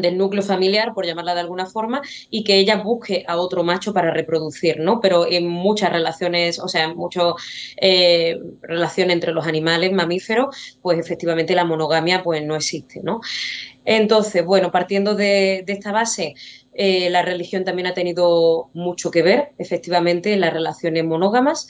del 0.01 0.17
núcleo 0.17 0.43
familiar, 0.43 0.93
por 0.93 1.05
llamarla 1.05 1.33
de 1.33 1.41
alguna 1.41 1.65
forma, 1.65 2.01
y 2.29 2.43
que 2.43 2.57
ella 2.57 2.77
busque 2.77 3.23
a 3.27 3.37
otro 3.37 3.63
macho 3.63 3.93
para 3.93 4.11
reproducir, 4.11 4.79
¿no? 4.79 4.99
Pero 4.99 5.25
en 5.29 5.47
muchas 5.47 5.91
relaciones, 5.91 6.59
o 6.59 6.67
sea, 6.67 6.85
en 6.85 6.95
muchas 6.95 7.33
eh, 7.77 8.37
relaciones 8.61 9.13
entre 9.13 9.33
los 9.33 9.47
animales 9.47 9.91
mamíferos, 9.91 10.77
pues 10.81 10.99
efectivamente 10.99 11.55
la 11.55 11.65
monogamia 11.65 12.23
pues 12.23 12.43
no 12.43 12.55
existe, 12.55 13.01
¿no? 13.03 13.21
Entonces, 13.85 14.43
bueno, 14.43 14.71
partiendo 14.71 15.15
de, 15.15 15.63
esta 15.67 15.91
base, 15.91 16.33
eh, 16.73 17.09
la 17.09 17.21
religión 17.21 17.63
también 17.63 17.87
ha 17.87 17.93
tenido 17.93 18.69
mucho 18.73 19.11
que 19.11 19.21
ver, 19.21 19.53
efectivamente, 19.57 20.33
en 20.33 20.41
las 20.41 20.53
relaciones 20.53 21.05
monógamas. 21.05 21.67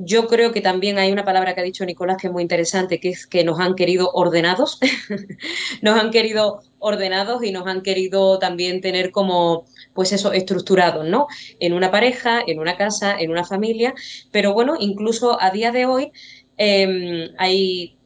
Yo 0.00 0.28
creo 0.28 0.52
que 0.52 0.60
también 0.60 0.96
hay 0.96 1.10
una 1.10 1.24
palabra 1.24 1.56
que 1.56 1.60
ha 1.60 1.64
dicho 1.64 1.84
Nicolás 1.84 2.18
que 2.18 2.28
es 2.28 2.32
muy 2.32 2.42
interesante, 2.42 3.00
que 3.00 3.08
es 3.08 3.26
que 3.26 3.42
nos 3.42 3.58
han 3.58 3.74
querido 3.74 4.12
ordenados, 4.12 4.78
nos 5.82 5.98
han 5.98 6.12
querido 6.12 6.62
ordenados 6.78 7.42
y 7.42 7.50
nos 7.50 7.66
han 7.66 7.82
querido 7.82 8.38
también 8.38 8.80
tener 8.80 9.10
como, 9.10 9.64
pues 9.94 10.12
eso, 10.12 10.32
estructurados, 10.32 11.04
¿no? 11.04 11.26
En 11.58 11.72
una 11.72 11.90
pareja, 11.90 12.40
en 12.46 12.60
una 12.60 12.76
casa, 12.76 13.18
en 13.18 13.32
una 13.32 13.42
familia, 13.42 13.92
pero 14.30 14.54
bueno, 14.54 14.76
incluso 14.78 15.36
a 15.42 15.50
día 15.50 15.72
de 15.72 15.86
hoy 15.86 16.12
em, 16.58 17.30
hay 17.36 17.98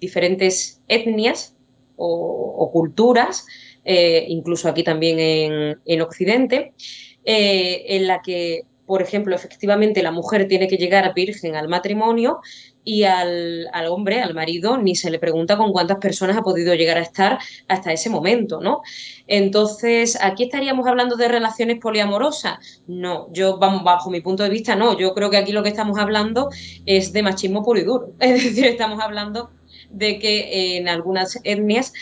diferentes 0.00 0.82
etnias 0.88 1.54
o, 1.94 2.70
culturas, 2.72 3.46
eh, 3.84 4.24
incluso 4.26 4.68
aquí 4.68 4.82
también 4.82 5.78
en, 5.84 6.00
Occidente, 6.00 6.74
eh, 7.24 7.84
en 7.86 8.08
la 8.08 8.20
que 8.20 8.64
por 8.86 9.02
ejemplo, 9.02 9.34
efectivamente 9.34 10.02
la 10.02 10.12
mujer 10.12 10.46
tiene 10.48 10.68
que 10.68 10.76
llegar 10.76 11.12
virgen 11.14 11.56
al 11.56 11.68
matrimonio 11.68 12.40
y 12.84 13.02
al, 13.02 13.68
hombre, 13.90 14.22
al 14.22 14.32
marido, 14.32 14.78
ni 14.78 14.94
se 14.94 15.10
le 15.10 15.18
pregunta 15.18 15.56
con 15.56 15.72
cuántas 15.72 15.98
personas 15.98 16.36
ha 16.36 16.42
podido 16.42 16.72
llegar 16.74 16.98
a 16.98 17.02
estar 17.02 17.38
hasta 17.66 17.92
ese 17.92 18.08
momento, 18.08 18.60
¿no? 18.60 18.82
Entonces, 19.26 20.16
¿aquí 20.22 20.44
estaríamos 20.44 20.86
hablando 20.86 21.16
de 21.16 21.26
relaciones 21.26 21.80
poliamorosas? 21.80 22.82
No, 22.86 23.26
yo, 23.32 23.58
bajo 23.58 24.08
mi 24.08 24.20
punto 24.20 24.44
de 24.44 24.50
vista, 24.50 24.76
no. 24.76 24.96
Yo 24.96 25.14
creo 25.14 25.30
que 25.30 25.36
aquí 25.36 25.50
lo 25.50 25.64
que 25.64 25.70
estamos 25.70 25.98
hablando 25.98 26.48
es 26.86 27.12
de 27.12 27.24
machismo 27.24 27.64
puro 27.64 27.80
y 27.80 27.84
duro. 27.84 28.12
Es 28.20 28.44
decir, 28.44 28.66
estamos 28.66 29.02
hablando 29.02 29.50
de 29.90 30.20
que 30.20 30.76
en 30.76 30.88
algunas 30.88 31.40
etnias 31.42 31.92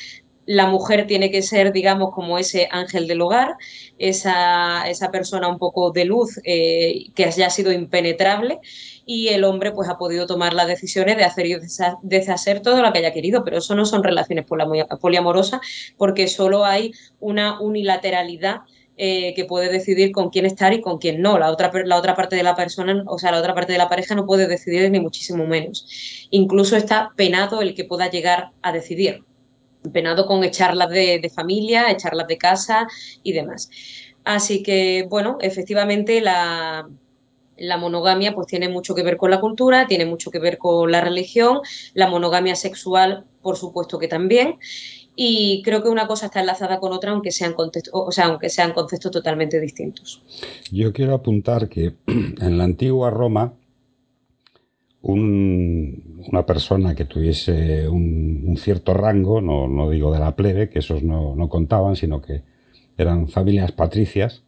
la 0.47 0.66
mujer 0.66 1.07
tiene 1.07 1.31
que 1.31 1.43
ser, 1.43 1.73
digamos, 1.73 2.12
como 2.15 2.39
ese 2.39 2.69
ángel 2.71 3.07
del 3.07 3.21
hogar, 3.21 3.57
esa, 3.99 4.89
esa 4.89 5.11
persona 5.11 5.49
un 5.49 5.59
poco 5.59 5.91
de 5.91 6.05
luz 6.05 6.41
eh, 6.45 7.07
que 7.15 7.25
haya 7.25 7.51
sido 7.51 7.73
impenetrable 7.73 8.61
y 9.07 9.29
el 9.29 9.45
hombre 9.45 9.73
pues 9.73 9.89
ha 9.89 9.99
podido 9.99 10.27
tomar 10.27 10.55
las 10.55 10.66
decisiones 10.66 11.16
de 11.16 11.25
hacer 11.25 11.47
y 11.47 11.57
deshacer 12.03 12.61
todo 12.61 12.83
lo 12.83 12.93
que 12.93 12.99
haya 12.99 13.12
querido, 13.12 13.45
pero 13.45 13.59
eso 13.59 13.75
no 13.75 13.87
son 13.87 14.03
relaciones 14.03 14.47
poliamorosas 15.01 15.61
porque 15.97 16.29
solo 16.29 16.65
hay 16.65 16.93
una 17.21 17.61
unilateralidad 17.61 18.62
eh, 18.97 19.35
que 19.35 19.45
puede 19.45 19.73
decidir 19.73 20.12
con 20.12 20.31
quién 20.31 20.47
estar 20.47 20.73
y 20.73 20.81
con 20.81 20.99
quién 20.99 21.21
no. 21.21 21.37
La 21.37 21.51
otra, 21.51 21.73
la 21.85 21.97
otra 21.97 22.15
parte 22.15 22.37
de 22.37 22.45
la 22.45 22.55
persona, 22.55 23.03
o 23.07 23.19
sea, 23.19 23.33
la 23.33 23.41
otra 23.41 23.53
parte 23.53 23.73
de 23.73 23.79
la 23.79 23.89
pareja 23.89 24.15
no 24.15 24.25
puede 24.25 24.47
decidir 24.47 24.89
ni 24.91 25.01
muchísimo 25.01 25.47
menos. 25.47 26.29
Incluso 26.31 26.77
está 26.77 27.11
penado 27.16 27.61
el 27.61 27.75
que 27.75 27.85
pueda 27.85 28.09
llegar 28.09 28.53
a 28.62 28.71
decidir. 28.71 29.25
Penado 29.93 30.27
con 30.27 30.44
echarlas 30.44 30.90
de, 30.90 31.19
de 31.19 31.31
familia, 31.31 31.90
echarlas 31.90 32.27
de 32.27 32.39
casa 32.39 32.86
y 33.23 33.32
demás. 33.32 33.70
Así 34.24 34.62
que, 34.62 35.06
bueno, 35.09 35.36
efectivamente 35.40 36.20
la, 36.20 36.89
la 37.56 37.77
monogamia 37.77 38.35
pues 38.35 38.47
tiene 38.47 38.69
mucho 38.69 38.94
que 38.94 39.02
ver 39.02 39.16
con 39.16 39.31
la 39.31 39.40
cultura, 39.40 39.86
tiene 39.86 40.06
mucho 40.06 40.31
que 40.31 40.39
ver 40.39 40.59
con 40.59 40.90
la 40.90 41.01
religión, 41.01 41.61
la 41.94 42.09
monogamia 42.09 42.56
sexual, 42.56 43.24
por 43.43 43.56
supuesto 43.56 43.98
que 43.98 44.09
también. 44.09 44.59
Y 45.16 45.62
creo 45.65 45.82
que 45.82 45.89
una 45.89 46.09
cosa 46.09 46.27
está 46.27 46.40
enlazada 46.40 46.81
con 46.81 46.93
otra, 46.93 47.12
aunque 47.12 47.31
sean, 47.31 47.55
contextos, 47.55 47.93
o 47.94 48.11
sea, 48.11 48.27
aunque 48.27 48.48
sean 48.51 48.73
conceptos 48.73 49.12
totalmente 49.12 49.61
distintos. 49.61 50.23
Yo 50.73 50.93
quiero 50.93 51.15
apuntar 51.15 51.69
que 51.69 51.94
en 52.06 52.59
la 52.59 52.65
antigua 52.65 53.11
Roma, 53.11 53.55
una 56.29 56.47
persona 56.47 56.95
que 56.95 57.05
tuviese 57.05 57.89
un, 57.89 58.57
cierto 58.57 58.95
rango, 58.95 59.41
no, 59.41 59.91
digo 59.91 60.13
de 60.13 60.21
la 60.21 60.37
plebe, 60.37 60.69
que 60.69 60.79
esos 60.79 61.03
no, 61.03 61.35
no 61.35 61.49
contaban, 61.49 61.97
sino 61.97 62.21
que 62.23 62.43
eran 62.97 63.29
familias 63.29 63.73
patricias, 63.73 64.43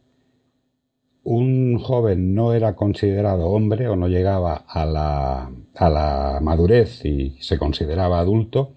un 1.25 1.79
joven 1.79 2.35
no 2.35 2.53
era 2.53 2.77
considerado 2.77 3.49
hombre 3.49 3.89
o 3.89 3.97
no 3.97 4.07
llegaba 4.07 4.65
a 4.69 4.87
la, 4.87 5.51
a 5.75 5.91
la 5.91 6.39
madurez 6.41 7.05
y 7.05 7.37
se 7.41 7.59
consideraba 7.59 8.21
adulto 8.21 8.75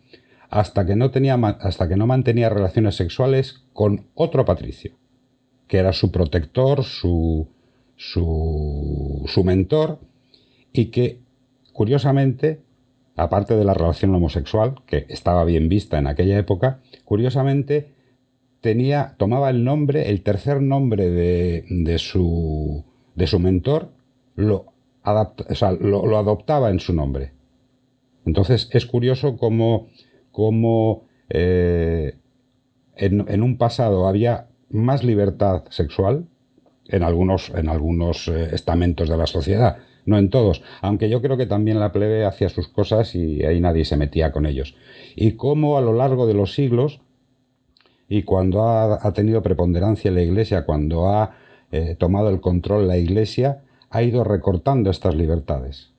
hasta 0.49 0.83
que 0.85 0.95
no 0.95 1.11
tenía 1.11 1.35
hasta 1.35 1.87
que 1.87 1.95
no 1.95 2.07
mantenía 2.07 2.49
relaciones 2.49 2.95
sexuales 2.95 3.65
con 3.73 4.07
otro 4.15 4.45
patricio, 4.45 4.93
que 5.67 5.77
era 5.77 5.93
su 5.93 6.11
protector, 6.11 6.83
su, 6.83 7.47
su, 7.95 9.23
su 9.27 9.43
mentor, 9.43 9.99
y 10.73 10.85
que, 10.85 11.19
curiosamente, 11.71 12.61
aparte 13.19 13.55
de 13.55 13.65
la 13.65 13.73
relación 13.73 14.13
homosexual, 14.13 14.75
que 14.85 15.05
estaba 15.09 15.43
bien 15.45 15.69
vista 15.69 15.97
en 15.97 16.07
aquella 16.07 16.37
época, 16.37 16.81
curiosamente 17.05 17.93
tenía, 18.61 19.15
tomaba 19.17 19.49
el 19.49 19.63
nombre, 19.63 20.09
el 20.09 20.21
tercer 20.23 20.61
nombre 20.61 21.09
de, 21.09 21.65
de, 21.69 21.97
su, 21.99 22.83
de 23.15 23.27
su 23.27 23.39
mentor, 23.39 23.91
lo, 24.35 24.73
lo, 25.79 26.05
lo 26.05 26.17
adoptaba 26.17 26.69
en 26.69 26.79
su 26.79 26.93
nombre. 26.93 27.33
Entonces 28.25 28.69
es 28.73 28.85
curioso 28.85 29.37
cómo 29.37 29.87
cómo 30.31 31.03
eh, 31.29 32.15
en, 32.95 33.43
un 33.43 33.57
pasado 33.57 34.07
había 34.07 34.47
más 34.69 35.03
libertad 35.03 35.63
sexual 35.69 36.27
en 36.87 37.03
algunos, 37.03 37.49
en 37.49 37.69
algunos 37.69 38.29
eh, 38.29 38.49
estamentos 38.53 39.09
de 39.09 39.17
la 39.17 39.27
sociedad, 39.27 39.77
no 40.09 40.17
en 40.17 40.29
todos, 40.29 40.61
aunque 40.81 41.09
yo 41.09 41.21
creo 41.21 41.37
que 41.37 41.45
también 41.45 41.79
la 41.79 41.91
plebe 41.91 42.25
hacía 42.25 42.49
sus 42.49 42.67
cosas 42.67 43.15
y 43.15 43.43
ahí 43.45 43.61
nadie 43.61 43.85
se 43.85 43.95
metía 43.95 44.31
con 44.31 44.45
ellos. 44.45 44.75
Y 45.15 45.33
cómo 45.33 45.77
a 45.77 45.81
lo 45.81 45.93
largo 45.93 46.27
de 46.27 46.33
los 46.33 46.53
siglos, 46.53 46.99
y 48.09 48.23
cuando 48.23 48.67
ha, 48.67 49.13
tenido 49.13 49.43
preponderancia 49.43 50.11
la 50.11 50.23
Iglesia, 50.23 50.65
cuando 50.65 51.09
ha 51.09 51.35
eh, 51.71 51.95
tomado 51.97 52.29
el 52.29 52.41
control 52.41 52.87
la 52.87 52.97
Iglesia, 52.97 53.61
ha 53.91 54.01
ido 54.01 54.23
recortando 54.23 54.89
estas 54.89 55.15
libertades. 55.15 55.91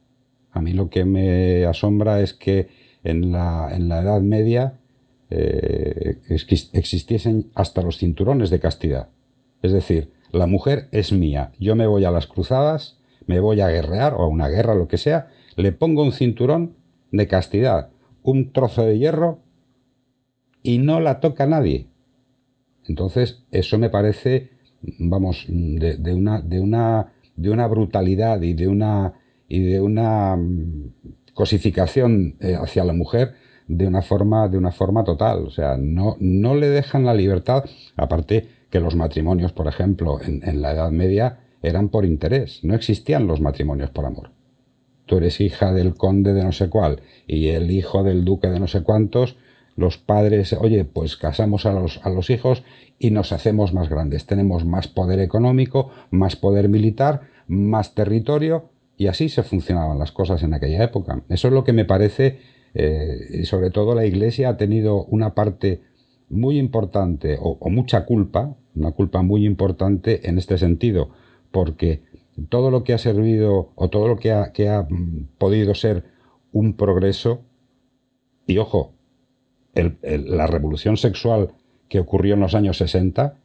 A 0.51 0.61
mí 0.61 0.73
lo 0.73 0.91
que 0.91 1.05
me 1.05 1.65
asombra 1.67 2.21
es 2.21 2.35
que 2.35 2.69
en 3.05 3.31
la, 3.31 3.71
en 3.73 3.89
la 3.89 4.03
Edad 4.03 4.21
Media 4.21 4.75
eh, 5.31 6.19
existiesen 6.73 7.51
hasta 7.55 7.83
los 7.83 7.99
cinturones 7.99 8.51
de 8.51 8.59
castidad. 8.59 9.09
Es 9.63 9.73
decir, 9.73 10.11
la 10.33 10.47
mujer 10.47 10.89
es 10.91 11.13
mía, 11.13 11.53
yo 11.61 11.77
me 11.77 11.87
voy 11.87 12.05
a 12.05 12.11
las 12.11 12.27
cruzadas, 12.27 13.00
me 13.27 13.41
voy 13.41 13.61
a 13.61 13.69
guerrear 13.69 14.15
o 14.15 14.23
a 14.23 14.29
una 14.29 14.49
guerra, 14.49 14.75
lo 14.75 14.89
que 14.89 14.99
sea, 14.99 15.29
le 15.57 15.73
pongo 15.73 16.03
un 16.03 16.13
cinturón 16.13 16.77
de 17.13 17.27
castidad, 17.27 17.91
un 18.23 18.53
trozo 18.53 18.83
de 18.83 18.99
hierro 18.99 19.41
y 20.63 20.79
no 20.79 21.01
la 21.01 21.21
toca 21.21 21.47
nadie. 21.47 21.89
Entonces, 22.87 23.45
eso 23.51 23.79
me 23.79 23.91
parece, 23.91 24.51
vamos, 24.99 25.47
de, 25.49 26.15
una, 26.15 26.41
de, 26.41 26.61
una, 26.61 27.13
de 27.37 27.51
una 27.51 27.67
brutalidad 27.67 28.43
y 28.43 28.55
de 28.55 28.69
una, 28.69 29.15
y 29.49 29.61
de 29.61 29.81
una 29.81 30.39
cosificación 31.35 32.37
eh, 32.41 32.57
hacia 32.61 32.85
la 32.85 32.93
mujer 32.93 33.35
de 33.69 33.87
una 33.87 34.03
forma, 34.03 34.49
de 34.49 34.59
una 34.59 34.73
forma 34.73 35.05
total. 35.05 35.45
O 35.47 35.51
sea, 35.51 35.77
no, 35.77 36.17
no 36.19 36.55
le 36.55 36.69
dejan 36.69 37.05
la 37.05 37.15
libertad, 37.15 37.65
aparte 37.97 38.49
que 38.71 38.81
los 38.81 38.97
matrimonios, 38.97 39.53
por 39.53 39.69
ejemplo, 39.69 40.19
en 40.23 40.63
la 40.63 40.73
Edad 40.73 40.91
Media 40.91 41.41
eran 41.63 41.89
por 41.89 42.05
interés, 42.05 42.61
no 42.65 42.75
existían 42.75 43.27
los 43.27 43.41
matrimonios 43.41 43.91
por 43.91 44.07
amor. 44.07 44.31
Tú 45.07 45.17
eres 45.17 45.41
hija 45.41 45.73
del 45.73 45.95
conde 45.95 46.33
de 46.33 46.45
no 46.45 46.53
sé 46.53 46.69
cuál 46.69 47.03
y 47.27 47.49
el 47.49 47.71
hijo 47.71 48.03
del 48.03 48.25
duque 48.25 48.49
de 48.49 48.61
no 48.61 48.69
sé 48.69 48.83
cuántos, 48.83 49.37
los 49.77 49.99
padres, 49.99 50.53
oye, 50.53 50.85
pues 50.85 51.17
casamos 51.17 51.67
a 51.67 51.73
los, 51.73 52.01
a 52.05 52.11
los 52.11 52.31
hijos 52.31 52.63
y 52.99 53.11
nos 53.11 53.33
hacemos 53.33 53.73
más 53.73 53.89
grandes. 53.89 54.27
Tenemos 54.27 54.65
más 54.65 54.89
poder 54.89 55.21
económico, 55.21 55.91
más 56.11 56.37
poder 56.37 56.69
militar, 56.69 57.23
más 57.49 57.95
territorio 57.95 58.71
y 58.97 59.07
así 59.07 59.31
se 59.31 59.43
funcionaban 59.43 59.99
las 59.99 60.13
cosas 60.13 60.43
en 60.43 60.53
aquella 60.53 60.85
época. 60.85 61.23
Eso 61.31 61.49
es 61.49 61.55
lo 61.55 61.65
que 61.65 61.73
me 61.73 61.87
parece, 61.87 62.39
eh, 62.75 63.17
y 63.41 63.45
sobre 63.47 63.71
todo 63.71 63.95
la 63.95 64.05
Iglesia 64.05 64.51
ha 64.51 64.57
tenido 64.59 65.05
una 65.05 65.35
parte 65.35 65.81
muy 66.29 66.59
importante 66.59 67.39
o, 67.41 67.59
mucha 67.71 68.05
culpa, 68.05 68.55
una 68.75 68.93
culpa 68.93 69.23
muy 69.23 69.47
importante 69.47 70.29
en 70.29 70.37
este 70.37 70.59
sentido, 70.59 71.11
porque 71.51 72.03
todo 72.49 72.71
lo 72.71 72.85
que 72.85 72.93
ha 72.93 72.99
servido 72.99 73.73
o 73.75 73.91
todo 73.91 74.09
lo 74.09 74.17
que 74.17 74.33
ha, 74.33 74.53
que 74.53 74.69
ha 74.69 74.83
mm, 74.83 75.29
podido 75.39 75.75
ser 75.75 76.05
un 76.53 76.75
progreso, 76.75 77.43
y 78.47 78.59
ojo, 78.59 78.93
la 79.75 80.47
revolución 80.47 80.97
sexual 80.97 81.53
que 81.89 82.01
ocurrió 82.01 82.35
en 82.35 82.41
los 82.41 82.55
años 82.55 82.79
60, 82.79 83.37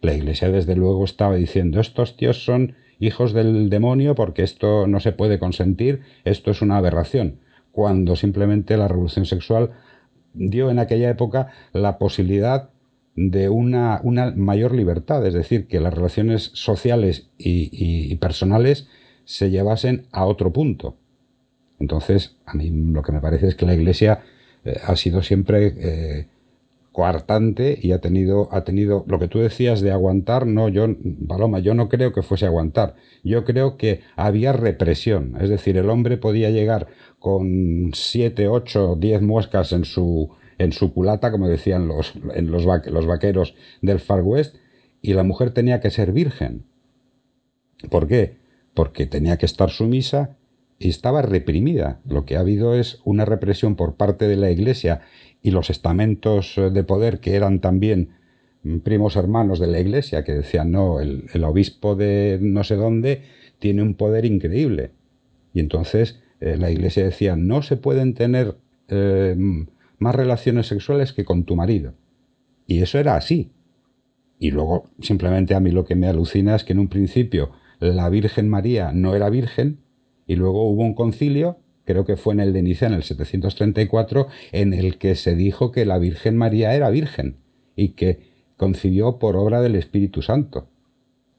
la 0.00 0.14
Iglesia 0.14 0.50
desde 0.50 0.76
luego 0.76 1.04
estaba 1.04 1.34
diciendo, 1.34 1.80
estos 1.80 2.16
tíos 2.16 2.44
son 2.44 2.74
hijos 2.98 3.32
del 3.32 3.70
demonio 3.70 4.14
porque 4.14 4.42
esto 4.42 4.86
no 4.86 5.00
se 5.00 5.12
puede 5.12 5.38
consentir, 5.38 6.00
esto 6.24 6.50
es 6.50 6.62
una 6.62 6.76
aberración, 6.76 7.40
cuando 7.72 8.16
simplemente 8.16 8.76
la 8.76 8.88
revolución 8.88 9.26
sexual 9.26 9.70
dio 10.34 10.70
en 10.70 10.78
aquella 10.78 11.10
época 11.10 11.48
la 11.72 11.98
posibilidad 11.98 12.70
de 13.16 13.48
una, 13.48 14.00
una 14.02 14.32
mayor 14.32 14.74
libertad, 14.74 15.24
es 15.26 15.34
decir, 15.34 15.66
que 15.66 15.80
las 15.80 15.94
relaciones 15.94 16.50
sociales 16.54 17.28
y, 17.38 18.14
personales 18.16 18.88
se 19.24 19.50
llevasen 19.50 20.06
a 20.12 20.24
otro 20.26 20.52
punto. 20.52 20.96
Entonces, 21.78 22.36
a 22.46 22.54
mí 22.54 22.70
lo 22.70 23.02
que 23.02 23.12
me 23.12 23.20
parece 23.20 23.48
es 23.48 23.54
que 23.54 23.66
la 23.66 23.74
Iglesia 23.74 24.22
eh, 24.64 24.78
ha 24.84 24.96
sido 24.96 25.22
siempre 25.22 25.74
eh, 25.76 26.26
coartante 26.92 27.78
y 27.80 27.92
ha 27.92 28.00
tenido, 28.00 28.48
ha 28.52 28.62
tenido 28.64 29.04
lo 29.08 29.18
que 29.18 29.28
tú 29.28 29.40
decías 29.40 29.80
de 29.80 29.90
aguantar, 29.90 30.46
no, 30.46 30.68
yo, 30.68 30.86
Paloma, 31.26 31.58
yo 31.58 31.74
no 31.74 31.88
creo 31.88 32.12
que 32.12 32.22
fuese 32.22 32.46
aguantar, 32.46 32.94
yo 33.22 33.44
creo 33.44 33.76
que 33.76 34.00
había 34.16 34.52
represión, 34.52 35.36
es 35.40 35.48
decir, 35.48 35.76
el 35.76 35.90
hombre 35.90 36.16
podía 36.16 36.50
llegar 36.50 36.86
con 37.18 37.90
siete, 37.94 38.48
ocho, 38.48 38.96
diez 38.96 39.20
muescas 39.22 39.72
en 39.72 39.84
su, 39.84 40.30
en 40.58 40.72
su 40.72 40.92
culata, 40.92 41.30
como 41.30 41.48
decían 41.48 41.88
los, 41.88 42.14
en 42.34 42.50
los, 42.50 42.64
los 42.64 43.06
vaqueros 43.06 43.54
del 43.82 44.00
Far 44.00 44.22
West, 44.22 44.56
y 45.02 45.12
la 45.14 45.22
mujer 45.22 45.50
tenía 45.50 45.80
que 45.80 45.90
ser 45.90 46.12
virgen. 46.12 46.64
¿Por 47.90 48.06
qué? 48.06 48.36
Porque 48.72 49.06
tenía 49.06 49.36
que 49.36 49.46
estar 49.46 49.70
sumisa 49.70 50.36
y 50.78 50.88
estaba 50.88 51.22
reprimida. 51.22 52.00
Lo 52.08 52.24
que 52.24 52.36
ha 52.36 52.40
habido 52.40 52.74
es 52.74 53.00
una 53.04 53.24
represión 53.24 53.76
por 53.76 53.96
parte 53.96 54.28
de 54.28 54.36
la 54.36 54.50
Iglesia 54.50 55.02
y 55.44 55.50
los 55.50 55.70
estamentos 55.70 56.58
eh, 56.58 56.70
de 56.70 56.82
poder 56.82 57.20
que 57.20 57.36
eran 57.36 57.60
también 57.60 58.14
mm, 58.64 58.78
primos 58.78 59.14
hermanos 59.14 59.60
de 59.60 59.68
la 59.68 59.78
iglesia, 59.78 60.24
que 60.24 60.32
decían, 60.32 60.72
no, 60.72 61.00
el, 61.00 61.44
obispo 61.44 61.94
de 61.94 62.38
no 62.40 62.64
sé 62.64 62.76
dónde 62.76 63.22
tiene 63.60 63.82
un 63.82 63.94
poder 63.94 64.24
increíble. 64.24 64.90
Y 65.52 65.60
entonces 65.60 66.18
eh, 66.40 66.56
la 66.56 66.70
iglesia 66.70 67.04
decía, 67.04 67.36
no 67.36 67.62
se 67.62 67.76
pueden 67.76 68.14
tener 68.14 68.56
eh, 68.88 69.36
más 70.04 70.14
relaciones 70.14 70.68
sexuales 70.68 71.12
que 71.12 71.24
con 71.24 71.44
tu 71.44 71.56
marido. 71.56 71.94
Y 72.66 72.80
eso 72.80 72.98
era 72.98 73.16
así. 73.16 73.50
Y 74.38 74.52
luego, 74.52 74.90
simplemente 75.00 75.54
a 75.54 75.60
mí 75.60 75.70
lo 75.70 75.84
que 75.84 75.96
me 75.96 76.06
alucina 76.06 76.54
es 76.54 76.64
que 76.64 76.72
en 76.72 76.78
un 76.78 76.88
principio 76.88 77.50
la 77.80 78.08
Virgen 78.08 78.48
María 78.48 78.92
no 78.92 79.16
era 79.16 79.28
virgen, 79.30 79.80
y 80.26 80.36
luego 80.36 80.68
hubo 80.68 80.82
un 80.82 80.94
concilio 80.94 81.58
creo 81.84 82.04
que 82.04 82.16
fue 82.16 82.34
en 82.34 82.40
el 82.40 82.52
de 82.52 82.62
Niza 82.62 82.86
en 82.86 82.94
el 82.94 83.02
734, 83.02 84.28
en 84.52 84.72
el 84.72 84.98
que 84.98 85.14
se 85.14 85.34
dijo 85.34 85.70
que 85.70 85.84
la 85.84 85.98
Virgen 85.98 86.36
María 86.36 86.74
era 86.74 86.90
virgen 86.90 87.36
y 87.76 87.90
que 87.90 88.32
concibió 88.56 89.18
por 89.18 89.36
obra 89.36 89.60
del 89.60 89.74
Espíritu 89.74 90.22
Santo. 90.22 90.68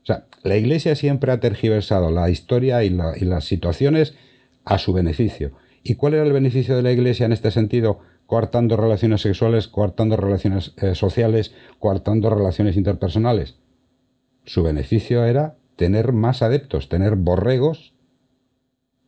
O 0.04 0.06
sea, 0.06 0.26
la 0.44 0.58
Iglesia 0.58 0.96
siempre 0.96 1.32
ha 1.32 1.40
tergiversado 1.40 2.12
la 2.12 2.30
historia 2.30 2.84
y, 2.84 2.90
las 2.90 3.46
situaciones 3.46 4.16
a 4.64 4.78
su 4.78 4.94
beneficio. 4.94 5.52
¿Y 5.84 5.96
cuál 5.96 6.14
era 6.16 6.24
el 6.24 6.34
beneficio 6.34 6.76
de 6.76 6.84
la 6.84 6.92
Iglesia 6.92 7.26
en 7.26 7.32
este 7.32 7.52
sentido? 7.52 8.00
Coartando 8.26 8.78
relaciones 8.78 9.22
sexuales, 9.22 9.68
coartando 9.68 10.18
relaciones 10.18 10.74
eh, 10.78 10.96
sociales, 10.96 11.54
coartando 11.80 12.30
relaciones 12.30 12.76
interpersonales. 12.78 13.56
Su 14.46 14.64
beneficio 14.64 15.26
era 15.26 15.58
tener 15.76 16.14
más 16.14 16.42
adeptos, 16.42 16.90
tener 16.90 17.16
borregos 17.16 17.94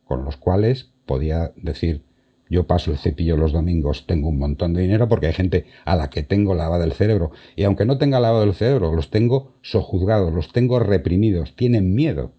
con 0.04 0.24
los 0.24 0.36
cuales 0.36 0.92
podía 1.06 1.52
decir, 1.56 2.04
yo 2.50 2.66
paso 2.66 2.90
el 2.90 2.98
cepillo 2.98 3.36
los 3.36 3.52
domingos, 3.52 4.06
tengo 4.06 4.28
un 4.28 4.38
montón 4.38 4.72
de 4.72 4.82
dinero 4.82 5.08
porque 5.08 5.26
hay 5.26 5.32
gente 5.34 5.66
a 5.84 5.96
la 5.96 6.08
que 6.08 6.22
tengo 6.22 6.54
lavado 6.54 6.84
el 6.84 6.92
cerebro. 6.92 7.30
Y 7.56 7.64
aunque 7.64 7.84
no 7.84 7.98
tenga 7.98 8.20
lavado 8.20 8.44
el 8.44 8.54
cerebro, 8.54 8.94
los 8.94 9.10
tengo 9.10 9.54
sojuzgados, 9.62 10.32
los 10.32 10.52
tengo 10.52 10.78
reprimidos, 10.78 11.54
tienen 11.56 11.94
miedo. 11.94 12.32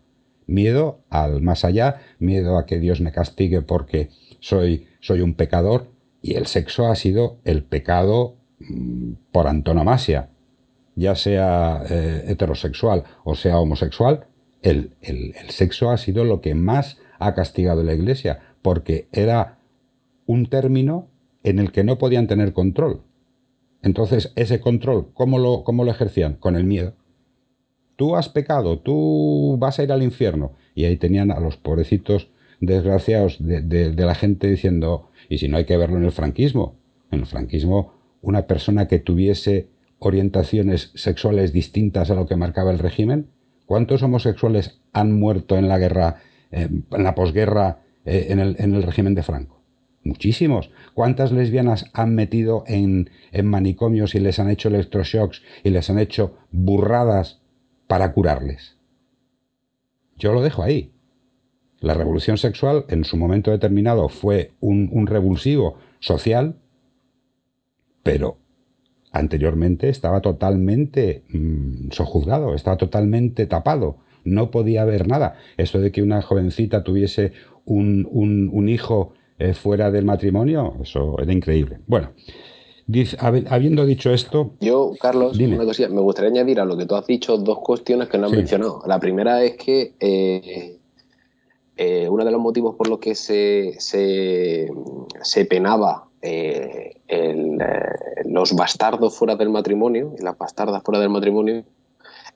Miedo 0.48 1.02
al 1.10 1.42
más 1.42 1.64
allá, 1.64 2.02
miedo 2.18 2.58
a 2.58 2.66
que 2.66 2.80
Dios 2.80 3.02
me 3.02 3.12
castigue 3.12 3.62
porque 3.62 4.10
soy, 4.40 4.88
soy 5.00 5.22
un 5.22 5.36
pecador. 5.36 5.92
Y 6.22 6.36
el 6.36 6.48
sexo 6.48 6.88
ha 6.88 6.96
sido 6.96 7.38
el 7.44 7.64
pecado 7.64 8.36
mm, 8.60 9.14
por 9.32 9.48
antonomasia, 9.48 10.30
ya 10.96 11.16
sea 11.16 11.84
eh, 11.90 12.26
heterosexual 12.28 13.04
o 13.24 13.36
sea 13.36 13.60
homosexual. 13.60 14.26
El, 14.62 14.92
el, 15.02 15.34
el 15.42 15.50
sexo 15.52 15.90
ha 15.90 15.98
sido 15.98 16.26
lo 16.26 16.42
que 16.42 16.56
más 16.56 16.98
ha 17.20 17.34
castigado 17.34 17.84
la 17.84 17.94
Iglesia, 17.94 18.40
porque 18.62 19.08
era 19.12 19.60
un 20.26 20.48
término 20.48 21.08
en 21.44 21.60
el 21.60 21.72
que 21.72 21.84
no 21.84 21.98
podían 21.98 22.28
tener 22.28 22.54
control. 22.54 23.04
Entonces, 23.82 24.34
ese 24.36 24.60
control, 24.60 25.12
¿cómo 25.14 25.40
lo, 25.40 25.64
cómo 25.64 25.84
lo 25.84 25.92
ejercían? 25.92 26.34
Con 26.36 26.56
el 26.56 26.66
miedo. 26.66 26.94
Tú 27.96 28.16
has 28.16 28.30
pecado, 28.30 28.80
tú 28.80 29.58
vas 29.60 29.80
a 29.80 29.84
ir 29.84 29.92
al 29.92 30.04
infierno. 30.04 30.54
Y 30.76 30.86
ahí 30.86 30.98
tenían 30.98 31.32
a 31.32 31.40
los 31.40 31.58
pobrecitos 31.58 32.30
desgraciados 32.60 33.38
de, 33.40 33.62
de 33.62 34.06
la 34.06 34.16
gente 34.16 34.50
diciendo, 34.50 35.09
y 35.30 35.38
si 35.38 35.48
no 35.48 35.58
hay 35.58 35.66
que 35.66 35.78
verlo 35.78 35.98
en 35.98 36.04
el 36.04 36.12
franquismo, 36.12 36.76
en 37.12 37.20
el 37.20 37.26
franquismo, 37.26 37.94
una 38.22 38.48
persona 38.48 38.88
que 38.88 39.00
tuviese 39.00 39.70
orientaciones 40.00 40.92
sexuales 40.96 41.54
distintas 41.54 42.10
a 42.10 42.16
lo 42.16 42.26
que 42.26 42.36
marcaba 42.36 42.72
el 42.72 42.80
régimen, 42.80 43.30
¿cuántos 43.66 44.02
homosexuales 44.02 44.82
han 44.92 45.18
muerto 45.18 45.58
en 45.58 45.68
la 45.68 45.78
guerra, 45.78 46.18
en 46.52 46.86
la 46.92 47.16
posguerra, 47.16 47.82
eh, 48.06 48.28
en, 48.30 48.40
el, 48.40 48.56
en 48.60 48.74
el 48.74 48.84
régimen 48.84 49.14
de 49.14 49.24
Franco? 49.24 49.62
Muchísimos. 50.04 50.72
¿Cuántas 50.94 51.32
lesbianas 51.32 51.86
han 51.94 52.16
metido 52.16 52.64
en, 52.68 53.10
en 53.32 53.46
manicomios 53.46 54.16
y 54.16 54.20
les 54.20 54.40
han 54.40 54.50
hecho 54.50 54.70
electroshocks 54.70 55.44
y 55.64 55.70
les 55.70 55.90
han 55.90 56.00
hecho 56.00 56.38
burradas 56.52 57.42
para 57.88 58.12
curarles? 58.14 58.78
Yo 60.18 60.34
lo 60.34 60.42
dejo 60.42 60.64
ahí. 60.64 60.94
La 61.82 61.94
revolución 61.94 62.38
sexual 62.38 62.86
en 62.90 63.04
su 63.06 63.16
momento 63.18 63.52
determinado 63.52 64.10
fue 64.10 64.52
un, 64.60 64.90
un 64.92 65.08
revulsivo 65.08 65.78
social, 66.00 66.56
pero 68.04 68.38
anteriormente 69.12 69.90
estaba 69.90 70.22
totalmente 70.22 71.24
mm, 71.30 71.92
sojuzgado, 71.92 72.54
estaba 72.54 72.78
totalmente 72.78 73.46
tapado, 73.46 73.98
no 74.24 74.52
podía 74.52 74.84
ver 74.86 75.08
nada. 75.08 75.36
Esto 75.58 75.80
de 75.80 75.92
que 75.92 76.04
una 76.04 76.22
jovencita 76.22 76.84
tuviese 76.84 77.32
un, 77.66 78.08
un, 78.12 78.50
un 78.52 78.70
hijo 78.70 79.14
eh, 79.38 79.54
fuera 79.54 79.90
del 79.90 80.06
matrimonio, 80.06 80.76
eso 80.82 81.18
era 81.20 81.32
increíble. 81.32 81.80
Bueno, 81.88 82.12
habiendo 83.50 83.86
dicho 83.86 84.12
esto... 84.12 84.54
Yo, 84.60 84.92
Carlos, 85.00 85.38
una 85.40 85.64
cosilla, 85.64 85.90
me 85.90 86.02
gustaría 86.02 86.32
añadir 86.32 86.60
a 86.60 86.66
lo 86.66 86.76
que 86.76 86.86
tú 86.86 86.96
has 86.96 87.08
dicho 87.08 87.38
dos 87.38 87.60
cuestiones 87.60 88.10
que 88.10 88.18
no 88.18 88.26
has 88.26 88.34
mencionado. 88.34 88.82
La 88.88 89.00
primera 89.00 89.44
es 89.44 89.56
que 89.56 89.94
eh, 90.00 90.79
eh, 91.82 92.10
uno 92.10 92.26
de 92.26 92.32
los 92.32 92.42
motivos 92.42 92.76
por 92.76 92.90
los 92.90 93.00
que 93.00 93.16
se, 93.16 93.74
se, 93.80 95.46
penaba 95.46 96.10
los 98.26 98.54
bastardos 98.54 99.16
fuera 99.16 99.38
del 99.38 99.50
matrimonio 99.50 100.14
y 100.20 100.22
las 100.22 100.38
bastardas 100.38 100.84
fuera 100.84 101.00
del 101.00 101.10
matrimonio 101.10 101.64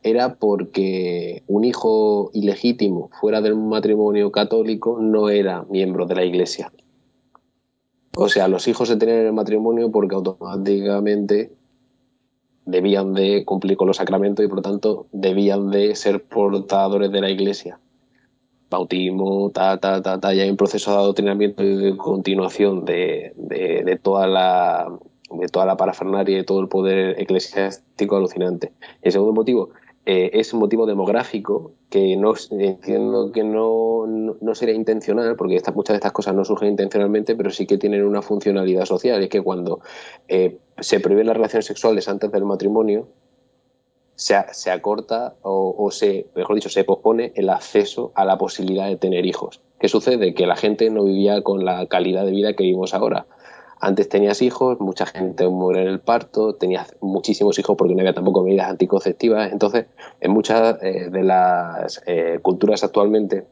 era 0.02 0.36
porque 0.36 1.44
un 1.48 1.65
hijo 1.65 2.32
ilegítimo 2.32 3.10
fuera 3.20 3.41
del 3.41 3.57
matrimonio 3.57 4.32
católico 4.32 4.99
no 5.02 5.28
era 5.28 5.64
miembro 5.64 6.06
de 6.06 6.15
la 6.15 6.24
iglesia. 6.24 6.72
O 8.15 8.30
sea, 8.30 8.48
los 8.48 8.65
hijos 8.70 8.88
se 8.88 8.95
tenían 8.95 9.20
en 9.20 9.26
el 9.26 9.34
matrimonio 9.34 9.91
porque 9.91 10.15
automáticamente 10.15 11.52
debían 12.65 13.14
de 13.14 13.44
cumplir 13.44 13.76
con 13.76 13.88
los 13.88 13.98
sacramentos 13.98 14.45
y 14.45 14.48
por 14.48 14.60
lo 14.60 14.61
tanto 14.61 15.07
debían 15.11 15.70
de 15.70 15.95
ser 15.95 16.24
portadores 16.24 17.11
de 17.11 17.20
la 17.20 17.30
iglesia. 17.30 17.82
Bautismo, 18.74 19.52
ta, 19.52 19.78
ta, 19.78 20.02
ta, 20.02 20.20
ta, 20.20 20.34
y 20.34 20.40
hay 20.40 20.50
un 20.50 20.58
proceso 20.58 20.90
de 20.91 20.98
adoctrinamiento 20.98 21.64
y 21.64 21.76
de 21.76 21.95
continuación 21.95 22.86
de, 22.86 23.34
de, 23.38 24.00
toda 24.02 24.26
la 24.26 24.91
de 25.30 25.48
toda 25.48 25.68
la 25.68 25.78
parafernaria 25.78 26.40
y 26.40 26.44
todo 26.44 26.60
el 26.60 26.68
poder 26.68 27.22
eclesiástico 27.22 28.18
alucinante. 28.18 28.74
El 29.04 29.12
segundo 29.12 29.34
motivo, 29.34 29.70
eh, 30.06 30.32
es 30.34 30.54
un 30.54 30.60
motivo 30.60 30.88
demográfico 30.88 31.74
que 31.91 32.18
no 32.18 32.34
entiendo 32.50 33.32
que 33.32 33.44
no, 33.44 34.08
no, 34.08 34.56
sería 34.56 34.74
intencional, 34.74 35.36
porque 35.36 35.62
muchas 35.76 35.94
de 35.94 35.98
estas 35.98 36.12
cosas 36.12 36.34
no 36.34 36.44
surgen 36.44 36.70
intencionalmente, 36.70 37.36
pero 37.36 37.52
sí 37.52 37.68
que 37.68 37.78
tienen 37.78 38.04
una 38.04 38.24
funcionalidad 38.24 38.86
social. 38.86 39.22
Y 39.22 39.26
es 39.26 39.30
que 39.30 39.41
cuando 39.41 39.82
eh, 40.28 40.58
se 40.80 41.00
prohíben 41.00 41.28
las 41.28 41.38
relaciones 41.38 41.68
sexuales 41.68 42.08
antes 42.10 42.32
del 42.32 42.44
matrimonio, 42.44 43.08
se, 44.15 44.72
acorta 44.72 45.35
o, 45.41 45.76
o, 45.77 45.91
se, 45.91 46.27
mejor 46.35 46.56
dicho, 46.56 46.69
se 46.69 46.84
pospone 46.84 47.31
el 47.35 47.49
acceso 47.49 48.11
a 48.15 48.26
la 48.26 48.38
posibilidad 48.38 48.88
de 48.88 48.98
tener 48.98 49.26
hijos. 49.26 49.61
¿Qué 49.80 49.90
sucede? 49.90 50.34
Que 50.34 50.48
la 50.48 50.56
gente 50.56 50.90
no 50.90 51.03
vivía 51.03 51.41
con 51.41 51.65
la 51.65 51.85
calidad 51.88 52.26
de 52.26 52.31
vida 52.31 52.53
que 52.53 52.64
vivimos 52.64 52.94
ahora. 52.94 53.26
Antes 53.84 54.07
tenías 54.07 54.41
hijos, 54.41 54.80
mucha 54.80 55.06
gente 55.06 55.45
muere 55.49 55.81
en 55.81 55.90
el 55.90 55.99
parto, 55.99 56.56
tenías 56.56 56.95
muchísimos 57.02 57.60
hijos 57.60 57.76
porque 57.76 57.94
no 57.94 57.99
había 57.99 58.14
tampoco 58.14 58.41
medidas 58.41 58.69
anticonceptivas. 58.69 59.52
Entonces, 59.52 59.88
en 60.22 60.31
muchas 60.31 60.81
eh, 60.81 61.10
de 61.11 61.23
las 61.23 62.02
eh, 62.06 62.40
culturas 62.41 62.85
actualmente 62.85 63.45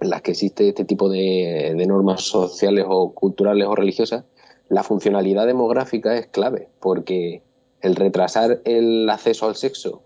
en 0.00 0.10
las 0.10 0.20
que 0.20 0.32
existe 0.32 0.68
este 0.68 0.84
tipo 0.84 1.08
de, 1.08 1.82
normas 1.86 2.20
sociales 2.20 2.84
o 2.86 3.14
culturales 3.14 3.66
o 3.66 3.74
religiosas, 3.74 4.24
la 4.68 4.82
funcionalidad 4.82 5.46
demográfica 5.46 6.14
es 6.14 6.26
clave 6.26 6.68
porque 6.78 7.40
el 7.84 7.96
retrasar 7.96 8.60
el 8.64 9.08
acceso 9.08 9.46
al 9.46 9.56
sexo 9.56 10.02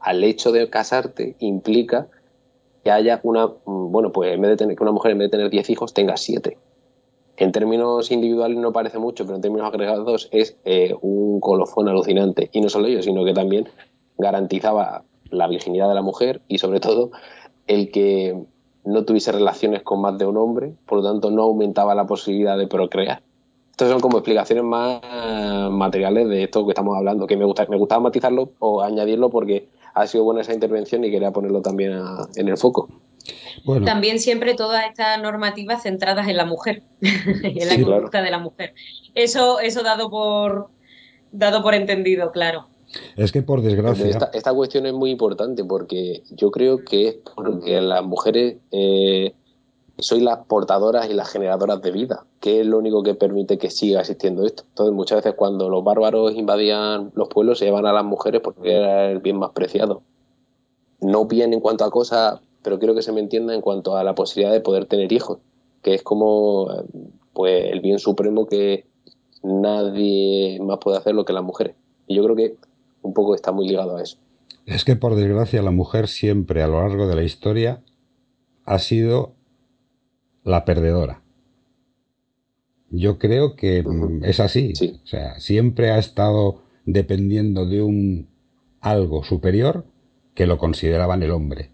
al 0.00 0.22
hecho 0.24 0.52
de 0.52 0.68
casarte 0.68 1.36
implica 1.38 2.08
que 2.82 2.90
haya 2.90 3.20
una, 3.22 3.46
bueno, 3.64 4.12
pues 4.12 4.34
en 4.34 4.42
vez 4.42 4.50
de 4.50 4.56
tener 4.56 4.76
que 4.76 4.82
una 4.82 4.92
mujer 4.92 5.12
en 5.12 5.18
vez 5.18 5.30
de 5.30 5.38
tener 5.38 5.50
10 5.50 5.70
hijos 5.70 5.94
tenga 5.94 6.16
7 6.16 6.58
en 7.36 7.52
términos 7.52 8.10
individuales 8.10 8.58
no 8.58 8.72
parece 8.72 8.98
mucho, 8.98 9.24
pero 9.24 9.36
en 9.36 9.42
términos 9.42 9.66
agregados 9.66 10.28
es 10.30 10.56
eh, 10.64 10.94
un 11.00 11.40
colofón 11.40 11.88
alucinante. 11.88 12.48
Y 12.52 12.60
no 12.60 12.68
solo 12.68 12.86
ello, 12.86 13.02
sino 13.02 13.24
que 13.24 13.32
también 13.32 13.68
garantizaba 14.18 15.04
la 15.30 15.48
virginidad 15.48 15.88
de 15.88 15.94
la 15.94 16.02
mujer 16.02 16.42
y 16.46 16.58
sobre 16.58 16.80
todo 16.80 17.10
el 17.66 17.90
que 17.90 18.40
no 18.84 19.04
tuviese 19.04 19.32
relaciones 19.32 19.82
con 19.82 20.00
más 20.00 20.16
de 20.18 20.26
un 20.26 20.36
hombre, 20.36 20.74
por 20.86 20.98
lo 20.98 21.10
tanto 21.10 21.30
no 21.30 21.42
aumentaba 21.42 21.94
la 21.94 22.06
posibilidad 22.06 22.56
de 22.56 22.68
procrear. 22.68 23.22
Estas 23.74 23.90
son 23.90 23.98
como 23.98 24.18
explicaciones 24.18 24.62
más 24.62 25.00
materiales 25.68 26.28
de 26.28 26.44
esto 26.44 26.64
que 26.64 26.70
estamos 26.70 26.96
hablando, 26.96 27.26
que 27.26 27.36
me, 27.36 27.44
gusta, 27.44 27.66
me 27.68 27.76
gustaba 27.76 28.02
matizarlo 28.02 28.52
o 28.60 28.80
añadirlo 28.80 29.30
porque 29.30 29.68
ha 29.94 30.06
sido 30.06 30.22
buena 30.22 30.42
esa 30.42 30.54
intervención 30.54 31.02
y 31.02 31.10
quería 31.10 31.32
ponerlo 31.32 31.60
también 31.60 32.00
en 32.36 32.48
el 32.48 32.56
foco. 32.56 32.88
También 33.84 34.20
siempre 34.20 34.54
todas 34.54 34.86
estas 34.86 35.20
normativas 35.20 35.82
centradas 35.82 36.28
en 36.28 36.36
la 36.36 36.46
mujer, 36.46 36.84
en 37.00 37.68
la 37.68 37.84
conducta 37.84 38.22
de 38.22 38.30
la 38.30 38.38
mujer. 38.38 38.74
Eso, 39.16 39.58
eso 39.58 39.82
dado 39.82 40.08
por 40.08 40.68
dado 41.32 41.60
por 41.60 41.74
entendido, 41.74 42.30
claro. 42.30 42.68
Es 43.16 43.32
que 43.32 43.42
por 43.42 43.60
desgracia. 43.60 44.06
Esta, 44.32 44.54
cuestión 44.54 44.86
es 44.86 44.92
muy 44.92 45.10
importante 45.10 45.64
porque 45.64 46.22
yo 46.30 46.52
creo 46.52 46.84
que 46.84 47.08
es 47.08 47.16
porque 47.34 47.80
las 47.80 48.04
mujeres 48.04 48.58
eh, 48.70 49.34
soy 49.98 50.20
las 50.20 50.38
portadoras 50.46 51.08
y 51.08 51.14
las 51.14 51.30
generadoras 51.30 51.80
de 51.82 51.90
vida, 51.90 52.24
que 52.40 52.60
es 52.60 52.66
lo 52.66 52.78
único 52.78 53.02
que 53.02 53.14
permite 53.14 53.58
que 53.58 53.70
siga 53.70 54.00
existiendo 54.00 54.44
esto. 54.44 54.64
Entonces, 54.68 54.94
muchas 54.94 55.18
veces 55.18 55.34
cuando 55.36 55.68
los 55.68 55.84
bárbaros 55.84 56.34
invadían 56.34 57.12
los 57.14 57.28
pueblos, 57.28 57.58
se 57.58 57.66
llevan 57.66 57.86
a 57.86 57.92
las 57.92 58.04
mujeres 58.04 58.40
porque 58.42 58.72
era 58.72 59.10
el 59.10 59.20
bien 59.20 59.36
más 59.36 59.50
preciado. 59.50 60.02
No 61.00 61.26
bien 61.26 61.52
en 61.52 61.60
cuanto 61.60 61.84
a 61.84 61.90
cosas 61.90 62.40
pero 62.64 62.78
quiero 62.78 62.94
que 62.94 63.02
se 63.02 63.12
me 63.12 63.20
entienda 63.20 63.54
en 63.54 63.60
cuanto 63.60 63.96
a 63.96 64.02
la 64.02 64.14
posibilidad 64.14 64.52
de 64.52 64.62
poder 64.62 64.86
tener 64.86 65.12
hijos, 65.12 65.38
que 65.82 65.94
es 65.94 66.02
como 66.02 66.66
pues 67.34 67.66
el 67.70 67.80
bien 67.80 67.98
supremo 67.98 68.46
que 68.46 68.86
nadie 69.42 70.58
más 70.60 70.78
puede 70.78 70.96
hacer 70.96 71.14
lo 71.14 71.26
que 71.26 71.34
las 71.34 71.44
mujeres. 71.44 71.76
Y 72.06 72.16
yo 72.16 72.24
creo 72.24 72.34
que 72.34 72.56
un 73.02 73.12
poco 73.12 73.34
está 73.34 73.52
muy 73.52 73.68
ligado 73.68 73.98
a 73.98 74.02
eso. 74.02 74.16
Es 74.64 74.84
que 74.84 74.96
por 74.96 75.14
desgracia 75.14 75.60
la 75.60 75.72
mujer 75.72 76.08
siempre 76.08 76.62
a 76.62 76.66
lo 76.66 76.80
largo 76.80 77.06
de 77.06 77.14
la 77.14 77.22
historia 77.22 77.82
ha 78.64 78.78
sido 78.78 79.34
la 80.44 80.64
perdedora. 80.64 81.22
Yo 82.90 83.18
creo 83.18 83.56
que 83.56 83.82
mm, 83.82 84.24
es 84.24 84.38
así. 84.40 84.72
O 85.02 85.06
sea, 85.06 85.40
siempre 85.40 85.90
ha 85.90 85.98
estado 85.98 86.62
dependiendo 86.84 87.66
de 87.66 87.82
un 87.82 88.28
algo 88.80 89.24
superior 89.24 89.86
que 90.34 90.46
lo 90.46 90.58
consideraban 90.58 91.22
el 91.22 91.30
hombre. 91.30 91.70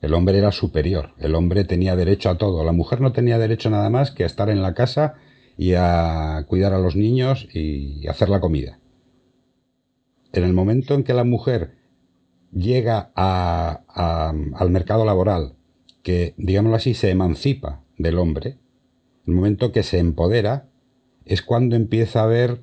El 0.00 0.14
hombre 0.14 0.36
era 0.36 0.50
superior, 0.50 1.14
el 1.18 1.36
hombre 1.36 1.62
tenía 1.64 1.94
derecho 1.94 2.28
a 2.28 2.36
todo, 2.36 2.64
la 2.64 2.72
mujer 2.72 3.00
no 3.00 3.12
tenía 3.12 3.38
derecho 3.38 3.70
nada 3.70 3.88
más 3.88 4.10
que 4.10 4.24
a 4.24 4.26
estar 4.26 4.50
en 4.50 4.60
la 4.60 4.74
casa 4.74 5.14
y 5.56 5.74
a 5.74 6.44
cuidar 6.48 6.72
a 6.72 6.80
los 6.80 6.96
niños 6.96 7.46
y 7.54 8.04
hacer 8.08 8.28
la 8.28 8.40
comida. 8.40 8.80
En 10.32 10.42
el 10.42 10.54
momento 10.54 10.94
en 10.94 11.04
que 11.04 11.14
la 11.14 11.22
mujer 11.22 11.76
llega 12.52 13.12
al 13.14 14.70
mercado 14.70 15.04
laboral, 15.04 15.54
que, 16.02 16.34
digámoslo 16.36 16.76
así, 16.76 16.94
se 16.94 17.10
emancipa 17.10 17.81
del 18.02 18.18
hombre, 18.18 18.58
el 19.26 19.34
momento 19.34 19.72
que 19.72 19.82
se 19.82 19.98
empodera, 19.98 20.68
es 21.24 21.42
cuando 21.42 21.76
empieza 21.76 22.20
a 22.20 22.24
haber 22.24 22.60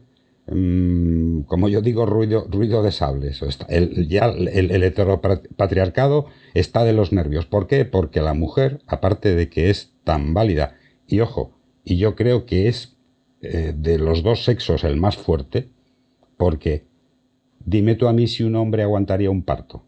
Mm, 0.52 1.41
como 1.41 1.70
yo 1.70 1.82
digo, 1.82 2.06
ruido, 2.06 2.48
ruido 2.49 2.82
de 2.82 2.91
sables. 2.91 3.41
El, 3.68 4.07
ya 4.07 4.26
el, 4.26 4.84
heteropatriarcado 4.84 6.26
está 6.53 6.84
de 6.84 6.94
los 6.94 7.11
nervios. 7.11 7.45
¿Por 7.45 7.68
qué? 7.68 7.86
Porque 7.86 8.22
la 8.22 8.34
mujer, 8.34 8.82
aparte 8.88 9.36
de 9.36 9.49
que 9.49 9.70
es 9.70 9.94
tan 10.03 10.34
válida, 10.34 10.76
y 11.07 11.20
ojo, 11.20 11.53
y 11.84 11.98
yo 11.98 12.16
creo 12.16 12.45
que 12.45 12.68
es 12.68 12.98
eh, 13.41 13.74
de 13.76 13.99
los 13.99 14.24
dos 14.24 14.44
sexos 14.44 14.84
el 14.84 14.98
más 14.98 15.18
fuerte, 15.18 15.70
porque 16.38 16.86
dime 17.64 17.95
tú 17.95 18.07
a 18.07 18.14
mí 18.14 18.28
si 18.28 18.44
un 18.44 18.56
hombre 18.56 18.84
aguantaría 18.84 19.30
un 19.30 19.44
parto 19.44 19.84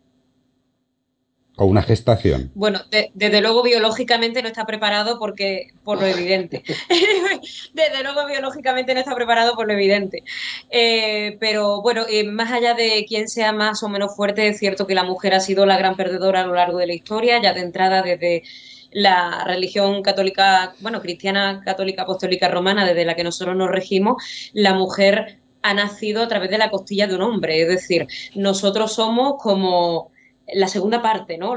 o 1.58 1.66
una 1.66 1.84
gestación. 1.84 2.52
Bueno, 2.56 2.80
desde 3.14 3.42
luego 3.42 3.62
biológicamente 3.62 4.42
no 4.42 4.48
está 4.48 4.66
preparado 4.66 5.20
porque 5.20 5.68
por 5.84 6.00
lo 6.00 6.08
evidente. 6.08 6.64
desde 7.74 8.04
luego 8.04 8.26
biológicamente 8.26 8.94
no 8.94 9.02
está 9.02 9.14
preparado 9.16 9.56
por 9.56 9.68
lo 9.68 9.74
evidente. 9.74 10.24
Eh, 10.70 11.38
pero 11.40 11.82
bueno, 11.82 12.06
eh, 12.10 12.24
más 12.24 12.52
allá 12.52 12.74
de 12.74 13.06
quién 13.08 13.28
sea 13.28 13.52
más 13.52 13.84
o 13.84 13.90
menos 13.90 14.16
fuerte, 14.16 14.48
es 14.48 14.60
cierto 14.60 14.88
que 14.88 14.96
la 14.96 15.04
mujer 15.04 15.34
ha 15.34 15.40
sido 15.40 15.66
la 15.66 15.78
gran 15.78 15.96
perdedora 15.96 16.42
a 16.42 16.48
lo 16.48 16.56
largo 16.56 16.78
de 16.78 16.88
la 16.88 16.94
historia, 16.94 17.42
ya 17.42 17.54
de 17.54 17.62
entrada 17.62 18.02
desde 18.02 18.44
la 18.92 19.44
religión 19.46 20.02
católica, 20.02 20.74
bueno, 20.80 21.02
cristiana, 21.02 21.62
católica, 21.64 22.04
apostólica, 22.04 22.48
romana, 22.48 22.86
desde 22.86 23.06
la 23.06 23.16
que 23.16 23.24
nosotros 23.24 23.56
nos 23.56 23.70
regimos, 23.70 24.52
la 24.54 24.74
mujer 24.74 25.40
ha 25.64 25.74
nacido 25.74 26.24
a 26.24 26.28
través 26.28 26.50
de 26.50 26.58
la 26.58 26.70
costilla 26.70 27.08
de 27.08 27.16
un 27.16 27.22
hombre. 27.22 27.62
Es 27.62 27.68
decir, 27.68 28.08
nosotros 28.36 28.94
somos 28.94 29.36
como 29.38 30.11
la 30.54 30.68
segunda 30.68 31.02
parte, 31.02 31.38
¿no? 31.38 31.54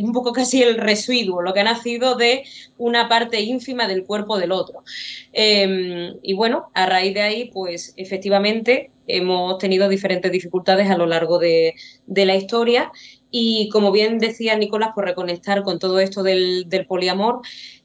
un 0.00 0.12
poco 0.12 0.32
casi 0.32 0.62
el 0.62 0.76
residuo, 0.76 1.42
lo 1.42 1.52
que 1.52 1.60
ha 1.60 1.64
nacido 1.64 2.16
de 2.16 2.44
una 2.78 3.08
parte 3.08 3.40
ínfima 3.40 3.88
del 3.88 4.04
cuerpo 4.04 4.38
del 4.38 4.52
otro. 4.52 4.82
Em, 5.32 6.14
y 6.22 6.34
bueno, 6.34 6.70
a 6.74 6.86
raíz 6.86 7.14
de 7.14 7.22
ahí, 7.22 7.50
pues 7.52 7.94
efectivamente 7.96 8.90
hemos 9.06 9.58
tenido 9.58 9.88
diferentes 9.88 10.30
dificultades 10.32 10.90
a 10.90 10.96
lo 10.96 11.06
largo 11.06 11.38
de, 11.38 11.74
la 12.06 12.34
historia 12.34 12.90
y 13.30 13.68
como 13.70 13.92
bien 13.92 14.18
decía 14.18 14.56
Nicolás, 14.56 14.90
por 14.94 15.04
reconectar 15.04 15.62
con 15.62 15.78
todo 15.78 16.00
esto 16.00 16.22
del, 16.22 16.66
poliamor, 16.88 17.40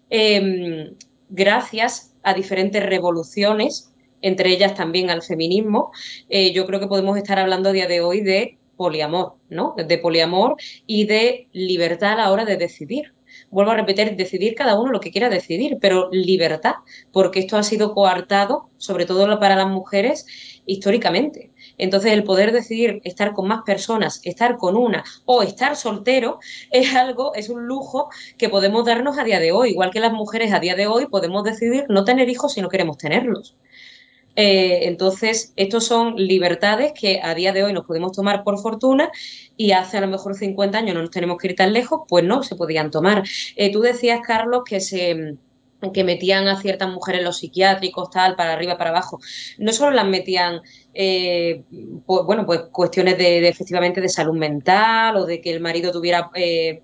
em, 0.09 0.95
gracias 1.29 2.13
a 2.23 2.33
diferentes 2.33 2.83
revoluciones, 2.83 3.91
entre 4.21 4.51
ellas 4.51 4.75
también 4.75 5.09
al 5.09 5.23
feminismo, 5.23 5.91
eh, 6.29 6.53
yo 6.53 6.65
creo 6.65 6.79
que 6.79 6.87
podemos 6.87 7.17
estar 7.17 7.39
hablando 7.39 7.69
a 7.69 7.73
día 7.73 7.87
de 7.87 8.01
hoy 8.01 8.21
de 8.21 8.57
poliamor, 8.81 9.35
¿no? 9.47 9.75
De 9.77 9.99
poliamor 9.99 10.55
y 10.87 11.05
de 11.05 11.47
libertad 11.51 12.13
a 12.13 12.15
la 12.15 12.31
hora 12.31 12.45
de 12.45 12.57
decidir. 12.57 13.13
Vuelvo 13.51 13.71
a 13.71 13.75
repetir, 13.75 14.15
decidir 14.15 14.55
cada 14.55 14.79
uno 14.79 14.91
lo 14.91 14.99
que 14.99 15.11
quiera 15.11 15.29
decidir, 15.29 15.77
pero 15.79 16.09
libertad, 16.11 16.77
porque 17.11 17.41
esto 17.41 17.57
ha 17.57 17.63
sido 17.63 17.93
coartado, 17.93 18.71
sobre 18.77 19.05
todo 19.05 19.39
para 19.39 19.55
las 19.55 19.67
mujeres, 19.67 20.25
históricamente. 20.65 21.51
Entonces, 21.77 22.13
el 22.13 22.23
poder 22.23 22.51
decidir 22.53 23.01
estar 23.03 23.33
con 23.33 23.47
más 23.47 23.61
personas, 23.63 24.19
estar 24.23 24.57
con 24.57 24.75
una 24.75 25.03
o 25.25 25.43
estar 25.43 25.75
soltero 25.75 26.39
es 26.71 26.95
algo, 26.95 27.35
es 27.35 27.49
un 27.49 27.67
lujo 27.67 28.09
que 28.39 28.49
podemos 28.49 28.83
darnos 28.83 29.19
a 29.19 29.23
día 29.23 29.39
de 29.39 29.51
hoy. 29.51 29.69
Igual 29.69 29.91
que 29.91 29.99
las 29.99 30.11
mujeres 30.11 30.53
a 30.53 30.59
día 30.59 30.75
de 30.75 30.87
hoy 30.87 31.05
podemos 31.05 31.43
decidir 31.43 31.85
no 31.87 32.03
tener 32.03 32.29
hijos 32.29 32.53
si 32.53 32.61
no 32.61 32.69
queremos 32.69 32.97
tenerlos. 32.97 33.55
Eh, 34.35 34.87
entonces, 34.87 35.53
estos 35.55 35.85
son 35.85 36.15
libertades 36.15 36.93
que 36.99 37.19
a 37.21 37.35
día 37.35 37.51
de 37.51 37.63
hoy 37.63 37.73
nos 37.73 37.85
podemos 37.85 38.11
tomar 38.13 38.43
por 38.43 38.59
fortuna 38.59 39.11
y 39.57 39.71
hace 39.71 39.97
a 39.97 40.01
lo 40.01 40.07
mejor 40.07 40.35
50 40.35 40.77
años 40.77 40.95
no 40.95 41.01
nos 41.01 41.11
tenemos 41.11 41.37
que 41.37 41.49
ir 41.49 41.55
tan 41.55 41.73
lejos, 41.73 42.01
pues 42.07 42.23
no 42.23 42.43
se 42.43 42.55
podían 42.55 42.91
tomar. 42.91 43.23
Eh, 43.55 43.71
tú 43.71 43.81
decías, 43.81 44.21
Carlos, 44.25 44.63
que 44.65 44.79
se 44.79 45.35
que 45.95 46.03
metían 46.03 46.47
a 46.47 46.61
ciertas 46.61 46.89
mujeres 46.89 47.23
los 47.23 47.39
psiquiátricos, 47.39 48.11
tal, 48.11 48.35
para 48.35 48.53
arriba, 48.53 48.77
para 48.77 48.91
abajo. 48.91 49.19
No 49.57 49.73
solo 49.73 49.89
las 49.89 50.05
metían, 50.05 50.61
eh, 50.93 51.63
pues, 52.05 52.23
bueno, 52.23 52.45
pues 52.45 52.61
cuestiones 52.71 53.17
de, 53.17 53.47
efectivamente 53.47 53.99
de 53.99 54.07
salud 54.07 54.37
mental 54.37 55.17
o 55.17 55.25
de 55.25 55.41
que 55.41 55.49
el 55.51 55.59
marido 55.59 55.91
tuviera 55.91 56.29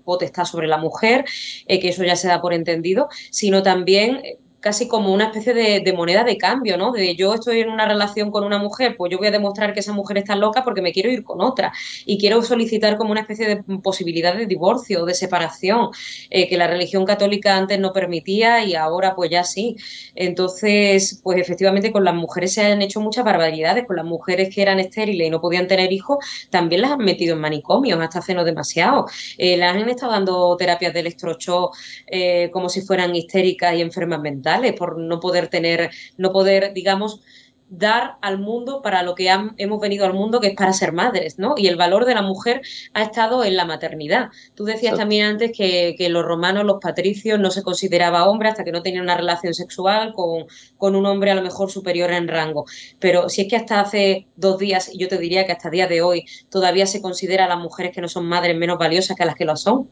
potestad 0.02 0.46
sobre 0.46 0.66
la 0.66 0.78
mujer, 0.78 1.24
que 1.68 1.88
eso 1.88 2.02
ya 2.02 2.16
se 2.16 2.26
da 2.26 2.40
por 2.40 2.52
entendido, 2.52 3.08
sino 3.30 3.62
también 3.62 4.20
casi 4.60 4.88
como 4.88 5.12
una 5.12 5.26
especie 5.26 5.54
de, 5.54 5.92
moneda 5.92 6.24
de 6.24 6.36
cambio, 6.36 6.76
¿no? 6.76 6.92
De 6.92 7.14
yo 7.14 7.34
estoy 7.34 7.60
en 7.60 7.70
una 7.70 7.86
relación 7.86 8.30
con 8.30 8.44
una 8.44 8.58
mujer, 8.58 8.96
pues 8.96 9.10
yo 9.10 9.18
voy 9.18 9.28
a 9.28 9.30
demostrar 9.30 9.72
que 9.72 9.80
esa 9.80 9.92
mujer 9.92 10.18
está 10.18 10.34
loca 10.34 10.64
porque 10.64 10.82
me 10.82 10.92
quiero 10.92 11.10
ir 11.10 11.22
con 11.24 11.40
otra 11.40 11.72
y 12.04 12.18
quiero 12.18 12.42
solicitar 12.42 12.96
como 12.96 13.12
una 13.12 13.20
especie 13.20 13.46
de 13.46 13.62
posibilidad 13.80 14.34
de 14.36 14.46
divorcio, 14.46 15.04
de 15.04 15.14
separación, 15.14 15.90
eh, 16.30 16.48
que 16.48 16.56
la 16.56 16.66
religión 16.66 17.04
católica 17.04 17.56
antes 17.56 17.78
no 17.78 17.92
permitía 17.92 18.64
y 18.64 18.74
ahora 18.74 19.14
pues 19.14 19.30
ya 19.30 19.44
sí. 19.44 19.76
Entonces, 20.14 21.20
pues 21.22 21.38
efectivamente 21.38 21.92
con 21.92 22.04
las 22.04 22.14
mujeres 22.14 22.54
se 22.54 22.62
han 22.64 22.82
hecho 22.82 23.00
muchas 23.00 23.24
barbaridades, 23.24 23.86
con 23.86 23.96
las 23.96 24.04
mujeres 24.04 24.54
que 24.54 24.62
eran 24.62 24.80
estériles 24.80 25.28
y 25.28 25.30
no 25.30 25.40
podían 25.40 25.68
tener 25.68 25.92
hijos, 25.92 26.18
también 26.50 26.82
las 26.82 26.92
han 26.92 26.98
metido 26.98 27.34
en 27.34 27.40
manicomios 27.40 28.00
hasta 28.00 28.18
hace 28.20 28.34
no 28.34 28.44
demasiado. 28.44 29.06
Eh, 29.36 29.56
las 29.56 29.76
han 29.76 29.88
estado 29.88 30.12
dando 30.12 30.56
terapias 30.56 30.92
de 30.92 31.00
electrochoc 31.00 31.76
eh, 32.06 32.50
como 32.52 32.68
si 32.68 32.82
fueran 32.82 33.14
histéricas 33.14 33.74
y 33.74 33.82
enfermas 33.82 34.20
mentales 34.20 34.47
por 34.76 34.98
no 34.98 35.20
poder 35.20 35.48
tener, 35.48 35.90
no 36.16 36.32
poder, 36.32 36.72
digamos, 36.74 37.20
dar 37.70 38.16
al 38.22 38.38
mundo 38.38 38.80
para 38.82 39.02
lo 39.02 39.14
que 39.14 39.28
hemos 39.58 39.80
venido 39.80 40.06
al 40.06 40.14
mundo, 40.14 40.40
que 40.40 40.48
es 40.48 40.54
para 40.54 40.72
ser 40.72 40.92
madres, 40.92 41.38
¿no? 41.38 41.54
Y 41.56 41.66
el 41.66 41.76
valor 41.76 42.04
de 42.06 42.14
la 42.14 42.22
mujer 42.22 42.62
ha 42.94 43.02
estado 43.02 43.44
en 43.44 43.56
la 43.56 43.64
maternidad. 43.64 44.30
Tú 44.54 44.64
decías 44.64 44.96
también 44.96 45.26
antes 45.26 45.52
que, 45.56 45.94
los 46.08 46.24
romanos, 46.24 46.64
los 46.64 46.78
patricios, 46.80 47.38
no 47.38 47.50
se 47.50 47.62
consideraba 47.62 48.28
hombre 48.28 48.48
hasta 48.48 48.64
que 48.64 48.72
no 48.72 48.82
tenían 48.82 49.04
una 49.04 49.16
relación 49.16 49.52
sexual 49.52 50.12
con, 50.14 50.46
con, 50.76 50.96
un 50.96 51.04
hombre 51.06 51.30
a 51.30 51.34
lo 51.34 51.42
mejor 51.42 51.70
superior 51.70 52.10
en 52.10 52.28
rango. 52.28 52.64
Pero 52.98 53.28
si 53.28 53.42
es 53.42 53.48
que 53.48 53.56
hasta 53.56 53.80
hace 53.80 54.26
dos 54.36 54.58
días, 54.58 54.90
yo 54.94 55.08
te 55.08 55.18
diría 55.18 55.44
que 55.46 55.52
hasta 55.52 55.68
el 55.68 55.72
día 55.72 55.86
de 55.86 56.00
hoy, 56.00 56.24
todavía 56.48 56.86
se 56.86 57.02
considera 57.02 57.44
a 57.44 57.48
las 57.48 57.58
mujeres 57.58 57.92
que 57.92 58.00
no 58.00 58.08
son 58.08 58.26
madres 58.26 58.56
menos 58.56 58.78
valiosas 58.78 59.16
que 59.16 59.22
a 59.22 59.26
las 59.26 59.34
que 59.34 59.44
lo 59.44 59.56
son. 59.56 59.90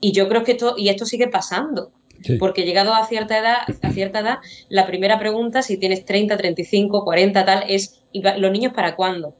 Y 0.00 0.12
yo 0.12 0.28
creo 0.28 0.42
que 0.42 0.52
esto, 0.52 0.74
y 0.76 0.88
esto 0.88 1.06
sigue 1.06 1.28
pasando. 1.28 1.92
Porque 2.38 2.64
llegado 2.64 2.94
a 2.94 3.06
cierta 3.06 3.38
edad, 3.38 3.58
a 3.82 3.90
cierta 3.90 4.20
edad, 4.20 4.38
la 4.68 4.86
primera 4.86 5.18
pregunta, 5.18 5.62
si 5.62 5.78
tienes 5.78 6.04
30, 6.04 6.36
35, 6.36 7.04
40, 7.04 7.44
tal, 7.44 7.64
es 7.68 8.02
¿los 8.12 8.50
niños 8.50 8.72
para 8.72 8.96
cuándo? 8.96 9.36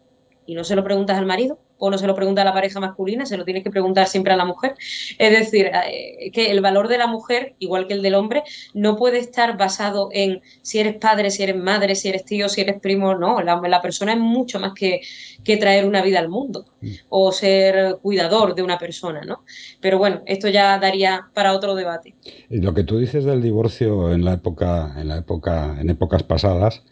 Y 0.46 0.54
no 0.54 0.64
se 0.64 0.76
lo 0.76 0.84
preguntas 0.84 1.16
al 1.16 1.26
marido 1.26 1.58
o 1.84 1.90
no 1.90 1.98
se 1.98 2.06
lo 2.06 2.14
pregunta 2.14 2.40
a 2.40 2.44
la 2.46 2.54
pareja 2.54 2.80
masculina, 2.80 3.26
se 3.26 3.36
lo 3.36 3.44
tienes 3.44 3.62
que 3.62 3.70
preguntar 3.70 4.06
siempre 4.06 4.32
a 4.32 4.36
la 4.36 4.46
mujer. 4.46 4.74
Es 5.18 5.30
decir, 5.30 5.70
eh, 5.86 6.30
que 6.32 6.50
el 6.50 6.62
valor 6.62 6.88
de 6.88 6.96
la 6.96 7.06
mujer, 7.06 7.56
igual 7.58 7.86
que 7.86 7.92
el 7.92 8.00
del 8.00 8.14
hombre, 8.14 8.42
no 8.72 8.96
puede 8.96 9.18
estar 9.18 9.58
basado 9.58 10.08
en 10.12 10.40
si 10.62 10.78
eres 10.78 10.96
padre, 10.96 11.30
si 11.30 11.42
eres 11.42 11.56
madre, 11.56 11.94
si 11.94 12.08
eres 12.08 12.24
tío, 12.24 12.48
si 12.48 12.62
eres 12.62 12.80
primo, 12.80 13.14
no, 13.14 13.42
la, 13.42 13.82
persona 13.82 14.14
es 14.14 14.18
mucho 14.18 14.58
más 14.60 14.72
que, 14.72 15.02
que, 15.44 15.58
traer 15.58 15.84
una 15.84 16.00
vida 16.00 16.20
al 16.20 16.30
mundo 16.30 16.64
o 17.10 17.32
ser 17.32 17.98
cuidador 18.00 18.54
de 18.54 18.62
una 18.62 18.78
persona, 18.78 19.20
¿no? 19.20 19.44
Pero 19.80 19.98
bueno, 19.98 20.22
esto 20.24 20.48
ya 20.48 20.78
daría 20.78 21.28
para 21.34 21.52
otro 21.52 21.74
debate. 21.74 22.14
Y 22.48 22.60
lo 22.60 22.72
que 22.72 22.84
tú 22.84 22.98
dices 22.98 23.24
del 23.24 23.42
divorcio 23.42 24.10
en 24.10 24.24
la 24.24 24.32
época, 24.32 24.94
en 24.96 25.08
la 25.08 25.18
época, 25.18 25.76
en 25.78 25.90
épocas 25.90 26.22
pasadas, 26.22 26.82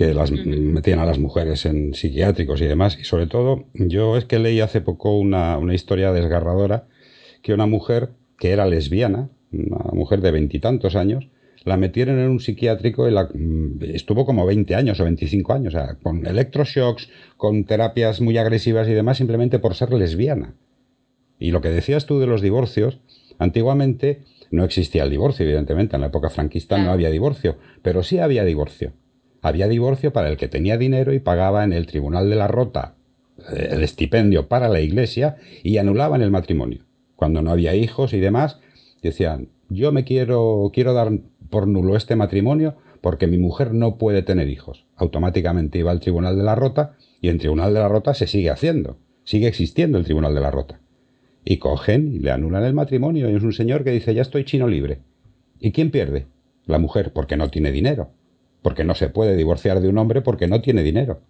que 0.00 0.14
las 0.14 0.32
metían 0.32 0.98
a 0.98 1.04
las 1.04 1.18
mujeres 1.18 1.66
en 1.66 1.92
psiquiátricos 1.92 2.62
y 2.62 2.64
demás. 2.64 2.96
Y 2.98 3.04
sobre 3.04 3.26
todo, 3.26 3.66
yo 3.74 4.16
es 4.16 4.24
que 4.24 4.38
leí 4.38 4.60
hace 4.60 4.80
poco 4.80 5.18
una, 5.18 5.58
historia 5.74 6.10
desgarradora 6.10 6.86
que 7.42 7.52
una 7.52 7.66
mujer 7.66 8.08
que 8.38 8.52
era 8.52 8.64
lesbiana, 8.64 9.28
una 9.52 9.90
mujer 9.92 10.22
de 10.22 10.30
veintitantos 10.30 10.96
años, 10.96 11.28
la 11.64 11.76
metieron 11.76 12.18
en 12.18 12.30
un 12.30 12.40
psiquiátrico 12.40 13.10
y 13.10 13.12
la, 13.12 13.24
mm, 13.24 13.82
estuvo 13.92 14.24
como 14.24 14.46
20 14.46 14.74
años 14.74 14.98
o 15.00 15.04
25 15.04 15.52
años, 15.52 15.74
o 15.74 15.78
sea, 15.78 15.96
con 16.02 16.26
electroshocks, 16.26 17.10
con 17.36 17.64
terapias 17.64 18.22
muy 18.22 18.38
agresivas 18.38 18.88
y 18.88 18.94
demás, 18.94 19.18
simplemente 19.18 19.58
por 19.58 19.74
ser 19.74 19.92
lesbiana. 19.92 20.54
Y 21.38 21.50
lo 21.50 21.60
que 21.60 21.68
decías 21.68 22.06
tú 22.06 22.20
de 22.20 22.26
los 22.26 22.40
divorcios, 22.40 23.00
antiguamente 23.38 24.22
no 24.50 24.64
existía 24.64 25.02
el 25.02 25.10
divorcio, 25.10 25.44
evidentemente, 25.44 25.96
en 25.96 26.00
la 26.00 26.06
época 26.06 26.30
franquista 26.30 26.78
no 26.78 26.90
había 26.90 27.10
divorcio, 27.10 27.58
pero 27.82 28.02
sí 28.02 28.18
había 28.18 28.44
divorcio. 28.44 28.94
Había 29.42 29.68
divorcio 29.68 30.12
para 30.12 30.28
el 30.28 30.36
que 30.36 30.48
tenía 30.48 30.76
dinero 30.76 31.12
y 31.12 31.18
pagaba 31.18 31.64
en 31.64 31.72
el 31.72 31.86
Tribunal 31.86 32.28
de 32.28 32.36
la 32.36 32.48
Rota 32.48 32.94
eh, 33.50 33.68
el 33.72 33.82
estipendio 33.82 34.48
para 34.48 34.68
la 34.68 34.80
iglesia 34.80 35.36
y 35.62 35.78
anulaban 35.78 36.22
el 36.22 36.30
matrimonio. 36.30 36.84
Cuando 37.16 37.42
no 37.42 37.50
había 37.50 37.74
hijos 37.74 38.12
y 38.12 38.20
demás, 38.20 38.58
decían, 39.02 39.48
yo 39.68 39.92
me 39.92 40.04
quiero, 40.04 40.70
quiero 40.72 40.92
dar 40.92 41.12
por 41.48 41.66
nulo 41.66 41.96
este 41.96 42.16
matrimonio 42.16 42.76
porque 43.00 43.26
mi 43.26 43.38
mujer 43.38 43.72
no 43.72 43.96
puede 43.96 44.22
tener 44.22 44.48
hijos. 44.48 44.84
Automáticamente 44.96 45.78
iba 45.78 45.90
al 45.90 46.00
Tribunal 46.00 46.36
de 46.36 46.42
la 46.42 46.54
Rota 46.54 46.96
y 47.20 47.28
en 47.28 47.38
Tribunal 47.38 47.72
de 47.72 47.80
la 47.80 47.88
Rota 47.88 48.14
se 48.14 48.26
sigue 48.26 48.50
haciendo. 48.50 48.98
Sigue 49.24 49.48
existiendo 49.48 49.98
el 49.98 50.04
Tribunal 50.04 50.34
de 50.34 50.40
la 50.40 50.50
Rota. 50.50 50.80
Y 51.44 51.56
cogen 51.56 52.12
y 52.14 52.18
le 52.18 52.30
anulan 52.30 52.64
el 52.64 52.74
matrimonio. 52.74 53.30
Y 53.30 53.34
es 53.34 53.42
un 53.42 53.52
señor 53.52 53.84
que 53.84 53.90
dice, 53.90 54.14
ya 54.14 54.22
estoy 54.22 54.44
chino 54.44 54.68
libre. 54.68 54.98
¿Y 55.58 55.72
quién 55.72 55.90
pierde? 55.90 56.26
La 56.66 56.78
mujer, 56.78 57.12
porque 57.12 57.36
no 57.36 57.48
tiene 57.48 57.72
dinero. 57.72 58.10
Porque 58.62 58.84
no 58.84 58.94
se 58.94 59.08
puede 59.08 59.36
divorciar 59.36 59.80
de 59.80 59.88
un 59.88 59.98
hombre 59.98 60.20
porque 60.22 60.46
no 60.46 60.60
tiene 60.60 60.82
dinero. 60.82 61.20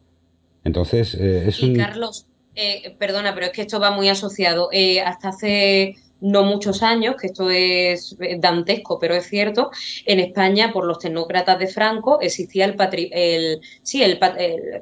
Entonces, 0.65 1.15
eh, 1.15 1.48
es 1.48 1.62
un... 1.62 1.74
Carlos, 1.77 2.27
eh, 2.55 2.97
perdona, 2.98 3.35
pero 3.35 3.47
es 3.47 3.52
que 3.52 3.62
esto 3.62 3.81
va 3.81 3.90
muy 3.90 4.09
asociado. 4.09 4.69
Eh, 4.73 5.01
hasta 5.01 5.28
hace 5.31 5.97
no 6.21 6.45
muchos 6.45 6.83
años, 6.83 7.17
que 7.21 7.29
esto 7.29 7.51
es 7.51 8.17
dantesco, 8.39 8.99
pero 8.99 9.15
es 9.15 9.27
cierto, 9.27 9.71
en 10.05 10.21
España, 10.21 10.73
por 10.73 10.85
los 10.85 10.99
tecnócratas 10.99 11.59
de 11.59 11.67
Franco, 11.67 12.21
existía 12.21 12.65
el, 12.65 12.77
el 13.13 13.61
sí, 13.83 14.03
el, 14.03 14.19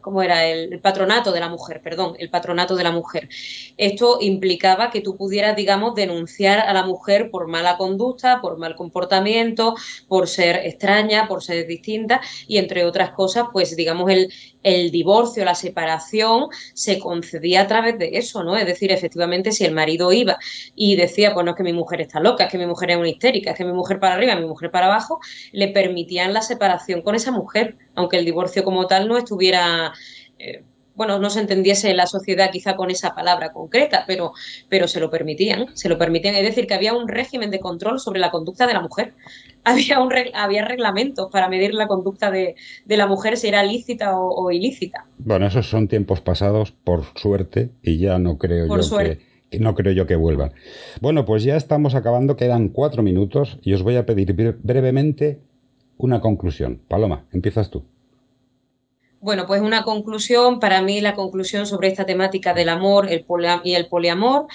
¿cómo 0.00 0.22
era? 0.22 0.46
El, 0.46 0.80
patronato 0.80 1.32
de 1.32 1.40
la 1.40 1.48
mujer, 1.48 1.80
perdón, 1.82 2.14
el 2.18 2.30
patronato 2.30 2.76
de 2.76 2.84
la 2.84 2.92
mujer. 2.92 3.28
Esto 3.76 4.18
implicaba 4.20 4.90
que 4.90 5.00
tú 5.00 5.16
pudieras, 5.16 5.56
digamos, 5.56 5.94
denunciar 5.94 6.60
a 6.60 6.72
la 6.72 6.84
mujer 6.84 7.30
por 7.30 7.48
mala 7.48 7.76
conducta, 7.76 8.40
por 8.40 8.58
mal 8.58 8.76
comportamiento, 8.76 9.74
por 10.06 10.28
ser 10.28 10.56
extraña, 10.64 11.26
por 11.28 11.42
ser 11.42 11.66
distinta 11.66 12.20
y 12.46 12.58
entre 12.58 12.84
otras 12.84 13.10
cosas, 13.10 13.46
pues 13.52 13.76
digamos, 13.76 14.10
el, 14.10 14.32
el 14.62 14.90
divorcio, 14.90 15.44
la 15.44 15.54
separación 15.54 16.48
se 16.74 16.98
concedía 16.98 17.62
a 17.62 17.66
través 17.66 17.98
de 17.98 18.10
eso, 18.14 18.44
¿no? 18.44 18.56
Es 18.56 18.66
decir, 18.66 18.92
efectivamente, 18.92 19.52
si 19.52 19.64
el 19.64 19.72
marido 19.72 20.12
iba 20.12 20.38
y 20.74 20.96
decía, 20.96 21.27
pues 21.32 21.44
no 21.44 21.52
es 21.52 21.56
que 21.56 21.62
mi 21.62 21.72
mujer 21.72 22.00
está 22.00 22.20
loca, 22.20 22.44
es 22.44 22.50
que 22.50 22.58
mi 22.58 22.66
mujer 22.66 22.90
es 22.90 22.96
una 22.96 23.08
histérica, 23.08 23.52
es 23.52 23.56
que 23.56 23.64
mi 23.64 23.72
mujer 23.72 24.00
para 24.00 24.14
arriba, 24.14 24.36
mi 24.36 24.46
mujer 24.46 24.70
para 24.70 24.86
abajo, 24.86 25.20
le 25.52 25.68
permitían 25.68 26.32
la 26.32 26.42
separación 26.42 27.02
con 27.02 27.14
esa 27.14 27.30
mujer, 27.30 27.76
aunque 27.94 28.18
el 28.18 28.24
divorcio 28.24 28.64
como 28.64 28.86
tal 28.86 29.08
no 29.08 29.16
estuviera... 29.16 29.92
Eh, 30.38 30.62
bueno, 30.98 31.20
no 31.20 31.30
se 31.30 31.38
entendiese 31.38 31.90
en 31.90 31.96
la 31.96 32.08
sociedad 32.08 32.50
quizá 32.50 32.74
con 32.74 32.90
esa 32.90 33.14
palabra 33.14 33.52
concreta, 33.52 34.02
pero, 34.04 34.32
pero 34.68 34.88
se 34.88 34.98
lo 34.98 35.10
permitían, 35.10 35.66
se 35.74 35.88
lo 35.88 35.96
permitían. 35.96 36.34
Es 36.34 36.42
decir, 36.42 36.66
que 36.66 36.74
había 36.74 36.92
un 36.92 37.06
régimen 37.06 37.52
de 37.52 37.60
control 37.60 38.00
sobre 38.00 38.18
la 38.18 38.32
conducta 38.32 38.66
de 38.66 38.74
la 38.74 38.80
mujer. 38.80 39.14
Había, 39.64 40.00
un, 40.00 40.10
había 40.34 40.64
reglamentos 40.64 41.28
para 41.30 41.48
medir 41.48 41.74
la 41.74 41.88
conducta 41.88 42.30
de, 42.30 42.54
la 42.86 43.06
mujer 43.06 43.36
si 43.36 43.48
era 43.48 43.62
lícita 43.62 44.18
o, 44.18 44.50
ilícita. 44.50 45.04
Bueno, 45.18 45.46
esos 45.46 45.68
son 45.68 45.88
tiempos 45.88 46.22
pasados, 46.22 46.72
por 46.72 47.04
suerte, 47.16 47.70
y 47.82 47.98
ya 47.98 48.18
no 48.18 48.38
creo 48.38 48.66
yo 48.66 48.98
que 48.98 49.27
no 49.52 49.74
creo 49.74 49.92
yo 49.92 50.06
que 50.06 50.16
vuelvan. 50.16 50.52
Bueno, 51.00 51.24
pues 51.24 51.42
ya 51.42 51.56
estamos 51.56 51.94
acabando, 51.94 52.36
quedan 52.36 52.68
cuatro 52.68 53.02
minutos 53.02 53.58
y 53.62 53.72
os 53.72 53.82
voy 53.82 53.96
a 53.96 54.06
pedir 54.06 54.32
brevemente 54.62 55.40
una 55.96 56.20
conclusión. 56.20 56.80
Paloma, 56.88 57.26
empiezas 57.32 57.70
tú. 57.70 57.84
Bueno, 59.20 59.46
pues 59.46 59.60
una 59.60 59.82
conclusión, 59.82 60.60
para 60.60 60.80
mí 60.80 61.00
la 61.00 61.14
conclusión 61.14 61.66
sobre 61.66 61.88
esta 61.88 62.06
temática 62.06 62.54
del 62.54 62.68
amor 62.68 63.08
el 63.10 63.26
y 63.64 63.74
el 63.74 63.88
poliamor 63.88 64.46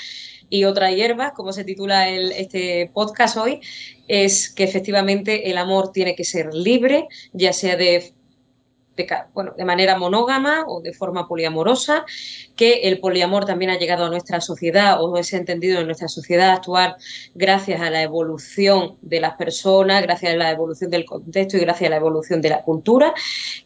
y 0.50 0.64
otras 0.64 0.96
hierbas, 0.96 1.34
como 1.34 1.52
se 1.52 1.66
titula 1.66 2.08
el, 2.08 2.32
este 2.32 2.90
podcast 2.94 3.38
hoy, 3.38 3.60
es 4.08 4.50
que 4.50 4.64
efectivamente 4.64 5.50
el 5.50 5.58
amor 5.58 5.92
tiene 5.92 6.16
que 6.16 6.24
ser 6.24 6.54
libre, 6.54 7.08
ya 7.34 7.52
sea 7.52 7.76
de 7.76 8.14
de, 8.96 9.08
bueno, 9.34 9.54
de 9.58 9.66
manera 9.66 9.98
monógama 9.98 10.66
o 10.68 10.82
de 10.82 10.94
forma 10.94 11.28
poliamorosa, 11.28 12.06
que 12.56 12.82
el 12.84 13.00
poliamor 13.00 13.46
también 13.46 13.72
ha 13.72 13.78
llegado 13.78 14.06
a 14.06 14.10
nuestra 14.10 14.42
sociedad 14.42 15.04
o 15.04 15.18
es 15.18 15.34
entendido 15.34 15.80
en 15.80 15.88
nuestra 15.88 16.08
sociedad 16.08 16.52
actual 16.52 16.96
gracias 17.34 17.82
a 17.82 17.90
la 17.90 18.02
evolución 18.02 18.98
de 19.02 19.20
las 19.20 19.36
personas, 19.36 20.02
gracias 20.04 20.34
a 20.34 20.38
la 20.38 20.52
evolución 20.52 20.90
del 20.90 21.06
contexto 21.06 21.58
y 21.58 21.62
gracias 21.62 21.88
a 21.88 21.92
la 21.92 21.98
evolución 21.98 22.42
de 22.42 22.50
la 22.50 22.62
cultura. 22.62 23.14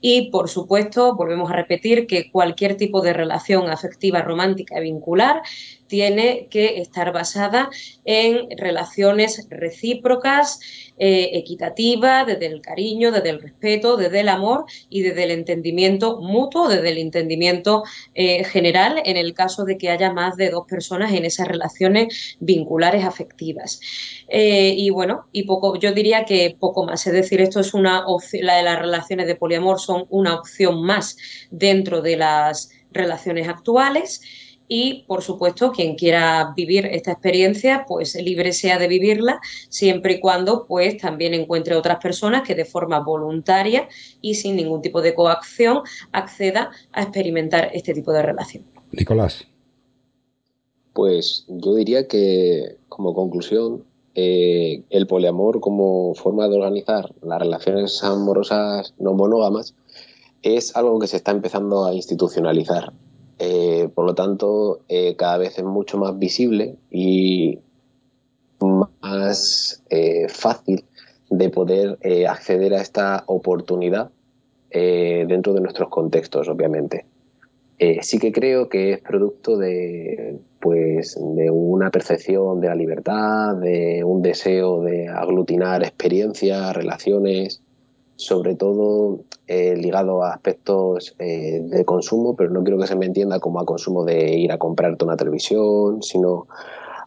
Y, 0.01 0.29
por 0.31 0.49
supuesto, 0.49 1.15
volvemos 1.15 1.49
a 1.49 1.55
repetir 1.55 2.07
que 2.07 2.31
cualquier 2.31 2.75
tipo 2.75 3.01
de 3.01 3.13
relación 3.13 3.69
afectiva, 3.69 4.21
romántica 4.21 4.79
y 4.79 4.83
vincular 4.83 5.41
tiene 5.87 6.47
que 6.49 6.81
estar 6.81 7.11
basada 7.13 7.69
en 8.05 8.49
relaciones 8.57 9.47
recíprocas, 9.49 10.59
eh, 10.99 11.29
equitativas, 11.33 12.25
desde 12.25 12.47
el 12.47 12.61
cariño, 12.61 13.11
desde 13.11 13.29
el 13.29 13.41
respeto, 13.41 13.97
desde 13.97 14.21
el 14.21 14.29
amor 14.29 14.65
y 14.89 15.01
desde 15.01 15.25
el 15.25 15.31
entendimiento 15.31 16.19
mutuo, 16.21 16.67
desde 16.67 16.89
el 16.89 16.97
entendimiento 16.97 17.83
eh, 18.15 18.43
general 18.43 19.01
en 19.05 19.15
el 19.15 19.33
caso 19.33 19.63
de 19.63 19.77
que 19.77 19.91
haya 19.91 20.11
más 20.11 20.37
de 20.37 20.49
dos 20.49 20.65
personas 20.67 21.13
en 21.13 21.25
esas 21.25 21.47
relaciones 21.47 22.37
vinculares 22.39 23.03
afectivas. 23.03 23.79
Eh, 24.27 24.73
y 24.75 24.89
bueno, 24.89 25.27
y 25.31 25.43
poco, 25.43 25.77
yo 25.77 25.91
diría 25.91 26.25
que 26.25 26.57
poco 26.59 26.85
más, 26.85 27.05
es 27.05 27.13
decir, 27.13 27.41
esto 27.41 27.59
es 27.59 27.73
una 27.73 28.03
la 28.41 28.55
de 28.55 28.63
las 28.63 28.79
relaciones 28.79 29.27
de 29.27 29.35
poliamor 29.35 29.79
son 29.79 30.05
una 30.09 30.35
opción 30.35 30.81
más 30.81 31.17
dentro 31.51 32.01
de 32.01 32.17
las 32.17 32.71
relaciones 32.91 33.47
actuales 33.47 34.21
y, 34.67 35.05
por 35.07 35.21
supuesto, 35.21 35.71
quien 35.71 35.95
quiera 35.95 36.53
vivir 36.55 36.85
esta 36.87 37.13
experiencia, 37.13 37.85
pues 37.87 38.15
libre 38.15 38.53
sea 38.53 38.77
de 38.77 38.87
vivirla, 38.87 39.39
siempre 39.69 40.15
y 40.15 40.19
cuando 40.19 40.65
pues 40.67 40.97
también 40.97 41.33
encuentre 41.33 41.75
otras 41.75 41.97
personas 41.99 42.45
que 42.45 42.55
de 42.55 42.65
forma 42.65 42.99
voluntaria 42.99 43.87
y 44.21 44.35
sin 44.35 44.55
ningún 44.55 44.81
tipo 44.81 45.01
de 45.01 45.13
coacción 45.13 45.81
acceda 46.11 46.71
a 46.91 47.03
experimentar 47.03 47.69
este 47.73 47.93
tipo 47.93 48.11
de 48.11 48.21
relación. 48.23 48.65
Nicolás. 48.91 49.45
Pues 50.93 51.45
yo 51.47 51.75
diría 51.75 52.07
que 52.07 52.77
como 52.89 53.13
conclusión, 53.13 53.85
eh, 54.15 54.83
el 54.89 55.05
poliamor 55.05 55.59
como 55.59 56.15
forma 56.15 56.47
de 56.47 56.55
organizar 56.55 57.13
las 57.21 57.39
relaciones 57.39 58.03
amorosas 58.03 58.95
no 58.97 59.13
monógamas 59.13 59.75
es 60.41 60.75
algo 60.75 60.97
que 60.97 61.05
se 61.05 61.17
está 61.17 61.31
empezando 61.31 61.85
a 61.85 61.93
institucionalizar 61.93 62.93
eh, 63.39 63.89
por 63.93 64.05
lo 64.05 64.15
tanto, 64.15 64.81
eh, 64.87 65.15
cada 65.15 65.37
vez 65.37 65.57
es 65.57 65.63
mucho 65.63 65.97
más 65.97 66.17
visible 66.17 66.75
y 66.89 67.59
más 68.59 69.83
eh, 69.89 70.27
fácil 70.27 70.83
de 71.29 71.49
poder 71.49 71.99
acceder 72.27 72.73
a 72.73 72.81
esta 72.81 73.23
oportunidad 73.27 74.11
dentro 74.69 75.53
de 75.53 75.61
nuestros 75.61 75.89
contextos, 75.89 76.47
obviamente. 76.47 77.05
sí 78.01 78.19
que 78.19 78.31
creo 78.31 78.69
que 78.69 78.93
es 78.93 79.01
producto 79.01 79.57
de, 79.57 80.39
pues, 80.59 81.17
de 81.35 81.49
una 81.49 81.89
percepción 81.89 82.61
de 82.61 82.67
la 82.67 82.75
libertad, 82.75 83.55
de 83.55 84.03
un 84.03 84.21
deseo 84.21 84.81
de 84.81 85.07
aglutinar 85.07 85.83
experiencias, 85.83 86.75
relaciones, 86.75 87.61
sobre 88.17 88.55
todo 88.55 89.19
eh, 89.45 89.75
ligado 89.77 90.23
a 90.23 90.33
aspectos 90.33 91.15
eh, 91.19 91.61
de 91.63 91.85
consumo, 91.85 92.35
pero 92.35 92.49
no 92.49 92.63
quiero 92.63 92.79
que 92.79 92.87
se 92.87 92.95
me 92.95 93.05
entienda 93.05 93.39
como 93.39 93.59
a 93.59 93.65
consumo 93.65 94.03
de 94.03 94.35
ir 94.35 94.51
a 94.51 94.57
comprarte 94.57 95.05
una 95.05 95.15
televisión, 95.15 96.01
sino 96.01 96.47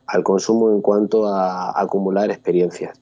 al 0.06 0.22
consumo 0.22 0.70
en 0.70 0.80
cuanto 0.80 1.26
a 1.26 1.78
acumular 1.78 2.30
experiencias. 2.30 2.98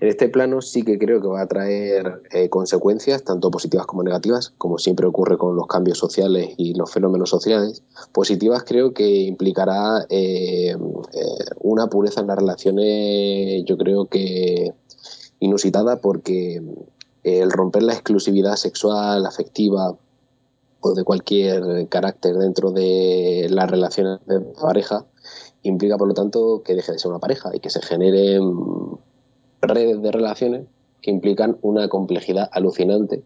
En 0.00 0.08
este 0.08 0.28
plano 0.28 0.60
sí 0.60 0.84
que 0.84 0.98
creo 0.98 1.20
que 1.20 1.28
va 1.28 1.40
a 1.40 1.46
traer 1.46 2.22
eh, 2.30 2.48
consecuencias, 2.48 3.24
tanto 3.24 3.50
positivas 3.50 3.86
como 3.86 4.02
negativas, 4.02 4.52
como 4.58 4.78
siempre 4.78 5.06
ocurre 5.06 5.38
con 5.38 5.56
los 5.56 5.66
cambios 5.66 5.98
sociales 5.98 6.54
y 6.56 6.74
los 6.74 6.92
fenómenos 6.92 7.30
sociales. 7.30 7.82
Positivas 8.12 8.64
creo 8.64 8.92
que 8.92 9.08
implicará 9.08 10.06
una 11.60 11.88
pureza 11.88 12.20
en 12.20 12.26
las 12.28 12.38
relaciones, 12.38 13.64
yo 13.64 13.76
creo 13.76 14.06
que 14.06 14.72
inusitada, 15.40 16.00
porque 16.00 16.62
el 17.28 17.50
romper 17.50 17.82
la 17.82 17.92
exclusividad 17.92 18.56
sexual, 18.56 19.26
afectiva 19.26 19.96
o 20.80 20.94
de 20.94 21.04
cualquier 21.04 21.88
carácter 21.88 22.36
dentro 22.36 22.70
de 22.70 23.46
las 23.50 23.70
relaciones 23.70 24.20
de 24.26 24.40
pareja 24.40 25.04
implica, 25.62 25.96
por 25.96 26.08
lo 26.08 26.14
tanto, 26.14 26.62
que 26.64 26.74
deje 26.74 26.92
de 26.92 26.98
ser 26.98 27.10
una 27.10 27.20
pareja 27.20 27.50
y 27.54 27.60
que 27.60 27.70
se 27.70 27.82
generen 27.82 28.54
redes 29.60 30.00
de 30.02 30.12
relaciones 30.12 30.66
que 31.02 31.10
implican 31.10 31.58
una 31.62 31.88
complejidad 31.88 32.48
alucinante 32.52 33.22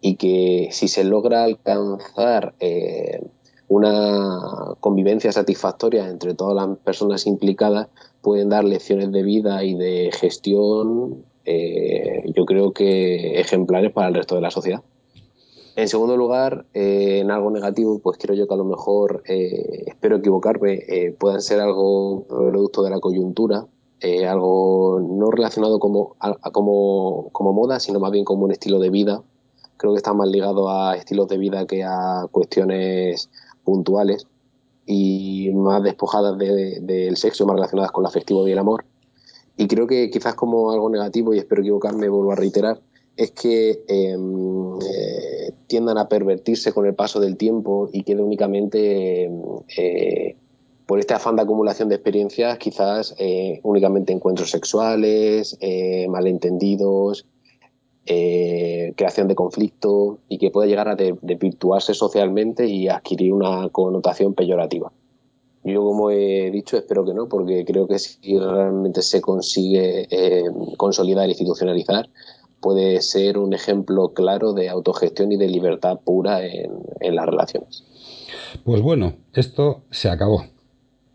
y 0.00 0.16
que 0.16 0.68
si 0.72 0.88
se 0.88 1.04
logra 1.04 1.44
alcanzar 1.44 2.54
eh, 2.60 3.26
una 3.68 4.76
convivencia 4.80 5.32
satisfactoria 5.32 6.08
entre 6.08 6.34
todas 6.34 6.54
las 6.54 6.78
personas 6.78 7.26
implicadas, 7.26 7.88
pueden 8.20 8.50
dar 8.50 8.64
lecciones 8.64 9.10
de 9.12 9.22
vida 9.22 9.64
y 9.64 9.74
de 9.74 10.10
gestión 10.12 11.24
eh, 11.44 12.22
yo 12.34 12.44
creo 12.46 12.72
que 12.72 13.40
ejemplares 13.40 13.92
para 13.92 14.08
el 14.08 14.14
resto 14.14 14.34
de 14.34 14.40
la 14.40 14.50
sociedad. 14.50 14.82
En 15.76 15.88
segundo 15.88 16.16
lugar, 16.16 16.66
eh, 16.72 17.18
en 17.20 17.30
algo 17.30 17.50
negativo, 17.50 17.98
pues 17.98 18.16
creo 18.18 18.36
yo 18.36 18.46
que 18.46 18.54
a 18.54 18.56
lo 18.56 18.64
mejor, 18.64 19.22
eh, 19.26 19.84
espero 19.86 20.16
equivocarme, 20.16 21.14
puedan 21.18 21.40
ser 21.40 21.60
algo 21.60 22.24
producto 22.28 22.82
de 22.82 22.90
la 22.90 23.00
coyuntura, 23.00 23.66
algo 24.28 25.00
no 25.00 25.30
relacionado 25.30 25.78
como, 25.78 26.16
como, 26.52 27.30
como 27.32 27.52
moda, 27.54 27.80
sino 27.80 28.00
más 28.00 28.12
bien 28.12 28.24
como 28.24 28.44
un 28.44 28.52
estilo 28.52 28.78
de 28.78 28.90
vida. 28.90 29.22
Creo 29.78 29.92
que 29.94 29.96
está 29.96 30.12
más 30.12 30.28
ligado 30.28 30.68
a 30.68 30.94
estilos 30.94 31.26
de 31.28 31.38
vida 31.38 31.66
que 31.66 31.82
a 31.82 32.26
cuestiones 32.30 33.30
puntuales 33.64 34.26
y 34.86 35.50
más 35.54 35.82
despojadas 35.82 36.36
del 36.38 37.16
sexo, 37.16 37.46
más 37.46 37.56
relacionadas 37.56 37.92
con 37.92 38.02
la 38.02 38.10
afectivo 38.10 38.46
y 38.46 38.52
el 38.52 38.58
amor 38.58 38.84
Y 39.56 39.68
creo 39.68 39.86
que 39.86 40.10
quizás 40.10 40.34
como 40.34 40.70
algo 40.72 40.90
negativo, 40.90 41.32
y 41.32 41.38
espero 41.38 41.62
equivocarme, 41.62 42.08
vuelvo 42.08 42.32
a 42.32 42.36
reiterar, 42.36 42.80
es 43.16 43.30
que 43.30 43.82
em, 43.86 44.74
eh, 44.80 45.52
tiendan 45.66 45.98
a 45.98 46.08
pervertirse 46.08 46.72
con 46.72 46.86
el 46.86 46.94
paso 46.94 47.20
del 47.20 47.36
tiempo 47.36 47.88
y 47.92 48.02
quede 48.02 48.22
únicamente 48.22 49.30
eh, 49.76 50.36
por 50.86 50.98
este 50.98 51.14
afán 51.14 51.36
de 51.36 51.42
acumulación 51.42 51.88
de 51.88 51.94
experiencias, 51.94 52.58
quizás 52.58 53.14
eh, 53.18 53.60
únicamente 53.62 54.12
encuentros 54.12 54.50
sexuales, 54.50 55.56
malentendidos, 56.08 57.26
creación 58.04 59.28
de 59.28 59.34
conflicto 59.34 60.18
y 60.28 60.36
que 60.36 60.50
puede 60.50 60.68
llegar 60.68 60.88
a 60.88 60.96
desvirtuarse 60.96 61.94
socialmente 61.94 62.66
y 62.66 62.88
adquirir 62.88 63.32
una 63.32 63.70
connotación 63.70 64.34
peyorativa. 64.34 64.92
Yo, 65.64 65.82
como 65.82 66.10
he 66.10 66.50
dicho, 66.50 66.76
espero 66.76 67.06
que 67.06 67.14
no, 67.14 67.26
porque 67.26 67.64
creo 67.64 67.88
que 67.88 67.98
si 67.98 68.38
realmente 68.38 69.00
se 69.00 69.22
consigue 69.22 70.06
consolidar 70.76 71.24
e 71.24 71.30
institucionalizar, 71.30 72.10
puede 72.60 73.00
ser 73.00 73.38
un 73.38 73.54
ejemplo 73.54 74.14
claro 74.14 74.52
de 74.52 74.68
autogestión 74.68 75.32
y 75.32 75.36
de 75.36 75.48
libertad 75.48 76.00
pura 76.04 76.46
en, 76.46 77.14
las 77.14 77.26
relaciones. 77.26 77.84
Pues 78.64 78.82
bueno, 78.82 79.16
esto 79.32 79.82
se 79.90 80.08
acabó. 80.10 80.44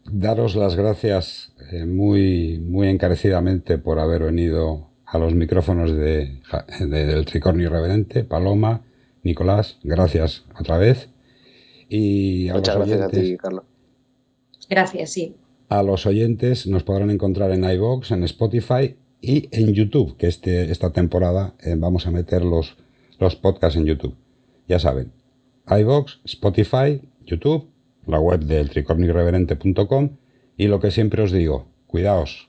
Daros 0.06 0.56
las 0.56 0.76
gracias 0.76 1.54
eh, 1.72 1.86
muy, 1.86 2.60
muy 2.60 2.88
encarecidamente 2.88 3.78
por 3.78 4.00
haber 4.00 4.24
venido 4.24 4.90
a 5.06 5.18
los 5.18 5.34
micrófonos 5.34 5.92
de, 5.92 6.42
del 6.80 7.26
Tricornio 7.26 7.68
Irreverente. 7.68 8.24
Paloma, 8.24 8.84
Nicolás, 9.24 9.78
gracias 9.84 10.46
otra 10.60 10.78
vez. 10.78 11.10
Y 11.88 12.50
Muchas 12.52 12.76
gracias 12.76 13.02
a 13.02 13.10
ti, 13.10 13.38
Carlos. 13.38 13.64
Gracias, 14.70 15.12
sí. 15.12 15.36
A 15.68 15.84
los 15.84 16.06
oyentes 16.06 16.68
nos 16.68 16.84
podrán 16.84 17.10
encontrar 17.10 17.52
en 17.52 17.64
iVoox, 17.64 18.12
en 18.12 18.24
Spotify 18.24 18.96
y 19.22 19.50
en 19.52 19.74
YouTube, 19.74 20.16
que 20.18 20.28
este, 20.28 20.72
esta 20.72 20.92
temporada 20.92 21.54
eh, 21.62 21.76
vamos 21.78 22.08
a 22.08 22.12
meter 22.12 22.44
los, 22.44 22.76
los 23.20 23.36
podcasts 23.36 23.78
en 23.78 23.86
YouTube. 23.86 24.16
Ya 24.68 24.80
saben, 24.80 25.12
iVox, 25.68 26.20
Spotify, 26.26 27.02
YouTube, 27.26 27.68
la 28.08 28.20
web 28.20 28.42
del 28.42 28.70
tricornirreverente.com 28.70 30.10
y 30.58 30.68
lo 30.68 30.80
que 30.80 30.92
siempre 30.92 31.22
os 31.22 31.32
digo, 31.32 31.68
cuidaos. 31.88 32.49